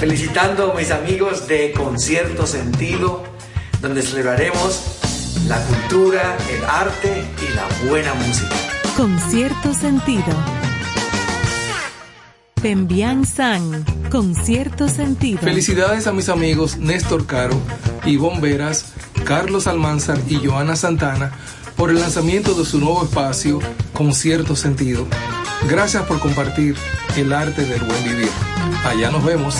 felicitando 0.00 0.72
a 0.72 0.74
mis 0.74 0.90
amigos 0.90 1.46
de 1.46 1.70
Concierto 1.70 2.44
Sentido, 2.44 3.22
donde 3.80 4.02
celebraremos 4.02 4.95
la 5.48 5.62
cultura, 5.64 6.36
el 6.50 6.64
arte 6.64 7.24
y 7.40 7.54
la 7.54 7.88
buena 7.88 8.14
música. 8.14 8.54
Con 8.96 9.18
cierto 9.18 9.74
sentido. 9.74 10.24
Pembian 12.60 13.24
San, 13.24 13.84
con 14.10 14.34
cierto 14.34 14.88
sentido. 14.88 15.38
Felicidades 15.38 16.06
a 16.06 16.12
mis 16.12 16.28
amigos 16.28 16.78
Néstor 16.78 17.26
Caro, 17.26 17.60
Ivonne 18.04 18.40
Veras, 18.40 18.92
Carlos 19.24 19.66
Almanzar 19.66 20.18
y 20.28 20.44
Joana 20.44 20.74
Santana 20.74 21.32
por 21.76 21.90
el 21.90 22.00
lanzamiento 22.00 22.54
de 22.54 22.64
su 22.64 22.80
nuevo 22.80 23.04
espacio 23.04 23.60
con 23.92 24.14
cierto 24.14 24.56
sentido. 24.56 25.06
Gracias 25.68 26.04
por 26.06 26.18
compartir 26.18 26.76
el 27.16 27.32
arte 27.32 27.64
del 27.64 27.82
buen 27.82 28.04
vivir. 28.04 28.30
Allá 28.84 29.10
nos 29.10 29.24
vemos. 29.24 29.56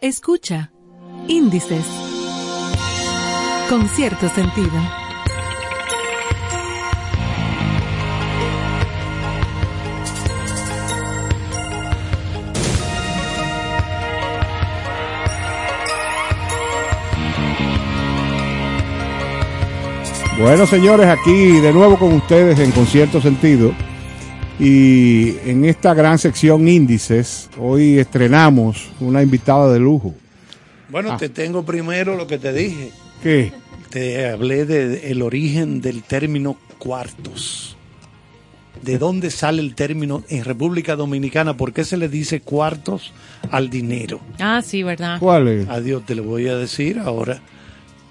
Escucha. 0.00 0.70
Índices. 1.26 2.07
Con 3.68 3.88
cierto 3.88 4.28
sentido. 4.28 4.80
Bueno, 20.38 20.66
señores, 20.66 21.06
aquí 21.08 21.60
de 21.60 21.72
nuevo 21.72 21.98
con 21.98 22.12
ustedes 22.12 22.58
en 22.60 22.70
Concierto 22.70 23.20
Sentido. 23.20 23.72
Y 24.60 25.36
en 25.48 25.64
esta 25.64 25.94
gran 25.94 26.18
sección 26.18 26.66
índices, 26.68 27.48
hoy 27.58 27.98
estrenamos 27.98 28.90
una 29.00 29.22
invitada 29.22 29.72
de 29.72 29.78
lujo. 29.78 30.14
Bueno, 30.88 31.12
Ah. 31.12 31.16
te 31.16 31.28
tengo 31.28 31.64
primero 31.64 32.16
lo 32.16 32.26
que 32.26 32.38
te 32.38 32.52
dije. 32.52 32.90
¿Qué? 33.22 33.52
Te 33.90 34.28
hablé 34.28 34.64
del 34.66 35.22
origen 35.22 35.80
del 35.80 36.02
término 36.02 36.56
cuartos. 36.78 37.76
¿De 38.82 38.98
dónde 38.98 39.30
sale 39.30 39.60
el 39.60 39.74
término 39.74 40.22
en 40.28 40.44
República 40.44 40.94
Dominicana? 40.94 41.56
¿Por 41.56 41.72
qué 41.72 41.84
se 41.84 41.96
le 41.96 42.08
dice 42.08 42.40
cuartos 42.40 43.12
al 43.50 43.70
dinero? 43.70 44.20
Ah, 44.38 44.62
sí, 44.62 44.82
¿verdad? 44.82 45.18
¿Cuál 45.18 45.48
es? 45.48 45.68
Adiós, 45.68 46.06
te 46.06 46.14
lo 46.14 46.22
voy 46.22 46.46
a 46.46 46.56
decir 46.56 46.98
ahora, 46.98 47.40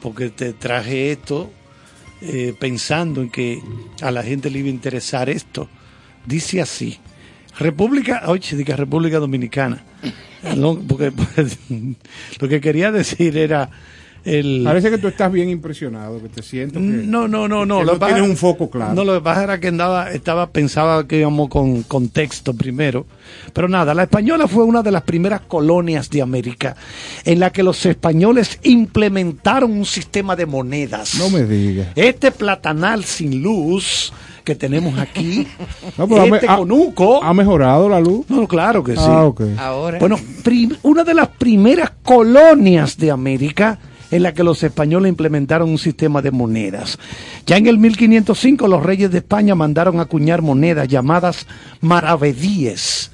porque 0.01 0.29
te 0.29 0.51
traje 0.51 1.11
esto 1.11 1.51
eh, 2.21 2.53
pensando 2.59 3.21
en 3.21 3.29
que 3.29 3.61
a 4.01 4.11
la 4.11 4.23
gente 4.23 4.49
le 4.49 4.59
iba 4.59 4.67
a 4.67 4.71
interesar 4.71 5.29
esto. 5.29 5.69
Dice 6.25 6.59
así, 6.59 6.97
República, 7.57 8.23
oye, 8.27 8.57
diga 8.57 8.75
República 8.75 9.19
Dominicana, 9.19 9.83
No, 10.55 10.79
porque, 10.79 11.11
lo 12.39 12.47
que 12.47 12.61
quería 12.61 12.91
decir 12.91 13.37
era 13.37 13.69
el... 14.27 14.61
Parece 14.63 14.89
que 14.89 14.97
tú 14.97 15.07
estás 15.07 15.31
bien 15.31 15.49
impresionado, 15.49 16.21
que 16.21 16.29
te 16.29 16.43
siento 16.43 16.79
que, 16.79 16.85
No, 16.85 17.27
no, 17.27 17.47
no, 17.47 17.65
no. 17.65 17.79
que 17.79 17.85
lo 17.85 17.93
no 17.97 18.05
tienes 18.05 18.23
un 18.23 18.35
foco 18.37 18.69
claro. 18.69 18.93
No, 18.93 19.03
lo 19.03 19.13
que 19.15 19.21
pasa 19.21 19.43
era 19.43 19.59
que 19.59 19.69
andaba, 19.69 20.11
estaba, 20.11 20.49
pensaba 20.51 21.07
que 21.07 21.19
íbamos 21.19 21.49
con 21.49 21.83
contexto 21.83 22.53
primero. 22.53 23.05
Pero 23.53 23.67
nada, 23.67 23.93
la 23.93 24.03
española 24.03 24.47
fue 24.47 24.63
una 24.63 24.81
de 24.83 24.91
las 24.91 25.03
primeras 25.03 25.41
colonias 25.41 26.09
de 26.09 26.21
América 26.21 26.75
en 27.25 27.39
la 27.39 27.51
que 27.51 27.63
los 27.63 27.85
españoles 27.85 28.59
implementaron 28.63 29.71
un 29.71 29.85
sistema 29.85 30.35
de 30.35 30.45
monedas. 30.45 31.15
No 31.17 31.29
me 31.29 31.43
digas. 31.43 31.87
Este 31.95 32.31
platanal 32.31 33.03
sin 33.03 33.41
luz 33.41 34.11
que 34.43 34.55
tenemos 34.55 34.97
aquí, 34.97 35.45
No, 35.97 36.07
pero 36.07 36.35
este 36.35 36.47
ha- 36.47 36.55
conuco. 36.57 37.21
¿Ha 37.21 37.33
mejorado 37.33 37.89
la 37.89 37.99
luz? 37.99 38.25
No, 38.29 38.47
claro 38.47 38.81
que 38.83 38.93
sí. 38.93 39.01
Ah. 39.01 39.29
Ahora. 39.57 39.99
Bueno, 39.99 40.17
una 40.83 41.03
de 41.03 41.13
las 41.13 41.27
primeras 41.27 41.91
colonias 42.01 42.97
de 42.97 43.11
América 43.11 43.77
en 44.11 44.23
la 44.23 44.33
que 44.33 44.43
los 44.43 44.63
españoles 44.63 45.09
implementaron 45.09 45.69
un 45.69 45.77
sistema 45.77 46.21
de 46.21 46.31
monedas. 46.31 46.97
Ya 47.45 47.57
en 47.57 47.67
el 47.67 47.77
1505 47.77 48.67
los 48.67 48.83
reyes 48.83 49.11
de 49.11 49.17
España 49.19 49.53
mandaron 49.55 49.99
acuñar 49.99 50.41
monedas 50.41 50.87
llamadas 50.87 51.45
maravedíes. 51.81 53.11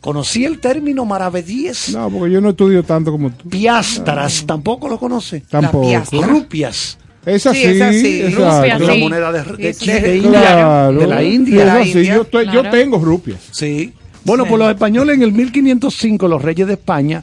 ¿Conocí 0.00 0.44
el 0.44 0.58
término 0.58 1.04
maravedíes? 1.04 1.90
No, 1.94 2.10
porque 2.10 2.32
yo 2.32 2.40
no 2.40 2.50
estudio 2.50 2.82
tanto 2.82 3.12
como 3.12 3.30
tú. 3.30 3.48
Piastras, 3.48 4.44
tampoco 4.44 4.88
lo 4.88 4.98
conoce. 4.98 5.42
Tampoco. 5.48 5.86
Rupias. 6.22 6.98
Es 7.24 7.46
así, 7.46 7.60
Sí, 7.60 7.66
es 7.68 7.80
así. 7.82 8.20
exacto. 8.22 8.56
Rupias, 8.58 8.80
La 8.80 8.92
sí. 8.94 8.98
moneda 9.00 9.30
de, 9.32 9.42
de- 9.56 9.74
Sí, 9.74 9.86
de 9.86 10.00
sí. 10.00 10.16
India, 10.26 10.40
Claro. 10.40 10.98
de 10.98 11.06
la 11.06 11.18
Sí, 11.20 11.24
India. 11.26 11.64
La. 11.64 11.84
Yo, 11.84 12.22
estoy- 12.22 12.46
yo 12.46 12.50
Claro. 12.62 12.70
tengo 12.70 12.98
rupias. 12.98 13.38
Sí. 13.52 13.92
Bueno, 14.24 14.44
pues 14.44 14.58
los 14.58 14.70
españoles 14.70 15.16
en 15.16 15.22
el 15.22 15.32
1505, 15.32 16.26
los 16.26 16.42
reyes 16.42 16.66
de 16.66 16.72
España, 16.74 17.22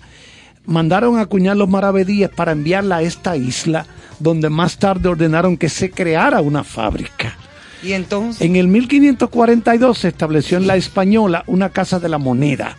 mandaron 0.65 1.17
a 1.17 1.21
acuñar 1.21 1.57
los 1.57 1.69
maravedíes 1.69 2.29
para 2.29 2.51
enviarla 2.51 2.97
a 2.97 3.01
esta 3.01 3.35
isla, 3.35 3.85
donde 4.19 4.49
más 4.49 4.77
tarde 4.77 5.09
ordenaron 5.09 5.57
que 5.57 5.69
se 5.69 5.91
creara 5.91 6.41
una 6.41 6.63
fábrica. 6.63 7.37
Y 7.81 7.93
entonces, 7.93 8.41
En 8.41 8.55
el 8.55 8.67
1542 8.67 9.97
se 9.97 10.09
estableció 10.09 10.57
en 10.57 10.67
la 10.67 10.75
Española 10.75 11.43
una 11.47 11.69
casa 11.69 11.99
de 11.99 12.09
la 12.09 12.17
moneda, 12.17 12.75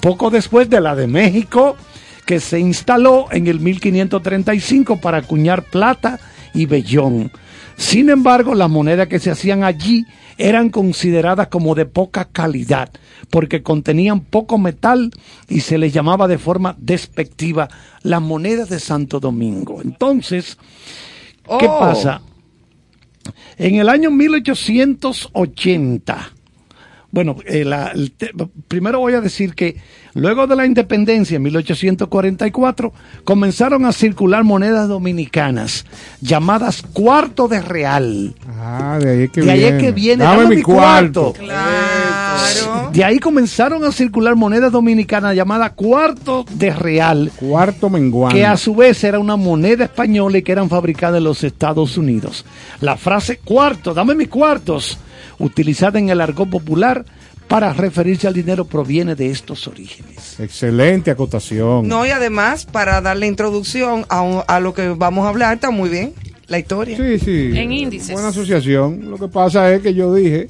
poco 0.00 0.30
después 0.30 0.70
de 0.70 0.80
la 0.80 0.94
de 0.94 1.08
México, 1.08 1.76
que 2.24 2.40
se 2.40 2.58
instaló 2.58 3.26
en 3.32 3.46
el 3.48 3.60
1535 3.60 5.00
para 5.00 5.18
acuñar 5.18 5.64
plata 5.64 6.20
y 6.54 6.66
vellón. 6.66 7.30
Sin 7.76 8.08
embargo, 8.08 8.54
las 8.54 8.70
monedas 8.70 9.08
que 9.08 9.18
se 9.18 9.30
hacían 9.30 9.64
allí 9.64 10.06
eran 10.38 10.70
consideradas 10.70 11.48
como 11.48 11.74
de 11.74 11.86
poca 11.86 12.24
calidad, 12.26 12.90
porque 13.30 13.62
contenían 13.62 14.20
poco 14.20 14.58
metal 14.58 15.10
y 15.48 15.60
se 15.60 15.78
les 15.78 15.92
llamaba 15.92 16.28
de 16.28 16.38
forma 16.38 16.76
despectiva 16.78 17.68
las 18.02 18.20
monedas 18.22 18.68
de 18.68 18.80
Santo 18.80 19.20
Domingo. 19.20 19.80
Entonces, 19.82 20.58
¿qué 21.58 21.66
Oh. 21.68 21.78
pasa? 21.78 22.20
En 23.56 23.76
el 23.76 23.88
año 23.88 24.10
1880, 24.10 26.30
bueno, 27.10 27.36
eh, 27.46 27.64
la- 27.64 27.88
el 27.88 28.10
te- 28.12 28.32
primero 28.68 28.98
voy 28.98 29.14
a 29.14 29.20
decir 29.20 29.54
que 29.54 29.76
luego 30.14 30.48
de 30.48 30.56
la 30.56 30.66
independencia 30.66 31.36
en 31.36 31.42
1844 31.44 32.92
comenzaron 33.22 33.84
a 33.86 33.92
circular 33.92 34.42
monedas 34.42 34.88
dominicanas 34.88 35.86
llamadas 36.20 36.82
cuarto 36.82 37.46
de 37.46 37.62
real. 37.62 38.34
Ah, 38.80 38.98
de 38.98 39.10
ahí 39.10 39.22
es 39.24 39.30
que 39.30 39.40
De 39.42 39.50
ahí 39.50 39.58
viene. 39.60 39.76
es 39.76 39.82
que 39.82 39.92
viene, 39.92 40.24
Dame, 40.24 40.42
dame 40.44 40.56
mi 40.56 40.62
cuarto. 40.62 41.32
cuarto. 41.32 41.40
claro. 41.44 42.90
De 42.92 43.04
ahí 43.04 43.18
comenzaron 43.18 43.84
a 43.84 43.90
circular 43.92 44.36
monedas 44.36 44.70
dominicanas 44.70 45.34
llamadas 45.34 45.72
cuarto 45.72 46.44
de 46.50 46.70
real, 46.72 47.30
Cuarto 47.36 47.90
menguante. 47.90 48.36
que 48.38 48.46
a 48.46 48.56
su 48.56 48.74
vez 48.74 49.02
era 49.04 49.18
una 49.18 49.36
moneda 49.36 49.84
española 49.84 50.38
y 50.38 50.42
que 50.42 50.52
eran 50.52 50.68
fabricadas 50.68 51.18
en 51.18 51.24
los 51.24 51.42
Estados 51.44 51.96
Unidos. 51.98 52.44
La 52.80 52.96
frase 52.96 53.38
cuarto, 53.38 53.94
dame 53.94 54.14
mis 54.14 54.28
cuartos, 54.28 54.98
utilizada 55.38 55.98
en 55.98 56.08
el 56.10 56.20
argot 56.20 56.48
popular 56.48 57.04
para 57.48 57.72
referirse 57.72 58.26
al 58.26 58.34
dinero, 58.34 58.64
proviene 58.64 59.14
de 59.14 59.30
estos 59.30 59.66
orígenes. 59.68 60.38
Excelente 60.40 61.10
acotación. 61.10 61.86
No, 61.86 62.06
y 62.06 62.10
además, 62.10 62.64
para 62.64 63.00
darle 63.00 63.26
introducción 63.26 64.06
a, 64.08 64.44
a 64.46 64.60
lo 64.60 64.72
que 64.72 64.88
vamos 64.88 65.26
a 65.26 65.28
hablar, 65.28 65.54
está 65.54 65.70
muy 65.70 65.88
bien 65.90 66.14
la 66.48 66.58
historia. 66.58 66.96
Sí, 66.96 67.18
sí. 67.18 67.50
En 67.54 67.72
índices. 67.72 68.12
Buena 68.12 68.28
asociación. 68.28 69.10
Lo 69.10 69.18
que 69.18 69.28
pasa 69.28 69.72
es 69.72 69.82
que 69.82 69.94
yo 69.94 70.14
dije 70.14 70.48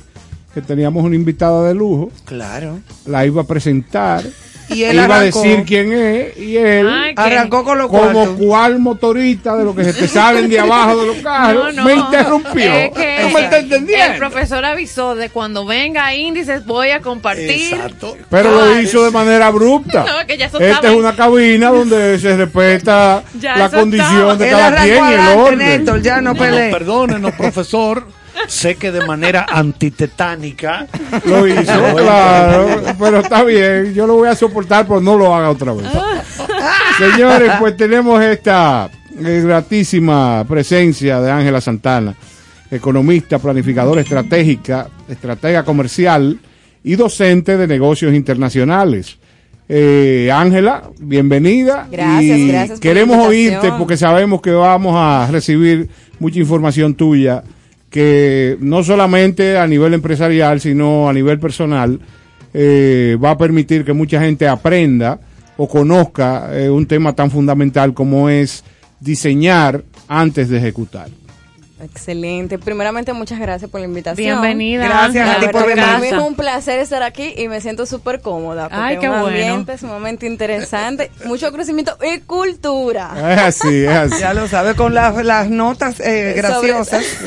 que 0.53 0.61
teníamos 0.61 1.05
una 1.05 1.17
invitada 1.17 1.67
de 1.69 1.75
lujo, 1.75 2.11
Claro. 2.25 2.79
la 3.07 3.27
iba 3.27 3.43
a 3.43 3.47
presentar, 3.47 4.23
Y 4.71 4.85
él 4.85 4.97
iba 5.03 5.17
a 5.17 5.21
decir 5.21 5.63
quién 5.67 5.93
es 5.93 6.37
y 6.39 6.57
él 6.57 6.89
Ay, 6.89 7.15
que- 7.15 7.21
arrancó 7.21 7.65
con 7.65 7.77
los 7.79 7.89
como 7.89 8.11
cuartos. 8.13 8.37
cual 8.39 8.79
motorista 8.79 9.57
de 9.57 9.65
lo 9.65 9.75
que 9.75 9.85
se 9.85 9.93
te 9.93 10.09
salen 10.09 10.49
de 10.49 10.59
abajo 10.59 11.01
de 11.01 11.07
los 11.09 11.17
carros, 11.19 11.75
No, 11.75 11.83
no. 11.83 11.85
me 11.85 11.95
interrumpió. 11.95 12.73
Es 12.73 12.91
que 12.93 13.19
no 13.23 13.29
me 13.31 13.41
está 13.45 13.59
entendiendo. 13.59 14.13
El 14.15 14.19
profesor 14.19 14.65
avisó 14.65 15.15
de 15.15 15.29
cuando 15.29 15.67
venga 15.67 16.07
a 16.07 16.15
índices 16.15 16.65
voy 16.65 16.91
a 16.91 17.01
compartir. 17.01 17.51
Exacto. 17.75 18.17
Pero 18.31 18.51
lo 18.53 18.81
hizo 18.81 19.05
de 19.05 19.11
manera 19.11 19.47
abrupta. 19.49 20.05
No, 20.15 20.27
que 20.27 20.37
ya 20.39 20.47
Esta 20.47 20.59
estaba- 20.65 20.89
es 20.89 20.95
una 20.95 21.15
cabina 21.15 21.69
donde 21.71 22.19
se 22.19 22.37
respeta 22.37 23.23
Ya 23.41 23.57
la 23.57 23.71
condición 23.71 24.11
estaba. 24.13 24.37
de 24.37 24.51
cada 24.51 24.83
quien 24.83 25.05
y 25.11 25.13
el 25.13 25.39
orden. 25.39 25.59
Néstor, 25.59 26.03
ya 26.03 26.21
no 26.21 26.33
No, 26.35 26.39
perdónenos, 26.39 27.33
profesor. 27.35 28.07
Sé 28.49 28.77
que 28.77 28.93
de 28.93 29.07
manera 29.07 29.47
antitetánica 29.49 30.87
Lo 31.25 31.47
hizo, 31.47 31.63
Pero, 31.65 31.97
claro. 31.97 32.83
Pero 32.99 33.21
está 33.21 33.43
bien, 33.45 33.95
yo 33.95 34.07
lo 34.07 34.17
voy 34.17 34.29
a 34.29 34.35
soportar, 34.35 34.87
pero 34.87 35.01
no 35.01 35.17
lo 35.17 35.35
haga 35.35 35.51
otra 35.51 35.73
vez. 35.73 35.87
Señores, 36.99 37.53
pues 37.59 37.77
tenemos 37.77 38.23
esta 38.23 38.91
eh, 39.19 39.43
gratísima 39.45 40.45
presencia 40.49 41.21
de 41.21 41.31
Ángela 41.31 41.61
Santana, 41.61 42.15
economista, 42.71 43.39
planificadora 43.39 44.01
estratégica, 44.01 44.89
estratega 45.09 45.65
comercial 45.65 46.39
y 46.83 46.97
docente 46.97 47.57
de 47.57 47.67
negocios 47.67 48.13
internacionales. 48.15 49.19
Eh, 49.69 50.31
Ángela, 50.33 50.91
bienvenida. 50.99 51.89
Gracias, 51.91 52.39
y 52.39 52.49
gracias 52.49 52.71
por 52.79 52.81
Queremos 52.81 53.17
la 53.17 53.23
oírte 53.23 53.73
porque 53.79 53.97
sabemos 53.97 54.43
que 54.43 54.51
vamos 54.51 54.95
a 54.97 55.29
recibir 55.31 55.89
mucha 56.19 56.39
información 56.39 56.95
tuya 56.95 57.43
que 57.95 58.57
no 58.59 58.83
solamente 58.83 59.57
a 59.57 59.69
nivel 59.69 59.95
empresarial, 59.95 60.59
sino 60.59 61.09
a 61.09 61.13
nivel 61.13 61.39
personal, 61.39 62.01
eh, 62.53 63.17
va 63.23 63.31
a 63.31 63.39
permitir 63.39 63.85
que 63.85 63.93
mucha 63.93 64.21
gente 64.21 64.49
aprenda 64.49 65.21
o 65.57 65.69
conozca 65.69 66.51
eh, 66.53 66.69
un 66.69 66.87
tema 66.87 67.13
tan 67.13 67.31
fundamental 67.31 67.95
como 67.95 68.29
es 68.29 68.65
diseñar 68.99 69.85
antes 70.09 70.49
de 70.49 70.59
ejecutar. 70.59 71.09
Excelente. 71.85 72.59
Primeramente, 72.59 73.13
muchas 73.13 73.39
gracias 73.39 73.71
por 73.71 73.81
la 73.81 73.87
invitación. 73.87 74.41
Bienvenida. 74.41 74.85
Gracias 74.85 75.29
a 75.29 75.41
ti 75.41 75.49
por 75.49 75.67
que 75.67 75.77
para 75.77 75.95
mí 75.99 76.01
venir. 76.03 76.15
es 76.15 76.21
un 76.21 76.35
placer 76.35 76.79
estar 76.79 77.03
aquí 77.03 77.35
y 77.37 77.49
me 77.49 77.61
siento 77.61 77.87
súper 77.87 78.21
cómoda. 78.21 78.69
Porque 78.69 78.83
Ay, 78.83 78.99
qué 78.99 79.07
es 79.07 79.13
un 79.13 79.21
bueno. 79.21 79.37
ambiente 79.37 79.79
sumamente 79.79 80.27
interesante, 80.27 81.11
mucho 81.25 81.53
crecimiento 81.53 81.97
y 82.03 82.21
cultura. 82.21 83.13
Es 83.33 83.63
así, 83.63 83.85
es 83.85 83.91
así. 83.91 84.21
Ya 84.21 84.35
lo 84.35 84.49
sabe 84.49 84.75
con 84.75 84.95
las, 84.95 85.23
las 85.25 85.49
notas 85.49 86.01
eh, 86.01 86.35
graciosas. 86.37 87.05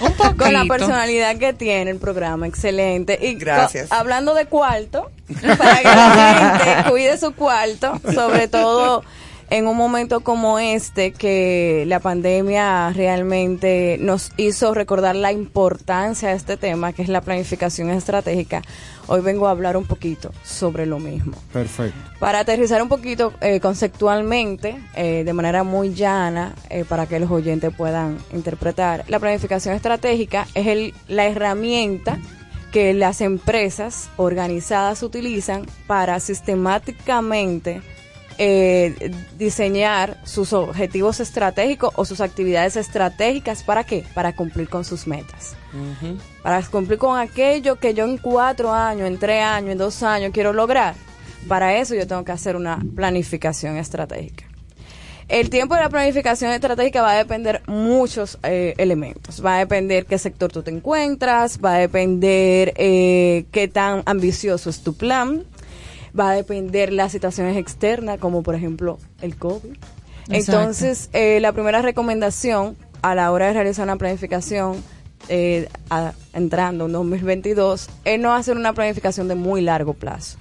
Un 0.00 0.12
poquito. 0.14 0.36
Con 0.36 0.52
la 0.52 0.64
personalidad 0.64 1.36
que 1.36 1.52
tiene 1.52 1.92
el 1.92 1.98
programa, 1.98 2.48
excelente. 2.48 3.18
Y 3.22 3.34
Gracias. 3.34 3.92
hablando 3.92 4.34
de 4.34 4.46
cuarto, 4.46 5.10
para 5.58 5.78
que 5.78 5.84
la 5.84 6.58
gente 6.58 6.90
cuide 6.90 7.18
su 7.18 7.32
cuarto, 7.34 8.00
sobre 8.12 8.48
todo 8.48 9.04
en 9.52 9.66
un 9.66 9.76
momento 9.76 10.20
como 10.20 10.58
este, 10.58 11.12
que 11.12 11.84
la 11.86 12.00
pandemia 12.00 12.90
realmente 12.94 13.98
nos 14.00 14.32
hizo 14.38 14.72
recordar 14.72 15.14
la 15.14 15.30
importancia 15.30 16.30
de 16.30 16.36
este 16.36 16.56
tema, 16.56 16.94
que 16.94 17.02
es 17.02 17.10
la 17.10 17.20
planificación 17.20 17.90
estratégica. 17.90 18.62
Hoy 19.08 19.20
vengo 19.20 19.46
a 19.46 19.50
hablar 19.50 19.76
un 19.76 19.84
poquito 19.84 20.32
sobre 20.42 20.86
lo 20.86 20.98
mismo. 20.98 21.34
Perfecto. 21.52 21.98
Para 22.18 22.38
aterrizar 22.38 22.80
un 22.80 22.88
poquito 22.88 23.34
eh, 23.42 23.60
conceptualmente, 23.60 24.82
eh, 24.94 25.22
de 25.22 25.32
manera 25.34 25.64
muy 25.64 25.92
llana, 25.92 26.54
eh, 26.70 26.86
para 26.88 27.06
que 27.06 27.20
los 27.20 27.30
oyentes 27.30 27.74
puedan 27.76 28.16
interpretar, 28.32 29.04
la 29.08 29.18
planificación 29.18 29.74
estratégica 29.74 30.46
es 30.54 30.66
el, 30.66 30.94
la 31.08 31.26
herramienta 31.26 32.18
que 32.72 32.94
las 32.94 33.20
empresas 33.20 34.08
organizadas 34.16 35.02
utilizan 35.02 35.66
para 35.86 36.20
sistemáticamente 36.20 37.82
eh, 38.38 39.12
diseñar 39.38 40.18
sus 40.24 40.52
objetivos 40.52 41.20
estratégicos 41.20 41.92
o 41.96 42.04
sus 42.04 42.20
actividades 42.20 42.76
estratégicas. 42.76 43.62
¿Para 43.62 43.84
qué? 43.84 44.04
Para 44.14 44.34
cumplir 44.34 44.68
con 44.68 44.84
sus 44.84 45.06
metas 45.06 45.56
para 46.42 46.62
cumplir 46.62 46.98
con 46.98 47.18
aquello 47.18 47.76
que 47.76 47.94
yo 47.94 48.04
en 48.04 48.18
cuatro 48.18 48.72
años, 48.72 49.08
en 49.08 49.18
tres 49.18 49.42
años, 49.42 49.72
en 49.72 49.78
dos 49.78 50.02
años 50.02 50.32
quiero 50.32 50.52
lograr. 50.52 50.94
Para 51.48 51.76
eso 51.76 51.94
yo 51.94 52.06
tengo 52.06 52.24
que 52.24 52.32
hacer 52.32 52.56
una 52.56 52.80
planificación 52.94 53.76
estratégica. 53.76 54.44
El 55.28 55.48
tiempo 55.48 55.74
de 55.74 55.80
la 55.80 55.88
planificación 55.88 56.52
estratégica 56.52 57.00
va 57.00 57.12
a 57.12 57.16
depender 57.16 57.62
muchos 57.66 58.38
eh, 58.42 58.74
elementos. 58.76 59.42
Va 59.44 59.56
a 59.56 59.58
depender 59.60 60.04
qué 60.04 60.18
sector 60.18 60.52
tú 60.52 60.62
te 60.62 60.70
encuentras, 60.70 61.58
va 61.64 61.76
a 61.76 61.78
depender 61.78 62.74
eh, 62.76 63.46
qué 63.50 63.66
tan 63.66 64.02
ambicioso 64.04 64.68
es 64.68 64.82
tu 64.82 64.94
plan, 64.94 65.44
va 66.18 66.30
a 66.30 66.34
depender 66.34 66.92
las 66.92 67.12
situaciones 67.12 67.56
externas, 67.56 68.18
como 68.18 68.42
por 68.42 68.54
ejemplo 68.54 68.98
el 69.20 69.36
COVID. 69.36 69.70
Exacto. 70.28 70.34
Entonces, 70.60 71.10
eh, 71.12 71.40
la 71.40 71.52
primera 71.52 71.82
recomendación 71.82 72.76
a 73.02 73.14
la 73.14 73.32
hora 73.32 73.46
de 73.48 73.54
realizar 73.54 73.84
una 73.84 73.96
planificación 73.96 74.82
eh, 75.28 75.68
a- 75.90 76.12
entrando 76.32 76.86
en 76.86 76.92
2022 76.92 77.88
es 78.04 78.20
no 78.20 78.32
hacer 78.34 78.56
una 78.56 78.72
planificación 78.72 79.28
de 79.28 79.34
muy 79.34 79.60
largo 79.60 79.94
plazo. 79.94 80.38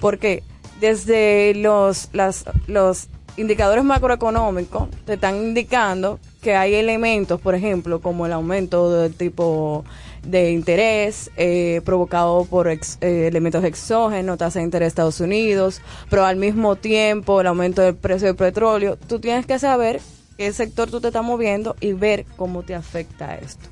Porque 0.00 0.42
desde 0.80 1.54
los, 1.54 2.08
las, 2.12 2.44
los 2.66 3.08
indicadores 3.36 3.84
macroeconómicos 3.84 4.88
te 5.04 5.14
están 5.14 5.36
indicando 5.36 6.18
que 6.42 6.54
hay 6.56 6.74
elementos, 6.74 7.40
por 7.40 7.54
ejemplo, 7.54 8.00
como 8.00 8.26
el 8.26 8.32
aumento 8.32 8.90
del 8.92 9.14
tipo 9.14 9.84
de 10.24 10.52
interés 10.52 11.30
eh, 11.36 11.80
provocado 11.84 12.44
por 12.44 12.68
ex- 12.68 12.98
eh, 13.00 13.26
elementos 13.26 13.64
exógenos, 13.64 14.38
tasa 14.38 14.60
de 14.60 14.64
interés 14.64 14.86
de 14.86 14.88
Estados 14.88 15.20
Unidos, 15.20 15.80
pero 16.08 16.24
al 16.24 16.36
mismo 16.36 16.76
tiempo 16.76 17.40
el 17.40 17.46
aumento 17.48 17.82
del 17.82 17.96
precio 17.96 18.28
del 18.28 18.36
petróleo. 18.36 18.96
Tú 18.96 19.18
tienes 19.18 19.46
que 19.46 19.58
saber 19.58 20.00
qué 20.36 20.52
sector 20.52 20.90
tú 20.90 21.00
te 21.00 21.08
estás 21.08 21.24
moviendo 21.24 21.76
y 21.80 21.92
ver 21.92 22.24
cómo 22.36 22.62
te 22.62 22.74
afecta 22.74 23.36
esto. 23.36 23.68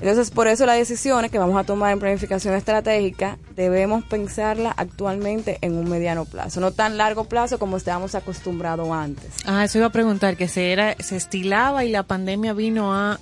Entonces, 0.00 0.30
por 0.30 0.46
eso 0.46 0.64
las 0.64 0.76
decisiones 0.78 1.28
que 1.28 1.38
vamos 1.40 1.56
a 1.58 1.64
tomar 1.64 1.90
en 1.92 1.98
planificación 1.98 2.54
estratégica 2.54 3.36
debemos 3.56 4.04
pensarla 4.04 4.70
actualmente 4.76 5.58
en 5.60 5.74
un 5.76 5.88
mediano 5.90 6.24
plazo, 6.24 6.60
no 6.60 6.70
tan 6.70 6.96
largo 6.98 7.24
plazo 7.24 7.58
como 7.58 7.76
estábamos 7.76 8.14
acostumbrados 8.14 8.88
antes. 8.92 9.26
Ah, 9.44 9.64
eso 9.64 9.78
iba 9.78 9.88
a 9.88 9.90
preguntar, 9.90 10.36
que 10.36 10.46
se, 10.46 10.70
era, 10.70 10.94
se 11.00 11.16
estilaba 11.16 11.84
y 11.84 11.88
la 11.90 12.04
pandemia 12.04 12.52
vino 12.52 12.94
a 12.94 13.18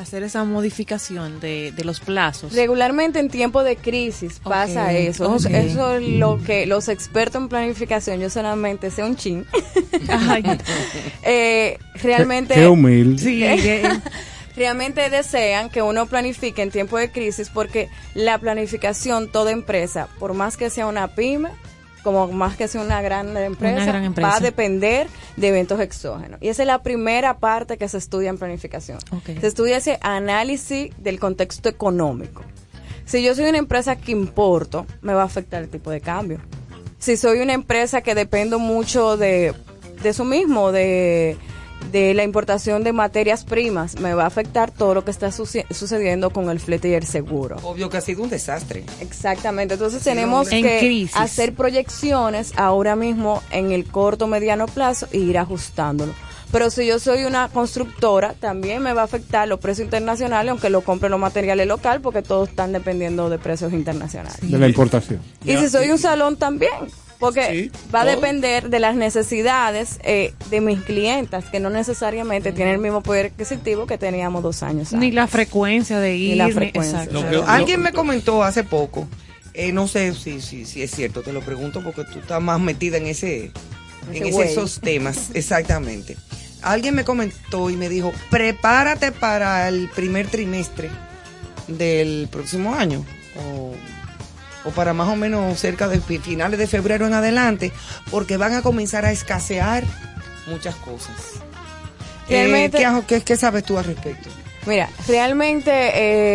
hacer 0.00 0.22
esa 0.22 0.44
modificación 0.44 1.40
de, 1.40 1.72
de 1.72 1.84
los 1.84 2.00
plazos. 2.00 2.52
Regularmente 2.52 3.18
en 3.18 3.28
tiempo 3.28 3.62
de 3.62 3.76
crisis 3.76 4.40
pasa 4.42 4.92
eso. 4.92 5.36
Eso 5.36 5.96
es 5.96 6.02
lo 6.02 6.42
que 6.42 6.66
los 6.66 6.88
expertos 6.88 7.42
en 7.42 7.48
planificación, 7.48 8.20
yo 8.20 8.30
solamente 8.30 8.90
sé 8.90 9.02
un 9.02 9.16
chin, 9.16 9.46
Ay, 10.08 10.42
eh, 11.22 11.78
realmente... 12.02 12.54
Qué 12.54 12.66
humilde. 12.66 13.22
Sí, 13.22 13.44
eh, 13.44 13.82
realmente 14.56 15.08
desean 15.10 15.70
que 15.70 15.82
uno 15.82 16.06
planifique 16.06 16.62
en 16.62 16.70
tiempo 16.70 16.98
de 16.98 17.10
crisis 17.10 17.50
porque 17.50 17.88
la 18.14 18.38
planificación, 18.38 19.30
toda 19.30 19.52
empresa, 19.52 20.08
por 20.18 20.34
más 20.34 20.56
que 20.56 20.70
sea 20.70 20.86
una 20.86 21.08
pyme, 21.08 21.50
como 22.02 22.28
más 22.28 22.56
que 22.56 22.68
sea 22.68 22.80
una 22.80 23.02
gran 23.02 23.36
empresa, 23.36 23.84
gran 23.84 24.04
empresa. 24.04 24.28
va 24.28 24.36
a 24.36 24.40
depender 24.40 25.08
de 25.36 25.48
eventos 25.48 25.80
exógenos. 25.80 26.40
Y 26.42 26.48
esa 26.48 26.62
es 26.62 26.66
la 26.66 26.82
primera 26.82 27.38
parte 27.38 27.76
que 27.76 27.88
se 27.88 27.98
estudia 27.98 28.30
en 28.30 28.38
planificación. 28.38 28.98
Se 29.24 29.46
estudia 29.46 29.76
ese 29.76 29.98
análisis 30.02 30.90
del 30.98 31.18
contexto 31.18 31.68
económico. 31.68 32.42
Si 33.04 33.22
yo 33.22 33.34
soy 33.34 33.46
una 33.46 33.58
empresa 33.58 33.96
que 33.96 34.12
importo, 34.12 34.86
me 35.00 35.14
va 35.14 35.22
a 35.22 35.26
afectar 35.26 35.62
el 35.62 35.68
tipo 35.68 35.90
de 35.90 36.00
cambio. 36.00 36.40
Si 36.98 37.16
soy 37.16 37.40
una 37.40 37.54
empresa 37.54 38.02
que 38.02 38.14
dependo 38.14 38.58
mucho 38.58 39.16
de, 39.16 39.54
de 40.02 40.08
eso 40.08 40.24
mismo, 40.24 40.72
de, 40.72 41.38
de 41.92 42.12
la 42.12 42.22
importación 42.24 42.84
de 42.84 42.92
materias 42.92 43.44
primas, 43.44 43.98
me 43.98 44.12
va 44.12 44.24
a 44.24 44.26
afectar 44.26 44.70
todo 44.70 44.94
lo 44.94 45.04
que 45.04 45.10
está 45.10 45.32
suce- 45.32 45.64
sucediendo 45.70 46.30
con 46.30 46.50
el 46.50 46.60
flete 46.60 46.88
y 46.90 46.94
el 46.94 47.06
seguro. 47.06 47.56
obvio 47.62 47.88
que 47.88 47.96
ha 47.96 48.00
sido 48.00 48.22
un 48.22 48.28
desastre. 48.30 48.84
Exactamente, 49.00 49.74
entonces 49.74 50.02
tenemos 50.02 50.52
En 50.52 50.62
que 50.64 50.78
crisis. 50.80 51.16
hacer 51.16 51.54
proyecciones 51.54 52.52
ahora 52.56 52.94
mismo 52.96 53.42
en 53.50 53.72
el 53.72 53.84
corto, 53.86 54.26
mediano 54.26 54.66
plazo 54.66 55.06
e 55.12 55.18
ir 55.18 55.38
ajustándolo. 55.38 56.12
Pero 56.50 56.70
si 56.70 56.86
yo 56.86 56.98
soy 56.98 57.24
una 57.24 57.48
constructora, 57.48 58.32
también 58.40 58.82
me 58.82 58.94
va 58.94 59.02
a 59.02 59.04
afectar 59.04 59.46
los 59.46 59.60
precios 59.60 59.84
internacionales, 59.84 60.50
aunque 60.50 60.70
lo 60.70 60.80
compre 60.82 61.10
los 61.10 61.20
materiales 61.20 61.66
local, 61.66 62.00
porque 62.00 62.22
todos 62.22 62.48
están 62.48 62.72
dependiendo 62.72 63.28
de 63.28 63.38
precios 63.38 63.72
internacionales. 63.74 64.38
De 64.40 64.58
la 64.58 64.66
importación. 64.66 65.20
Y 65.44 65.56
si 65.58 65.68
soy 65.68 65.90
un 65.90 65.98
salón 65.98 66.36
también, 66.36 66.72
porque 67.18 67.70
Sí, 67.72 67.78
va 67.94 68.02
a 68.02 68.04
todo. 68.04 68.14
depender 68.16 68.70
de 68.70 68.78
las 68.78 68.94
necesidades 68.94 69.98
eh, 70.02 70.34
de 70.50 70.60
mis 70.60 70.80
clientas, 70.82 71.44
que 71.46 71.60
no 71.60 71.70
necesariamente 71.70 72.52
tienen 72.52 72.74
el 72.74 72.80
mismo 72.80 73.02
poder 73.02 73.26
adquisitivo 73.26 73.86
que 73.86 73.98
teníamos 73.98 74.42
dos 74.42 74.62
años 74.62 74.92
ni 74.92 74.98
antes. 75.06 75.14
la 75.14 75.26
frecuencia 75.26 75.98
de 76.00 76.16
ir. 76.16 76.30
Ni 76.30 76.36
la 76.36 76.46
ni- 76.46 76.52
frecuencia. 76.52 77.04
exacto. 77.04 77.22
Lo 77.30 77.44
que- 77.44 77.50
Alguien 77.50 77.80
me 77.82 77.92
comentó 77.92 78.42
hace 78.44 78.62
poco, 78.64 79.08
eh, 79.54 79.72
no 79.72 79.88
sé 79.88 80.14
si, 80.14 80.40
si, 80.40 80.64
si 80.64 80.82
es 80.82 80.90
cierto, 80.92 81.22
te 81.22 81.32
lo 81.32 81.40
pregunto 81.40 81.82
porque 81.82 82.04
tú 82.04 82.20
estás 82.20 82.40
más 82.40 82.60
metida 82.60 82.96
en 82.98 83.06
ese, 83.06 83.46
en 83.46 84.14
Ese 84.14 84.22
ese- 84.28 84.30
güey. 84.32 84.48
esos 84.48 84.80
temas, 84.80 85.30
exactamente. 85.34 86.16
Alguien 86.62 86.94
me 86.94 87.04
comentó 87.04 87.70
y 87.70 87.76
me 87.76 87.88
dijo, 87.88 88.12
prepárate 88.30 89.12
para 89.12 89.68
el 89.68 89.88
primer 89.94 90.26
trimestre 90.28 90.90
del 91.68 92.28
próximo 92.30 92.74
año, 92.74 93.04
o, 93.36 93.72
o 94.68 94.70
para 94.70 94.92
más 94.92 95.08
o 95.08 95.16
menos 95.16 95.58
cerca 95.58 95.88
de 95.88 96.00
fi- 96.00 96.18
finales 96.18 96.58
de 96.58 96.66
febrero 96.66 97.06
en 97.06 97.14
adelante, 97.14 97.72
porque 98.10 98.36
van 98.36 98.54
a 98.54 98.62
comenzar 98.62 99.04
a 99.04 99.10
escasear 99.12 99.84
muchas 100.46 100.74
cosas. 100.76 101.14
Eh, 102.28 102.70
¿qué, 102.78 102.84
hago- 102.86 103.06
qué- 103.06 103.22
qué 103.22 103.36
sabes 103.36 103.64
tú 103.64 103.78
al 103.78 103.84
respecto? 103.86 104.28
Mira, 104.66 104.88
realmente 105.06 105.70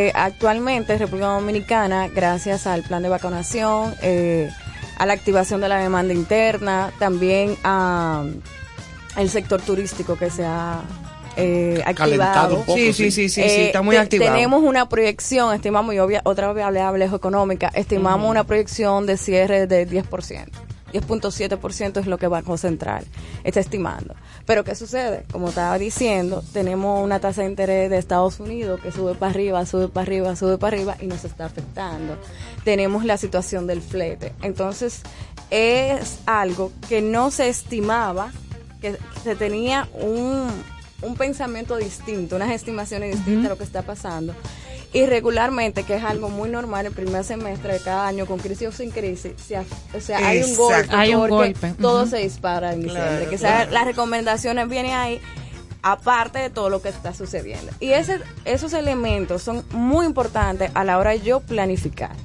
eh, 0.08 0.12
actualmente 0.16 0.98
República 0.98 1.28
Dominicana, 1.28 2.08
gracias 2.08 2.66
al 2.66 2.82
plan 2.82 3.04
de 3.04 3.10
vacunación, 3.10 3.94
eh, 4.02 4.50
a 4.98 5.06
la 5.06 5.14
activación 5.14 5.62
de 5.62 5.70
la 5.70 5.78
demanda 5.78 6.14
interna, 6.14 6.92
también 6.98 7.56
a 7.64 8.24
el 9.18 9.30
sector 9.30 9.62
turístico 9.62 10.18
que 10.18 10.32
se 10.32 10.46
ha 10.46 10.82
eh, 11.38 11.82
Calentado 11.96 12.56
activado. 12.56 12.56
un 12.60 12.62
poco, 12.66 12.78
Sí, 12.78 12.94
sí, 12.94 13.12
sí, 13.12 13.30
sí, 13.30 13.30
sí, 13.30 13.42
Eh, 13.42 13.66
está 13.68 13.82
muy 13.82 13.96
te- 13.96 14.02
activado. 14.02 14.34
Tenemos 14.36 14.64
una 14.64 14.88
proyección, 14.90 15.54
estimamos, 15.54 15.94
y 15.96 16.00
obvia, 16.00 16.22
otra 16.26 16.52
vez 16.54 16.64
hablé 16.66 16.82
hablé 16.82 17.06
económica, 17.06 17.72
estimamos 17.74 18.30
una 18.30 18.44
proyección 18.44 19.06
de 19.06 19.18
cierre 19.18 19.68
de 19.68 19.88
10%. 19.88 20.48
10.7% 20.94 22.00
es 22.00 22.06
lo 22.06 22.20
que 22.20 22.28
va 22.28 22.38
a 22.40 22.42
concentrar, 22.44 23.04
está 23.44 23.60
estimando. 23.60 24.14
Pero 24.46 24.64
¿qué 24.64 24.76
sucede? 24.76 25.24
Como 25.32 25.50
estaba 25.50 25.80
diciendo, 25.80 26.44
tenemos 26.54 27.04
una 27.04 27.20
tasa 27.20 27.42
de 27.42 27.48
interés 27.50 27.90
de 27.90 27.98
Estados 27.98 28.40
Unidos 28.40 28.80
que 28.80 28.92
sube 28.92 29.16
para 29.16 29.32
arriba, 29.32 29.66
sube 29.66 29.88
para 29.88 30.04
arriba, 30.04 30.36
sube 30.36 30.60
para 30.60 30.78
arriba 30.78 30.96
y 31.02 31.08
nos 31.08 31.26
está 31.26 31.46
afectando. 31.46 32.16
Tenemos 32.64 33.06
la 33.06 33.18
situación 33.18 33.66
del 33.66 33.82
flete. 33.82 34.34
Entonces, 34.44 35.02
es 35.50 36.20
algo 36.28 36.72
que 36.88 37.02
no 37.02 37.32
se 37.32 37.50
estimaba, 37.50 38.32
que 38.80 38.96
se 39.24 39.36
tenía 39.36 39.88
un, 39.96 40.48
un 41.04 41.16
pensamiento 41.16 41.78
distinto, 41.78 42.36
unas 42.36 42.52
estimaciones 42.52 43.16
distintas 43.16 43.46
a 43.46 43.50
lo 43.50 43.58
que 43.58 43.64
está 43.64 43.82
pasando. 43.82 44.34
Y 44.94 45.08
regularmente, 45.08 45.84
que 45.84 45.96
es 45.96 46.04
algo 46.04 46.30
muy 46.30 46.50
normal, 46.50 46.86
el 46.86 46.94
primer 46.94 47.24
semestre 47.24 47.74
de 47.74 47.80
cada 47.80 48.08
año, 48.08 48.28
con 48.28 48.38
crisis 48.38 48.68
o 48.68 48.72
sin 48.72 48.92
crisis, 48.92 49.32
se 49.44 49.58
o 49.58 50.00
sea, 50.00 50.20
hay 50.20 50.44
un 50.44 50.56
golpe. 50.56 50.96
Hay 50.96 51.16
un 51.16 51.22
porque 51.22 51.54
golpe. 51.54 51.74
Todo 51.82 52.06
se 52.06 52.18
dispara 52.18 52.74
en 52.74 52.84
diciembre. 52.84 53.10
Claro, 53.10 53.30
que 53.30 53.38
sea, 53.40 53.56
claro. 53.56 53.72
las 53.72 53.86
recomendaciones 53.86 54.70
vienen 54.70 54.94
ahí, 54.94 55.20
aparte 55.82 56.38
de 56.38 56.52
todo 56.52 56.70
lo 56.70 56.84
que 56.84 56.90
está 56.90 57.12
sucediendo. 57.12 57.72
Y 57.80 57.90
ese, 57.94 58.20
esos 58.46 58.74
elementos 58.74 59.42
son 59.42 59.66
muy 59.72 60.06
importantes 60.06 60.70
a 60.76 60.84
la 60.84 61.00
hora 61.00 61.10
de 61.12 61.22
yo 61.22 61.40
planificar. 61.40 62.16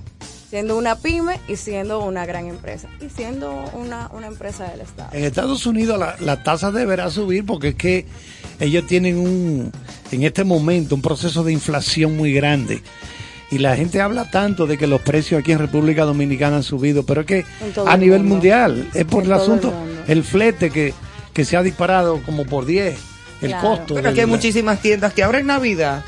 Siendo 0.51 0.79
una 0.79 0.97
pyme 0.97 1.41
y 1.47 1.57
siendo 1.57 2.03
una 2.03 2.27
gran 2.27 2.47
empresa. 2.47 2.89
Y 3.01 3.09
siendo 3.11 3.53
una, 3.75 4.11
una 4.13 4.27
empresa 4.27 4.65
del 4.71 4.81
Estado. 4.81 5.11
En 5.13 5.25
Estados 5.25 5.67
Unidos 5.67 5.99
la, 5.99 6.17
la 6.21 6.43
tasa 6.43 6.71
deberá 6.71 7.11
subir 7.11 7.45
porque 7.45 7.69
es 7.69 7.75
que 7.75 8.07
ellos 8.61 8.87
tienen 8.87 9.19
un, 9.19 9.73
en 10.11 10.23
este 10.23 10.45
momento, 10.45 10.95
un 10.95 11.03
proceso 11.03 11.45
de 11.45 11.53
inflación 11.53 12.17
muy 12.17 12.33
grande. 12.33 12.83
Y 13.51 13.59
la 13.59 13.77
gente 13.77 14.01
habla 14.03 14.31
tanto 14.31 14.67
de 14.67 14.77
que 14.77 14.87
los 14.87 15.01
precios 15.01 15.41
aquí 15.41 15.53
en 15.53 15.59
República 15.59 16.05
Dominicana 16.05 16.57
han 16.57 16.63
subido, 16.63 17.05
pero 17.05 17.23
es 17.23 17.27
que 17.27 17.45
a 17.87 17.95
el 17.95 18.01
nivel 18.01 18.21
mundo. 18.21 18.35
mundial 18.35 18.89
es 18.93 19.05
por 19.07 19.23
En 19.25 19.31
el 19.31 19.33
asunto, 19.33 19.73
el, 20.07 20.23
flete 20.23 20.71
que, 20.71 20.93
que 21.33 21.45
se 21.47 21.57
ha 21.57 21.63
disparado 21.63 22.21
como 22.27 22.45
por 22.45 22.67
10, 22.67 22.99
el 23.41 23.49
Claro. 23.49 23.69
costo. 23.69 23.95
Pero 23.95 24.11
aquí 24.11 24.21
hay 24.21 24.27
muchísimas 24.27 24.81
tiendas 24.83 25.15
que 25.15 25.23
ahora 25.23 25.39
en 25.39 25.47
Navidad 25.47 26.05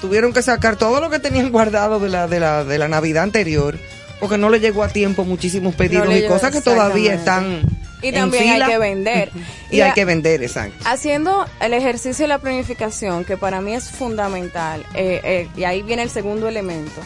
tuvieron 0.00 0.32
que 0.32 0.42
sacar 0.42 0.76
todo 0.76 1.00
lo 1.00 1.10
que 1.10 1.20
tenían 1.20 1.52
guardado 1.52 2.00
de 2.00 2.08
la, 2.08 2.26
de 2.26 2.40
la, 2.40 2.64
de 2.64 2.78
la 2.78 2.88
Navidad 2.88 3.22
anterior 3.22 3.78
porque 4.18 4.36
no 4.36 4.50
le 4.50 4.58
llegó 4.60 4.82
a 4.82 4.88
tiempo 4.88 5.24
muchísimos 5.24 5.74
pedidos 5.76 6.08
y 6.14 6.26
cosas 6.26 6.50
que 6.50 6.60
todavía 6.60 7.14
están 7.14 7.60
Y 8.02 8.08
en 8.08 8.14
también 8.14 8.54
fila. 8.54 8.66
hay 8.66 8.72
que 8.72 8.78
vender. 8.78 9.30
y, 9.70 9.80
hay 9.80 9.92
que 9.92 10.04
vender, 10.04 10.42
exacto. 10.42 10.76
Haciendo 10.84 11.46
el 11.60 11.74
ejercicio 11.74 12.24
de 12.24 12.28
la 12.28 12.38
planificación, 12.38 13.24
que 13.24 13.36
para 13.36 13.60
mí 13.60 13.74
es 13.74 13.90
fundamental, 13.90 14.84
eh, 14.94 15.20
eh, 15.24 15.48
y 15.56 15.64
ahí 15.64 15.82
viene 15.82 16.02
el 16.02 16.10
segundo 16.10 16.48
elemento, 16.48 17.00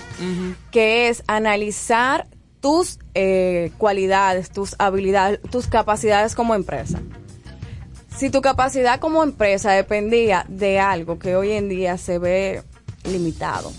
que 0.70 1.08
es 1.08 1.22
analizar 1.26 2.26
tus 2.60 2.98
eh, 3.14 3.72
cualidades, 3.76 4.50
tus 4.50 4.74
habilidades, 4.78 5.38
tus 5.50 5.66
capacidades 5.66 6.34
como 6.34 6.54
empresa. 6.54 7.02
Si 8.16 8.30
tu 8.30 8.40
capacidad 8.40 9.00
como 9.00 9.22
empresa 9.22 9.72
dependía 9.72 10.46
de 10.48 10.78
algo 10.78 11.18
que 11.18 11.36
hoy 11.36 11.52
en 11.52 11.68
día 11.68 11.98
se 11.98 12.18
ve 12.18 12.62
limitado, 13.04 13.70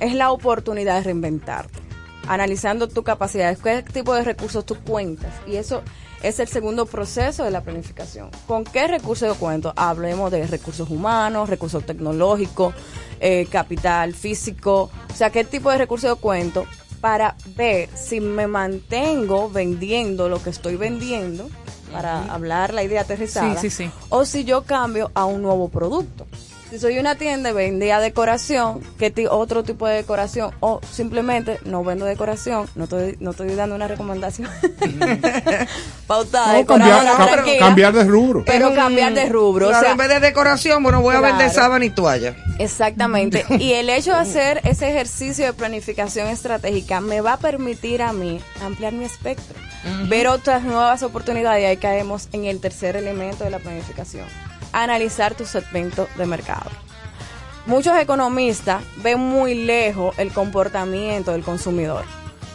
es 0.00 0.14
la 0.14 0.32
oportunidad 0.32 0.96
de 0.96 1.02
reinventarte. 1.04 1.83
Analizando 2.28 2.88
tu 2.88 3.02
capacidad, 3.02 3.56
qué 3.58 3.82
tipo 3.82 4.14
de 4.14 4.24
recursos 4.24 4.64
tú 4.64 4.76
cuentas. 4.76 5.32
Y 5.46 5.56
eso 5.56 5.82
es 6.22 6.40
el 6.40 6.48
segundo 6.48 6.86
proceso 6.86 7.44
de 7.44 7.50
la 7.50 7.60
planificación. 7.62 8.30
¿Con 8.46 8.64
qué 8.64 8.88
recursos 8.88 9.28
yo 9.28 9.34
cuento? 9.34 9.72
Hablemos 9.76 10.30
de 10.30 10.46
recursos 10.46 10.88
humanos, 10.88 11.48
recursos 11.50 11.84
tecnológicos, 11.84 12.74
eh, 13.20 13.46
capital 13.50 14.14
físico. 14.14 14.90
O 15.12 15.14
sea, 15.14 15.30
qué 15.30 15.44
tipo 15.44 15.70
de 15.70 15.78
recursos 15.78 16.08
yo 16.08 16.16
cuento 16.16 16.64
para 17.00 17.36
ver 17.56 17.90
si 17.94 18.20
me 18.20 18.46
mantengo 18.46 19.50
vendiendo 19.50 20.30
lo 20.30 20.42
que 20.42 20.48
estoy 20.48 20.76
vendiendo, 20.76 21.50
para 21.92 22.24
hablar 22.32 22.72
la 22.72 22.82
idea 22.82 23.02
aterrizada, 23.02 23.60
Sí, 23.60 23.68
sí, 23.70 23.84
sí. 23.84 23.90
o 24.08 24.24
si 24.24 24.44
yo 24.44 24.62
cambio 24.64 25.10
a 25.14 25.26
un 25.26 25.42
nuevo 25.42 25.68
producto. 25.68 26.26
Si 26.70 26.78
soy 26.80 26.98
una 26.98 27.14
tienda 27.14 27.50
y 27.50 27.52
vendía 27.52 28.00
decoración, 28.00 28.80
¿qué 28.98 29.10
ti- 29.10 29.26
otro 29.30 29.62
tipo 29.62 29.86
de 29.86 29.94
decoración? 29.96 30.50
O 30.60 30.80
simplemente 30.90 31.60
no 31.64 31.84
vendo 31.84 32.04
decoración, 32.04 32.68
no 32.74 32.84
estoy, 32.84 33.16
no 33.20 33.30
estoy 33.30 33.54
dando 33.54 33.76
una 33.76 33.86
recomendación 33.86 34.48
pautada. 36.06 36.54
No, 36.58 36.66
cambiar, 36.66 37.04
ca- 37.44 37.44
cambiar 37.58 37.92
de 37.92 38.04
rubro. 38.04 38.42
Pero 38.44 38.74
cambiar 38.74 39.14
de 39.14 39.26
rubro. 39.26 39.68
Claro, 39.68 39.78
o 39.78 39.82
sea, 39.82 39.92
en 39.92 39.96
vez 39.98 40.08
de 40.08 40.20
decoración, 40.20 40.82
bueno, 40.82 41.00
voy 41.00 41.14
a 41.16 41.20
vender 41.20 41.50
sábana 41.50 41.84
y 41.84 41.90
toalla. 41.90 42.36
Exactamente. 42.58 43.44
Y 43.64 43.72
el 43.74 43.88
hecho 43.88 44.10
de 44.12 44.18
hacer 44.18 44.60
ese 44.64 44.88
ejercicio 44.90 45.46
de 45.46 45.52
planificación 45.52 46.28
estratégica 46.28 47.00
me 47.00 47.20
va 47.20 47.34
a 47.34 47.38
permitir 47.38 48.02
a 48.02 48.12
mí 48.12 48.40
ampliar 48.62 48.92
mi 48.92 49.04
espectro, 49.04 49.56
ver 50.08 50.26
otras 50.28 50.62
nuevas 50.64 51.02
oportunidades 51.02 51.62
y 51.62 51.66
ahí 51.66 51.76
caemos 51.76 52.28
en 52.32 52.44
el 52.44 52.60
tercer 52.60 52.96
elemento 52.96 53.44
de 53.44 53.50
la 53.50 53.58
planificación, 53.60 54.26
analizar 54.82 55.34
tu 55.34 55.44
segmento 55.44 56.08
de 56.16 56.26
mercado. 56.26 56.70
Muchos 57.66 57.96
economistas 57.98 58.82
ven 59.02 59.18
muy 59.20 59.54
lejos 59.54 60.18
el 60.18 60.32
comportamiento 60.32 61.32
del 61.32 61.42
consumidor. 61.42 62.04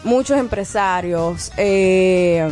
Muchos 0.03 0.37
empresarios 0.37 1.51
eh, 1.57 2.47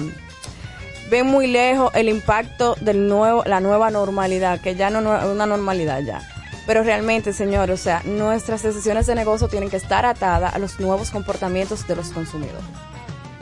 ven 1.12 1.28
muy 1.28 1.48
lejos 1.48 1.92
el 1.94 2.10
impacto 2.10 2.76
del 2.82 3.08
nuevo, 3.08 3.44
la 3.46 3.60
nueva 3.60 3.90
normalidad, 3.92 4.60
que 4.60 4.76
ya 4.76 4.90
no 4.90 5.16
es 5.18 5.26
una 5.26 5.46
normalidad 5.46 6.02
ya. 6.02 6.22
Pero 6.66 6.84
realmente, 6.84 7.32
señor, 7.32 7.72
o 7.72 7.78
sea, 7.78 8.02
nuestras 8.04 8.62
decisiones 8.64 9.06
de 9.06 9.16
negocio 9.16 9.48
tienen 9.48 9.70
que 9.70 9.78
estar 9.78 10.06
atadas 10.06 10.54
a 10.54 10.60
los 10.60 10.80
nuevos 10.82 11.12
comportamientos 11.12 11.88
de 11.88 11.96
los 11.96 12.10
consumidores. 12.10 12.64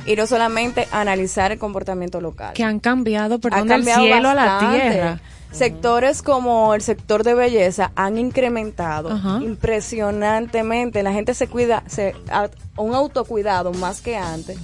Y 0.06 0.16
no 0.16 0.28
solamente 0.28 0.88
analizar 0.92 1.52
el 1.52 1.58
comportamiento 1.58 2.22
local. 2.22 2.54
Que 2.54 2.64
han 2.64 2.80
cambiado, 2.80 3.36
Ha 3.36 3.40
perdón, 3.40 3.68
del 3.68 3.78
cambiado 3.78 4.04
cielo 4.04 4.30
a 4.30 4.34
la 4.36 4.46
bastante. 4.46 4.80
tierra. 4.92 5.20
Sectores 5.56 6.22
como 6.22 6.74
el 6.74 6.82
sector 6.82 7.24
de 7.24 7.34
belleza 7.34 7.92
han 7.96 8.18
incrementado 8.18 9.10
Ajá. 9.12 9.40
impresionantemente. 9.42 11.04
La 11.04 11.14
gente 11.14 11.34
se 11.34 11.48
cuida, 11.48 11.84
se, 11.88 12.14
a- 12.30 12.50
un 12.78 12.94
autocuidado 12.94 13.72
más 13.74 14.02
que 14.02 14.18
antes, 14.18 14.58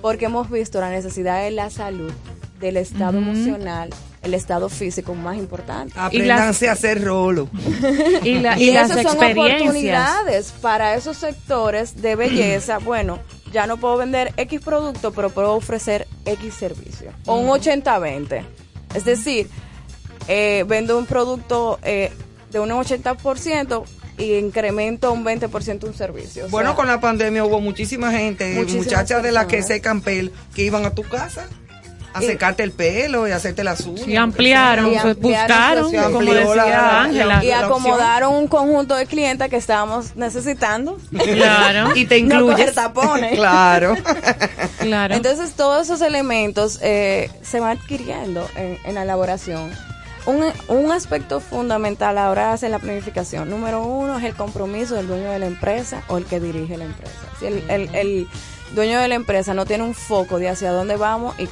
porque 0.00 0.26
hemos 0.26 0.50
visto 0.50 0.80
la 0.80 0.90
necesidad 0.90 1.42
de 1.42 1.50
la 1.52 1.70
salud, 1.70 2.12
del 2.60 2.76
estado 2.76 3.18
emocional, 3.18 3.90
el 4.22 4.34
estado 4.34 4.68
físico 4.68 5.14
más 5.14 5.36
importante. 5.36 5.94
Apréndanse 5.96 6.68
a 6.68 6.72
hacer 6.72 7.04
rolo. 7.04 7.48
Y, 8.24 8.38
la- 8.40 8.58
Y, 8.58 8.70
y 8.70 8.72
las 8.72 8.90
esas 8.90 9.02
son 9.02 9.12
experiencias. 9.22 9.60
oportunidades 9.62 10.52
para 10.60 10.94
esos 10.94 11.16
sectores 11.16 12.02
de 12.02 12.16
belleza. 12.16 12.78
bueno, 12.84 13.18
ya 13.52 13.66
no 13.66 13.76
puedo 13.76 13.96
vender 13.96 14.32
X 14.36 14.60
producto, 14.60 15.12
pero 15.12 15.30
puedo 15.30 15.52
ofrecer 15.54 16.06
X 16.24 16.54
servicio. 16.54 17.12
O 17.26 17.36
un 17.36 17.48
80-20. 17.48 18.44
Es 18.94 19.04
decir, 19.04 19.48
eh, 20.28 20.64
vendo 20.66 20.98
un 20.98 21.06
producto 21.06 21.78
eh, 21.82 22.10
de 22.50 22.60
un 22.60 22.70
80% 22.70 23.84
y 24.18 24.34
incremento 24.34 25.12
un 25.12 25.24
20% 25.24 25.84
un 25.84 25.94
servicio. 25.94 26.46
O 26.46 26.48
Bueno, 26.48 26.70
sea, 26.70 26.76
con 26.76 26.86
la 26.86 27.00
pandemia 27.00 27.44
hubo 27.44 27.60
muchísima 27.60 28.10
gente, 28.12 28.54
Muchísimas 28.54 28.86
muchachas 28.86 29.22
de 29.22 29.32
las 29.32 29.46
que 29.46 29.62
secan 29.62 30.00
pelo, 30.02 30.30
que 30.54 30.62
iban 30.64 30.84
a 30.84 30.90
tu 30.90 31.02
casa 31.02 31.46
a 32.14 32.22
Y- 32.22 32.26
secarte 32.26 32.62
el 32.62 32.72
pelo 32.72 33.26
y 33.26 33.30
hacerte 33.30 33.64
las 33.64 33.80
uñas. 33.86 34.06
Y 34.06 34.16
ampliaron, 34.16 34.92
Y 34.92 34.96
ampliaron 34.96 35.90
buscaron, 35.90 36.12
como 36.12 36.34
decía 36.34 36.54
la- 36.56 36.66
la- 36.66 37.00
Ángela. 37.04 37.42
y 37.42 37.50
acomodaron 37.52 38.34
un 38.34 38.48
conjunto 38.48 38.94
de 38.96 39.06
clientes 39.06 39.48
que 39.48 39.56
estábamos 39.56 40.14
necesitando. 40.14 40.98
Claro. 41.10 41.92
Y 41.96 42.04
te 42.04 42.20
No 42.20 42.40
incluyes. 42.50 42.74
tapones. 42.74 43.34
claro. 43.38 43.96
Claro. 44.80 45.14
Entonces 45.14 45.52
todos 45.54 45.84
esos 45.84 46.02
elementos 46.02 46.78
eh, 46.82 47.30
se 47.42 47.60
van 47.60 47.78
adquiriendo 47.78 48.46
en, 48.56 48.78
en 48.84 48.94
la 48.94 49.04
elaboración. 49.04 49.70
Un, 50.24 50.44
un 50.68 50.92
aspecto 50.92 51.40
fundamental 51.40 52.16
ahora 52.16 52.48
de 52.48 52.52
hacer 52.54 52.70
la 52.70 52.78
planificación, 52.78 53.50
número 53.50 53.82
uno, 53.82 54.18
es 54.18 54.24
el 54.24 54.34
compromiso 54.34 54.94
del 54.94 55.08
dueño 55.08 55.30
de 55.30 55.38
la 55.40 55.46
empresa 55.46 56.02
o 56.08 56.16
el 56.16 56.26
que 56.26 56.38
dirige 56.38 56.76
la 56.76 56.84
empresa. 56.84 57.12
Si 57.40 57.46
el, 57.46 57.68
el- 57.68 57.94
el 57.94 58.28
dueño 58.74 59.00
de 59.00 59.08
la 59.08 59.16
empresa 59.16 59.52
no 59.52 59.66
tiene 59.66 59.82
un 59.82 59.94
foco 59.94 60.38
de 60.38 60.48
hacia 60.48 60.70
dónde 60.70 60.96
vamos 60.96 61.34
y, 61.40 61.48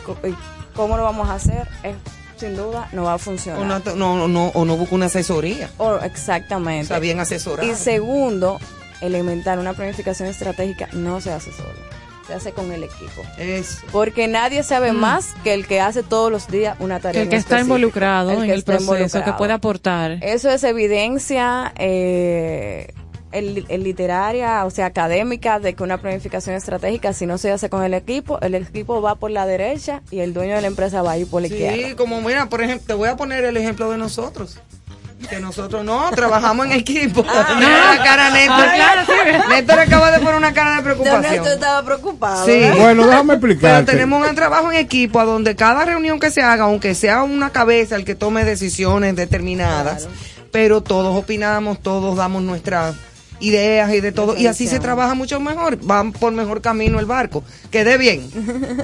cómo 0.76 0.96
lo 0.96 1.02
vamos 1.02 1.28
a 1.28 1.34
hacer, 1.34 1.68
es, 1.82 1.96
sin 2.36 2.56
duda 2.56 2.88
no 2.92 3.02
va 3.04 3.14
a 3.14 3.18
funcionar. 3.18 3.60
O 3.60 3.64
no, 3.64 3.80
no, 4.16 4.28
no, 4.28 4.46
o 4.54 4.64
no 4.64 4.76
busca 4.76 4.94
una 4.94 5.06
asesoría. 5.06 5.68
O- 5.78 5.96
exactamente. 5.96 6.84
O 6.84 6.88
sea, 6.88 6.98
bien 7.00 7.18
asesorado. 7.18 7.68
Y 7.68 7.74
segundo, 7.74 8.60
elemental, 9.00 9.58
una 9.58 9.72
planificación 9.74 10.28
estratégica 10.28 10.88
no 10.92 11.20
se 11.20 11.32
hace 11.32 11.50
solo, 11.52 11.74
se 12.30 12.36
hace 12.36 12.52
con 12.52 12.70
el 12.70 12.84
equipo. 12.84 13.22
Eso. 13.38 13.80
Porque 13.90 14.28
nadie 14.28 14.62
sabe 14.62 14.92
Mm. 14.92 14.96
más 14.96 15.34
que 15.42 15.52
el 15.52 15.66
que 15.66 15.80
hace 15.80 16.04
todos 16.04 16.30
los 16.30 16.46
días 16.46 16.76
una 16.78 17.00
tarea. 17.00 17.22
que 17.22 17.24
el 17.24 17.28
que 17.28 17.36
está 17.36 17.60
involucrado 17.60 18.30
El 18.30 18.44
en 18.44 18.50
el 18.50 18.62
proceso, 18.62 19.24
que 19.24 19.32
puede 19.32 19.52
aportar. 19.52 20.18
Eso 20.22 20.48
es 20.48 20.62
evidencia 20.62 21.72
eh, 21.76 22.92
el, 23.32 23.64
el 23.68 23.82
literaria, 23.82 24.64
o 24.64 24.70
sea, 24.70 24.86
académica, 24.86 25.58
de 25.58 25.74
que 25.74 25.82
una 25.82 25.98
planificación 25.98 26.54
estratégica, 26.54 27.12
si 27.12 27.26
no 27.26 27.36
se 27.38 27.50
hace 27.50 27.68
con 27.68 27.82
el 27.82 27.94
equipo, 27.94 28.40
el 28.40 28.54
equipo 28.54 29.02
va 29.02 29.16
por 29.16 29.30
la 29.32 29.44
derecha 29.46 30.02
y 30.12 30.20
el 30.20 30.32
dueño 30.32 30.54
de 30.54 30.60
la 30.62 30.66
empresa 30.68 31.02
va 31.02 31.12
a 31.12 31.18
ir 31.18 31.26
por 31.28 31.40
la 31.42 31.48
izquierda. 31.48 31.88
Sí, 31.88 31.94
como 31.94 32.20
mira, 32.20 32.46
por 32.48 32.62
ejemplo, 32.62 32.86
te 32.86 32.94
voy 32.94 33.08
a 33.08 33.16
poner 33.16 33.44
el 33.44 33.56
ejemplo 33.56 33.90
de 33.90 33.98
nosotros. 33.98 34.58
Que 35.28 35.38
nosotros 35.38 35.84
no, 35.84 36.10
trabajamos 36.10 36.66
en 36.66 36.72
equipo. 36.72 37.22
Mira 37.56 37.94
la 37.94 38.02
cara 38.02 38.30
Néstor. 38.30 38.64
Ah, 38.68 38.72
claro, 38.74 39.02
sí. 39.06 39.50
Néstor 39.50 39.78
acaba 39.78 40.10
de 40.10 40.18
poner 40.18 40.34
una 40.34 40.52
cara 40.52 40.76
de 40.76 40.82
preocupación. 40.82 41.22
Néstor 41.22 41.52
estaba 41.52 41.84
preocupado. 41.84 42.46
Sí. 42.46 42.62
Bueno, 42.76 43.06
déjame 43.06 43.36
Pero 43.36 43.52
explicarte. 43.52 43.92
tenemos 43.92 44.28
un 44.28 44.34
trabajo 44.34 44.72
en 44.72 44.78
equipo 44.78 45.20
a 45.20 45.24
donde 45.24 45.56
cada 45.56 45.84
reunión 45.84 46.18
que 46.18 46.30
se 46.30 46.42
haga, 46.42 46.64
aunque 46.64 46.94
sea 46.94 47.22
una 47.22 47.50
cabeza 47.50 47.96
el 47.96 48.04
que 48.04 48.14
tome 48.14 48.44
decisiones 48.44 49.14
determinadas, 49.14 50.08
pero 50.50 50.82
todos 50.82 51.16
opinamos, 51.16 51.80
todos 51.80 52.16
damos 52.16 52.42
nuestras 52.42 52.94
ideas 53.40 53.92
y 53.92 54.00
de 54.00 54.12
todo, 54.12 54.36
y 54.36 54.46
así 54.46 54.66
se 54.66 54.80
trabaja 54.80 55.14
mucho 55.14 55.40
mejor, 55.40 55.78
van 55.82 56.12
por 56.12 56.32
mejor 56.32 56.60
camino 56.60 57.00
el 57.00 57.06
barco. 57.06 57.42
Quede 57.70 57.98
bien. 57.98 58.30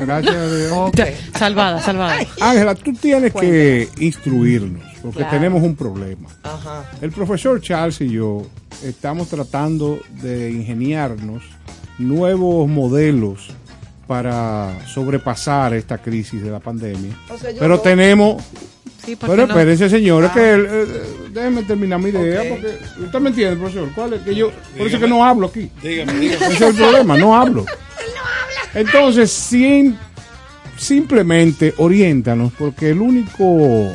Gracias 0.00 0.34
a 0.34 0.54
Dios. 0.54 0.90
Salvada, 1.38 1.80
salvada. 1.80 2.18
Ángela, 2.40 2.74
tú 2.74 2.92
tienes 2.94 3.32
que 3.32 3.88
instruirnos, 3.98 4.82
porque 5.10 5.20
Claro. 5.24 5.36
tenemos 5.38 5.62
un 5.62 5.74
problema. 5.76 6.28
Ajá. 6.42 6.90
El 7.00 7.10
profesor 7.12 7.60
Charles 7.60 8.00
y 8.00 8.10
yo 8.10 8.42
estamos 8.84 9.28
tratando 9.28 10.00
de 10.22 10.50
ingeniarnos 10.50 11.42
nuevos 11.98 12.68
modelos 12.68 13.48
para 14.06 14.86
sobrepasar 14.86 15.74
esta 15.74 15.98
crisis 15.98 16.42
de 16.42 16.50
la 16.50 16.60
pandemia. 16.60 17.12
O 17.28 17.36
sea, 17.38 17.50
yo 17.50 17.58
Pero 17.58 17.74
no- 17.76 17.80
tenemos... 17.80 18.42
Sí, 19.04 19.16
Pero 19.20 19.36
no- 19.36 19.44
espérense, 19.44 19.88
señores, 19.88 20.30
Ah. 20.32 20.34
que 20.34 20.54
eh, 20.54 20.86
déjenme 21.32 21.62
terminar 21.62 22.00
mi 22.00 22.10
idea, 22.10 22.42
porque 22.48 22.76
usted 23.04 23.20
me 23.20 23.28
entiende, 23.28 23.56
profesor. 23.56 23.88
¿Cuál 23.94 24.14
es? 24.14 24.22
Que 24.22 24.34
yo, 24.34 24.50
por 24.76 24.86
eso 24.86 24.96
es 24.96 25.02
que 25.02 25.08
no 25.08 25.24
hablo 25.24 25.46
aquí. 25.46 25.70
Dígame, 25.82 26.12
dígame. 26.14 26.46
Ese 26.46 26.54
es 26.54 26.60
el 26.62 26.74
problema, 26.74 27.16
no 27.16 27.36
hablo. 27.36 27.64
Entonces, 28.74 29.30
sin, 29.30 29.96
simplemente 30.76 31.72
oriéntanos, 31.78 32.52
porque 32.58 32.90
el 32.90 33.00
único 33.00 33.92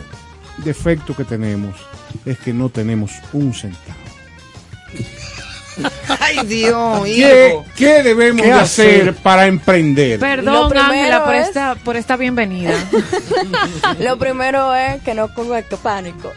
defecto 0.63 1.15
que 1.15 1.23
tenemos 1.23 1.75
es 2.25 2.37
que 2.39 2.53
no 2.53 2.69
tenemos 2.69 3.11
un 3.33 3.53
centavo. 3.53 3.99
Ay, 6.19 6.45
Dios, 6.45 7.03
¿Qué, 7.05 7.47
hijo. 7.49 7.65
qué 7.77 8.03
debemos 8.03 8.41
¿Qué 8.41 8.47
de 8.49 8.53
hacer, 8.53 9.01
hacer? 9.01 9.15
para 9.15 9.45
emprender? 9.47 10.19
Perdón, 10.19 10.75
Ángela, 10.77 11.23
por 11.23 11.35
es- 11.35 11.47
esta, 11.47 11.75
por 11.75 11.95
esta 11.95 12.17
bienvenida. 12.17 12.73
Lo 13.99 14.17
primero 14.17 14.75
es 14.75 15.01
que 15.01 15.13
no 15.13 15.33
coja 15.33 15.59
pánico. 15.81 16.31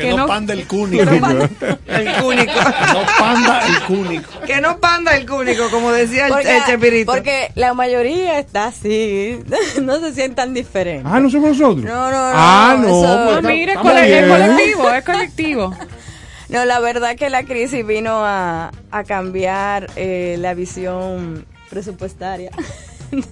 Que, 0.00 0.06
Que 0.06 0.10
no, 0.12 0.16
no- 0.18 0.26
panda 0.26 0.54
el 0.54 0.66
cúnico. 0.68 1.04
Que 1.04 1.20
no 1.20 1.20
panda 1.20 1.48
el 1.86 2.22
cúnico. 2.22 2.52
no 2.54 3.02
panda 3.18 3.66
el 3.66 3.82
cúnico. 3.82 4.40
que 4.46 4.60
no 4.60 4.78
panda 4.78 5.16
el 5.16 5.26
cúnico, 5.28 5.70
como 5.70 5.92
decía 5.92 6.26
el, 6.26 6.32
Porque, 6.32 6.56
el 6.56 6.64
Chespirito. 6.64 7.12
porque 7.12 7.50
la 7.54 7.74
mayoría 7.74 8.38
está 8.38 8.66
así, 8.66 9.38
no 9.82 10.00
se 10.00 10.14
sientan 10.14 10.54
diferentes. 10.54 11.10
Ah, 11.10 11.20
no 11.20 11.28
somos 11.30 11.58
nosotros. 11.58 11.84
No, 11.84 12.10
no, 12.10 12.10
no, 12.10 12.32
Ah, 12.34 12.76
no. 12.78 12.86
eso- 12.86 13.40
pues, 13.42 13.74
No, 13.74 13.82
cole- 13.82 14.00
es 14.00 14.08
bien. 14.08 14.28
colectivo, 14.28 14.90
es 14.90 15.04
colectivo. 15.04 15.74
No, 16.50 16.64
la 16.64 16.80
verdad 16.80 17.14
que 17.14 17.30
la 17.30 17.44
crisis 17.44 17.86
vino 17.86 18.24
a, 18.26 18.72
a 18.90 19.04
cambiar 19.04 19.86
eh, 19.94 20.34
la 20.40 20.52
visión 20.54 21.46
presupuestaria 21.68 22.50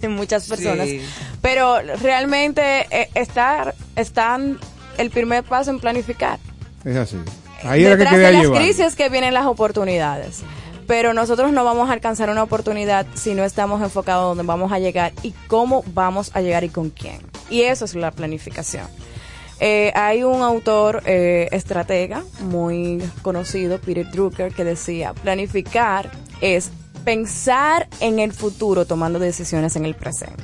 de 0.01 0.09
muchas 0.09 0.49
personas. 0.49 0.87
Sí. 0.87 1.01
Pero 1.43 1.81
realmente 2.01 2.87
eh, 2.93 3.11
está, 3.15 3.75
están 3.97 4.59
el 4.99 5.11
primer 5.11 5.43
paso 5.43 5.71
en 5.71 5.81
planificar. 5.81 6.39
Es 6.89 6.97
así. 6.97 7.17
Ahí 7.65 7.85
era 7.85 7.97
que 7.97 7.99
Detrás 7.99 8.15
quería 8.15 8.27
de 8.29 8.33
las 8.33 8.43
llevar. 8.43 8.63
crisis 8.63 8.95
que 8.95 9.09
vienen 9.09 9.35
las 9.35 9.47
oportunidades. 9.47 10.41
Pero 10.87 11.13
nosotros 11.13 11.53
no 11.53 11.65
vamos 11.65 11.91
a 11.91 11.93
alcanzar 11.93 12.31
una 12.31 12.43
oportunidad 12.43 13.07
si 13.15 13.35
no 13.35 13.45
estamos 13.45 13.83
enfocados 13.83 14.25
donde 14.25 14.45
vamos 14.45 14.73
a 14.73 14.79
llegar 14.79 15.13
y 15.23 15.33
cómo 15.49 15.85
vamos 15.93 16.31
a 16.33 16.41
llegar 16.41 16.65
y 16.65 16.71
con 16.71 16.89
quién. 16.89 17.21
Y 17.51 17.63
eso 17.63 17.85
es 17.85 17.95
la 17.95 18.11
planificación. 18.11 18.87
Eh, 19.61 19.93
hay 19.95 20.23
un 20.23 20.41
autor 20.41 21.03
eh, 21.05 21.49
estratega 21.53 22.25
muy 22.41 23.03
conocido, 23.21 23.79
Peter 23.79 24.11
Drucker, 24.11 24.55
que 24.55 24.65
decía, 24.65 25.13
planificar 25.13 26.11
es 26.41 26.71
pensar 27.05 27.87
en 28.01 28.19
el 28.19 28.33
futuro 28.33 28.87
tomando 28.87 29.19
decisiones 29.19 29.77
en 29.77 29.85
el 29.85 29.95
presente. 29.95 30.43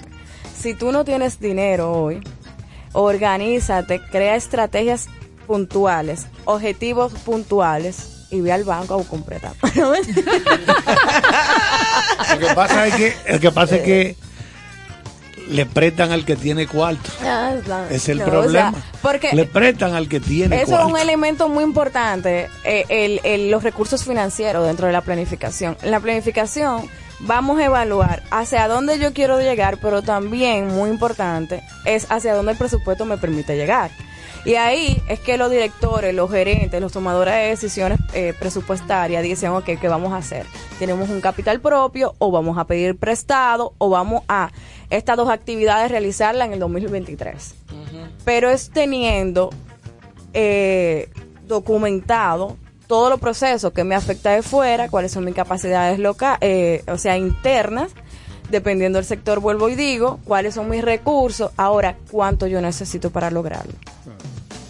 Si 0.59 0.75
tú 0.75 0.93
no 0.93 1.05
tienes 1.05 1.41
dinero 1.41 1.93
hoy, 1.93 2.21
organízate, 2.93 4.01
crea 4.11 4.35
estrategias 4.35 5.07
puntuales, 5.47 6.27
objetivos 6.45 7.13
puntuales 7.13 8.27
y 8.31 8.41
ve 8.41 8.53
al 8.53 8.65
banco 8.65 8.95
a 8.95 8.97
buscar 8.97 9.15
un 9.19 9.25
préstamo. 9.25 9.55
Lo 12.33 12.39
que 12.39 12.55
pasa 12.55 12.87
es 12.87 12.95
que, 12.95 13.15
el 13.27 13.41
que, 13.41 13.51
pasa 13.53 13.77
es 13.77 13.83
que 13.83 14.17
le 15.49 15.67
prestan 15.67 16.11
al 16.13 16.25
que 16.25 16.37
tiene 16.37 16.67
cuarto. 16.67 17.11
Ah, 17.23 17.53
no, 17.67 17.85
Es 17.87 18.09
el 18.09 18.19
no, 18.19 18.25
problema. 18.25 18.71
o 18.71 18.73
sea, 18.73 18.83
porque 19.03 19.31
le 19.33 19.45
prestan 19.45 19.95
al 19.95 20.09
que 20.09 20.21
tiene 20.21 20.57
Eso 20.57 20.65
es 20.65 20.71
cuarto. 20.71 20.89
un 20.89 20.99
elemento 20.99 21.49
muy 21.49 21.63
importante, 21.65 22.49
eh, 22.65 22.85
el- 22.89 23.21
el- 23.25 23.51
los 23.51 23.63
recursos 23.63 24.05
financieros 24.05 24.67
dentro 24.67 24.87
de 24.87 24.93
la 24.93 25.03
planificación. 25.03 25.77
En 25.83 25.91
la 25.91 26.01
planificación 26.01 26.89
vamos 27.21 27.59
a 27.61 27.65
evaluar 27.67 28.23
hacia 28.31 28.67
dónde 28.69 28.99
yo 28.99 29.13
quiero 29.13 29.39
llegar, 29.41 29.77
pero 29.79 30.03
también, 30.03 30.69
muy 30.69 30.91
importante, 30.91 31.63
es 31.85 32.07
hacia 32.11 32.35
dónde 32.35 32.53
el 32.53 32.59
presupuesto 32.59 33.05
me 33.05 33.19
permite 33.19 33.55
llegar. 33.57 33.91
Y 34.45 34.57
ahí 34.57 35.03
es 35.09 35.21
que 35.21 35.39
los 35.39 35.51
directores, 35.51 36.15
los 36.15 36.31
gerentes, 36.31 36.79
los 36.81 36.93
tomadores 36.93 37.35
de 37.35 37.41
decisiones 37.49 37.99
eh, 38.13 38.35
presupuestarias 38.39 39.23
dicen, 39.23 39.51
ok, 39.51 39.65
¿qué 39.81 39.89
vamos 39.89 40.13
a 40.13 40.19
hacer? 40.19 40.45
¿Tenemos 40.79 41.09
un 41.09 41.23
capital 41.23 41.61
propio 41.61 42.15
o 42.19 42.31
vamos 42.31 42.59
a 42.59 42.67
pedir 42.67 42.97
prestado 42.97 43.73
o 43.79 43.89
vamos 43.89 44.23
a 44.29 44.51
estas 44.91 45.17
dos 45.17 45.31
actividades 45.31 45.91
realizarlas 45.91 46.49
en 46.49 46.55
el 46.55 46.59
2023? 46.59 47.55
Pero 48.27 48.51
es 48.51 48.71
teniendo 48.71 49.49
eh, 50.35 51.09
documentado 51.47 52.59
todos 52.87 53.09
los 53.09 53.21
procesos 53.21 53.73
que 53.73 53.83
me 53.83 53.95
afecta 53.95 54.33
de 54.33 54.43
fuera, 54.43 54.91
cuáles 54.91 55.13
son 55.13 55.25
mis 55.25 55.35
capacidades 55.35 55.99
locales, 55.99 56.85
o 56.87 56.99
sea, 56.99 57.17
internas, 57.17 57.93
dependiendo 58.51 58.99
del 58.99 59.07
sector, 59.07 59.41
vuelvo 59.41 59.71
y 59.71 59.75
digo, 59.75 60.21
cuáles 60.25 60.55
son 60.55 60.69
mis 60.69 60.85
recursos, 60.85 61.51
ahora 61.57 61.97
cuánto 62.11 62.47
yo 62.47 62.61
necesito 62.61 63.09
para 63.09 63.31
lograrlo. 63.31 63.73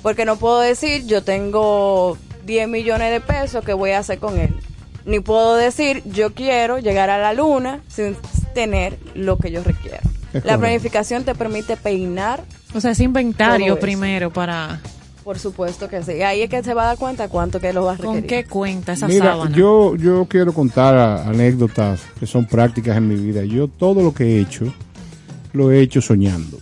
Porque 0.04 0.24
no 0.24 0.36
puedo 0.36 0.60
decir, 0.60 1.04
yo 1.06 1.24
tengo 1.24 2.16
10 2.46 2.68
millones 2.68 3.10
de 3.10 3.20
pesos, 3.20 3.64
¿qué 3.64 3.72
voy 3.72 3.90
a 3.90 3.98
hacer 4.00 4.18
con 4.20 4.38
él? 4.38 4.54
Ni 5.06 5.18
puedo 5.18 5.56
decir, 5.56 6.02
yo 6.04 6.32
quiero 6.34 6.78
llegar 6.78 7.10
a 7.10 7.18
la 7.18 7.32
luna 7.32 7.80
sin 7.88 8.14
tener 8.54 8.98
lo 9.14 9.38
que 9.38 9.50
yo 9.50 9.64
requiero. 9.64 9.96
Es 10.28 10.34
La 10.34 10.40
correcto. 10.40 10.60
planificación 10.60 11.24
te 11.24 11.34
permite 11.34 11.76
peinar 11.76 12.44
O 12.74 12.80
sea, 12.80 12.90
es 12.92 13.00
inventario 13.00 13.78
primero 13.80 14.30
para... 14.30 14.80
Por 15.24 15.38
supuesto 15.38 15.88
que 15.88 16.02
sí. 16.02 16.20
Ahí 16.20 16.42
es 16.42 16.50
que 16.50 16.62
se 16.62 16.74
va 16.74 16.82
a 16.82 16.86
dar 16.88 16.98
cuenta 16.98 17.28
cuánto 17.28 17.58
que 17.58 17.72
lo 17.72 17.84
va 17.86 17.92
a 17.92 17.96
requerir. 17.96 18.20
¿Con 18.20 18.22
qué 18.28 18.44
cuenta 18.44 18.92
esa 18.92 19.08
Mira, 19.08 19.24
sábana? 19.32 19.56
yo, 19.56 19.96
yo 19.96 20.26
quiero 20.28 20.52
contar 20.52 20.94
a- 20.98 21.26
anécdotas 21.26 22.02
que 22.20 22.26
son 22.26 22.44
prácticas 22.44 22.98
en 22.98 23.08
mi 23.08 23.14
vida. 23.16 23.42
Yo 23.42 23.68
todo 23.68 24.02
lo 24.02 24.12
que 24.12 24.24
he 24.36 24.40
hecho, 24.42 24.66
lo 25.54 25.72
he 25.72 25.80
hecho 25.80 26.02
soñando. 26.02 26.58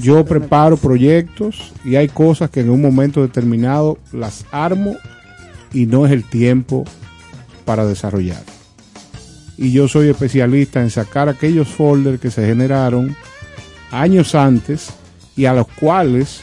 Yo 0.00 0.24
preparo 0.24 0.76
proyectos 0.76 1.72
y 1.84 1.96
hay 1.96 2.08
cosas 2.08 2.50
que 2.50 2.60
en 2.60 2.70
un 2.70 2.80
momento 2.80 3.20
determinado 3.20 3.98
las 4.12 4.46
armo 4.50 4.96
y 5.72 5.86
no 5.86 6.06
es 6.06 6.12
el 6.12 6.24
tiempo 6.24 6.84
para 7.64 7.84
desarrollar. 7.84 8.42
Y 9.58 9.70
yo 9.72 9.88
soy 9.88 10.08
especialista 10.08 10.80
en 10.80 10.90
sacar 10.90 11.28
aquellos 11.28 11.68
folders 11.68 12.20
que 12.20 12.30
se 12.30 12.46
generaron 12.46 13.14
años 13.90 14.34
antes 14.34 14.90
y 15.36 15.44
a 15.44 15.52
los 15.52 15.68
cuales 15.68 16.42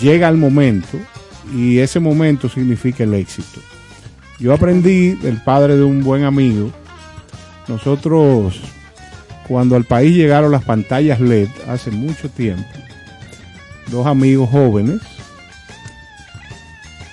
llega 0.00 0.28
el 0.28 0.36
momento 0.36 0.98
y 1.54 1.78
ese 1.78 2.00
momento 2.00 2.48
significa 2.48 3.04
el 3.04 3.14
éxito. 3.14 3.60
Yo 4.40 4.52
aprendí 4.52 5.10
del 5.10 5.40
padre 5.42 5.76
de 5.76 5.84
un 5.84 6.02
buen 6.02 6.24
amigo. 6.24 6.70
Nosotros, 7.68 8.60
cuando 9.48 9.76
al 9.76 9.84
país 9.84 10.14
llegaron 10.14 10.52
las 10.52 10.64
pantallas 10.64 11.20
LED 11.20 11.48
hace 11.68 11.90
mucho 11.90 12.30
tiempo, 12.30 12.64
dos 13.90 14.06
amigos 14.06 14.48
jóvenes, 14.50 15.00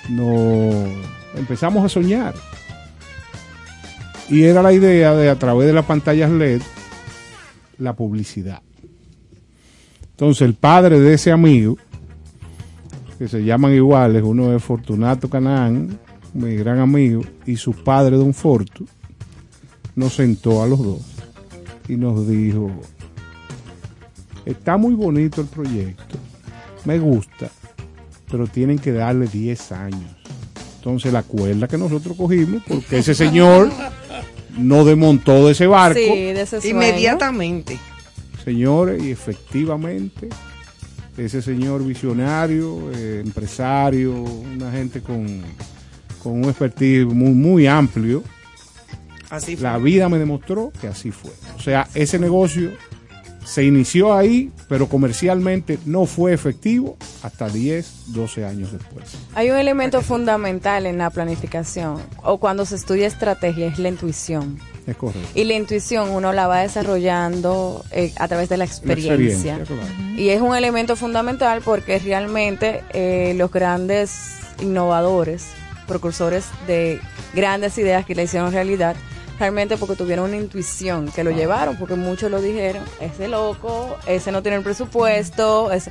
nos 0.08 0.74
empezamos 1.34 1.84
a 1.84 1.88
soñar. 1.88 2.34
Y 4.28 4.44
era 4.44 4.62
la 4.62 4.72
idea 4.72 5.14
de 5.14 5.28
a 5.28 5.38
través 5.38 5.66
de 5.66 5.74
las 5.74 5.84
pantallas 5.84 6.30
LED, 6.30 6.62
la 7.78 7.92
publicidad. 7.94 8.62
Entonces 10.10 10.42
el 10.42 10.54
padre 10.54 11.00
de 11.00 11.14
ese 11.14 11.32
amigo, 11.32 11.76
que 13.18 13.28
se 13.28 13.44
llaman 13.44 13.74
iguales, 13.74 14.22
uno 14.22 14.56
es 14.56 14.62
Fortunato 14.62 15.28
Canán, 15.28 15.98
mi 16.32 16.54
gran 16.56 16.78
amigo, 16.78 17.22
y 17.44 17.56
su 17.56 17.72
padre 17.72 18.16
Don 18.16 18.32
Fortu, 18.32 18.86
nos 19.94 20.14
sentó 20.14 20.62
a 20.62 20.66
los 20.66 20.82
dos 20.82 21.11
y 21.88 21.96
nos 21.96 22.28
dijo, 22.28 22.70
está 24.44 24.76
muy 24.76 24.94
bonito 24.94 25.40
el 25.40 25.46
proyecto, 25.48 26.16
me 26.84 26.98
gusta, 26.98 27.50
pero 28.30 28.46
tienen 28.46 28.78
que 28.78 28.92
darle 28.92 29.26
10 29.26 29.72
años. 29.72 30.16
Entonces 30.76 31.12
la 31.12 31.22
cuerda 31.22 31.68
que 31.68 31.78
nosotros 31.78 32.16
cogimos, 32.16 32.62
porque 32.66 32.98
ese 32.98 33.14
señor 33.14 33.70
no 34.58 34.84
desmontó 34.84 35.46
de 35.46 35.52
ese 35.52 35.66
barco, 35.66 35.98
Sí, 35.98 36.08
de 36.08 36.40
ese 36.42 36.60
sueño. 36.60 36.76
Inmediatamente. 36.76 37.78
señores, 38.44 39.02
y 39.02 39.10
efectivamente 39.12 40.28
ese 41.16 41.42
señor 41.42 41.84
visionario, 41.84 42.90
eh, 42.96 43.22
empresario, 43.24 44.12
una 44.14 44.72
gente 44.72 45.00
con, 45.02 45.42
con 46.22 46.32
un 46.32 46.44
expertise 46.44 47.04
muy, 47.04 47.30
muy 47.30 47.66
amplio, 47.66 48.22
Así 49.32 49.56
fue. 49.56 49.62
la 49.64 49.78
vida 49.78 50.08
me 50.08 50.18
demostró 50.18 50.70
que 50.80 50.86
así 50.88 51.10
fue. 51.10 51.30
O 51.56 51.60
sea, 51.60 51.88
ese 51.94 52.18
negocio 52.18 52.70
se 53.44 53.64
inició 53.64 54.14
ahí, 54.14 54.52
pero 54.68 54.86
comercialmente 54.88 55.76
no 55.84 56.06
fue 56.06 56.32
efectivo 56.32 56.96
hasta 57.24 57.48
10, 57.48 58.12
12 58.12 58.44
años 58.44 58.70
después. 58.72 59.04
Hay 59.34 59.50
un 59.50 59.56
elemento 59.56 60.00
fundamental 60.02 60.86
en 60.86 60.98
la 60.98 61.10
planificación 61.10 61.96
o 62.22 62.38
cuando 62.38 62.64
se 62.66 62.76
estudia 62.76 63.08
estrategia, 63.08 63.66
es 63.66 63.78
la 63.80 63.88
intuición. 63.88 64.58
Es 64.86 64.96
correcto. 64.96 65.28
Y 65.34 65.44
la 65.44 65.54
intuición 65.54 66.10
uno 66.10 66.32
la 66.32 66.46
va 66.46 66.60
desarrollando 66.60 67.84
eh, 67.90 68.12
a 68.16 68.28
través 68.28 68.48
de 68.48 68.58
la 68.58 68.64
La 68.64 68.70
experiencia. 68.70 69.14
experiencia, 69.56 69.64
claro. 69.64 69.82
Y 70.16 70.28
es 70.28 70.40
un 70.40 70.54
elemento 70.54 70.94
fundamental 70.94 71.62
porque 71.64 71.98
realmente 71.98 72.82
eh, 72.92 73.34
los 73.36 73.50
grandes 73.50 74.36
innovadores, 74.60 75.46
precursores 75.88 76.44
de 76.66 77.00
grandes 77.34 77.76
ideas 77.78 78.06
que 78.06 78.14
le 78.14 78.24
hicieron 78.24 78.52
realidad, 78.52 78.94
realmente 79.42 79.76
porque 79.76 79.96
tuvieron 79.96 80.26
una 80.26 80.36
intuición 80.36 81.10
que 81.10 81.24
lo 81.24 81.32
llevaron, 81.32 81.76
porque 81.76 81.96
muchos 81.96 82.30
lo 82.30 82.40
dijeron, 82.40 82.84
ese 83.00 83.26
loco, 83.26 83.96
ese 84.06 84.30
no 84.30 84.40
tiene 84.40 84.58
el 84.58 84.62
presupuesto, 84.62 85.72
ese 85.72 85.90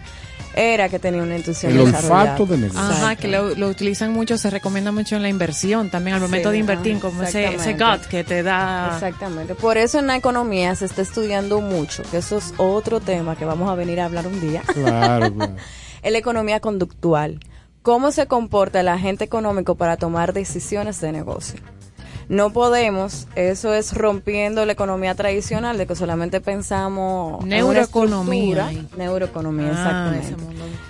era 0.55 0.87
que 0.87 0.99
tenía 0.99 1.21
una 1.21 1.35
intuición 1.35 1.73
desarrollada. 1.73 2.37
Ajá, 2.77 3.15
que 3.17 3.27
lo, 3.27 3.53
lo 3.55 3.67
utilizan 3.67 4.13
mucho, 4.13 4.37
se 4.37 4.49
recomienda 4.49 4.93
mucho 4.93 5.17
en 5.17 5.21
la 5.21 5.27
inversión 5.27 5.89
también 5.89 6.15
al 6.15 6.21
momento 6.21 6.47
Sí, 6.47 6.53
de 6.53 6.59
invertir, 6.59 6.93
ajá, 6.93 7.01
como 7.01 7.23
ese, 7.23 7.55
ese 7.55 7.73
gut 7.73 8.05
que 8.09 8.23
te 8.23 8.41
da. 8.41 8.91
Exactamente. 8.93 9.53
Por 9.55 9.77
eso 9.77 9.99
en 9.99 10.07
la 10.07 10.15
economía 10.15 10.73
se 10.75 10.85
está 10.85 11.01
estudiando 11.01 11.59
mucho, 11.59 12.03
que 12.09 12.17
eso 12.17 12.37
es 12.37 12.53
otro 12.55 13.01
tema 13.01 13.35
que 13.35 13.43
vamos 13.43 13.69
a 13.69 13.75
venir 13.75 13.99
a 13.99 14.05
hablar 14.05 14.27
un 14.27 14.39
día. 14.39 14.61
Claro, 14.65 15.33
claro. 15.35 15.55
Es 16.01 16.11
la 16.11 16.17
economía 16.17 16.61
conductual. 16.61 17.41
¿Cómo 17.81 18.11
se 18.11 18.27
comporta 18.27 18.79
el 18.79 18.87
agente 18.87 19.25
económico 19.25 19.75
para 19.75 19.97
tomar 19.97 20.31
decisiones 20.31 21.01
de 21.01 21.11
negocio? 21.11 21.59
No 22.31 22.53
podemos, 22.53 23.27
eso 23.35 23.73
es 23.73 23.93
rompiendo 23.93 24.65
la 24.65 24.71
economía 24.71 25.15
tradicional 25.15 25.77
de 25.77 25.85
que 25.85 25.97
solamente 25.97 26.39
pensamos 26.39 27.41
en 27.41 27.47
una 27.47 27.55
Neuroeconomía. 27.57 28.69
estructura. 28.69 28.97
Neuroeconomía, 28.97 29.67
Ah, 29.67 30.13
exactamente. 30.15 30.35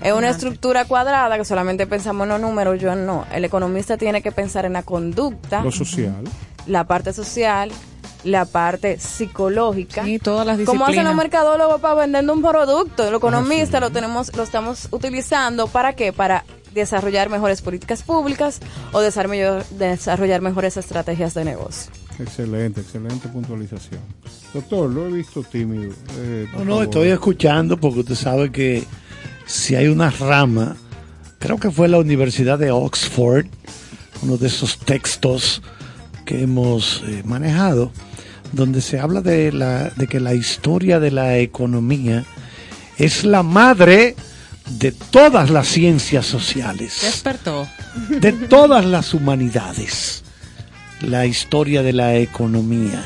Es 0.02 0.14
una 0.14 0.30
estructura 0.30 0.86
cuadrada 0.86 1.38
que 1.40 1.46
solamente 1.46 1.88
pensamos 1.88 2.26
en 2.26 2.30
los 2.30 2.42
números, 2.42 2.80
yo 2.80 2.94
no. 2.96 3.26
El 3.34 3.44
economista 3.44 3.98
tiene 3.98 4.22
que 4.22 4.32
pensar 4.32 4.66
en 4.66 4.74
la 4.74 4.84
conducta, 4.84 5.64
Lo 5.64 5.72
social. 5.72 6.14
la 6.68 6.84
parte 6.84 7.12
social, 7.12 7.72
la 8.24 8.46
parte 8.46 9.00
psicológica. 9.00 10.08
Y 10.08 10.20
todas 10.20 10.46
las 10.46 10.58
¿Cómo 10.60 10.86
hacen 10.86 10.98
los 11.04 11.06
disciplinas. 11.06 11.16
mercadólogos 11.16 11.82
para 11.82 11.96
vender 11.96 12.30
un 12.30 12.44
producto? 12.44 13.08
El 13.08 13.16
economista 13.16 13.80
lo 13.80 13.90
tenemos, 13.90 14.32
lo 14.38 14.44
estamos 14.44 14.90
utilizando 14.92 15.66
para 15.66 15.94
qué? 15.94 16.14
Para 16.14 16.44
desarrollar 16.74 17.30
mejores 17.30 17.62
políticas 17.62 18.04
públicas 18.04 18.60
o 18.92 19.02
desarrollar, 19.02 19.66
desarrollar 19.72 20.42
mejores 20.42 20.78
estrategias 20.78 21.34
de 21.34 21.46
negocio. 21.46 21.92
Excelente, 22.20 22.82
excelente 22.82 23.28
puntualización. 23.30 24.02
Doctor, 24.54 24.90
lo 24.90 25.08
he 25.08 25.12
visto 25.12 25.44
tímido. 25.44 25.94
Eh, 26.20 26.48
No, 26.54 26.60
no, 26.60 26.66
favor. 26.66 26.84
estoy 26.84 27.08
escuchando 27.10 27.78
porque 27.78 28.02
usted 28.02 28.16
sabe 28.16 28.52
que 28.52 28.84
si 29.46 29.76
hay 29.76 29.88
una 29.88 30.10
rama, 30.12 30.76
creo 31.40 31.58
que 31.58 31.72
fue 31.72 31.88
la 31.88 31.98
Universidad 31.98 32.60
de 32.60 32.72
Oxford, 32.72 33.46
uno 34.22 34.38
de 34.38 34.48
esos 34.48 34.78
textos 34.78 35.62
que 36.26 36.44
hemos 36.44 37.04
eh, 37.08 37.24
manejado, 37.26 37.92
donde 38.52 38.82
se 38.82 39.00
habla 39.00 39.22
de, 39.22 39.52
la, 39.52 39.90
de 39.90 40.08
que 40.08 40.20
la 40.20 40.34
historia 40.34 41.00
de 41.00 41.10
la 41.12 41.38
economía 41.40 42.24
es 42.98 43.24
la 43.24 43.42
madre 43.44 44.16
de 44.70 44.92
todas 44.92 45.50
las 45.50 45.68
ciencias 45.68 46.26
sociales 46.26 47.00
Despertó. 47.02 47.68
de 48.10 48.32
todas 48.32 48.86
las 48.86 49.14
humanidades, 49.14 50.24
la 51.02 51.26
historia 51.26 51.84
de 51.84 51.94
la 51.94 52.16
economía. 52.16 53.04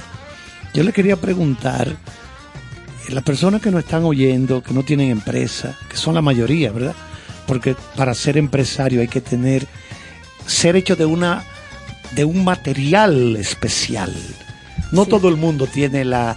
Yo 0.73 0.84
le 0.84 0.94
quería 0.94 1.15
preguntar, 1.15 1.88
eh, 1.88 3.11
las 3.11 3.23
personas 3.23 3.61
que 3.61 3.72
nos 3.72 3.84
están 3.84 4.03
oyendo, 4.03 4.61
que 4.61 4.73
no 4.73 4.84
tienen 4.84 5.10
empresa, 5.10 5.77
que 5.90 5.98
son 5.98 6.15
la 6.15 6.22
mayoría, 6.22 6.72
¿verdad? 6.72 6.95
Porque 7.48 7.76
para 7.95 8.14
ser 8.14 8.38
empresario 8.38 9.02
hay 9.02 9.07
que 9.07 9.22
tener, 9.22 9.68
ser 10.45 10.76
hecho 10.76 10.95
de 10.95 11.06
una, 11.06 11.44
de 12.11 12.26
un 12.26 12.44
material 12.44 13.36
especial. 13.38 14.14
No 14.91 15.06
todo 15.06 15.30
el 15.30 15.38
mundo 15.38 15.68
tiene 15.68 16.06
la, 16.06 16.36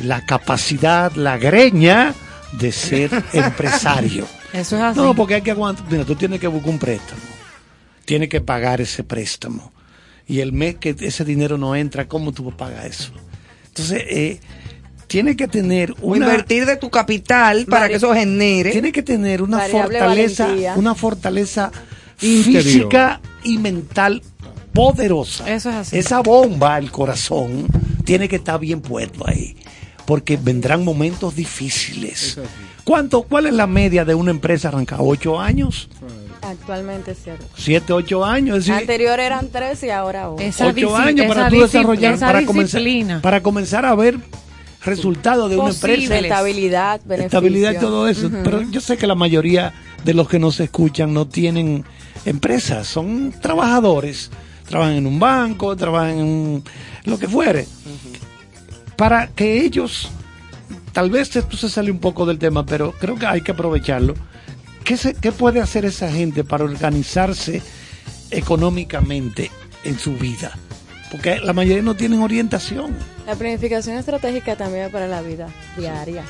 la 0.00 0.24
capacidad, 0.24 1.12
la 1.14 1.36
greña 1.38 2.14
de 2.52 2.72
ser 2.72 3.10
empresario. 3.32 4.26
Eso 4.54 4.76
es 4.76 4.82
así. 4.82 4.98
No, 5.00 5.14
porque 5.14 5.34
hay 5.34 5.42
que 5.42 5.50
aguantar. 5.50 5.84
Mira, 5.90 6.04
tú 6.04 6.14
tienes 6.14 6.40
que 6.40 6.46
buscar 6.46 6.70
un 6.70 6.78
préstamo. 6.78 7.20
Tienes 8.04 8.28
que 8.28 8.40
pagar 8.40 8.80
ese 8.80 9.02
préstamo. 9.04 9.72
Y 10.26 10.40
el 10.40 10.52
mes 10.52 10.76
que 10.76 10.94
ese 11.00 11.24
dinero 11.24 11.58
no 11.58 11.74
entra, 11.76 12.08
¿cómo 12.08 12.32
tú 12.32 12.44
vas 12.44 12.54
a 12.54 12.56
pagar 12.56 12.86
eso? 12.86 13.12
Entonces, 13.66 14.02
eh, 14.08 14.40
tiene 15.06 15.36
que 15.36 15.48
tener 15.48 15.94
una... 16.00 16.26
invertir 16.26 16.64
de 16.66 16.76
tu 16.76 16.88
capital 16.90 17.66
para 17.66 17.86
Vari- 17.86 17.90
que 17.90 17.96
eso 17.96 18.14
genere. 18.14 18.70
Tiene 18.70 18.92
que 18.92 19.02
tener 19.02 19.42
una 19.42 19.58
Variable 19.58 19.98
fortaleza, 19.98 20.44
valentía. 20.46 20.74
una 20.76 20.94
fortaleza 20.94 21.72
Interior. 22.22 22.62
física 22.62 23.20
y 23.42 23.58
mental 23.58 24.22
poderosa. 24.72 25.50
Eso 25.52 25.70
es 25.70 25.76
así. 25.76 25.98
Esa 25.98 26.20
bomba, 26.20 26.78
el 26.78 26.90
corazón, 26.90 27.66
tiene 28.04 28.28
que 28.28 28.36
estar 28.36 28.58
bien 28.60 28.80
puesto 28.80 29.26
ahí. 29.28 29.56
Porque 30.06 30.36
vendrán 30.36 30.84
momentos 30.84 31.34
difíciles. 31.34 32.38
¿Cuánto, 32.84 33.22
¿Cuál 33.22 33.46
es 33.46 33.54
la 33.54 33.66
media 33.66 34.04
de 34.04 34.14
una 34.14 34.30
empresa 34.30 34.68
arrancada? 34.68 35.02
¿Ocho 35.02 35.40
años? 35.40 35.88
Actualmente 36.42 37.12
es 37.12 37.22
cierto. 37.22 37.46
¿Siete, 37.56 37.92
ocho 37.94 38.24
años? 38.24 38.58
Es 38.58 38.66
decir, 38.66 38.80
Anterior 38.80 39.18
eran 39.18 39.48
tres 39.48 39.82
y 39.82 39.90
ahora 39.90 40.30
ocho. 40.30 40.44
ocho 40.66 40.96
años 40.96 41.26
para 41.26 41.48
tú 41.48 41.60
desarrollar, 41.60 42.18
para 42.18 42.44
comenzar, 42.44 42.82
para 43.22 43.42
comenzar 43.42 43.86
a 43.86 43.94
ver 43.94 44.18
resultados 44.84 45.48
de 45.48 45.56
una 45.56 45.70
empresa. 45.70 46.18
Estabilidad, 46.18 47.00
beneficio. 47.04 47.26
estabilidad 47.26 47.72
y 47.72 47.78
todo 47.78 48.08
eso. 48.08 48.30
Pero 48.44 48.60
yo 48.62 48.80
sé 48.82 48.98
que 48.98 49.06
la 49.06 49.14
mayoría 49.14 49.72
de 50.04 50.12
los 50.12 50.28
que 50.28 50.38
nos 50.38 50.60
escuchan 50.60 51.14
no 51.14 51.26
tienen 51.26 51.84
empresas, 52.26 52.86
son 52.86 53.32
trabajadores. 53.40 54.30
Trabajan 54.68 54.94
en 54.94 55.06
un 55.06 55.18
banco, 55.18 55.74
trabajan 55.76 56.18
en 56.18 56.64
lo 57.04 57.18
que 57.18 57.28
fuere. 57.28 57.66
Para 58.96 59.28
que 59.28 59.62
ellos, 59.62 60.10
tal 60.94 61.10
vez 61.10 61.36
esto 61.36 61.56
se 61.58 61.68
sale 61.68 61.90
un 61.90 61.98
poco 61.98 62.24
del 62.24 62.38
tema, 62.38 62.64
pero 62.64 62.92
creo 62.92 63.16
que 63.16 63.26
hay 63.26 63.42
que 63.42 63.52
aprovecharlo. 63.52 64.14
¿Qué, 64.84 64.96
se- 64.96 65.14
qué 65.14 65.30
puede 65.32 65.60
hacer 65.60 65.84
esa 65.84 66.10
gente 66.10 66.42
para 66.44 66.64
organizarse 66.64 67.60
económicamente 68.30 69.50
en 69.84 69.98
su 69.98 70.14
vida? 70.14 70.52
Porque 71.10 71.38
la 71.40 71.52
mayoría 71.52 71.82
no 71.82 71.94
tienen 71.94 72.20
orientación. 72.22 72.94
La 73.26 73.34
planificación 73.34 73.96
estratégica 73.96 74.56
también 74.56 74.86
es 74.86 74.90
para 74.92 75.06
la 75.06 75.22
vida 75.22 75.48
diaria. 75.76 76.22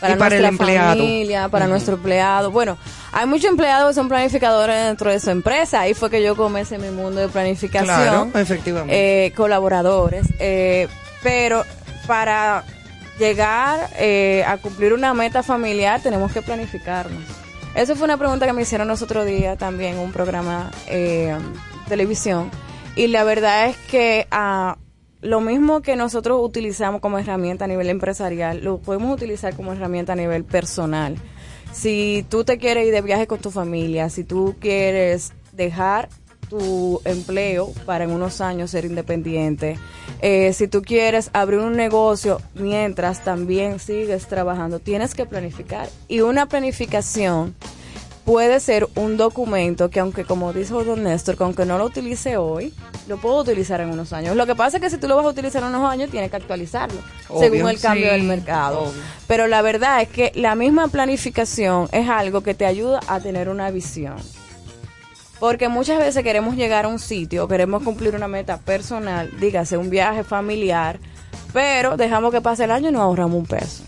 Para, 0.00 0.14
Y 0.14 0.16
para 0.16 0.36
el 0.36 0.42
nuestra 0.42 0.48
empleado. 0.66 1.00
familia, 1.02 1.48
para 1.48 1.64
Ujú. 1.64 1.70
nuestro 1.72 1.94
empleado. 1.96 2.50
Bueno, 2.50 2.78
hay 3.12 3.26
muchos 3.26 3.50
empleados 3.50 3.88
que 3.90 3.94
son 3.94 4.08
planificadores 4.08 4.76
dentro 4.86 5.10
de 5.10 5.18
su 5.18 5.30
empresa. 5.30 5.80
Ahí 5.80 5.94
fue 5.94 6.08
que 6.10 6.22
yo 6.22 6.36
comencé 6.36 6.78
mi 6.78 6.90
mundo 6.90 7.20
de 7.20 7.28
planificación. 7.28 7.86
Claro, 7.86 8.30
efectivamente. 8.34 9.26
Eh, 9.26 9.32
colaboradores. 9.32 10.26
eh, 10.38 10.86
pero 11.22 11.64
para 12.06 12.62
llegar 13.18 13.90
eh, 13.98 14.44
a 14.46 14.58
cumplir 14.58 14.92
una 14.92 15.14
meta 15.14 15.42
familiar 15.42 16.00
tenemos 16.02 16.32
que 16.32 16.42
planificarnos. 16.42 17.22
Eso 17.74 17.94
fue 17.94 18.04
una 18.04 18.16
pregunta 18.16 18.46
que 18.46 18.52
me 18.52 18.62
hicieron 18.62 18.88
los 18.88 19.02
otro 19.02 19.24
día 19.24 19.56
también 19.56 19.94
en 19.94 20.00
un 20.00 20.12
programa 20.12 20.70
eh, 20.88 21.36
televisión. 21.88 22.50
Y 22.96 23.08
la 23.08 23.24
verdad 23.24 23.68
es 23.68 23.76
que 23.76 24.26
ah, 24.30 24.78
lo 25.20 25.40
mismo 25.40 25.82
que 25.82 25.96
nosotros 25.96 26.40
utilizamos 26.42 27.00
como 27.00 27.18
herramienta 27.18 27.64
a 27.64 27.68
nivel 27.68 27.88
empresarial, 27.88 28.62
lo 28.64 28.78
podemos 28.78 29.14
utilizar 29.14 29.54
como 29.54 29.72
herramienta 29.72 30.14
a 30.14 30.16
nivel 30.16 30.44
personal. 30.44 31.16
Si 31.72 32.24
tú 32.28 32.44
te 32.44 32.58
quieres 32.58 32.86
ir 32.86 32.92
de 32.92 33.02
viaje 33.02 33.26
con 33.26 33.38
tu 33.38 33.50
familia, 33.50 34.08
si 34.10 34.24
tú 34.24 34.56
quieres 34.58 35.32
dejar 35.52 36.08
tu 36.48 37.00
empleo 37.04 37.72
para 37.86 38.04
en 38.04 38.10
unos 38.10 38.40
años 38.40 38.70
ser 38.70 38.84
independiente, 38.84 39.78
eh, 40.20 40.52
si 40.52 40.68
tú 40.68 40.82
quieres 40.82 41.30
abrir 41.32 41.60
un 41.60 41.76
negocio 41.76 42.40
mientras 42.54 43.22
también 43.24 43.78
sigues 43.78 44.26
trabajando, 44.26 44.78
tienes 44.80 45.14
que 45.14 45.26
planificar. 45.26 45.88
Y 46.08 46.20
una 46.20 46.46
planificación 46.46 47.54
puede 48.24 48.60
ser 48.60 48.86
un 48.94 49.16
documento 49.16 49.88
que 49.88 50.00
aunque 50.00 50.24
como 50.24 50.52
dijo 50.52 50.84
don 50.84 51.02
Néstor, 51.04 51.36
que 51.38 51.44
aunque 51.44 51.64
no 51.64 51.78
lo 51.78 51.86
utilice 51.86 52.36
hoy, 52.36 52.74
lo 53.06 53.16
puedo 53.16 53.38
utilizar 53.38 53.80
en 53.80 53.88
unos 53.88 54.12
años. 54.12 54.36
Lo 54.36 54.44
que 54.44 54.54
pasa 54.54 54.76
es 54.76 54.82
que 54.82 54.90
si 54.90 54.98
tú 54.98 55.08
lo 55.08 55.16
vas 55.16 55.24
a 55.24 55.30
utilizar 55.30 55.62
en 55.62 55.70
unos 55.70 55.90
años, 55.90 56.10
tienes 56.10 56.30
que 56.30 56.36
actualizarlo 56.36 57.00
Obvio. 57.30 57.40
según 57.50 57.70
el 57.70 57.80
cambio 57.80 58.04
Sí, 58.04 58.10
del 58.12 58.24
mercado. 58.24 58.80
obvio. 58.82 59.00
Pero 59.26 59.46
la 59.46 59.62
verdad 59.62 60.02
es 60.02 60.08
que 60.08 60.30
la 60.34 60.54
misma 60.56 60.88
planificación 60.88 61.88
es 61.90 62.06
algo 62.08 62.42
que 62.42 62.52
te 62.52 62.66
ayuda 62.66 63.00
a 63.08 63.18
tener 63.20 63.48
una 63.48 63.70
visión. 63.70 64.16
Porque 65.40 65.68
muchas 65.68 65.98
veces 65.98 66.22
queremos 66.24 66.56
llegar 66.56 66.84
a 66.84 66.88
un 66.88 66.98
sitio, 66.98 67.46
queremos 67.46 67.82
cumplir 67.82 68.14
una 68.14 68.28
meta 68.28 68.58
personal, 68.58 69.30
dígase 69.40 69.76
un 69.76 69.88
viaje 69.88 70.24
familiar, 70.24 70.98
pero 71.52 71.96
dejamos 71.96 72.32
que 72.32 72.40
pase 72.40 72.64
el 72.64 72.72
año 72.72 72.88
y 72.88 72.92
no 72.92 73.00
ahorramos 73.00 73.38
un 73.38 73.46
peso. 73.46 73.84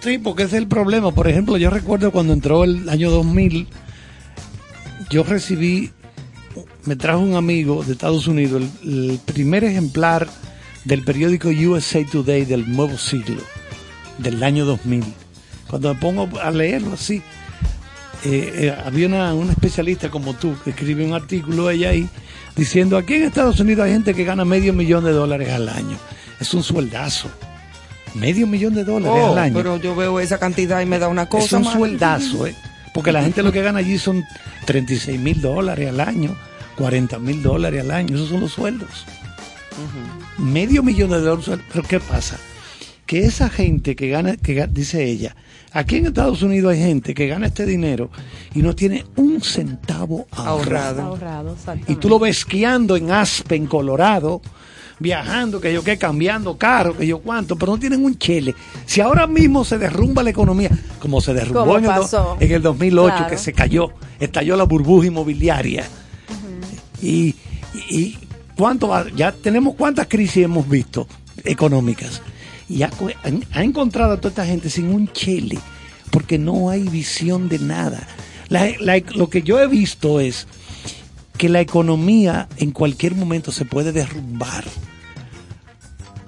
Sí, 0.00 0.18
porque 0.18 0.44
ese 0.44 0.56
es 0.56 0.62
el 0.62 0.68
problema. 0.68 1.12
Por 1.12 1.28
ejemplo, 1.28 1.56
yo 1.56 1.68
recuerdo 1.68 2.10
cuando 2.10 2.32
entró 2.32 2.64
el 2.64 2.88
año 2.88 3.10
2000, 3.10 3.66
yo 5.10 5.24
recibí, 5.24 5.90
me 6.84 6.96
trajo 6.96 7.20
un 7.20 7.34
amigo 7.34 7.82
de 7.84 7.92
Estados 7.92 8.26
Unidos 8.26 8.62
el, 8.82 9.10
el 9.10 9.18
primer 9.18 9.64
ejemplar 9.64 10.26
del 10.84 11.02
periódico 11.02 11.48
USA 11.48 12.04
Today 12.04 12.44
del 12.44 12.70
nuevo 12.72 12.96
siglo. 12.96 13.42
del 14.18 14.42
año 14.42 14.64
2000. 14.64 15.04
Cuando 15.68 15.92
me 15.92 16.00
pongo 16.00 16.28
a 16.40 16.50
leerlo 16.50 16.94
así, 16.94 17.22
eh, 18.26 18.52
eh, 18.66 18.76
había 18.84 19.06
una, 19.06 19.34
una 19.34 19.52
especialista 19.52 20.10
como 20.10 20.34
tú 20.34 20.54
que 20.64 20.70
escribe 20.70 21.04
un 21.04 21.14
artículo 21.14 21.70
ella 21.70 21.90
ahí 21.90 22.08
diciendo 22.56 22.96
aquí 22.96 23.14
en 23.14 23.22
Estados 23.24 23.60
Unidos 23.60 23.84
hay 23.86 23.92
gente 23.92 24.14
que 24.14 24.24
gana 24.24 24.44
medio 24.44 24.72
millón 24.72 25.04
de 25.04 25.12
dólares 25.12 25.50
al 25.50 25.68
año. 25.68 25.96
Es 26.40 26.52
un 26.54 26.62
sueldazo. 26.62 27.28
Medio 28.14 28.46
millón 28.46 28.74
de 28.74 28.84
dólares 28.84 29.18
Oh, 29.22 29.32
al 29.32 29.38
año. 29.38 29.54
pero 29.54 29.76
yo 29.76 29.94
veo 29.94 30.20
esa 30.20 30.38
cantidad 30.38 30.80
y 30.80 30.86
me 30.86 30.98
da 30.98 31.08
una 31.08 31.28
cosa. 31.28 31.44
es 31.58 31.66
un 31.66 31.72
sueldazo, 31.72 32.46
¿eh? 32.46 32.54
Porque 32.94 33.12
la 33.12 33.22
gente 33.22 33.42
lo 33.42 33.52
que 33.52 33.62
gana 33.62 33.78
allí 33.80 33.98
son 33.98 34.24
36 34.64 35.20
mil 35.20 35.40
dólares 35.42 35.88
al 35.90 36.00
año, 36.00 36.34
40 36.76 37.18
mil 37.18 37.42
dólares 37.42 37.82
al 37.82 37.90
año. 37.90 38.14
Esos 38.16 38.30
son 38.30 38.40
los 38.40 38.52
sueldos. 38.52 39.04
Medio 40.38 40.82
millón 40.82 41.10
de 41.10 41.20
dólares. 41.20 41.58
Pero 41.72 41.86
¿qué 41.86 42.00
pasa? 42.00 42.38
Que 43.04 43.20
esa 43.26 43.50
gente 43.50 43.94
que 43.96 44.08
gana, 44.08 44.36
que 44.36 44.66
dice 44.70 45.04
ella, 45.04 45.36
aquí 45.78 45.96
en 45.96 46.06
Estados 46.06 46.42
Unidos 46.42 46.72
hay 46.72 46.78
gente 46.80 47.14
que 47.14 47.26
gana 47.26 47.46
este 47.46 47.66
dinero 47.66 48.10
y 48.54 48.60
no 48.62 48.74
tiene 48.74 49.04
un 49.16 49.40
centavo 49.42 50.26
ahorrado. 50.30 51.02
Ahorrado, 51.02 51.56
Y 51.86 51.96
tú 51.96 52.08
lo 52.08 52.18
ves 52.18 52.38
esquiando 52.38 52.96
en 52.96 53.10
Aspen, 53.10 53.66
Colorado, 53.66 54.40
viajando, 54.98 55.60
que 55.60 55.72
yo 55.72 55.84
qué, 55.84 55.98
cambiando 55.98 56.56
carro, 56.56 56.96
que 56.96 57.06
yo 57.06 57.18
cuánto, 57.18 57.56
pero 57.56 57.72
no 57.72 57.78
tienen 57.78 58.04
un 58.04 58.16
chele. 58.18 58.54
Si 58.86 59.00
ahora 59.00 59.26
mismo 59.26 59.64
se 59.64 59.78
derrumba 59.78 60.22
la 60.22 60.30
economía, 60.30 60.70
como 60.98 61.20
se 61.20 61.34
derrumbó 61.34 61.78
en 61.78 61.84
el, 61.84 61.92
en 62.40 62.52
el 62.52 62.62
2008, 62.62 63.14
Claro. 63.14 63.30
que 63.30 63.36
se 63.38 63.52
cayó, 63.52 63.90
estalló 64.18 64.56
la 64.56 64.64
burbuja 64.64 65.06
inmobiliaria. 65.08 65.84
Y, 67.02 67.34
y, 67.74 67.84
y 67.90 68.18
cuánto 68.56 68.90
ya 69.10 69.32
tenemos 69.32 69.74
cuántas 69.74 70.06
crisis 70.08 70.44
hemos 70.44 70.66
visto 70.68 71.06
económicas. 71.44 72.22
Y 72.68 72.82
ha, 72.82 72.90
encontrado 73.54 74.12
a 74.12 74.16
toda 74.16 74.30
esta 74.30 74.46
gente 74.46 74.70
sin 74.70 74.88
un 74.88 75.12
chele, 75.12 75.58
porque 76.10 76.38
no 76.38 76.70
hay 76.70 76.82
visión 76.82 77.48
de 77.48 77.58
nada. 77.58 78.06
Lo 79.14 79.30
que 79.30 79.42
yo 79.42 79.60
he 79.60 79.66
visto 79.66 80.20
es 80.20 80.46
que 81.36 81.48
la 81.48 81.60
economía 81.60 82.48
en 82.56 82.70
cualquier 82.72 83.14
momento 83.14 83.52
se 83.52 83.64
puede 83.64 83.92
derrumbar. 83.92 84.64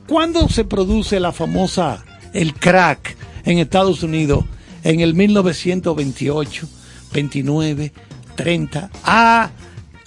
¿Cuándo 0.06 0.48
se 0.48 0.65
produce 0.65 1.20
la 1.20 1.32
famosa, 1.32 2.05
el 2.32 2.55
crack 2.55 3.16
en 3.44 3.59
Estados 3.59 4.02
Unidos? 4.02 4.44
En 4.85 5.01
el 5.01 5.15
1928, 5.15 6.69
29, 7.12 7.93
30. 8.36 8.90
Ah, 9.02 9.51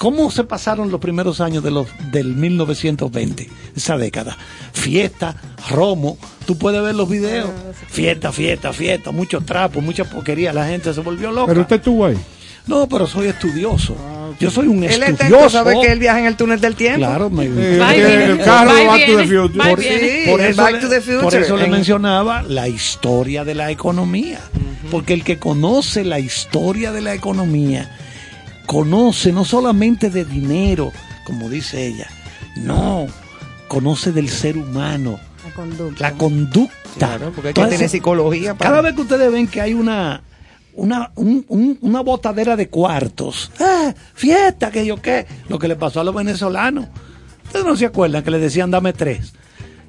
¿cómo 0.02 0.32
se 0.32 0.44
pasaron 0.44 0.90
los 0.90 1.00
primeros 1.00 1.40
años 1.42 1.64
de 1.64 1.70
los, 1.70 1.86
del 2.12 2.36
1920? 2.36 3.48
Esa 3.76 3.98
década. 3.98 4.36
Fiesta, 4.74 5.36
romo, 5.70 6.18
tú 6.48 6.58
puedes 6.58 6.82
ver 6.82 6.96
los 6.96 7.08
videos. 7.08 7.52
Fiesta, 7.88 8.32
fiesta, 8.32 8.74
fiesta, 8.74 9.12
mucho 9.12 9.42
trapo, 9.42 9.80
mucha 9.80 10.04
porquería. 10.06 10.54
La 10.54 10.66
gente 10.66 10.92
se 10.92 11.02
volvió 11.02 11.32
loca. 11.32 11.48
Pero 11.50 11.62
usted 11.62 11.76
estuvo 11.76 12.06
ahí. 12.08 12.18
No, 12.66 12.88
pero 12.90 13.06
soy 13.06 13.28
estudioso. 13.28 13.96
Yo 14.40 14.50
soy 14.50 14.68
un 14.68 14.84
Él 14.84 15.04
está 15.04 15.26
estudioso. 15.26 15.50
sabe 15.50 15.76
que 15.82 15.92
él 15.92 16.00
viaja 16.00 16.20
en 16.20 16.26
el 16.26 16.36
túnel 16.36 16.60
del 16.60 16.76
tiempo. 16.76 17.00
Claro, 17.06 17.30
me 17.30 17.46
y 17.46 17.48
el 17.48 18.40
carro 18.44 18.72
Back 18.88 19.06
to 19.06 19.18
the. 19.18 19.28
Future. 19.28 19.70
Por, 19.70 19.80
Sí, 19.82 19.88
eso, 20.44 20.62
Back 20.64 20.74
le- 20.74 20.80
to 20.80 20.90
the 20.90 21.02
Future. 21.02 21.22
por 21.22 21.36
eso 21.36 21.58
le 21.58 21.66
En- 21.66 21.72
mencionaba 21.72 22.42
la 22.42 22.68
historia 22.68 23.44
de 23.44 23.54
la 23.56 23.70
economía. 23.70 24.40
Porque 24.90 25.14
el 25.14 25.24
que 25.24 25.38
conoce 25.38 26.04
la 26.04 26.20
historia 26.20 26.92
de 26.92 27.02
la 27.02 27.14
economía, 27.14 27.96
conoce 28.66 29.32
no 29.32 29.46
solamente 29.46 30.10
de 30.10 30.26
dinero, 30.26 30.92
como 31.26 31.50
dice 31.50 31.86
ella, 31.88 32.08
no, 32.58 33.08
conoce 33.68 34.12
del 34.12 34.30
ser 34.30 34.58
humano, 34.58 35.20
La 35.46 35.54
conducta. 35.54 36.02
la 36.02 36.12
conducta. 36.14 36.76
Claro, 36.98 37.32
porque 37.34 37.50
hay 37.50 37.54
que 37.54 37.60
Entonces, 37.62 37.78
tener 37.80 37.90
psicología 37.90 38.54
para- 38.56 38.70
Cada 38.70 38.82
vez 38.82 38.96
que 38.96 39.02
ustedes 39.02 39.32
ven 39.32 39.48
que 39.48 39.62
hay 39.62 39.74
una 39.74 40.24
una, 40.74 41.12
un- 41.16 41.44
un- 41.50 41.78
una 41.82 42.00
botadera 42.00 42.56
de 42.56 42.70
cuartos, 42.70 43.52
ah, 43.60 43.94
fiesta, 44.14 44.72
que 44.72 44.86
yo 44.86 45.02
qué, 45.02 45.26
lo 45.50 45.60
que 45.60 45.68
le 45.68 45.76
pasó 45.76 46.00
a 46.00 46.04
los 46.06 46.16
venezolanos. 46.16 46.86
Ustedes 47.44 47.66
no 47.66 47.76
se 47.76 47.86
acuerdan 47.88 48.24
que 48.24 48.32
le 48.32 48.40
decían 48.40 48.72
dame 48.72 48.94
tres, 48.94 49.34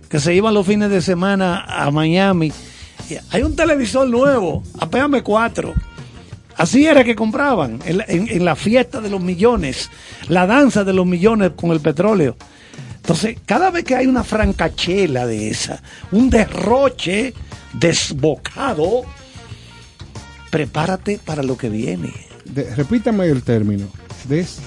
que 0.09 0.19
se 0.19 0.35
iban 0.35 0.53
los 0.55 0.67
fines 0.67 0.91
de 0.91 1.01
semana 1.01 1.65
a 1.69 1.89
Miami. 1.93 2.53
Hay 3.31 3.43
un 3.45 3.55
televisor 3.55 4.09
nuevo, 4.09 4.65
apéame 4.79 5.23
cuatro. 5.23 5.73
Así 6.57 6.87
era 6.87 7.03
que 7.05 7.15
compraban 7.17 7.81
en, 7.85 8.45
la- 8.45 8.57
fiesta 8.57 9.01
de 9.01 9.11
los 9.11 9.21
millones, 9.21 9.91
la 10.29 10.47
danza 10.47 10.85
de 10.85 10.93
los 10.93 11.07
millones 11.07 11.53
con 11.57 11.71
el 11.71 11.81
petróleo. 11.81 12.37
Entonces, 12.97 13.37
cada 13.47 13.71
vez 13.71 13.85
que 13.85 13.97
hay 13.97 14.07
una 14.07 14.23
francachela 14.23 15.27
de 15.27 15.49
esa, 15.49 15.83
un 16.13 16.31
derroche 16.31 17.35
desbocado, 17.73 19.03
prepárate 20.51 21.19
para 21.25 21.43
lo 21.43 21.57
que 21.57 21.69
viene. 21.69 22.13
Repítame 22.77 23.27
el 23.27 23.43
término. 23.43 23.87
Des, 24.29 24.59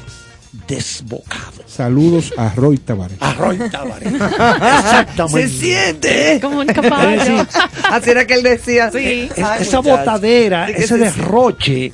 desbocado. 0.68 1.64
Saludos 1.68 2.34
a 2.38 2.50
Roy 2.56 2.78
Tavares. 2.78 3.18
A 3.22 3.34
Roy 3.34 3.58
Tavares. 3.70 4.14
Exactamente. 4.14 5.48
Se 5.50 5.60
siente. 5.60 6.40
Como 6.42 6.60
un 6.60 6.70
Es 6.70 6.76
caballo. 6.76 7.46
Así 7.90 8.10
era 8.10 8.26
que 8.26 8.34
él 8.36 8.44
decía. 8.44 8.92
Sí. 8.92 9.30
es- 9.36 9.44
Ay, 9.44 9.62
esa 9.62 9.82
muchacho. 9.82 9.98
botadera, 9.98 10.66
¿De 10.68 10.74
qué 10.76 10.80
ese 10.84 10.88
se- 10.90 10.98
derroche, 10.98 11.94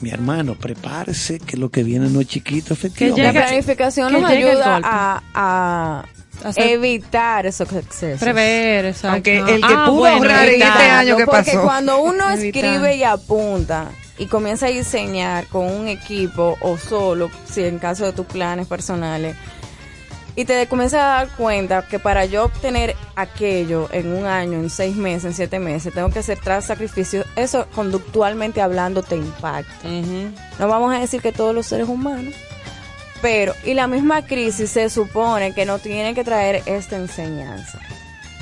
mi 0.00 0.10
hermano, 0.10 0.54
prepárese 0.54 1.38
que 1.40 1.56
lo 1.56 1.70
que 1.70 1.82
viene 1.82 2.08
no 2.08 2.20
es 2.20 2.28
chiquito, 2.28 2.68
La 2.70 2.74
efectivamente. 2.74 3.32
planificación 3.40 4.12
que 4.14 4.20
nos 4.20 4.30
llegue 4.30 4.42
el 4.52 4.62
ayuda 4.62 4.80
a, 4.84 5.22
a 5.34 6.04
Hacer- 6.44 6.68
evitar 6.70 7.46
esos 7.46 7.72
excesos. 7.72 8.20
Prever, 8.20 8.84
exacto. 8.86 9.08
Aunque 9.14 9.38
el 9.38 9.60
que 9.60 9.60
Ah, 9.74 9.84
pudo 9.86 9.98
bueno, 9.98 10.16
ahorrar 10.18 10.48
en 10.48 10.62
este 10.62 10.82
año 10.84 11.16
que 11.16 11.24
porque 11.26 11.50
pasó. 11.52 11.62
cuando 11.62 12.00
uno 12.00 12.30
escribe 12.30 12.94
y 12.96 13.02
apunta 13.02 13.86
y 14.18 14.26
comienza 14.26 14.66
a 14.66 14.70
diseñar 14.70 15.46
con 15.46 15.66
un 15.66 15.88
equipo 15.88 16.58
o 16.60 16.76
solo, 16.76 17.30
si 17.48 17.64
en 17.64 17.78
caso 17.78 18.04
de 18.04 18.12
tus 18.12 18.26
planes 18.26 18.66
personales, 18.66 19.36
y 20.38 20.44
te 20.44 20.68
comienzas 20.68 21.00
a 21.00 21.06
dar 21.06 21.28
cuenta 21.30 21.88
que 21.88 21.98
para 21.98 22.24
yo 22.24 22.44
obtener 22.44 22.94
aquello 23.16 23.88
en 23.90 24.12
un 24.12 24.24
año, 24.24 24.60
en 24.60 24.70
seis 24.70 24.94
meses, 24.94 25.24
en 25.24 25.34
siete 25.34 25.58
meses, 25.58 25.92
tengo 25.92 26.10
que 26.10 26.20
hacer 26.20 26.38
tras 26.38 26.66
sacrificios, 26.66 27.26
eso 27.34 27.66
conductualmente 27.74 28.60
hablando 28.60 29.02
te 29.02 29.16
impacta. 29.16 29.88
No 30.60 30.68
vamos 30.68 30.94
a 30.94 31.00
decir 31.00 31.20
que 31.20 31.32
todos 31.32 31.52
los 31.52 31.66
seres 31.66 31.88
humanos, 31.88 32.34
pero, 33.20 33.52
y 33.64 33.74
la 33.74 33.88
misma 33.88 34.26
crisis 34.26 34.70
se 34.70 34.90
supone 34.90 35.54
que 35.54 35.66
no 35.66 35.80
tiene 35.80 36.14
que 36.14 36.22
traer 36.22 36.62
esta 36.66 36.94
enseñanza. 36.94 37.80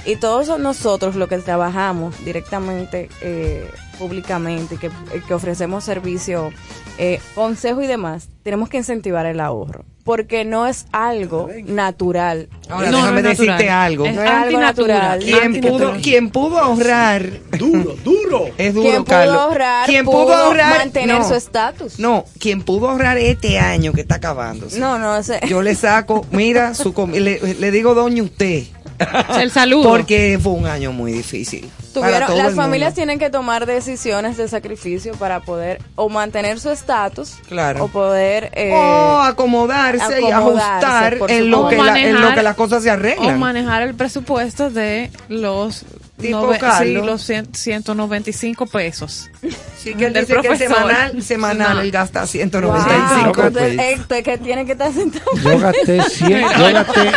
Y 0.05 0.17
todos 0.17 0.59
nosotros 0.59 1.17
los 1.17 1.31
que 1.31 1.39
trabajamos 1.39 2.23
directamente, 2.25 3.09
eh, 3.23 3.71
públicamente, 3.99 4.77
que, 4.77 4.87
eh, 4.87 5.23
que 5.27 5.35
ofrecemos 5.35 5.85
servicio, 5.85 6.51
eh, 6.99 7.21
consejo 7.35 7.83
y 7.83 7.87
demás, 7.87 8.29
tenemos 8.43 8.69
que 8.69 8.79
incentivar 8.79 9.27
el 9.27 9.41
ahorro. 9.41 9.85
Porque 10.05 10.45
no 10.45 10.69
es 10.69 10.87
algo 10.93 11.49
natural. 11.67 12.49
Ahora, 12.69 12.91
No, 12.93 12.99
déjame 12.99 13.23
no 13.23 13.29
decirte 13.31 13.51
natural. 13.53 13.71
algo. 13.87 14.07
Es 14.07 14.15
No 14.15 14.23
es 14.23 14.31
algo 14.31 14.45
antinatural. 14.59 15.19
natural. 15.19 15.19
Quien 15.51 15.61
pudo, 15.61 15.93
quien 16.01 16.31
pudo 16.31 16.59
ahorrar 16.59 17.29
Duro, 17.59 17.97
duro. 18.05 18.45
es 18.57 18.73
duro, 18.73 18.89
Quien 18.89 19.03
pudo 19.03 19.17
Carlos. 19.17 19.37
ahorrar, 19.37 19.87
quien 19.87 20.05
pudo, 20.05 20.23
pudo 20.27 20.35
ahorrar 20.37 20.79
mantener 20.79 21.19
no, 21.19 21.27
su 21.29 21.35
estatus. 21.35 21.99
No, 21.99 22.25
quien 22.39 22.63
pudo 22.63 22.89
ahorrar 22.89 23.19
este 23.19 23.59
año 23.59 23.93
que 23.93 24.03
está 24.03 24.15
acabándose. 24.17 24.79
No, 24.79 24.97
no, 25.01 25.17
ese- 25.17 25.41
Yo 25.49 25.61
le 25.61 25.75
saco, 25.75 26.25
mira, 26.31 26.75
su 26.75 26.95
le, 27.13 27.55
le 27.55 27.71
digo 27.73 27.95
doña 27.97 28.23
usted. 28.23 28.63
El 29.41 29.51
saludo. 29.51 29.89
Porque 29.89 30.39
fue 30.41 30.53
un 30.53 30.67
año 30.67 30.93
muy 30.93 31.13
difícil. 31.13 31.69
Tuvieron- 32.01 32.39
las 32.39 32.55
familias 32.55 32.89
mundo. 32.91 32.95
tienen 32.97 33.19
que 33.19 33.31
tomar 33.31 33.67
decisiones 33.67 34.37
de 34.37 34.49
sacrificio 34.49 35.15
para 35.15 35.41
poder 35.41 35.81
o 35.95 36.09
mantener 36.09 36.59
su 36.61 36.71
estatus 36.71 37.35
Claro. 37.49 37.85
o 37.85 37.89
poder 37.89 38.51
eh, 38.55 38.73
o 38.75 39.19
acomodarse, 39.23 40.21
y 40.21 40.31
ajustar 40.31 41.19
en 41.29 41.51
lo, 41.51 41.67
O 41.67 41.69
que 41.69 41.77
la- 41.77 41.99
en 41.99 42.21
lo 42.21 42.35
que 42.35 42.43
las 42.43 42.57
cosas 42.57 42.83
se 42.83 42.91
O 42.91 42.93
arreglan. 42.95 43.39
manejar 43.39 43.83
el 43.83 43.95
presupuesto 43.95 44.71
de 44.71 45.11
los 45.29 45.85
Tipo 46.19 46.39
nove- 46.51 46.79
sí, 46.79 46.93
los 46.95 47.29
cien- 47.29 47.55
195 47.55 48.67
pesos. 48.67 49.31
Sí, 49.79 49.95
que 49.95 50.07
él 50.07 50.13
del 50.15 50.25
dice 50.27 50.41
que 50.41 50.57
semanal, 50.57 51.23
semanal 51.23 51.75
No. 51.77 51.83
él 51.83 51.91
gasta 51.91 52.21
Wow, 52.21 52.27
195 52.29 53.31
usted- 53.31 53.53
pesos. 53.77 53.85
este 54.01 54.23
que 54.23 54.39
tiene 54.39 54.65
que 54.65 54.73
estar 54.73 54.93
sentado. 54.95 55.27
Yo 55.45 55.59
gasté 55.59 56.03
100, 56.03 56.41
yo 56.59 56.73
gasté 56.73 57.13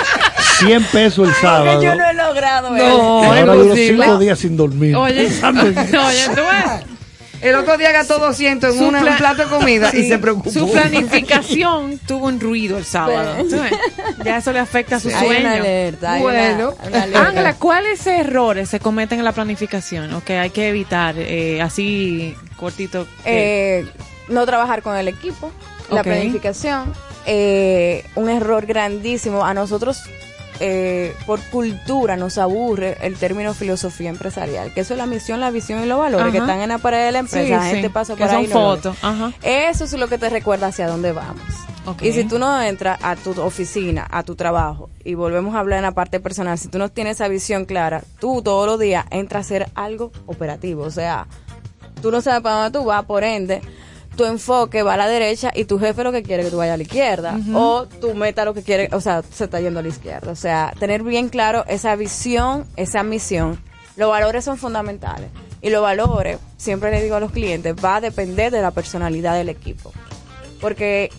100 0.59 0.83
pesos 0.85 1.27
el 1.27 1.33
sábado. 1.35 1.81
yo 1.81 1.95
no 1.95 2.09
he 2.09 2.13
logrado 2.13 2.69
No, 2.71 2.77
eso. 2.77 3.01
ahora 3.25 3.41
duro 3.41 3.63
imposible. 3.63 4.03
5 4.05 4.17
días 4.19 4.39
sin 4.39 4.57
dormir. 4.57 4.95
Oye, 4.95 5.23
pensando 5.25 5.67
en 5.67 5.77
eso. 5.77 6.05
oye, 6.05 6.25
tú 6.35 6.41
ves. 6.41 6.85
El 7.41 7.55
otro 7.55 7.77
día 7.77 7.93
gastó 7.93 8.19
200 8.19 8.75
en 8.75 8.83
una- 8.83 8.99
un 9.01 9.15
plato 9.15 9.43
de 9.43 9.47
comida 9.47 9.89
y 9.93 9.97
Sí, 10.01 10.09
se 10.09 10.19
preocupó. 10.19 10.49
Su 10.51 10.69
planificación 10.69 11.97
tuvo 11.99 12.27
un 12.27 12.39
ruido 12.39 12.77
el 12.77 12.83
sábado. 12.83 13.33
Sí. 13.49 13.55
Ya 14.25 14.37
eso 14.37 14.51
le 14.51 14.59
afecta 14.59 14.97
a 14.97 14.99
su 14.99 15.07
Hay 15.07 15.13
una 15.15 15.25
sueño. 15.25 15.49
alerta. 15.49 16.11
hay 16.13 16.21
Bueno. 16.21 16.73
una- 16.85 17.03
alerta. 17.03 17.27
Ángela, 17.27 17.53
¿cuáles 17.53 18.05
errores 18.07 18.67
se 18.69 18.81
cometen 18.81 19.19
en 19.19 19.25
la 19.25 19.31
planificación 19.31 20.13
o 20.15 20.23
que 20.23 20.37
hay 20.37 20.49
que 20.49 20.67
evitar? 20.67 21.15
Eh, 21.17 21.61
así, 21.61 22.35
cortito. 22.57 23.07
que- 23.23 23.79
Eh, 23.79 23.85
no 24.27 24.45
trabajar 24.45 24.81
con 24.81 24.97
el 24.97 25.07
equipo, 25.07 25.49
la 25.89 26.01
Ok. 26.01 26.03
planificación, 26.07 26.91
eh, 27.25 28.03
un 28.15 28.29
error 28.29 28.65
grandísimo. 28.65 29.45
A 29.45 29.53
nosotros 29.53 30.01
eh, 30.59 31.15
por 31.25 31.39
cultura 31.49 32.17
nos 32.17 32.37
aburre 32.37 32.97
el 33.01 33.15
término 33.15 33.53
filosofía 33.53 34.09
empresarial, 34.09 34.73
que 34.73 34.81
eso 34.81 34.93
es 34.93 34.97
la 34.97 35.05
misión, 35.05 35.39
la 35.39 35.51
visión 35.51 35.83
y 35.83 35.85
los 35.85 35.99
valores 35.99 36.27
Ajá. 36.27 36.31
que 36.31 36.37
están 36.39 36.59
en 36.59 36.69
la 36.69 36.77
pared 36.77 37.05
de 37.05 37.11
la 37.11 37.19
empresa. 37.19 37.45
Sí, 37.45 37.51
la 37.51 37.63
sí, 37.63 37.69
gente 37.69 37.89
pasa 37.89 38.15
que 38.15 38.23
por 38.23 38.29
son 38.29 38.37
ahí. 38.39 38.47
ve. 38.47 38.53
fotos. 38.53 38.97
Eso 39.43 39.85
es 39.85 39.93
lo 39.93 40.07
que 40.07 40.17
te 40.17 40.29
recuerda 40.29 40.67
hacia 40.67 40.87
dónde 40.87 41.11
vamos. 41.11 41.41
Y 42.01 42.11
si 42.11 42.23
tú 42.25 42.37
no 42.37 42.61
entras 42.61 42.99
a 43.01 43.15
tu 43.15 43.31
oficina, 43.41 44.07
a 44.11 44.23
tu 44.23 44.35
trabajo, 44.35 44.89
y 45.03 45.15
volvemos 45.15 45.55
a 45.55 45.59
hablar 45.59 45.77
en 45.77 45.83
la 45.83 45.91
parte 45.93 46.19
personal, 46.19 46.57
si 46.57 46.67
tú 46.67 46.77
no 46.77 46.89
tienes 46.89 47.17
esa 47.17 47.27
visión 47.27 47.65
clara, 47.65 48.03
tú 48.19 48.41
todos 48.43 48.67
los 48.67 48.79
días 48.79 49.05
entras 49.09 49.39
a 49.39 49.45
hacer 49.45 49.69
algo 49.73 50.11
operativo. 50.27 50.83
O 50.83 50.91
sea, 50.91 51.25
tú 52.01 52.11
no 52.11 52.21
sabes 52.21 52.41
para 52.41 52.55
dónde 52.63 52.77
tú 52.77 52.85
vas, 52.85 53.05
por 53.05 53.23
ende, 53.23 53.61
tu 54.19 54.25
enfoque 54.25 54.83
va 54.83 54.95
a 54.95 54.97
la 54.97 55.07
derecha 55.07 55.49
y 55.55 55.63
tu 55.63 55.79
jefe 55.79 56.03
lo 56.03 56.11
que 56.11 56.23
quiere 56.23 56.43
que 56.43 56.51
tú 56.51 56.57
vayas 56.57 56.73
a 56.73 56.77
la 56.77 56.83
izquierda. 56.83 57.39
O 57.53 57.85
tu 57.85 58.13
meta 58.15 58.43
lo 58.43 58.53
que 58.53 58.63
quiere, 58.63 58.89
o 58.91 58.99
sea, 58.99 59.21
se 59.21 59.45
está 59.45 59.61
yendo 59.61 59.79
a 59.79 59.81
la 59.81 59.87
izquierda. 59.87 60.29
O 60.29 60.35
sea, 60.35 60.73
tener 60.77 61.03
bien 61.03 61.29
claro 61.29 61.63
esa 61.69 61.95
visión, 61.95 62.65
esa 62.75 63.01
misión. 63.01 63.63
Los 63.95 64.09
valores 64.09 64.43
son 64.43 64.57
fundamentales. 64.57 65.29
Y 65.61 65.69
los 65.69 65.81
valores, 65.81 66.37
siempre 66.57 66.91
le 66.91 67.01
digo 67.01 67.15
a 67.15 67.21
los 67.21 67.31
clientes, 67.31 67.73
va 67.73 67.95
a 67.95 68.01
depender 68.01 68.51
de 68.51 68.61
la 68.61 68.71
personalidad 68.71 69.35
del 69.35 69.47
equipo. 69.47 69.93
Porque 70.59 71.11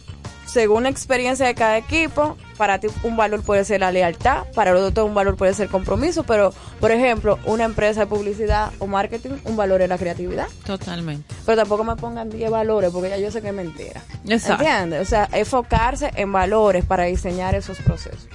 según 0.44 0.82
la 0.82 0.90
experiencia 0.90 1.46
de 1.46 1.54
cada 1.54 1.78
equipo, 1.78 2.36
para 2.60 2.78
ti 2.78 2.88
un 3.04 3.16
valor 3.16 3.42
puede 3.42 3.64
ser 3.64 3.80
la 3.80 3.90
lealtad, 3.90 4.44
para 4.54 4.72
el 4.72 4.76
otro 4.76 5.06
un 5.06 5.14
valor 5.14 5.34
puede 5.34 5.54
ser 5.54 5.68
compromiso, 5.68 6.24
pero 6.24 6.52
por 6.78 6.90
ejemplo, 6.92 7.38
una 7.46 7.64
empresa 7.64 8.00
de 8.00 8.06
publicidad 8.06 8.70
o 8.80 8.86
marketing, 8.86 9.30
un 9.44 9.56
valor 9.56 9.80
es 9.80 9.88
la 9.88 9.96
creatividad. 9.96 10.46
Totalmente. 10.66 11.24
Pero 11.46 11.56
tampoco 11.56 11.84
me 11.84 11.96
pongan 11.96 12.28
10 12.28 12.50
valores 12.50 12.90
porque 12.90 13.08
ya 13.08 13.16
yo 13.16 13.30
sé 13.30 13.40
que 13.40 13.48
es 13.48 13.54
mentira. 13.54 14.02
Exacto. 14.28 14.62
¿Entiendes? 14.62 15.00
O 15.00 15.04
sea, 15.06 15.26
enfocarse 15.32 16.10
en 16.16 16.30
valores 16.32 16.84
para 16.84 17.04
diseñar 17.04 17.54
esos 17.54 17.78
procesos. 17.78 18.28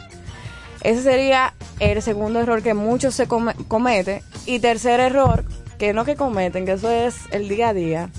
Ese 0.81 1.03
sería 1.03 1.53
el 1.79 2.01
segundo 2.01 2.39
error 2.39 2.63
que 2.63 2.73
muchos 2.73 3.13
se 3.13 3.27
come- 3.27 3.53
cometen. 3.67 4.21
Y 4.47 4.57
tercer 4.57 4.99
error, 4.99 5.45
que 5.77 5.93
no 5.93 6.03
que 6.03 6.15
cometen, 6.15 6.65
que 6.65 6.71
eso 6.73 6.89
es 6.89 7.15
el 7.29 7.47
día 7.47 7.69
a 7.69 7.73
día, 7.75 8.09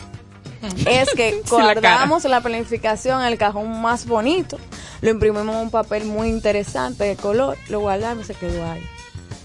es 0.86 1.08
que 1.14 1.32
la 1.32 1.64
guardamos 1.74 2.24
la 2.24 2.40
planificación 2.40 3.20
en 3.20 3.28
el 3.28 3.38
cajón 3.38 3.80
más 3.80 4.06
bonito, 4.06 4.58
lo 5.00 5.10
imprimimos 5.10 5.54
en 5.54 5.60
un 5.62 5.70
papel 5.70 6.04
muy 6.04 6.28
interesante 6.28 7.04
de 7.04 7.16
color, 7.16 7.56
lo 7.68 7.80
guardamos 7.80 8.24
y 8.24 8.26
se 8.28 8.34
quedó 8.34 8.64
ahí. 8.70 8.82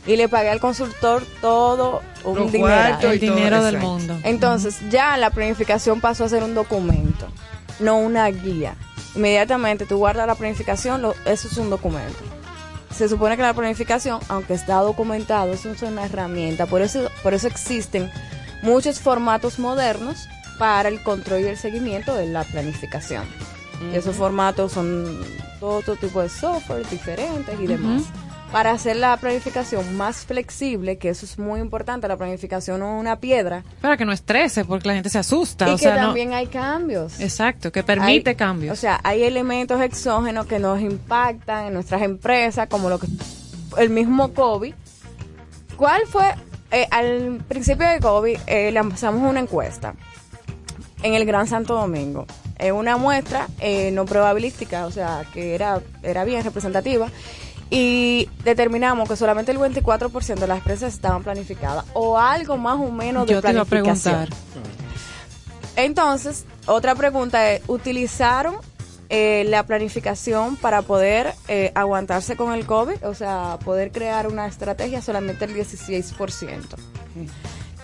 Y 0.07 0.15
le 0.15 0.27
pagué 0.27 0.49
al 0.49 0.59
consultor 0.59 1.23
todo 1.41 2.01
un 2.23 2.33
dinero. 2.51 2.67
El 3.11 3.19
dinero 3.19 3.57
todo 3.57 3.65
del 3.65 3.77
mundo. 3.77 4.19
Entonces, 4.23 4.77
ya 4.89 5.15
la 5.17 5.29
planificación 5.29 6.01
pasó 6.01 6.23
a 6.25 6.29
ser 6.29 6.43
un 6.43 6.55
documento, 6.55 7.27
no 7.79 7.97
una 7.99 8.25
guía. 8.27 8.75
Inmediatamente 9.15 9.85
tú 9.85 9.97
guardas 9.97 10.25
la 10.25 10.35
planificación, 10.35 11.01
lo- 11.03 11.13
eso 11.25 11.47
es 11.47 11.57
un 11.57 11.69
documento. 11.69 12.17
Se 12.95 13.07
supone 13.09 13.35
que 13.37 13.43
la 13.43 13.53
planificación, 13.53 14.19
aunque 14.27 14.53
está 14.53 14.75
documentado, 14.77 15.53
eso 15.53 15.69
es 15.69 15.81
una 15.83 16.05
herramienta. 16.05 16.65
Por 16.65 16.81
eso, 16.81 17.09
por 17.21 17.33
eso 17.33 17.47
existen 17.47 18.11
muchos 18.63 18.99
formatos 18.99 19.59
modernos 19.59 20.27
para 20.61 20.89
el 20.89 21.01
control 21.01 21.41
y 21.41 21.45
el 21.47 21.57
seguimiento 21.57 22.15
de 22.15 22.27
la 22.27 22.43
planificación. 22.43 23.23
Esos 23.95 24.15
formatos 24.15 24.71
son 24.73 25.07
todo 25.59 25.79
otro 25.79 25.95
tipo 25.95 26.21
de 26.21 26.29
software 26.29 26.87
diferentes 26.87 27.59
y 27.59 27.65
demás. 27.65 28.03
Para 28.51 28.69
hacer 28.69 28.97
la 28.97 29.17
planificación 29.17 29.97
más 29.97 30.17
flexible, 30.17 30.99
que 30.99 31.09
eso 31.09 31.25
es 31.25 31.39
muy 31.39 31.59
importante, 31.61 32.07
la 32.07 32.15
planificación 32.15 32.79
no 32.81 32.93
es 32.95 32.99
una 33.01 33.15
piedra, 33.15 33.63
Para 33.81 33.97
que 33.97 34.05
no 34.05 34.11
estrese, 34.11 34.63
porque 34.63 34.87
la 34.89 34.93
gente 34.93 35.09
se 35.09 35.17
asusta. 35.17 35.67
y 35.67 35.71
o 35.71 35.77
que 35.77 35.83
sea, 35.83 35.95
no- 35.95 36.07
también 36.09 36.33
hay 36.33 36.45
cambios. 36.45 37.19
Exacto, 37.19 37.71
que 37.71 37.81
permite 37.81 38.29
Hay- 38.31 38.35
cambios. 38.35 38.77
O 38.77 38.79
sea, 38.79 38.99
hay 39.03 39.23
elementos 39.23 39.81
exógenos 39.81 40.45
que 40.45 40.59
nos 40.59 40.79
impactan 40.79 41.65
en 41.65 41.73
nuestras 41.73 42.03
empresas, 42.03 42.67
como 42.69 42.87
lo 42.87 42.99
que 42.99 43.07
el 43.79 43.89
mismo 43.89 44.31
COVID. 44.31 44.75
¿Cuál 45.75 46.01
fue? 46.05 46.25
eh, 46.73 46.87
al 46.91 47.43
principio 47.49 47.85
de 47.89 47.99
COVID 47.99 48.37
eh, 48.47 48.71
lanzamos 48.71 49.29
una 49.29 49.39
encuesta 49.41 49.93
en 51.03 51.13
el 51.13 51.25
Gran 51.25 51.47
Santo 51.47 51.75
Domingo. 51.75 52.25
Eh, 52.57 52.71
una 52.71 52.97
muestra 52.97 53.47
eh, 53.59 53.91
no 53.91 54.05
probabilística, 54.05 54.85
o 54.85 54.91
sea, 54.91 55.25
que 55.33 55.55
era, 55.55 55.81
era 56.03 56.23
bien 56.23 56.43
representativa. 56.43 57.09
Y 57.69 58.27
determinamos 58.43 59.07
que 59.07 59.15
solamente 59.15 59.51
el 59.51 59.57
24% 59.57 60.35
de 60.35 60.47
las 60.47 60.57
empresas 60.57 60.93
estaban 60.93 61.23
planificadas 61.23 61.85
o 61.93 62.17
algo 62.17 62.57
más 62.57 62.77
o 62.79 62.91
menos 62.91 63.25
de 63.25 63.33
Yo 63.33 63.41
te 63.41 63.51
iba 63.51 63.61
a 63.61 63.65
planificación. 63.65 64.27
preguntar. 64.27 64.51
Entonces, 65.77 66.45
otra 66.65 66.95
pregunta 66.95 67.51
es, 67.51 67.61
¿utilizaron 67.67 68.55
eh, 69.09 69.45
la 69.47 69.65
planificación 69.65 70.57
para 70.57 70.81
poder 70.81 71.33
eh, 71.47 71.71
aguantarse 71.75 72.35
con 72.35 72.53
el 72.53 72.65
COVID? 72.65 73.05
O 73.05 73.13
sea, 73.13 73.57
poder 73.63 73.91
crear 73.91 74.27
una 74.27 74.47
estrategia 74.47 75.01
solamente 75.01 75.45
el 75.45 75.55
16%. 75.55 76.75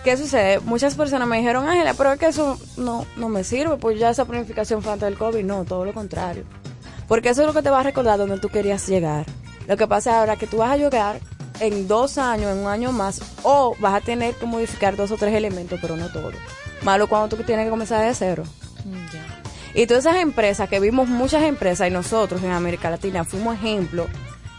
¿Qué 0.04 0.16
sucede? 0.16 0.60
Muchas 0.60 0.94
personas 0.94 1.28
me 1.28 1.38
dijeron, 1.38 1.68
Ángela, 1.68 1.94
pero 1.94 2.12
es 2.12 2.18
que 2.18 2.26
eso 2.26 2.58
no, 2.76 3.04
no 3.16 3.28
me 3.28 3.44
sirve, 3.44 3.76
pues 3.76 3.98
ya 3.98 4.10
esa 4.10 4.24
planificación 4.24 4.82
fue 4.82 4.92
antes 4.92 5.08
del 5.08 5.18
COVID. 5.18 5.44
No, 5.44 5.64
todo 5.64 5.84
lo 5.84 5.92
contrario. 5.92 6.44
Porque 7.08 7.30
eso 7.30 7.42
es 7.42 7.46
lo 7.46 7.54
que 7.54 7.62
te 7.62 7.70
va 7.70 7.80
a 7.80 7.82
recordar 7.82 8.18
donde 8.18 8.38
tú 8.38 8.48
querías 8.48 8.86
llegar. 8.86 9.26
Lo 9.66 9.76
que 9.76 9.86
pasa 9.86 10.20
ahora 10.20 10.34
es 10.34 10.38
que 10.38 10.46
tú 10.46 10.58
vas 10.58 10.70
a 10.70 10.76
llegar 10.76 11.20
en 11.60 11.88
dos 11.88 12.16
años, 12.18 12.52
en 12.52 12.58
un 12.58 12.68
año 12.68 12.92
más, 12.92 13.20
o 13.42 13.74
vas 13.80 13.94
a 13.94 14.00
tener 14.00 14.34
que 14.34 14.46
modificar 14.46 14.96
dos 14.96 15.10
o 15.10 15.16
tres 15.16 15.34
elementos, 15.34 15.78
pero 15.82 15.96
no 15.96 16.08
todo. 16.10 16.32
Malo 16.82 17.08
cuando 17.08 17.36
tú 17.36 17.42
tienes 17.42 17.66
que 17.66 17.70
comenzar 17.70 18.04
de 18.04 18.14
cero. 18.14 18.44
Y 19.74 19.86
todas 19.86 20.06
esas 20.06 20.20
empresas, 20.20 20.68
que 20.68 20.80
vimos 20.80 21.08
muchas 21.08 21.42
empresas 21.42 21.88
y 21.88 21.90
nosotros 21.90 22.42
en 22.42 22.52
América 22.52 22.90
Latina 22.90 23.24
fuimos 23.24 23.56
ejemplo 23.56 24.06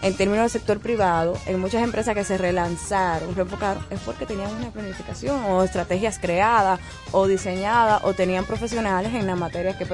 en 0.01 0.15
términos 0.15 0.43
del 0.43 0.61
sector 0.61 0.79
privado, 0.79 1.37
en 1.45 1.59
muchas 1.59 1.83
empresas 1.83 2.15
que 2.15 2.23
se 2.23 2.37
relanzaron, 2.37 3.35
reenfocaron, 3.35 3.85
es 3.89 3.99
porque 3.99 4.25
tenían 4.25 4.53
una 4.55 4.71
planificación 4.71 5.43
o 5.45 5.63
estrategias 5.63 6.19
creadas 6.19 6.79
o 7.11 7.27
diseñadas 7.27 8.01
o 8.03 8.13
tenían 8.13 8.45
profesionales 8.45 9.13
en 9.13 9.27
la 9.27 9.35
materia 9.35 9.77
que, 9.77 9.85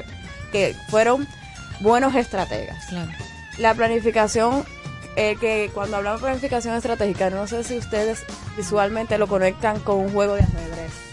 que 0.52 0.76
fueron 0.90 1.28
buenos 1.80 2.16
estrategas. 2.16 2.86
Claro. 2.88 3.12
La 3.58 3.74
planificación, 3.74 4.66
eh, 5.16 5.38
que 5.40 5.72
cuando 5.74 5.98
hablamos 5.98 6.22
de 6.22 6.28
planificación 6.28 6.76
estratégica, 6.76 7.30
no 7.30 7.48
sé 7.48 7.64
si 7.64 7.78
ustedes 7.78 8.24
visualmente 8.58 9.18
lo 9.18 9.28
conectan 9.28 9.80
con 9.80 9.98
un 9.98 10.12
juego 10.12 10.36
de 10.36 10.42
ajedrez. 10.42 11.05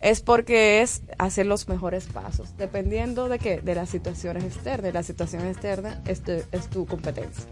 Es 0.00 0.20
porque 0.20 0.80
es 0.80 1.02
hacer 1.18 1.46
los 1.46 1.68
mejores 1.68 2.06
pasos, 2.06 2.56
dependiendo 2.56 3.28
de 3.28 3.38
qué, 3.38 3.60
de 3.60 3.74
las 3.74 3.90
situaciones 3.90 4.44
externas. 4.44 4.94
La 4.94 5.02
situación 5.02 5.46
externa 5.46 6.00
es 6.06 6.22
tu, 6.22 6.32
es 6.52 6.68
tu 6.70 6.86
competencia. 6.86 7.44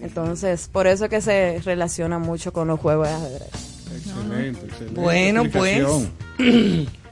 Entonces, 0.00 0.68
por 0.70 0.86
eso 0.86 1.08
que 1.08 1.20
se 1.20 1.60
relaciona 1.64 2.18
mucho 2.18 2.52
con 2.52 2.68
los 2.68 2.78
juegos 2.78 3.08
de 3.08 3.14
ajedrez. 3.14 3.48
Excelente, 3.96 4.66
excelente. 4.66 5.00
Bueno, 5.00 5.42
explicación. 5.42 6.10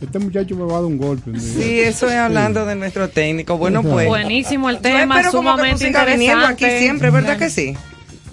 Este 0.00 0.18
muchacho 0.18 0.56
me 0.56 0.64
va 0.64 0.72
a 0.72 0.74
dar 0.76 0.84
un 0.84 0.96
golpe. 0.96 1.38
Sí, 1.38 1.80
eso 1.80 2.08
es 2.08 2.14
hablando 2.14 2.64
de 2.64 2.74
nuestro 2.74 3.10
técnico. 3.10 3.58
Bueno, 3.58 3.82
pues. 3.82 4.08
Buenísimo 4.08 4.70
el 4.70 4.78
tema, 4.78 5.20
espero 5.20 5.32
como 5.36 5.50
que 5.50 5.56
tú 5.56 5.58
sumamente 5.58 5.86
sigas 5.86 6.06
viniendo 6.06 6.38
interesante. 6.38 6.66
aquí 6.66 6.78
siempre, 6.78 7.10
¿verdad 7.10 7.38
que 7.38 7.50
sí? 7.50 7.76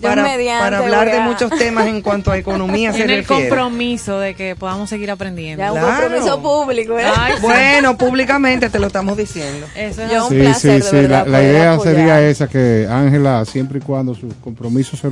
Para, 0.02 0.78
hablar 0.80 1.12
de 1.12 1.20
muchos 1.22 1.50
temas 1.58 1.88
en 1.88 2.02
cuanto 2.02 2.32
a 2.32 2.38
economía 2.38 2.92
se 2.92 2.98
Tiene 2.98 3.14
el 3.16 3.20
refiere. 3.26 3.50
compromiso 3.50 4.20
de 4.20 4.36
que 4.36 4.56
podamos 4.56 4.90
seguir 4.90 5.10
aprendiendo. 5.12 5.64
Ya 5.64 5.72
un 5.74 5.80
Claro. 5.80 6.02
compromiso 6.10 6.42
público. 6.42 6.98
¿eh? 7.00 7.04
Ay. 7.16 7.34
Bueno, 7.42 7.98
públicamente 7.98 8.70
te 8.70 8.80
lo 8.80 8.88
estamos 8.88 9.18
diciendo. 9.18 9.68
Eso 9.76 10.04
es 10.04 10.12
Yo- 10.12 10.24
un 10.28 10.30
Sí, 10.30 10.40
placer, 10.40 10.72
sí, 10.72 10.78
de 10.78 10.82
sí. 10.84 10.96
verdad, 10.96 11.28
La, 11.28 11.42
idea 11.44 11.74
apoyar. 11.74 11.96
sería 11.96 12.22
esa, 12.30 12.48
que 12.48 12.88
Ángela, 12.90 13.44
siempre 13.46 13.80
y 13.80 13.82
cuando 13.82 14.14
sus 14.16 14.34
compromisos 14.36 15.00
se, 15.00 15.10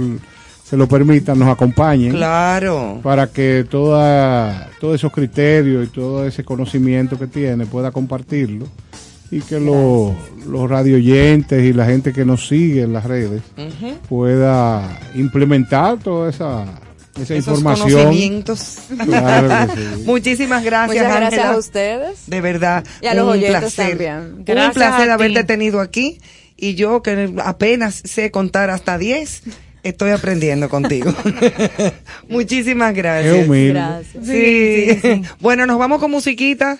se 0.67 0.77
lo 0.77 0.87
permitan, 0.87 1.37
nos 1.39 1.49
acompañen. 1.49 2.11
Claro. 2.11 2.99
Para 3.03 3.27
que 3.27 3.65
toda, 3.69 4.69
todos 4.79 4.95
esos 4.95 5.11
criterios 5.11 5.85
y 5.85 5.89
todo 5.89 6.25
ese 6.27 6.43
conocimiento 6.43 7.17
que 7.19 7.27
tiene 7.27 7.65
pueda 7.65 7.91
compartirlo. 7.91 8.67
Y 9.35 9.41
que 9.41 9.59
los, 9.59 10.13
los 10.47 10.69
radioyentes 10.69 11.61
y 11.61 11.73
la 11.73 11.85
gente 11.85 12.13
que 12.13 12.23
nos 12.23 12.47
sigue 12.47 12.83
en 12.83 12.93
las 12.93 13.03
redes 13.03 13.41
Ujú. 13.57 13.95
pueda 14.07 14.97
implementar 15.13 15.97
toda 15.99 16.29
esa, 16.29 16.63
esa 17.19 17.35
Esos 17.35 17.57
información. 17.57 18.03
conocimientos. 18.03 18.77
Claro 19.03 19.73
que 19.73 19.73
sí. 19.75 20.03
Muchísimas 20.05 20.63
gracias, 20.63 21.03
Muchas 21.03 21.19
gracias 21.19 21.45
a 21.45 21.57
ustedes. 21.57 22.19
De 22.27 22.39
verdad. 22.39 22.85
Y 23.01 23.07
a 23.07 23.13
los 23.13 23.25
un 23.25 23.31
oyentes 23.31 23.73
placer. 23.73 23.89
también. 23.89 24.17
un 24.37 24.45
Gracias 24.45 24.73
placer 24.73 25.09
haberte 25.09 25.43
tenido 25.43 25.81
aquí. 25.81 26.19
Y 26.55 26.75
yo, 26.75 27.03
que 27.03 27.33
apenas 27.43 28.01
sé 28.05 28.31
contar 28.31 28.69
hasta 28.69 28.97
10, 28.97 29.41
estoy 29.83 30.11
aprendiendo 30.11 30.69
contigo. 30.69 31.13
Muchísimas 32.29 32.93
gracias. 32.93 33.33
Qué 33.35 33.43
humilde. 33.43 33.73
Gracias. 33.73 34.25
Sí. 34.25 35.21
bueno, 35.41 35.65
nos 35.65 35.77
vamos 35.77 35.99
con 35.99 36.11
musiquita. 36.11 36.79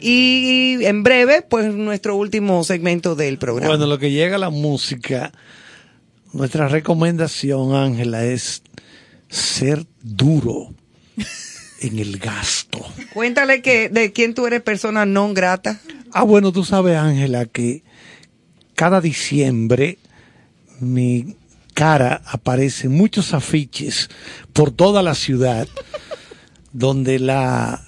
Y 0.00 0.84
en 0.84 1.02
breve, 1.02 1.42
pues 1.42 1.74
nuestro 1.74 2.16
último 2.16 2.62
segmento 2.64 3.14
del 3.14 3.38
programa. 3.38 3.70
Bueno, 3.70 3.86
lo 3.86 3.98
que 3.98 4.10
llega 4.10 4.36
a 4.36 4.38
la 4.38 4.50
música, 4.50 5.32
nuestra 6.32 6.68
recomendación, 6.68 7.74
Ángela, 7.74 8.24
es 8.24 8.62
ser 9.28 9.84
duro 10.02 10.74
en 11.80 11.98
el 11.98 12.18
gasto. 12.18 12.84
Cuéntale 13.12 13.62
que 13.62 13.88
de 13.88 14.12
quién 14.12 14.34
tú 14.34 14.46
eres 14.46 14.62
persona 14.62 15.06
non 15.06 15.34
grata. 15.34 15.80
Ah, 16.12 16.24
bueno, 16.24 16.52
tú 16.52 16.64
sabes, 16.64 16.96
Ángela, 16.96 17.46
que 17.46 17.82
cada 18.74 19.00
diciembre 19.00 19.98
mi 20.80 21.36
cara 21.74 22.22
aparecen 22.24 22.92
muchos 22.92 23.34
afiches 23.34 24.08
por 24.52 24.70
toda 24.70 25.02
la 25.02 25.14
ciudad 25.14 25.68
donde 26.72 27.18
la, 27.18 27.85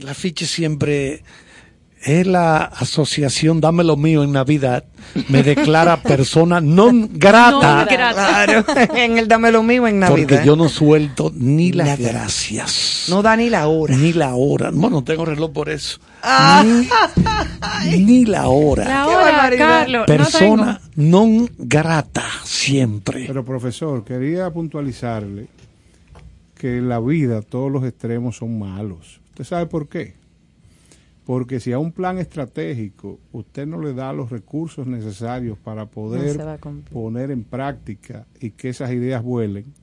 la 0.00 0.12
afiche 0.12 0.46
siempre 0.46 1.22
es 2.06 2.26
la 2.26 2.58
asociación 2.58 3.60
Dame 3.60 3.82
lo 3.82 3.96
mío 3.96 4.22
en 4.22 4.32
Navidad, 4.32 4.84
me 5.28 5.42
declara 5.42 6.02
persona 6.02 6.60
non 6.60 7.10
grata. 7.12 7.82
Non 7.82 7.86
grata. 7.86 8.44
Claro, 8.44 8.64
en 8.94 9.18
el 9.18 9.26
dame 9.26 9.50
lo 9.50 9.62
mío 9.62 9.86
en 9.86 9.98
Navidad. 9.98 10.28
Porque 10.28 10.46
yo 10.46 10.56
no 10.56 10.68
suelto 10.68 11.32
ni 11.34 11.72
las 11.72 11.98
gracias. 11.98 13.06
No 13.08 13.22
da 13.22 13.36
ni 13.36 13.50
la 13.50 13.66
hora. 13.66 13.96
Ni 13.96 14.12
la 14.12 14.34
hora. 14.34 14.70
Bueno, 14.70 14.96
no 14.96 15.04
tengo 15.04 15.24
reloj 15.24 15.52
por 15.52 15.68
eso. 15.68 15.98
Ah. 16.22 16.64
Ni, 17.84 17.98
ni 17.98 18.24
la 18.24 18.48
hora. 18.48 18.84
La 18.84 19.06
hora. 19.06 19.50
Carlos. 19.56 20.00
no 20.00 20.06
Persona 20.06 20.80
non 20.96 21.48
grata 21.56 22.24
siempre. 22.44 23.26
Pero 23.26 23.44
profesor, 23.44 24.04
quería 24.04 24.50
puntualizarle 24.50 25.48
que 26.56 26.78
en 26.78 26.88
la 26.88 27.00
vida 27.00 27.42
todos 27.42 27.70
los 27.70 27.84
extremos 27.84 28.36
son 28.36 28.58
malos. 28.58 29.20
¿Usted 29.36 29.44
sabe 29.44 29.66
por 29.66 29.86
qué? 29.86 30.14
Porque 31.26 31.60
si 31.60 31.70
a 31.70 31.78
un 31.78 31.92
plan 31.92 32.16
estratégico 32.16 33.20
usted 33.32 33.66
no 33.66 33.78
le 33.78 33.92
da 33.92 34.14
los 34.14 34.30
recursos 34.30 34.86
necesarios 34.86 35.58
para 35.58 35.84
poder 35.84 36.58
poner 36.90 37.30
en 37.30 37.44
práctica 37.44 38.26
y 38.40 38.52
que 38.52 38.70
esas 38.70 38.92
ideas 38.92 39.22
vuelen, 39.22 39.74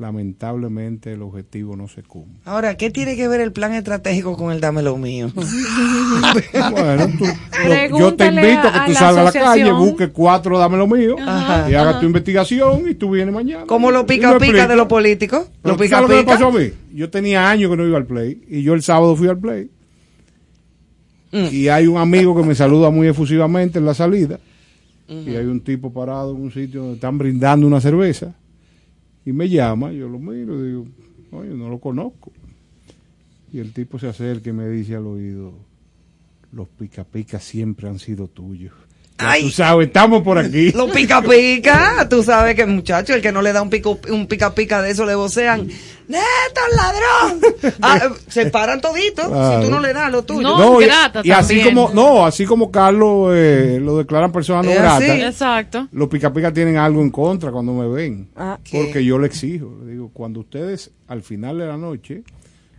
lamentablemente 0.00 1.12
el 1.12 1.22
objetivo 1.22 1.76
no 1.76 1.86
se 1.86 2.02
cumple. 2.02 2.40
Ahora, 2.44 2.76
¿qué 2.76 2.90
tiene 2.90 3.16
que 3.16 3.28
ver 3.28 3.40
el 3.40 3.52
plan 3.52 3.74
estratégico 3.74 4.36
con 4.36 4.50
el 4.50 4.60
dame 4.60 4.82
lo 4.82 4.96
mío? 4.96 5.30
Bueno, 6.70 7.06
tú- 7.18 7.98
yo 7.98 8.14
te 8.14 8.26
invito 8.26 8.68
a 8.68 8.72
que 8.72 8.78
a 8.78 8.86
tú 8.86 8.92
salgas 8.94 9.18
a 9.18 9.24
la 9.24 9.32
calle, 9.32 9.72
busques 9.72 10.10
cuatro, 10.12 10.58
dame 10.58 10.76
lo 10.76 10.86
mío, 10.86 11.16
Ajá. 11.20 11.70
y 11.70 11.74
hagas 11.74 12.00
tu 12.00 12.06
investigación 12.06 12.88
y 12.88 12.94
tú 12.94 13.10
vienes 13.10 13.34
mañana. 13.34 13.64
Y 13.68 13.78
me 13.78 14.04
pica 14.04 14.38
pica 14.38 14.66
de 14.66 14.76
los 14.76 14.86
políticos. 14.86 15.46
¿tú 15.62 15.76
pica 15.76 15.96
sabes 15.96 16.02
lo 16.02 16.08
que 16.08 16.14
me 16.14 16.20
pica. 16.22 16.32
pasó 16.34 16.46
a 16.48 16.52
mí? 16.58 16.70
Yo 16.94 17.10
tenía 17.10 17.50
años 17.50 17.70
que 17.70 17.76
no 17.76 17.86
iba 17.86 17.98
al 17.98 18.06
play 18.06 18.42
y 18.48 18.62
yo 18.62 18.74
el 18.74 18.82
sábado 18.82 19.14
fui 19.16 19.28
al 19.28 19.38
play. 19.38 19.70
Mm. 21.32 21.46
Y 21.52 21.68
hay 21.68 21.86
un 21.86 21.98
amigo 21.98 22.36
que 22.36 22.42
me 22.42 22.54
saluda 22.54 22.90
muy 22.90 23.06
efusivamente 23.06 23.78
en 23.78 23.84
la 23.84 23.94
salida. 23.94 24.38
Y 25.08 25.34
hay 25.34 25.44
un 25.46 25.60
tipo 25.60 25.92
parado 25.92 26.30
en 26.36 26.40
un 26.40 26.52
sitio 26.52 26.80
donde 26.82 26.94
están 26.94 27.18
brindando 27.18 27.66
una 27.66 27.80
cerveza. 27.80 28.32
Y 29.30 29.32
me 29.32 29.48
llama, 29.48 29.92
yo 29.92 30.08
lo 30.08 30.18
miro 30.18 30.58
y 30.58 30.66
digo, 30.66 30.86
oye, 31.30 31.50
no 31.50 31.68
lo 31.68 31.78
conozco. 31.78 32.32
Y 33.52 33.60
el 33.60 33.72
tipo 33.72 33.96
se 33.96 34.08
acerca 34.08 34.50
y 34.50 34.52
me 34.52 34.68
dice 34.68 34.96
al 34.96 35.06
oído, 35.06 35.54
los 36.50 36.66
pica 36.66 37.04
pica 37.04 37.38
siempre 37.38 37.88
han 37.88 38.00
sido 38.00 38.26
tuyos. 38.26 38.72
Ay. 39.22 39.42
tú 39.42 39.50
sabes, 39.50 39.86
estamos 39.88 40.22
por 40.22 40.38
aquí. 40.38 40.72
Los 40.72 40.90
pica 40.90 41.22
pica. 41.22 42.08
Tú 42.08 42.22
sabes 42.22 42.54
que, 42.54 42.66
muchacho, 42.66 43.14
el 43.14 43.22
que 43.22 43.32
no 43.32 43.42
le 43.42 43.52
da 43.52 43.62
un 43.62 43.70
pico, 43.70 43.98
un 44.10 44.26
pica 44.26 44.54
pica 44.54 44.80
de 44.82 44.90
eso 44.90 45.04
le 45.06 45.14
vocean. 45.14 45.68
¡Neto, 46.08 46.60
ladrón! 46.76 47.40
Ah, 47.82 48.08
se 48.26 48.46
paran 48.46 48.80
toditos 48.80 49.28
Claro. 49.28 49.60
si 49.60 49.66
tú 49.66 49.70
no 49.72 49.80
le 49.80 49.92
das 49.92 50.10
lo 50.10 50.22
tuyo. 50.24 50.42
No. 50.42 50.58
No, 50.58 50.82
y, 50.82 50.86
grata 50.86 51.20
y 51.24 51.30
así 51.30 51.62
como 51.62 51.90
no 51.94 52.26
así 52.26 52.44
como 52.46 52.70
Carlos 52.70 53.32
eh, 53.34 53.78
lo 53.80 53.96
declaran 53.98 54.32
persona 54.32 54.62
no 54.62 54.72
grata 54.74 54.96
así. 54.96 55.06
Exacto. 55.10 55.88
los 55.92 56.08
pica 56.08 56.32
pica 56.32 56.52
tienen 56.52 56.76
algo 56.78 57.00
en 57.00 57.10
contra 57.10 57.50
cuando 57.52 57.72
me 57.74 57.86
ven 57.88 58.28
Ah, 58.36 58.58
¿Qué? 58.64 58.82
porque 58.82 59.04
yo 59.04 59.18
le 59.18 59.26
exijo 59.28 59.78
le 59.84 59.92
digo 59.92 60.10
cuando 60.12 60.40
ustedes 60.40 60.90
al 61.06 61.22
final 61.22 61.58
de 61.58 61.66
la 61.66 61.76
noche 61.76 62.22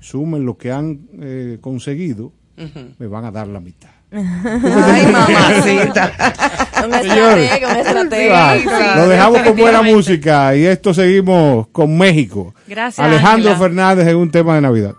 sumen 0.01 0.45
lo 0.45 0.57
que 0.57 0.71
han 0.71 0.99
eh, 1.21 1.57
conseguido 1.61 2.33
me 2.99 3.07
van 3.07 3.25
a 3.25 3.31
dar 3.31 3.47
la 3.47 3.59
mitad 3.59 3.89
Ay, 4.13 5.07
mamacita. 5.11 6.11
Señores. 7.01 7.51
estratega, 7.51 7.67
una 7.69 7.79
estratega. 7.79 8.57
Claro, 8.63 9.01
lo 9.01 9.07
dejamos 9.07 9.41
con 9.41 9.55
buena 9.55 9.81
música 9.81 10.55
y 10.55 10.65
esto 10.65 10.93
seguimos 10.93 11.67
con 11.71 11.97
México 11.97 12.53
Gracias, 12.67 13.05
Alejandro. 13.05 13.55
Fernández 13.55 14.07
en 14.07 14.17
un 14.17 14.29
tema 14.31 14.55
de 14.55 14.61
Navidad 14.61 14.93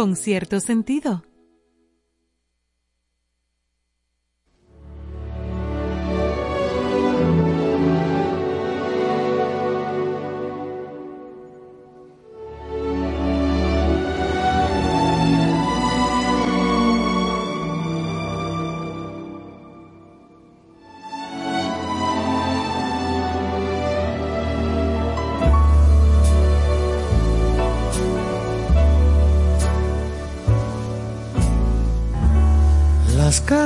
Con 0.00 0.16
cierto 0.16 0.60
sentido. 0.60 1.29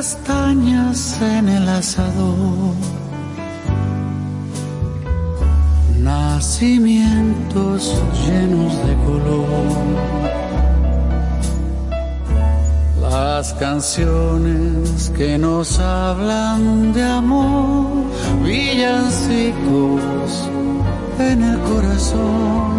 Castañas 0.05 1.18
en 1.22 1.48
el 1.48 1.66
asador, 1.66 2.74
nacimientos 5.98 7.97
llenos 8.26 8.72
de 8.86 8.94
color, 9.06 9.47
las 13.01 13.55
canciones 13.55 15.10
que 15.16 15.39
nos 15.39 15.78
hablan 15.78 16.93
de 16.93 17.02
amor, 17.02 18.05
villancicos 18.44 20.51
en 21.18 21.44
el 21.44 21.59
corazón, 21.60 22.74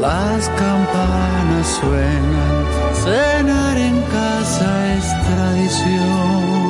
las 0.00 0.48
campanas 0.50 1.66
suenan, 1.80 2.79
cenar 3.04 3.76
en 3.76 3.96
casa 4.16 4.68
es 4.96 5.06
tradición. 5.26 6.60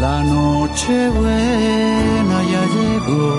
La 0.00 0.22
noche 0.22 1.08
buena 1.10 2.38
ya 2.52 2.64
llegó. 2.76 3.34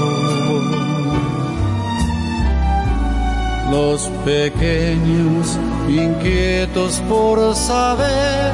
Los 3.71 3.99
pequeños 4.25 5.57
inquietos 5.87 7.01
por 7.09 7.55
saber 7.55 8.51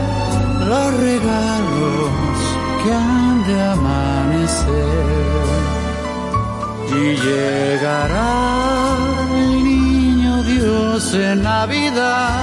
los 0.70 0.94
regalos 1.08 2.12
que 2.84 2.94
han 2.94 3.48
de 3.48 3.58
amanecer. 3.64 4.98
Y 6.90 7.16
llegará 7.26 9.07
Dios 10.98 11.14
en 11.14 11.44
Navidad 11.44 12.40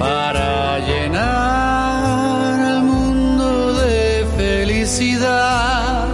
para 0.00 0.80
llenar 0.80 2.58
el 2.72 2.82
mundo 2.82 3.74
de 3.74 4.26
felicidad 4.36 6.08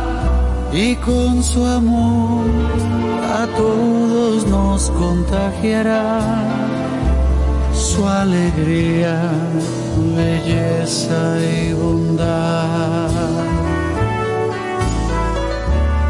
y 0.75 0.95
con 0.97 1.43
su 1.43 1.65
amor 1.65 2.45
a 3.41 3.47
todos 3.57 4.47
nos 4.47 4.91
contagiará 4.91 6.21
su 7.73 8.07
alegría, 8.07 9.19
belleza 10.15 11.39
y 11.41 11.73
bondad. 11.73 13.09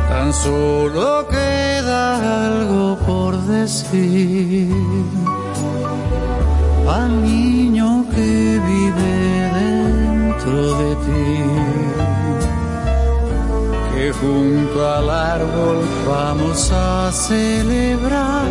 Tan 0.08 0.32
solo 0.32 1.28
queda 1.28 2.46
algo 2.46 2.96
al 6.88 7.22
niño 7.22 8.04
que 8.14 8.60
vive 8.70 9.50
dentro 9.60 10.78
de 10.78 10.94
ti. 11.04 11.26
Que 13.92 14.12
junto 14.12 14.88
al 14.88 15.10
árbol 15.10 15.78
vamos 16.06 16.70
a 16.70 17.10
celebrar 17.10 18.46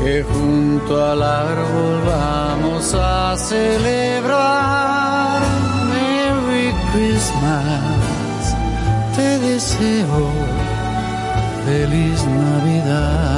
Que 0.00 0.22
junto 0.22 1.04
al 1.04 1.22
árbol 1.22 2.02
vamos 2.06 2.94
a 2.94 3.36
celebrar 3.36 5.42
Merry 5.90 6.72
Christmas. 6.92 8.54
Te 9.16 9.38
deseo 9.38 10.30
feliz 11.66 12.24
Navidad. 12.24 13.37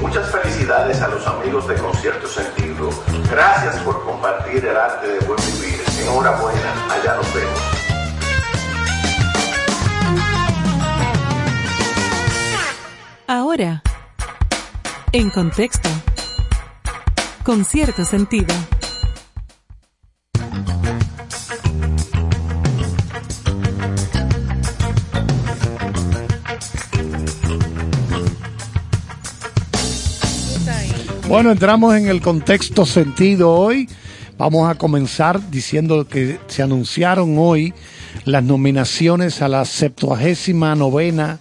Muchas 0.00 0.30
felicidades 0.30 1.00
a 1.02 1.08
los 1.08 1.26
amigos 1.26 1.68
de 1.68 1.74
Concierto 1.74 2.26
Sentido. 2.26 2.90
Gracias 3.30 3.76
por 3.82 4.02
compartir 4.04 4.64
el 4.64 4.76
arte 4.76 5.06
de 5.06 5.18
buen 5.26 5.38
vivir. 5.44 5.80
Enhorabuena, 6.02 6.86
allá 6.90 7.16
nos 7.16 7.34
vemos. 7.34 7.60
Ahora. 13.26 13.82
En 15.12 15.30
contexto. 15.30 15.88
Con 17.44 17.64
cierto 17.64 18.04
sentido. 18.04 18.54
Bueno, 31.30 31.52
entramos 31.52 31.94
en 31.94 32.08
el 32.08 32.20
contexto 32.20 32.84
sentido 32.84 33.52
hoy. 33.52 33.88
Vamos 34.36 34.68
a 34.68 34.74
comenzar 34.74 35.48
diciendo 35.48 36.08
que 36.08 36.40
se 36.48 36.64
anunciaron 36.64 37.36
hoy 37.38 37.72
las 38.24 38.42
nominaciones 38.42 39.40
a 39.40 39.46
la 39.46 39.64
79 39.64 40.74
novena 40.76 41.38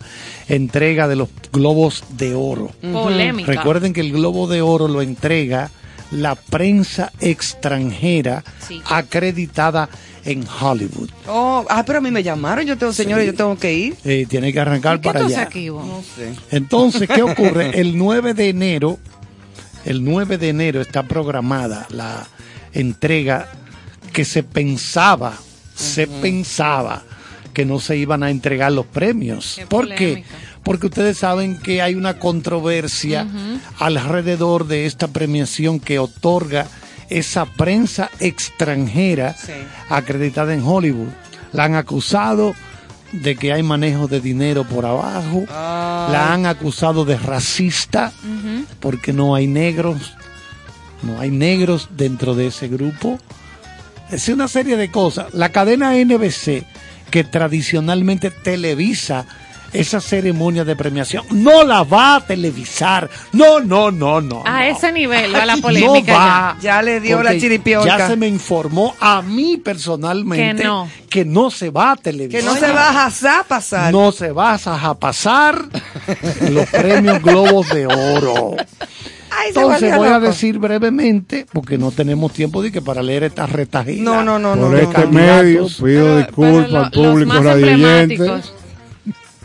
entrega 0.47 1.07
de 1.07 1.15
los 1.15 1.29
Globos 1.51 2.03
de 2.11 2.35
Oro. 2.35 2.69
Polémica. 2.83 3.51
Recuerden 3.51 3.91
que 3.91 4.01
el 4.01 4.11
Globo 4.11 4.45
de 4.47 4.61
Oro 4.61 4.87
lo 4.87 5.01
entrega 5.01 5.71
la 6.11 6.35
prensa 6.35 7.11
extranjera 7.19 8.43
Sí. 8.67 8.83
acreditada 8.85 9.89
en 10.23 10.45
Hollywood. 10.61 11.09
Oh, 11.27 11.65
ah, 11.67 11.83
pero 11.83 11.97
a 11.97 12.01
mí 12.01 12.11
me 12.11 12.21
llamaron, 12.21 12.63
yo 12.63 12.77
tengo, 12.77 12.93
señores, 12.93 13.25
yo 13.25 13.33
tengo 13.33 13.57
que 13.57 13.73
ir. 13.73 13.95
Eh, 14.05 14.27
tiene 14.29 14.53
que 14.53 14.59
arrancar 14.59 15.01
para 15.01 15.21
allá. 15.25 15.49
No 15.51 16.03
sé. 16.15 16.35
Entonces, 16.51 17.09
¿qué 17.09 17.23
ocurre? 17.23 17.71
El 17.81 17.97
9 17.97 18.35
de 18.35 18.49
enero, 18.49 18.99
el 19.85 20.03
9 20.03 20.37
de 20.37 20.49
enero 20.49 20.81
está 20.81 21.03
programada 21.03 21.87
la 21.89 22.27
entrega 22.73 23.47
que 24.13 24.25
se 24.25 24.43
pensaba, 24.43 25.33
se 25.75 26.07
pensaba 26.07 27.03
que 27.53 27.65
no 27.65 27.79
se 27.79 27.97
iban 27.97 28.23
a 28.23 28.29
entregar 28.29 28.71
los 28.71 28.85
premios. 28.85 29.59
¿Por 29.69 29.93
qué? 29.93 30.23
Porque 30.63 30.87
ustedes 30.87 31.17
saben 31.17 31.57
que 31.57 31.81
hay 31.81 31.95
una 31.95 32.19
controversia 32.19 33.27
alrededor 33.79 34.67
de 34.67 34.85
esta 34.85 35.07
premiación 35.07 35.79
que 35.79 35.99
otorga 35.99 36.67
esa 37.09 37.45
prensa 37.45 38.09
extranjera 38.19 39.35
acreditada 39.89 40.53
en 40.53 40.63
Hollywood. 40.63 41.09
La 41.53 41.63
han 41.63 41.75
acusado 41.75 42.53
de 43.11 43.35
que 43.35 43.53
hay 43.53 43.63
manejo 43.63 44.07
de 44.07 44.21
dinero 44.21 44.63
por 44.63 44.85
abajo, 44.85 45.45
la 45.47 46.33
han 46.33 46.45
acusado 46.45 47.05
de 47.05 47.17
racista 47.17 48.11
porque 48.79 49.13
no 49.13 49.35
hay 49.35 49.47
negros 49.47 50.15
no 51.01 51.19
hay 51.19 51.31
negros 51.31 51.89
dentro 51.95 52.35
de 52.35 52.47
ese 52.47 52.67
grupo. 52.67 53.19
Es 54.11 54.27
una 54.29 54.47
serie 54.47 54.75
de 54.75 54.91
cosas. 54.91 55.33
La 55.33 55.49
cadena 55.49 55.93
NBC, 55.93 56.65
que 57.11 57.23
tradicionalmente 57.23 58.31
televisa 58.31 59.25
esa 59.73 60.01
ceremonia 60.01 60.63
de 60.65 60.75
premiación, 60.75 61.23
no 61.31 61.63
la 61.63 61.83
va 61.83 62.15
a 62.15 62.25
televisar. 62.25 63.09
No, 63.33 63.59
no, 63.59 63.91
no, 63.91 64.21
no. 64.21 64.43
A 64.45 64.67
ese 64.67 64.91
nivel 64.91 65.33
va 65.33 65.45
la 65.45 65.55
No 65.55 65.61
polémica. 65.61 66.13
va. 66.17 66.57
Ya 66.61 66.81
le 66.81 66.99
dio 66.99 67.17
la 67.17 67.29
Porque 67.31 67.39
chiripionca. 67.41 67.97
Ya 67.97 68.07
se 68.07 68.15
me 68.15 68.27
informó 68.27 68.95
a 68.99 69.21
mí 69.21 69.57
personalmente 69.57 70.57
Que 70.61 70.63
no. 70.63 70.89
que 71.09 71.25
no 71.25 71.51
se 71.51 71.69
va 71.69 71.91
a 71.91 71.95
televisar. 71.95 72.41
Que 72.41 72.45
no 72.45 72.55
se 72.55 72.71
va 72.71 73.05
a 73.05 73.43
pasar. 73.43 73.91
No 73.91 74.11
se 74.11 74.31
va 74.31 74.55
a 74.55 74.93
pasar 74.95 75.65
los 76.49 76.65
premios 76.69 77.21
Globos 77.21 77.69
de 77.69 77.85
Oro. 77.87 78.55
Ay, 79.31 79.49
Entonces 79.49 79.95
voy 79.95 80.07
a 80.09 80.19
decir 80.19 80.57
brevemente, 80.57 81.45
porque 81.53 81.77
no 81.77 81.91
tenemos 81.91 82.33
tiempo 82.33 82.61
de 82.61 82.71
que 82.71 82.81
para 82.81 83.01
leer 83.03 83.23
esta 83.23 83.45
retajila. 83.45 84.03
No, 84.03 84.23
no, 84.23 84.39
no, 84.39 84.59
Por 84.59 84.71
no. 84.71 84.77
este 84.77 85.01
no. 85.05 85.11
medio 85.11 85.67
pido 85.67 86.17
disculpas 86.17 86.73
al 86.73 86.91
público 86.91 87.33
radioyente 87.41 88.41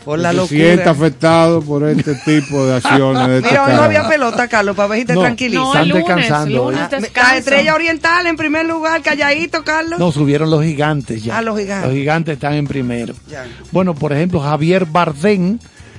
Por 0.05 0.19
la 0.19 0.31
locura. 0.31 0.47
sienta 0.59 0.91
afectado 0.91 1.61
por 1.63 1.83
este 1.89 2.13
tipo 2.15 2.63
de 2.65 2.75
acciones 2.75 3.27
de 3.27 3.37
esta 3.39 3.49
Mira, 3.49 3.65
hoy 3.65 3.73
no 3.73 3.81
había 3.81 4.07
pelota, 4.07 4.47
Carlos, 4.47 4.75
para 4.75 4.87
ver 4.89 4.99
si 4.99 5.05
te 5.05 5.13
No, 5.15 5.21
tranquiliza. 5.21 5.59
No, 5.61 5.67
están 5.73 5.89
lunes, 5.89 6.05
descansando 6.07 6.71
lunes. 6.71 7.11
La 7.15 7.37
estrella 7.37 7.73
oriental 7.73 8.27
en 8.27 8.37
primer 8.37 8.65
lugar, 8.67 9.01
calladito, 9.01 9.63
Carlos. 9.63 9.99
No, 9.99 10.11
subieron 10.11 10.49
los 10.51 10.63
gigantes 10.63 11.23
ya. 11.23 11.39
Ah, 11.39 11.41
los 11.41 11.57
gigantes. 11.59 11.87
Los 11.89 11.97
gigantes 11.97 12.33
están 12.35 12.53
en 12.53 12.67
primero. 12.67 13.15
Ya. 13.27 13.45
Bueno, 13.71 13.95
por 13.95 14.13
ejemplo, 14.13 14.39
Javier 14.39 14.85
Bardem 14.85 15.57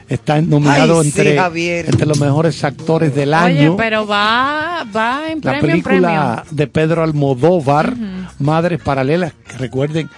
está 0.09 0.41
nominado 0.41 1.01
Ay, 1.01 1.11
sí, 1.11 1.69
entre, 1.69 2.07
los 2.07 2.21
mejores 2.21 2.63
actores 2.63 3.13
del 3.13 3.31
Oye, 3.35 3.59
año. 3.61 3.77
pero 3.77 4.07
va, 4.07 4.85
va 4.97 5.29
en 5.33 5.41
la 5.43 5.51
premio 5.51 5.75
en 5.75 5.83
película 5.83 6.35
premio. 6.45 6.57
de 6.57 6.67
Pedro 6.69 7.03
Almodóvar, 7.03 7.93
Madres 8.39 8.81
Paralelas, 8.81 9.33
que 9.49 9.59
recuerden, 9.59 10.09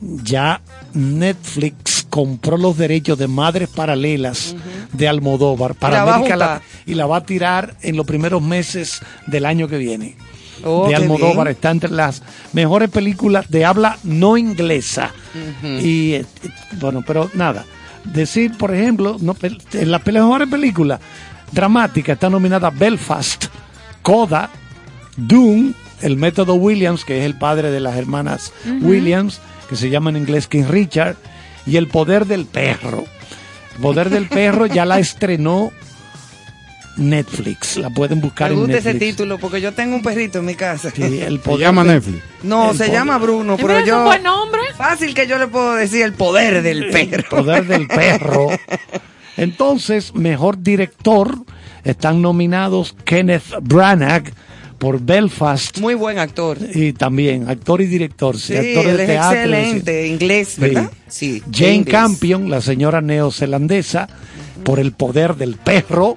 ya 0.00 0.60
Netflix 0.94 1.99
compró 2.10 2.58
los 2.58 2.76
derechos 2.76 3.16
de 3.18 3.28
Madres 3.28 3.68
Paralelas 3.68 4.54
de 4.92 5.08
Almodóvar 5.08 5.74
para 5.74 6.04
la 6.04 6.14
América. 6.14 6.36
Latina 6.36 6.62
y 6.86 6.94
la 6.94 7.06
va 7.06 7.18
a 7.18 7.24
tirar 7.24 7.76
en 7.82 7.96
los 7.96 8.06
primeros 8.06 8.42
meses 8.42 9.00
del 9.26 9.46
año 9.46 9.68
que 9.68 9.78
viene. 9.78 10.16
Oh, 10.64 10.88
de 10.88 10.94
Almodóvar 10.94 11.48
está 11.48 11.70
entre 11.70 11.90
las 11.90 12.22
mejores 12.52 12.90
películas 12.90 13.48
de 13.48 13.64
habla 13.64 13.98
no 14.02 14.36
inglesa. 14.36 15.12
Y 15.62 16.14
eh, 16.14 16.26
bueno, 16.78 17.02
pero 17.06 17.30
nada. 17.34 17.64
Decir, 18.04 18.56
por 18.58 18.74
ejemplo, 18.74 19.16
no, 19.20 19.36
en 19.72 19.90
las 19.90 20.04
mejores 20.04 20.48
películas 20.48 21.00
dramáticas 21.52 22.14
está 22.14 22.28
nominada 22.28 22.70
Belfast, 22.70 23.46
Coda, 24.02 24.50
Doom, 25.16 25.74
el 26.02 26.16
método 26.16 26.54
Williams, 26.54 27.04
que 27.04 27.20
es 27.20 27.24
el 27.24 27.36
padre 27.36 27.70
de 27.70 27.80
las 27.80 27.96
hermanas. 27.96 28.52
Williams, 28.80 29.40
que 29.68 29.76
se 29.76 29.90
llama 29.90 30.10
en 30.10 30.16
inglés 30.16 30.46
King 30.46 30.64
Richard, 30.68 31.16
y 31.66 31.76
El 31.76 31.88
poder 31.88 32.26
del 32.26 32.46
perro. 32.46 33.04
El 33.76 33.82
poder 33.82 34.10
del 34.10 34.28
perro 34.28 34.66
ya 34.66 34.84
la 34.84 34.98
estrenó 34.98 35.72
Netflix, 36.96 37.76
la 37.78 37.88
pueden 37.88 38.20
buscar 38.20 38.50
Me 38.50 38.54
en 38.56 38.60
gusta 38.62 38.78
ese 38.78 38.94
título 38.94 39.38
porque 39.38 39.60
yo 39.60 39.72
tengo 39.72 39.96
un 39.96 40.02
perrito 40.02 40.40
en 40.40 40.44
mi 40.44 40.54
casa. 40.54 40.90
Sí, 40.94 41.20
el 41.20 41.40
Se 41.42 41.56
llama 41.56 41.84
Netflix. 41.84 42.22
No, 42.42 42.72
El 42.72 42.76
se 42.76 42.84
poder- 42.84 42.92
llama 42.92 43.18
Bruno, 43.18 43.56
pero 43.56 43.78
es 43.78 43.86
yo. 43.86 43.98
un 44.00 44.04
buen 44.04 44.22
nombre. 44.22 44.60
Fácil 44.76 45.14
que 45.14 45.26
yo 45.26 45.38
le 45.38 45.46
puedo 45.46 45.74
decir 45.76 46.02
el 46.02 46.12
poder 46.12 46.62
del 46.62 46.90
perro. 46.90 47.16
El 47.16 47.24
poder 47.24 47.66
del 47.66 47.86
perro. 47.86 48.48
Entonces, 49.36 50.14
mejor 50.14 50.60
director 50.62 51.34
están 51.84 52.20
nominados 52.20 52.94
Kenneth 53.04 53.44
Branagh 53.62 54.24
por 54.80 54.98
Belfast. 55.00 55.78
Muy 55.78 55.94
buen 55.94 56.18
actor. 56.18 56.56
Y 56.74 56.94
también 56.94 57.48
actor 57.50 57.82
y 57.82 57.86
director, 57.86 58.36
sí, 58.38 58.54
Sí, 58.54 58.56
actor 58.56 58.86
él 58.90 58.96
de 58.96 59.02
es 59.04 59.08
teatro. 59.10 59.38
excelente, 59.38 60.06
inglés. 60.08 60.58
¿verdad? 60.58 60.90
Sí. 61.06 61.42
Jane 61.52 61.74
inglés. 61.74 61.92
Campion, 61.94 62.48
la 62.50 62.60
señora 62.62 63.00
neozelandesa, 63.02 64.08
por 64.64 64.80
el 64.80 64.92
poder 64.92 65.36
del 65.36 65.56
perro. 65.56 66.16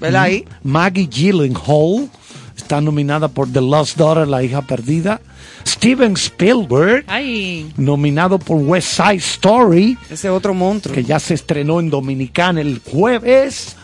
¿Verdad 0.00 0.24
ahí? 0.24 0.44
Maggie 0.64 1.06
Gyllenhaal 1.08 2.08
está 2.56 2.80
nominada 2.80 3.28
por 3.28 3.50
The 3.52 3.60
Lost 3.60 3.96
Daughter, 3.96 4.26
la 4.26 4.42
hija 4.42 4.62
perdida. 4.62 5.20
Steven 5.66 6.14
Spielberg, 6.14 7.04
Ay, 7.06 7.70
nominado 7.76 8.38
por 8.40 8.56
West 8.56 8.96
Side 8.96 9.16
Story. 9.16 9.96
Ese 10.10 10.30
otro 10.30 10.52
monstruo. 10.54 10.94
Que 10.94 11.04
ya 11.04 11.20
se 11.20 11.34
estrenó 11.34 11.78
en 11.78 11.90
Dominicana 11.90 12.60
el 12.60 12.80
jueves. 12.90 13.76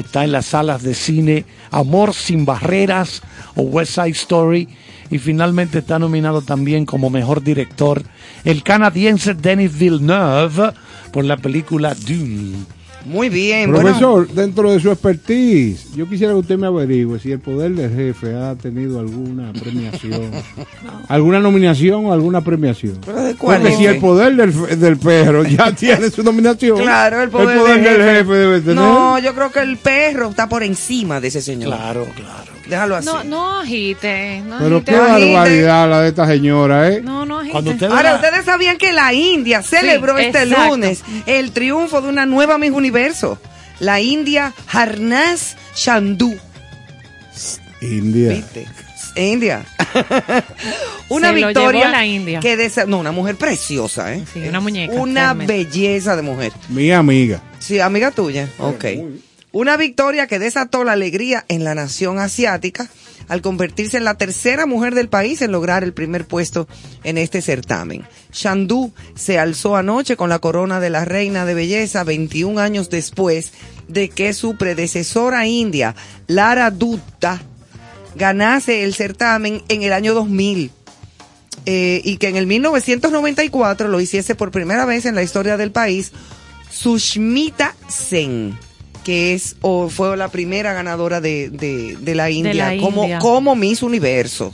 Está 0.00 0.24
en 0.24 0.32
las 0.32 0.46
salas 0.46 0.82
de 0.82 0.94
cine 0.94 1.44
Amor 1.70 2.14
sin 2.14 2.44
Barreras 2.44 3.22
o 3.54 3.62
West 3.62 3.94
Side 3.94 4.10
Story. 4.10 4.68
Y 5.10 5.18
finalmente 5.18 5.80
está 5.80 5.98
nominado 5.98 6.42
también 6.42 6.86
como 6.86 7.10
mejor 7.10 7.42
director 7.42 8.02
el 8.44 8.62
canadiense 8.62 9.34
Denis 9.34 9.78
Villeneuve 9.78 10.72
por 11.12 11.24
la 11.24 11.36
película 11.36 11.94
Dune. 11.94 12.64
Muy 13.04 13.28
bien, 13.28 13.70
bueno. 13.72 13.88
Profesor, 13.88 14.28
dentro 14.28 14.70
de 14.72 14.80
su 14.80 14.90
expertise, 14.90 15.92
yo 15.96 16.08
quisiera 16.08 16.32
que 16.32 16.38
usted 16.38 16.56
me 16.58 16.66
averigüe 16.66 17.18
si 17.18 17.32
el 17.32 17.40
poder 17.40 17.72
del 17.74 17.90
jefe 17.94 18.34
ha 18.34 18.54
tenido 18.54 19.00
alguna 19.00 19.52
premiación, 19.52 20.30
alguna 21.08 21.40
nominación 21.40 22.06
o 22.06 22.12
alguna 22.12 22.40
premiación. 22.42 22.98
¿Pero 23.04 23.22
de 23.22 23.34
cuál 23.34 23.60
Porque 23.60 23.76
si 23.76 23.86
el 23.86 23.98
poder 23.98 24.36
del, 24.36 24.78
del 24.80 24.96
perro 24.98 25.44
ya 25.44 25.72
tiene 25.76 26.10
su 26.10 26.22
nominación, 26.22 26.78
Claro, 26.78 27.22
el 27.22 27.30
poder, 27.30 27.58
del, 27.58 27.82
del 27.82 28.02
jefe. 28.18 28.32
debe 28.32 28.60
tener. 28.60 28.76
No, 28.76 29.18
yo 29.18 29.34
creo 29.34 29.50
que 29.50 29.60
el 29.60 29.76
perro 29.78 30.28
está 30.30 30.48
por 30.48 30.62
encima 30.62 31.20
de 31.20 31.28
ese 31.28 31.42
señor. 31.42 31.70
Claro, 31.74 32.06
claro. 32.14 32.52
Déjalo 32.72 32.96
así. 32.96 33.06
no, 33.06 33.24
no 33.24 33.60
agite. 33.60 34.40
No 34.46 34.58
Pero 34.58 34.76
agite. 34.76 34.92
qué 34.92 34.98
barbaridad 34.98 35.88
la 35.90 36.00
de 36.02 36.08
esta 36.08 36.26
señora, 36.26 36.88
¿eh? 36.90 37.00
No, 37.02 37.24
no 37.24 37.38
agite. 37.38 37.52
Cuando 37.52 37.70
usted 37.72 37.90
Ahora, 37.90 38.14
ustedes 38.16 38.44
sabían 38.44 38.78
que 38.78 38.92
la 38.92 39.12
India 39.12 39.62
celebró 39.62 40.18
este 40.18 40.42
exacto. 40.42 40.68
lunes 40.70 41.02
el 41.26 41.52
triunfo 41.52 42.00
de 42.00 42.08
una 42.08 42.26
nueva 42.26 42.58
Miss 42.58 42.70
Universo, 42.72 43.38
la 43.80 44.00
India 44.00 44.52
Harnas 44.72 45.56
Chandú. 45.74 46.36
India. 47.80 48.30
¿Viste? 48.30 48.66
India. 49.16 49.64
una 51.08 51.32
Se 51.32 51.40
lo 51.40 51.46
victoria 51.48 51.88
la 51.88 52.06
India. 52.06 52.40
que 52.40 52.56
desa- 52.56 52.86
no, 52.86 52.98
una 52.98 53.12
mujer 53.12 53.36
preciosa, 53.36 54.14
¿eh? 54.14 54.24
Sí, 54.32 54.40
una 54.48 54.60
muñeca, 54.60 54.94
Una 54.94 55.20
realmente. 55.34 55.52
belleza 55.52 56.16
de 56.16 56.22
mujer. 56.22 56.52
Mi 56.68 56.90
amiga. 56.92 57.40
Sí, 57.58 57.78
amiga 57.80 58.10
tuya. 58.10 58.48
Ok. 58.58 58.84
Una 59.52 59.76
victoria 59.76 60.26
que 60.26 60.38
desató 60.38 60.82
la 60.82 60.92
alegría 60.92 61.44
en 61.48 61.62
la 61.62 61.74
nación 61.74 62.18
asiática 62.18 62.88
al 63.28 63.42
convertirse 63.42 63.98
en 63.98 64.04
la 64.04 64.16
tercera 64.16 64.66
mujer 64.66 64.94
del 64.94 65.08
país 65.08 65.42
en 65.42 65.52
lograr 65.52 65.84
el 65.84 65.92
primer 65.92 66.26
puesto 66.26 66.66
en 67.04 67.18
este 67.18 67.42
certamen. 67.42 68.04
Shandú 68.32 68.92
se 69.14 69.38
alzó 69.38 69.76
anoche 69.76 70.16
con 70.16 70.30
la 70.30 70.38
corona 70.38 70.80
de 70.80 70.90
la 70.90 71.04
reina 71.04 71.44
de 71.44 71.54
belleza 71.54 72.02
21 72.02 72.60
años 72.60 72.90
después 72.90 73.52
de 73.88 74.08
que 74.08 74.32
su 74.32 74.56
predecesora 74.56 75.46
india, 75.46 75.94
Lara 76.26 76.70
Dutta, 76.70 77.42
ganase 78.14 78.84
el 78.84 78.94
certamen 78.94 79.62
en 79.68 79.82
el 79.82 79.92
año 79.92 80.14
2000 80.14 80.70
eh, 81.64 82.00
y 82.04 82.16
que 82.16 82.28
en 82.28 82.36
el 82.36 82.46
1994 82.46 83.88
lo 83.88 84.00
hiciese 84.00 84.34
por 84.34 84.50
primera 84.50 84.84
vez 84.84 85.06
en 85.06 85.14
la 85.14 85.22
historia 85.22 85.56
del 85.56 85.72
país 85.72 86.12
Sushmita 86.70 87.74
Sen, 87.88 88.58
que 89.04 89.34
es 89.34 89.56
o 89.60 89.88
fue 89.88 90.16
la 90.16 90.28
primera 90.28 90.72
ganadora 90.72 91.20
de, 91.20 91.50
de- 91.50 91.96
de 92.00 92.14
la 92.14 92.30
India, 92.30 92.54
la 92.72 92.76
como, 92.80 93.02
India. 93.02 93.18
como 93.18 93.56
Miss 93.56 93.82
Universo. 93.82 94.52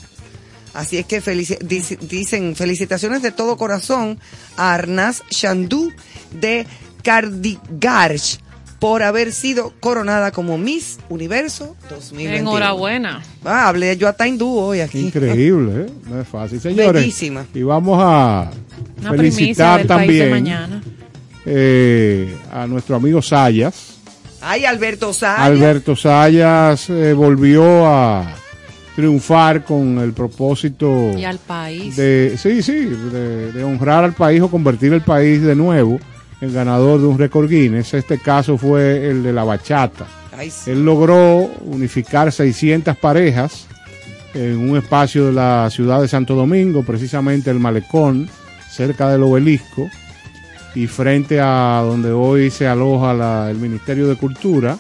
Así 0.74 0.96
es 0.98 1.06
que 1.06 1.22
felici- 1.22 1.58
dic- 1.58 1.98
dicen 2.00 2.54
felicitaciones 2.56 3.20
de 3.22 3.32
todo 3.32 3.56
corazón 3.56 4.18
a 4.56 4.74
Arnaz 4.74 5.22
Chandú 5.30 5.92
de 6.40 6.66
Kardigarh 7.02 8.20
por 8.78 9.02
haber 9.02 9.32
sido 9.32 9.72
coronada 9.80 10.30
como 10.30 10.56
Miss 10.56 10.98
Universo 11.08 11.74
2021. 11.90 12.36
Enhorabuena. 12.38 13.22
Ah, 13.44 13.68
hablé 13.68 13.96
yo 13.96 14.06
hasta 14.08 14.28
hindú 14.28 14.56
hoy 14.56 14.80
aquí. 14.80 15.00
Increíble, 15.00 15.86
¿eh? 15.86 15.92
No 16.08 16.20
es 16.20 16.28
fácil. 16.28 16.60
Señores, 16.60 16.92
Bellísima. 17.02 17.44
y 17.54 17.62
vamos 17.62 17.98
a 18.00 18.50
Una 19.00 19.10
felicitar 19.10 19.78
del 19.80 19.88
país 19.88 20.06
de 20.06 20.18
también 20.18 20.30
mañana. 20.30 20.82
eh, 21.44 22.36
a 22.52 22.66
nuestro 22.68 22.94
amigo 22.94 23.20
Sayas. 23.20 23.87
Ay, 24.40 24.64
Alberto 24.64 25.12
Sayas. 25.12 25.40
Alberto 25.40 25.96
Sayas 25.96 26.88
eh, 26.90 27.12
volvió 27.12 27.86
a 27.86 28.34
triunfar 28.94 29.64
con 29.64 29.98
el 29.98 30.12
propósito 30.12 31.12
Y 31.16 31.24
al 31.24 31.38
país. 31.38 31.94
de 31.96 32.34
sí 32.36 32.62
sí 32.62 32.72
de, 32.86 33.52
de 33.52 33.64
honrar 33.64 34.02
al 34.04 34.12
país 34.12 34.40
o 34.42 34.50
convertir 34.50 34.92
el 34.92 35.02
país 35.02 35.40
de 35.42 35.54
nuevo 35.54 35.98
en 36.40 36.52
ganador 36.52 37.00
de 37.00 37.06
un 37.06 37.16
récord 37.18 37.48
Guinness 37.48 37.94
este 37.94 38.18
caso 38.18 38.58
fue 38.58 39.08
el 39.08 39.22
de 39.22 39.32
la 39.32 39.44
bachata 39.44 40.06
Ay, 40.36 40.50
sí. 40.50 40.72
él 40.72 40.84
logró 40.84 41.48
unificar 41.64 42.32
600 42.32 42.96
parejas 42.96 43.66
en 44.34 44.58
un 44.68 44.76
espacio 44.76 45.26
de 45.26 45.32
la 45.32 45.68
ciudad 45.70 46.00
de 46.00 46.08
Santo 46.08 46.34
Domingo 46.34 46.82
precisamente 46.82 47.50
el 47.50 47.60
malecón 47.60 48.28
cerca 48.68 49.08
del 49.10 49.22
obelisco 49.22 49.88
y 50.82 50.86
frente 50.86 51.40
a 51.40 51.82
donde 51.84 52.12
hoy 52.12 52.50
se 52.50 52.66
aloja 52.66 53.12
la- 53.14 53.50
el 53.50 53.56
Ministerio 53.58 54.06
de 54.08 54.16
Cultura 54.16 54.78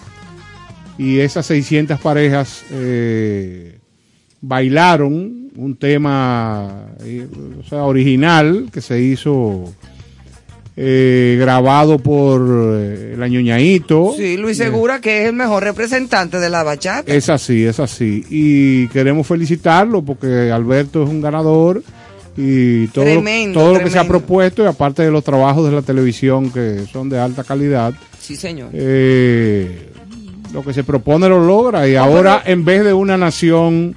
y 0.96 1.18
esas 1.20 1.46
600 1.46 1.98
parejas 2.00 2.62
eh, 2.70 3.78
bailaron 4.40 5.48
un 5.56 5.76
tema 5.76 6.86
eh, 7.00 7.26
o 7.60 7.68
sea, 7.68 7.82
original 7.84 8.68
que 8.72 8.80
se 8.80 9.00
hizo 9.00 9.72
eh, 10.76 11.36
grabado 11.40 11.98
por 11.98 12.40
la 12.40 13.26
ñoñaito. 13.26 14.14
Sí, 14.16 14.36
Luis 14.36 14.56
Segura, 14.58 15.00
que 15.00 15.22
es 15.22 15.28
el 15.28 15.34
mejor 15.34 15.64
representante 15.64 16.38
de 16.38 16.48
la 16.50 16.62
bachata. 16.62 17.12
Es 17.12 17.28
así, 17.28 17.64
es 17.64 17.80
así. 17.80 18.24
Y 18.30 18.86
queremos 18.88 19.26
felicitarlo 19.26 20.02
porque 20.02 20.52
Alberto 20.52 21.02
es 21.02 21.08
un 21.08 21.20
ganador 21.20 21.82
y 22.40 22.86
todo, 22.88 23.04
Tremendo, 23.04 23.58
todo 23.58 23.74
lo 23.74 23.80
que 23.80 23.90
se 23.90 23.98
ha 23.98 24.06
propuesto, 24.06 24.62
y 24.62 24.66
aparte 24.66 25.02
de 25.02 25.10
los 25.10 25.24
trabajos 25.24 25.68
de 25.68 25.74
la 25.74 25.82
televisión 25.82 26.50
que 26.52 26.84
son 26.92 27.08
de 27.08 27.18
alta 27.18 27.42
calidad, 27.42 27.92
Sí, 28.20 28.36
señor. 28.36 28.68
eh, 28.72 29.88
lo 30.52 30.62
que 30.62 30.72
se 30.72 30.84
propone 30.84 31.28
lo 31.28 31.44
logra. 31.44 31.88
Y 31.88 31.96
ahora, 31.96 32.42
en 32.46 32.64
vez 32.64 32.84
de 32.84 32.92
una 32.92 33.16
nación 33.16 33.96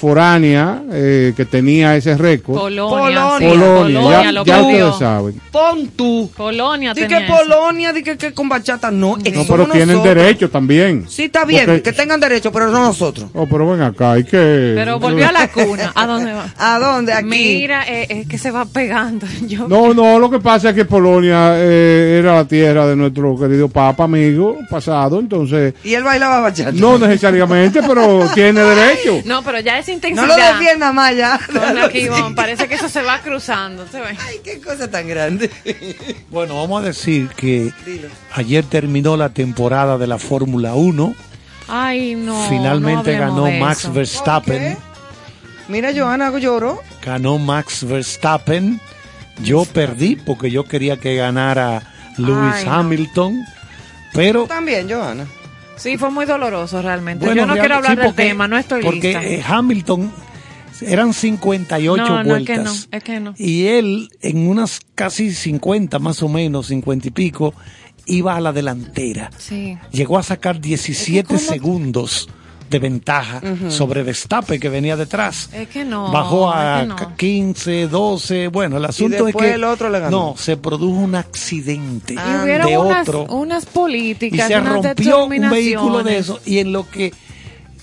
foránea 0.00 0.82
eh, 0.92 1.34
que 1.36 1.44
tenía 1.44 1.94
ese 1.94 2.16
récord, 2.16 2.58
Polonia. 2.58 3.38
sí, 3.38 3.44
Polonia, 3.44 4.00
Polonia 4.00 4.22
ya, 4.24 4.32
lo 4.32 4.44
ya 4.44 4.60
ustedes 4.62 4.98
saben. 4.98 5.40
Pon 5.52 5.88
tú. 5.94 6.30
Polonia 6.36 6.94
Di 6.94 7.06
que. 7.06 7.20
Polonia, 7.28 7.92
di 7.92 8.02
que, 8.02 8.16
que 8.16 8.32
con 8.32 8.48
bachata. 8.48 8.90
No, 8.90 9.16
No, 9.16 9.22
eso 9.22 9.44
pero 9.46 9.64
somos 9.64 9.72
tienen 9.72 9.96
nosotros. 9.96 10.14
derecho 10.14 10.50
también. 10.50 11.04
Sí, 11.08 11.24
está 11.24 11.44
bien, 11.44 11.66
Porque- 11.66 11.82
que 11.82 11.92
tengan 11.92 12.18
derecho, 12.18 12.50
pero 12.50 12.70
no 12.70 12.80
nosotros. 12.80 13.26
Oh, 13.34 13.46
pero 13.46 13.70
ven 13.70 13.82
acá, 13.82 14.12
hay 14.12 14.24
que... 14.24 14.72
Pero 14.74 14.98
volvió 14.98 15.28
a 15.28 15.32
la 15.32 15.48
cuna. 15.48 15.92
¿A 15.94 16.06
dónde 16.06 16.32
va? 16.32 16.46
¿A 16.58 16.78
dónde? 16.78 17.12
Aquí. 17.12 17.26
Mira, 17.26 17.84
eh, 17.86 18.06
es 18.08 18.26
que 18.28 18.38
se 18.38 18.50
va 18.50 18.64
pegando. 18.64 19.26
Yo, 19.46 19.68
No, 19.68 19.92
no, 19.92 20.18
lo 20.18 20.30
que 20.30 20.38
pasa 20.40 20.70
es 20.70 20.74
que 20.74 20.84
Polonia 20.86 21.54
eh, 21.56 22.18
era 22.20 22.34
la 22.36 22.44
tierra 22.46 22.86
de 22.86 22.96
nuestro 22.96 23.38
querido 23.38 23.68
Papa 23.68 24.04
amigo 24.04 24.56
pasado, 24.70 25.20
entonces 25.20 25.74
Y 25.84 25.94
él 25.94 26.02
bailaba 26.02 26.40
bachata. 26.40 26.72
no 26.72 26.98
necesariamente, 26.98 27.80
pero 27.86 28.26
tiene 28.34 28.60
derecho. 28.62 29.20
No, 29.30 29.42
pero 29.42 29.60
ya 29.60 29.76
esa 29.92 30.08
No 30.08 30.24
intensidad. 30.24 30.52
lo 30.52 30.58
defienda 30.58 30.92
más 30.92 31.16
ya. 31.16 31.40
Con 31.46 31.78
aquí, 31.78 31.98
Ivonne, 32.00 32.34
parece 32.34 32.68
que 32.68 32.74
eso 32.74 32.88
se 32.88 33.02
va 33.02 33.20
cruzando. 33.20 33.86
¿se 33.88 34.00
ve? 34.00 34.16
Ay, 34.18 34.40
qué 34.44 34.60
cosa 34.60 34.90
tan 34.90 35.08
grande. 35.08 35.50
Bueno, 36.30 36.56
vamos 36.56 36.82
a 36.82 36.86
decir 36.86 37.28
que 37.36 37.72
ayer 38.32 38.64
terminó 38.64 39.16
la 39.16 39.30
temporada 39.30 39.98
de 39.98 40.06
la 40.06 40.18
Fórmula 40.18 40.74
1. 40.74 41.14
Ay, 41.68 42.14
no. 42.16 42.48
Finalmente 42.48 43.14
no 43.14 43.20
ganó 43.20 43.44
de 43.44 43.60
Max 43.60 43.80
eso. 43.80 43.92
Verstappen. 43.92 44.76
Mira, 45.68 45.92
Johanna 45.94 46.36
lloró. 46.38 46.80
Ganó 47.04 47.38
Max 47.38 47.86
Verstappen. 47.86 48.80
Yo 49.42 49.64
perdí 49.64 50.16
porque 50.16 50.50
yo 50.50 50.64
quería 50.64 50.96
que 50.98 51.14
ganara 51.14 51.82
Lewis 52.18 52.54
Ay, 52.56 52.64
no. 52.64 52.72
Hamilton. 52.72 53.44
Pero 54.12 54.46
También, 54.46 54.90
Johanna. 54.90 55.26
Sí, 55.80 55.96
fue 55.96 56.10
muy 56.10 56.26
doloroso 56.26 56.82
realmente. 56.82 57.24
Bueno, 57.24 57.40
Yo 57.42 57.46
no 57.46 57.54
real- 57.54 57.62
quiero 57.64 57.74
hablar 57.76 57.92
sí, 57.92 57.96
del 57.96 58.06
porque- 58.06 58.22
tema, 58.24 58.46
no 58.48 58.58
estoy 58.58 58.82
porque 58.82 59.14
lista. 59.14 59.24
eh, 59.24 59.42
Hamilton 59.46 60.12
eran 60.82 61.12
58 61.12 62.02
no, 62.06 62.22
no, 62.24 62.36
es 62.36 62.44
que 62.46 62.56
no, 62.56 62.62
vueltas. 62.64 62.88
es 62.90 63.02
que 63.04 63.20
no. 63.20 63.34
Y 63.38 63.66
él 63.66 64.10
en 64.20 64.46
unas 64.48 64.80
casi 64.94 65.32
50 65.32 65.98
más 65.98 66.22
o 66.22 66.28
menos, 66.28 66.66
50 66.68 67.08
y 67.08 67.10
pico, 67.10 67.54
iba 68.06 68.36
a 68.36 68.40
la 68.40 68.52
delantera. 68.52 69.30
Sí. 69.38 69.76
Llegó 69.90 70.18
a 70.18 70.22
sacar 70.22 70.60
17 70.60 71.38
segundos 71.38 72.28
de 72.70 72.78
ventaja 72.78 73.42
Ujú. 73.44 73.70
sobre 73.70 74.02
Verstappen 74.04 74.60
que 74.60 74.68
venía 74.68 74.96
detrás. 74.96 75.50
Es 75.52 75.68
que 75.68 75.84
no. 75.84 76.10
Bajó 76.12 76.48
es 76.50 76.56
a 76.56 76.80
que 76.82 76.86
no. 76.86 77.16
15, 77.16 77.88
12. 77.88 78.48
Bueno, 78.48 78.76
el 78.76 78.84
asunto 78.84 79.26
es 79.28 79.34
que 79.34 79.54
el 79.54 79.64
otro 79.64 79.90
le 79.90 79.98
ganó. 79.98 80.10
no, 80.30 80.34
se 80.38 80.56
produjo 80.56 81.00
un 81.00 81.16
accidente 81.16 82.14
Y 82.14 82.42
hubieron 82.44 82.66
de 82.68 82.78
unas, 82.78 83.08
otro 83.08 83.24
unas 83.24 83.64
y 83.64 83.66
políticas, 83.66 84.46
se 84.48 84.58
unas 84.58 84.72
rompió 84.72 85.24
un 85.24 85.50
vehículo 85.50 86.02
de 86.04 86.18
eso 86.18 86.38
y 86.46 86.58
en 86.58 86.72
lo 86.72 86.88
que 86.88 87.12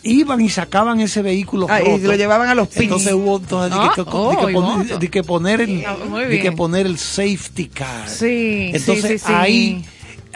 iban 0.04 0.40
y 0.40 0.48
sacaban 0.50 1.02
ese 1.02 1.22
vehículo 1.22 1.68
Ah, 1.70 1.82
y 1.82 1.86
roto, 1.86 2.08
lo 2.08 2.16
llevaban 2.16 2.48
a 2.48 2.56
los 2.56 2.70
pits. 2.70 2.84
entonces 2.84 3.14
hubo 3.14 3.38
entonces, 3.40 3.72
de 3.72 3.78
que- 3.78 3.86
Ah, 3.86 3.90
de 3.98 4.04
que, 4.04 4.10
oh, 4.10 4.52
poner, 4.54 5.00
de 5.00 5.10
que 5.10 5.24
poner 5.24 5.62
el 5.62 5.86
Ah, 5.86 5.98
de 6.20 6.40
que 6.40 6.52
poner 6.54 6.86
el 6.86 6.98
safety 6.98 7.66
car 7.68 8.08
Sí, 8.08 8.72
entonces 8.74 9.02
sí, 9.02 9.18
sí, 9.20 9.26
sí. 9.28 9.34
ahí 9.36 9.86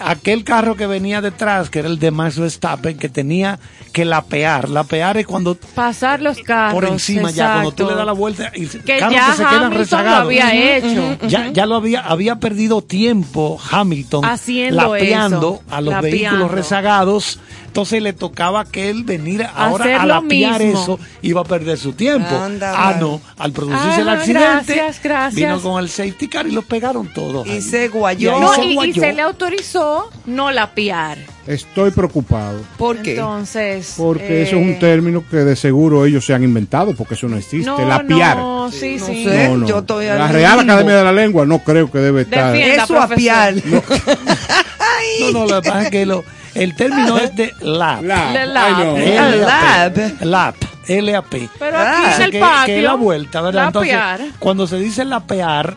aquel 0.03 0.43
carro 0.43 0.75
que 0.75 0.87
venía 0.87 1.21
detrás 1.21 1.69
que 1.69 1.79
era 1.79 1.87
el 1.87 1.99
de 1.99 2.11
Max 2.11 2.37
Verstappen 2.39 2.97
que 2.97 3.09
tenía 3.09 3.59
que 3.93 4.05
lapear 4.05 4.69
lapear 4.69 5.17
es 5.17 5.27
cuando 5.27 5.55
Pasar 5.75 6.21
los 6.21 6.37
carros. 6.39 6.73
por 6.73 6.85
encima 6.89 7.31
ya 7.31 7.53
cuando 7.53 7.71
tú 7.73 7.85
le 7.89 7.95
das 7.95 8.05
la 8.05 8.11
vuelta 8.13 8.51
y 8.55 8.65
Que 8.67 8.99
carros 8.99 9.13
ya 9.15 9.25
que 9.27 9.31
se 9.31 9.37
quedan 9.37 9.53
Hamilton 9.53 9.71
lo 9.73 9.77
rezagados 9.77 10.25
había 10.25 10.77
hecho. 10.77 11.17
ya 11.27 11.51
ya 11.51 11.65
lo 11.65 11.75
había 11.75 12.01
había 12.01 12.35
perdido 12.39 12.81
tiempo 12.81 13.59
Hamilton 13.71 14.25
Haciendo 14.25 14.93
lapeando 14.93 15.61
eso, 15.65 15.75
a 15.75 15.81
los 15.81 15.93
lapeando. 15.93 16.17
vehículos 16.17 16.51
rezagados 16.51 17.39
entonces 17.71 18.01
le 18.03 18.11
tocaba 18.11 18.65
que 18.65 18.89
él 18.89 19.05
venir 19.05 19.47
ahora 19.55 19.85
Hacer 19.85 19.95
a 19.95 20.05
lo 20.05 20.15
lapear 20.15 20.61
mismo. 20.61 20.81
eso 20.83 20.99
iba 21.21 21.39
a 21.39 21.43
perder 21.45 21.77
su 21.77 21.93
tiempo 21.93 22.27
Anda, 22.35 22.73
ah 22.75 22.97
no 22.99 23.21
al 23.37 23.53
producirse 23.53 24.01
el 24.01 24.09
Ajá, 24.09 24.17
accidente 24.19 24.73
gracias, 24.73 24.99
gracias. 25.01 25.35
vino 25.35 25.61
con 25.61 25.81
el 25.81 25.87
safety 25.89 26.27
car 26.27 26.45
y 26.47 26.51
los 26.51 26.65
pegaron 26.65 27.07
todos 27.13 27.47
Y 27.47 27.51
ahí. 27.51 27.61
se 27.61 27.85
Y 27.85 27.87
guayó. 27.87 28.35
ahí 28.35 28.41
No, 28.41 28.53
se 28.53 28.65
y, 28.89 28.93
se 28.93 29.13
le 29.13 29.21
autorizó 29.21 30.09
no 30.25 30.51
lapiar. 30.51 31.17
Estoy 31.47 31.89
preocupado. 31.91 32.61
¿Por 32.77 33.01
qué? 33.01 33.13
Entonces. 33.15 33.95
Porque 33.97 34.43
eso 34.43 34.57
es 34.57 34.61
eh, 34.61 34.65
un 34.65 34.77
término 34.79 35.23
que 35.27 35.37
de 35.37 35.55
seguro 35.55 36.05
ellos 36.05 36.23
se 36.23 36.35
han 36.35 36.43
inventado, 36.43 36.93
porque 36.93 37.15
eso 37.15 37.27
no 37.27 37.35
existe. 37.35 37.65
No, 37.65 37.83
Lapiar. 37.83 38.37
no, 38.37 38.69
sí, 38.71 38.97
No 38.99 39.05
sí. 39.07 39.23
sé. 39.25 39.49
No, 39.49 39.57
no. 39.57 39.67
Yo 39.67 39.79
estoy 39.79 40.05
La 40.05 40.27
al 40.27 40.33
Real 40.33 40.57
limbo. 40.59 40.71
Academia 40.73 40.95
de 40.97 41.03
la 41.03 41.11
Lengua 41.11 41.45
no 41.47 41.59
creo 41.59 41.89
que 41.91 41.97
debe 41.97 42.21
estar. 42.21 42.53
Defienda, 42.53 42.83
Eso 42.83 42.93
profesor. 42.93 43.13
apiar. 43.13 43.55
no 43.65 43.81
no 45.33 45.45
lo 45.47 45.61
que 45.61 45.67
pasa 45.69 45.83
es 45.83 45.89
que 45.89 46.05
lo- 46.05 46.23
el 46.55 46.75
término 46.75 47.17
es 47.17 47.35
de 47.35 47.51
lab 47.61 48.03
Lab. 48.03 48.27
Ay, 48.35 48.47
lab. 48.47 48.77
no. 48.85 48.97
El 48.97 49.41
LAP. 49.41 49.97
LAP. 50.21 50.55
LAP. 50.87 51.49
Pero 51.59 51.77
Ah. 51.77 51.91
aquí 51.91 52.03
en 52.03 52.09
Dice 52.09 52.23
el 52.25 52.31
que, 52.31 52.39
patio. 52.39 52.65
que 52.65 52.77
es 52.79 52.83
la 52.83 52.95
vuelta, 52.95 53.41
¿verdad? 53.41 53.67
Entonces, 53.67 53.93
lapear. 53.93 54.21
cuando 54.39 54.67
se 54.67 54.77
dice 54.77 55.05
lapear, 55.05 55.75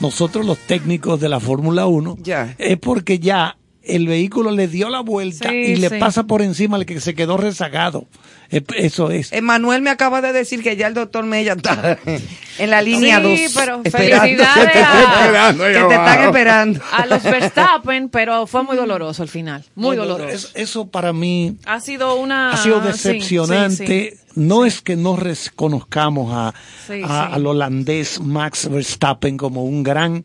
nosotros 0.00 0.44
los 0.46 0.58
técnicos 0.58 1.20
de 1.20 1.28
la 1.28 1.38
Fórmula 1.40 1.86
1, 1.86 2.16
Ya. 2.22 2.54
es 2.58 2.78
porque 2.78 3.18
ya 3.18 3.56
el 3.88 4.06
vehículo 4.06 4.50
le 4.50 4.68
dio 4.68 4.88
la 4.90 5.00
vuelta 5.00 5.48
Sí, 5.50 5.54
y 5.56 5.76
le 5.76 5.88
sí. 5.88 5.96
pasa 5.98 6.24
por 6.24 6.42
encima 6.42 6.76
al 6.76 6.86
que 6.86 7.00
se 7.00 7.14
quedó 7.14 7.36
rezagado. 7.36 8.06
Eh, 8.50 8.62
Eso 8.76 9.10
es. 9.10 9.30
Emanuel 9.32 9.82
me 9.82 9.90
acaba 9.90 10.22
de 10.22 10.32
decir 10.32 10.62
que 10.62 10.74
ya 10.76 10.86
el 10.86 10.94
doctor 10.94 11.24
Mella 11.24 11.52
está 11.52 11.98
en 12.58 12.70
la 12.70 12.80
línea 12.80 13.20
2. 13.20 13.38
Sí, 13.38 13.46
pero 13.54 13.82
felicidades 13.82 14.36
Te 14.72 14.80
estoy 14.80 14.80
a, 14.82 15.20
esperando 15.24 15.64
ahí 15.64 15.72
Que 15.74 15.78
te 15.80 15.94
están 15.94 16.24
esperando. 16.24 16.80
a 16.92 17.06
los 17.06 17.22
Verstappen, 17.22 18.08
pero 18.08 18.46
fue 18.46 18.62
muy 18.62 18.76
doloroso 18.76 19.22
al 19.22 19.28
final. 19.28 19.64
Muy 19.74 19.96
doloroso. 19.96 20.28
es- 20.34 20.52
Eso 20.54 20.86
para 20.88 21.12
mí 21.12 21.56
Ha 21.66 21.80
sido 21.80 22.14
una. 22.14 22.52
ha 22.52 22.56
sido 22.56 22.80
decepcionante. 22.80 23.86
sí, 23.86 24.16
sí. 24.16 24.22
No 24.34 24.64
es 24.64 24.80
que 24.82 24.94
no 24.96 25.16
reconozcamos 25.16 26.32
a, 26.32 26.54
Sí, 26.86 27.02
a- 27.04 27.06
sí. 27.28 27.32
al 27.34 27.46
holandés 27.46 28.20
Max 28.20 28.68
Verstappen 28.70 29.36
como 29.36 29.64
un 29.64 29.82
gran 29.82 30.24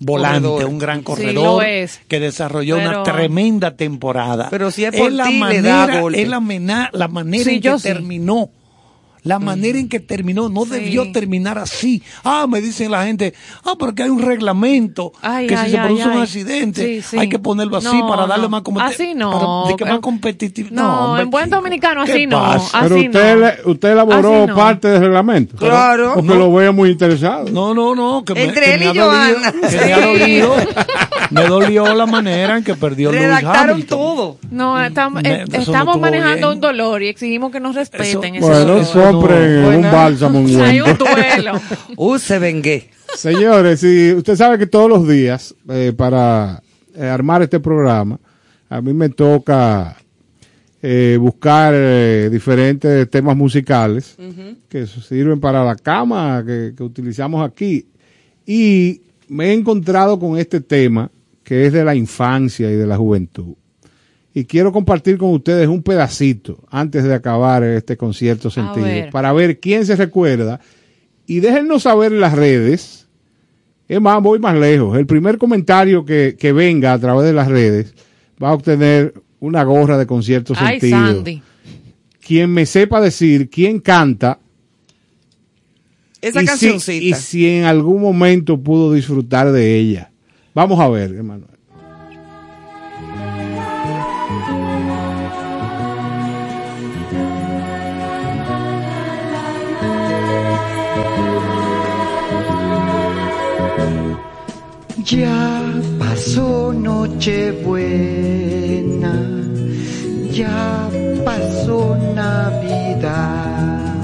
volante, 0.00 0.48
Corredor. 0.48 0.70
un 0.70 0.78
gran 0.78 1.02
corredor 1.02 1.64
es. 1.64 2.00
que 2.08 2.20
desarrolló 2.20 2.76
Pero- 2.76 2.88
una 2.90 3.02
tremenda 3.02 3.76
temporada. 3.76 4.48
Pero 4.50 4.70
si 4.70 4.84
es 4.84 4.94
por 4.96 5.10
la 5.12 5.24
ti, 5.26 5.32
le 5.34 5.38
manera, 5.38 5.86
da 5.86 6.00
golpe. 6.00 6.22
es 6.22 6.28
la, 6.28 6.40
mena- 6.40 6.90
la 6.92 7.08
manera 7.08 7.44
Sí, 7.44 7.56
en 7.56 7.60
que 7.62 7.76
sí. 7.78 7.82
terminó. 7.82 8.50
La 9.24 9.38
manera 9.38 9.78
en 9.78 9.88
que 9.88 10.00
terminó 10.00 10.48
no 10.48 10.64
Sí. 10.64 10.70
debió 10.70 11.10
terminar 11.12 11.58
así. 11.58 12.02
Ah, 12.22 12.46
me 12.48 12.60
dicen 12.60 12.90
la 12.90 13.04
gente, 13.06 13.34
ah, 13.64 13.74
porque 13.78 14.02
hay 14.04 14.10
un 14.10 14.20
reglamento 14.22 15.12
Ay, 15.22 15.46
que 15.46 15.56
ay, 15.56 15.64
si 15.64 15.70
se 15.72 15.78
ay, 15.78 15.86
produce 15.86 16.08
un 16.08 16.18
accidente 16.22 16.86
Sí, 16.86 17.02
sí. 17.02 17.18
hay 17.18 17.28
que 17.28 17.38
ponerlo 17.38 17.76
así 17.78 17.96
No, 17.96 18.08
para 18.08 18.26
darle 18.26 18.44
no. 18.44 18.50
más 18.50 18.62
competi- 18.62 18.82
Así 18.84 19.14
no. 19.14 19.30
para- 19.32 19.70
de 19.72 19.76
que 19.76 19.84
más 19.90 20.00
competitivo. 20.00 20.68
No, 20.72 21.06
hombre, 21.06 21.22
en 21.22 21.30
buen 21.30 21.44
chico. 21.46 21.56
dominicano 21.56 22.04
¿Qué 22.04 22.12
así 22.12 22.26
no. 22.26 22.40
pasa? 22.40 22.80
Pero 22.82 22.96
Así 22.96 23.06
usted, 23.06 23.34
no. 23.34 23.40
le- 23.40 23.70
usted 23.72 23.90
elaboró 23.92 24.34
Así 24.42 24.46
no. 24.48 24.54
parte 24.54 24.88
del 24.88 25.00
reglamento. 25.00 25.56
Claro. 25.56 26.12
Porque 26.14 26.28
No. 26.28 26.34
lo 26.34 26.52
veo 26.52 26.72
muy 26.72 26.90
interesado. 26.90 27.48
No, 27.50 27.74
no, 27.74 27.94
no. 27.94 28.24
Que 28.24 28.34
me, 28.34 28.44
Entre 28.44 28.62
que 28.62 28.74
él 28.74 28.80
me 28.80 28.86
y 28.86 28.92
que 28.92 28.98
me 31.30 31.44
dolió 31.46 31.94
la 31.94 32.06
manera 32.06 32.56
en 32.58 32.64
que 32.64 32.74
perdió 32.74 33.10
Lewis 33.12 33.42
Hamilton. 33.44 33.82
todo. 33.84 34.38
No, 34.50 34.82
estamos, 34.82 35.22
Me- 35.22 35.28
eh, 35.28 35.42
eso 35.42 35.52
no 35.52 35.58
estamos 35.62 35.94
estuvo 35.96 35.98
manejando 36.00 36.36
bien. 36.48 36.48
un 36.56 36.60
dolor 36.60 37.02
y 37.02 37.08
exigimos 37.08 37.50
que 37.52 37.60
nos 37.60 37.74
respeten. 37.74 38.34
ese 38.36 38.44
Bueno, 38.46 38.58
dolor. 38.60 38.86
compren 38.92 39.54
no. 39.62 39.68
un 39.68 39.74
Buena. 39.74 39.92
bálsamo 39.92 40.38
en 40.40 40.60
Hay 40.62 40.80
un 40.80 40.96
duelo. 40.98 41.60
Uh, 41.96 42.18
se 42.18 42.38
vengué. 42.38 42.90
Señores, 43.14 43.80
si 43.80 44.12
usted 44.12 44.36
sabe 44.36 44.58
que 44.58 44.66
todos 44.66 44.88
los 44.88 45.06
días 45.08 45.54
eh, 45.68 45.92
para 45.96 46.60
eh, 46.96 47.06
armar 47.06 47.42
este 47.42 47.60
programa, 47.60 48.18
a 48.68 48.80
mí 48.80 48.92
me 48.92 49.08
toca 49.08 49.96
eh, 50.82 51.16
buscar 51.20 51.72
eh, 51.76 52.28
diferentes 52.30 53.08
temas 53.10 53.36
musicales 53.36 54.16
que 54.68 54.86
sirven 54.86 55.38
para 55.40 55.64
la 55.64 55.76
cama 55.76 56.42
que, 56.44 56.72
que 56.76 56.82
utilizamos 56.82 57.48
aquí. 57.48 57.86
Y 58.46 59.00
me 59.28 59.46
he 59.46 59.52
encontrado 59.52 60.18
con 60.18 60.38
este 60.38 60.60
tema 60.60 61.10
que 61.42 61.66
es 61.66 61.72
de 61.72 61.84
la 61.84 61.94
infancia 61.94 62.70
y 62.70 62.74
de 62.74 62.86
la 62.86 62.96
juventud. 62.96 63.54
Y 64.32 64.44
quiero 64.46 64.72
compartir 64.72 65.16
con 65.16 65.30
ustedes 65.32 65.68
un 65.68 65.82
pedacito 65.82 66.64
antes 66.70 67.04
de 67.04 67.14
acabar 67.14 67.62
este 67.62 67.96
concierto 67.96 68.50
sentido, 68.50 68.86
ver. 68.86 69.10
para 69.10 69.32
ver 69.32 69.60
quién 69.60 69.86
se 69.86 69.94
recuerda. 69.94 70.60
Y 71.26 71.40
déjennos 71.40 71.84
saber 71.84 72.12
en 72.12 72.20
las 72.20 72.32
redes. 72.34 73.06
Es 73.86 74.00
más, 74.00 74.20
voy 74.22 74.40
más 74.40 74.56
lejos. 74.56 74.98
El 74.98 75.06
primer 75.06 75.38
comentario 75.38 76.04
que, 76.04 76.36
que 76.38 76.52
venga 76.52 76.92
a 76.92 76.98
través 76.98 77.26
de 77.26 77.32
las 77.32 77.46
redes 77.46 77.94
va 78.42 78.48
a 78.48 78.54
obtener 78.54 79.14
una 79.38 79.62
gorra 79.62 79.98
de 79.98 80.06
concierto 80.06 80.54
Ay, 80.56 80.80
sentido. 80.80 80.98
Sandy. 80.98 81.42
Quien 82.20 82.50
me 82.52 82.66
sepa 82.66 83.00
decir 83.00 83.50
quién 83.50 83.80
canta 83.80 84.40
Esa 86.28 86.38
y 86.40 86.42
si- 86.42 86.46
cancioncita. 86.46 87.04
y 87.04 87.14
si 87.14 87.48
en 87.48 87.64
algún 87.64 88.00
momento 88.00 88.58
pudo 88.60 88.92
disfrutar 88.92 89.52
de 89.52 89.76
ella. 89.76 90.10
Vamos 90.54 90.80
a 90.80 90.88
ver, 90.88 91.12
hermano. 91.12 91.46
Ya 105.04 105.62
pasó 105.98 106.72
Nochebuena, 106.72 107.92
ya 110.32 110.88
pasó 111.24 111.96
Navidad. 112.14 113.94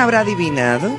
Habrá 0.00 0.20
adivinado? 0.20 0.90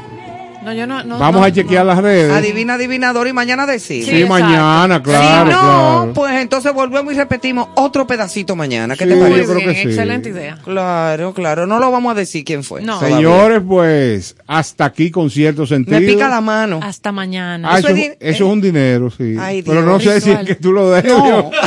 No, 0.64 0.72
yo 0.74 0.86
no, 0.86 1.04
no, 1.04 1.18
Vamos 1.18 1.42
no, 1.42 1.48
a 1.48 1.52
chequear 1.52 1.84
las 1.84 1.98
redes. 1.98 2.32
Adivina, 2.32 2.76
adivinador 2.76 3.28
y 3.28 3.34
mañana 3.34 3.66
decide. 3.66 4.06
Sí, 4.06 4.26
mañana, 4.26 5.02
claro, 5.02 5.50
Si 5.50 5.56
no, 5.56 5.60
claro. 5.60 6.12
pues 6.14 6.34
entonces 6.36 6.72
volvemos 6.72 7.12
y 7.12 7.16
repetimos 7.18 7.70
otro 7.74 8.06
pedacito 8.06 8.56
mañana. 8.56 8.96
¿Qué 8.96 9.06
Sí, 9.06 9.10
te 9.10 9.16
yo 9.18 9.22
parece? 9.28 9.46
creo 9.56 9.58
que 9.58 9.74
sí. 9.74 9.88
Excelente 9.88 10.30
idea. 10.30 10.60
Claro, 10.64 11.34
claro. 11.34 11.66
No 11.66 11.80
lo 11.80 11.90
vamos 11.90 12.12
a 12.12 12.14
decir 12.14 12.44
quién 12.46 12.64
fue. 12.64 12.84
Señores, 13.00 13.64
pues 13.68 14.36
hasta 14.46 14.86
aquí 14.86 15.10
con 15.10 15.32
cierto 15.32 15.66
sentido. 15.66 16.00
Me 16.00 16.06
pica 16.06 16.30
la 16.30 16.42
mano. 16.42 16.80
Hasta 16.84 17.12
mañana. 17.12 17.68
Ah, 17.74 17.80
eso, 17.80 17.88
Eso 17.88 18.16
es 18.20 18.42
un 18.42 18.62
dinero, 18.62 19.10
sí. 19.10 19.36
Ay, 19.40 19.64
Pero 19.64 19.82
no 19.82 20.00
sé 20.00 20.22
si 20.22 20.30
es 20.30 20.42
que 20.46 20.54
tú 20.54 20.74
lo 20.74 20.92
dejes. 20.92 21.12
No. 21.12 21.50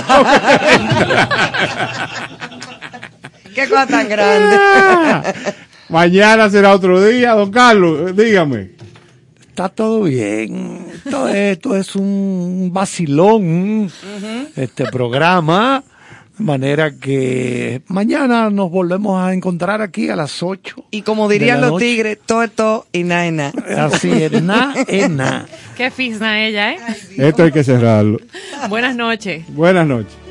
Qué 3.54 3.68
cosa 3.68 3.86
tan 3.86 4.08
grande. 4.08 4.56
Mañana 5.88 6.48
será 6.50 6.72
otro 6.72 7.04
día, 7.04 7.32
don 7.32 7.50
Carlos, 7.50 8.16
dígame. 8.16 8.70
Está 9.48 9.68
todo 9.68 10.02
bien. 10.02 10.86
Esto, 11.04 11.28
esto 11.28 11.76
es 11.76 11.94
un 11.94 12.70
vacilón, 12.72 13.90
este 14.56 14.84
programa. 14.86 15.84
De 16.36 16.44
manera 16.44 16.90
que 16.90 17.80
mañana 17.86 18.50
nos 18.50 18.68
volvemos 18.68 19.22
a 19.22 19.32
encontrar 19.32 19.80
aquí 19.80 20.08
a 20.08 20.16
las 20.16 20.42
8. 20.42 20.86
Y 20.90 21.02
como 21.02 21.28
dirían 21.28 21.60
los 21.60 21.70
noche. 21.70 21.84
tigres, 21.84 22.18
todo 22.26 22.42
es 22.42 22.50
todo 22.50 22.86
y 22.90 23.04
nada 23.04 23.26
es 23.26 23.32
nada. 23.32 23.52
Así 23.86 24.10
es, 24.10 24.42
na 24.42 24.74
es 24.88 25.08
na. 25.08 25.46
Qué 25.76 25.92
fisna 25.92 26.44
ella, 26.44 26.72
¿eh? 26.72 26.78
Esto 27.18 27.44
hay 27.44 27.52
que 27.52 27.62
cerrarlo. 27.62 28.18
Buenas 28.68 28.96
noches. 28.96 29.44
Buenas 29.54 29.86
noches. 29.86 30.23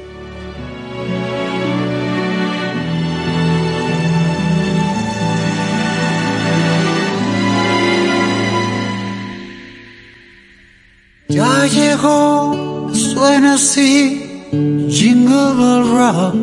Llegó, 11.72 12.90
suena 12.94 13.54
así, 13.54 14.44
Jingle 14.90 15.54
Bell 15.58 15.84
Rock. 15.96 16.36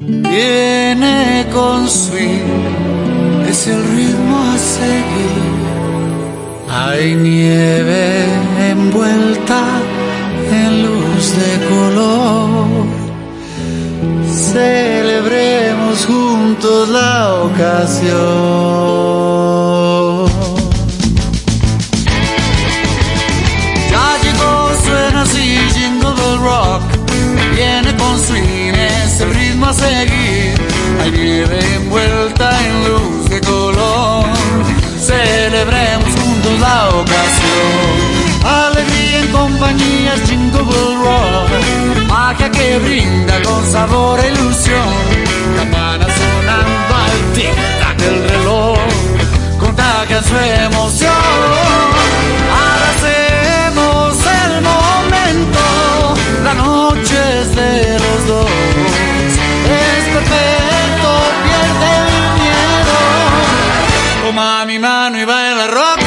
Viene 0.00 1.46
con 1.52 1.88
swing, 1.88 3.44
es 3.48 3.66
el 3.66 3.82
ritmo 3.82 4.38
a 4.38 4.56
seguir. 4.56 5.58
Hay 6.70 7.16
nieve 7.16 8.24
envuelta 8.70 9.62
en 10.52 10.82
luz 10.84 11.34
de 11.36 11.58
color. 11.68 12.86
Celebremos 14.30 16.06
juntos 16.06 16.88
la 16.88 17.34
ocasión. 17.42 18.08
Seguir. 29.82 30.54
Hay 31.00 31.10
nieve 31.10 31.58
envuelta 31.76 32.46
en 32.66 32.74
luz 32.88 33.30
de 33.30 33.40
color. 33.40 34.24
Celebremos 34.98 36.10
juntos 36.20 36.60
la 36.60 36.88
ocasión. 36.88 38.18
Alegría 38.44 39.20
en 39.20 39.28
compañía, 39.32 40.14
es 40.14 40.28
Jingle 40.28 40.62
Bell 40.62 40.94
Rock. 41.02 41.28
Que 42.52 42.78
brinda 42.78 43.42
con 43.42 43.66
sabor 43.70 44.18
e 44.20 44.28
ilusión. 44.28 44.88
Campana 45.56 46.06
sonando 46.18 46.94
al 47.04 47.16
tic-tac 47.34 47.96
del 47.98 48.28
reloj. 48.28 48.78
Contagia 49.58 50.22
su 50.22 50.36
emoción. 50.36 51.12
Abracemos 52.68 54.16
el 54.44 54.62
momento, 54.62 55.64
la 56.44 56.54
noche 56.54 57.16
es 57.40 57.54
de 57.54 57.98
los 57.98 58.26
dos. 58.28 58.67
Toma 64.38 64.64
mi 64.66 64.78
mano 64.78 65.18
y 65.18 65.24
baila 65.24 65.66
rock 65.66 65.97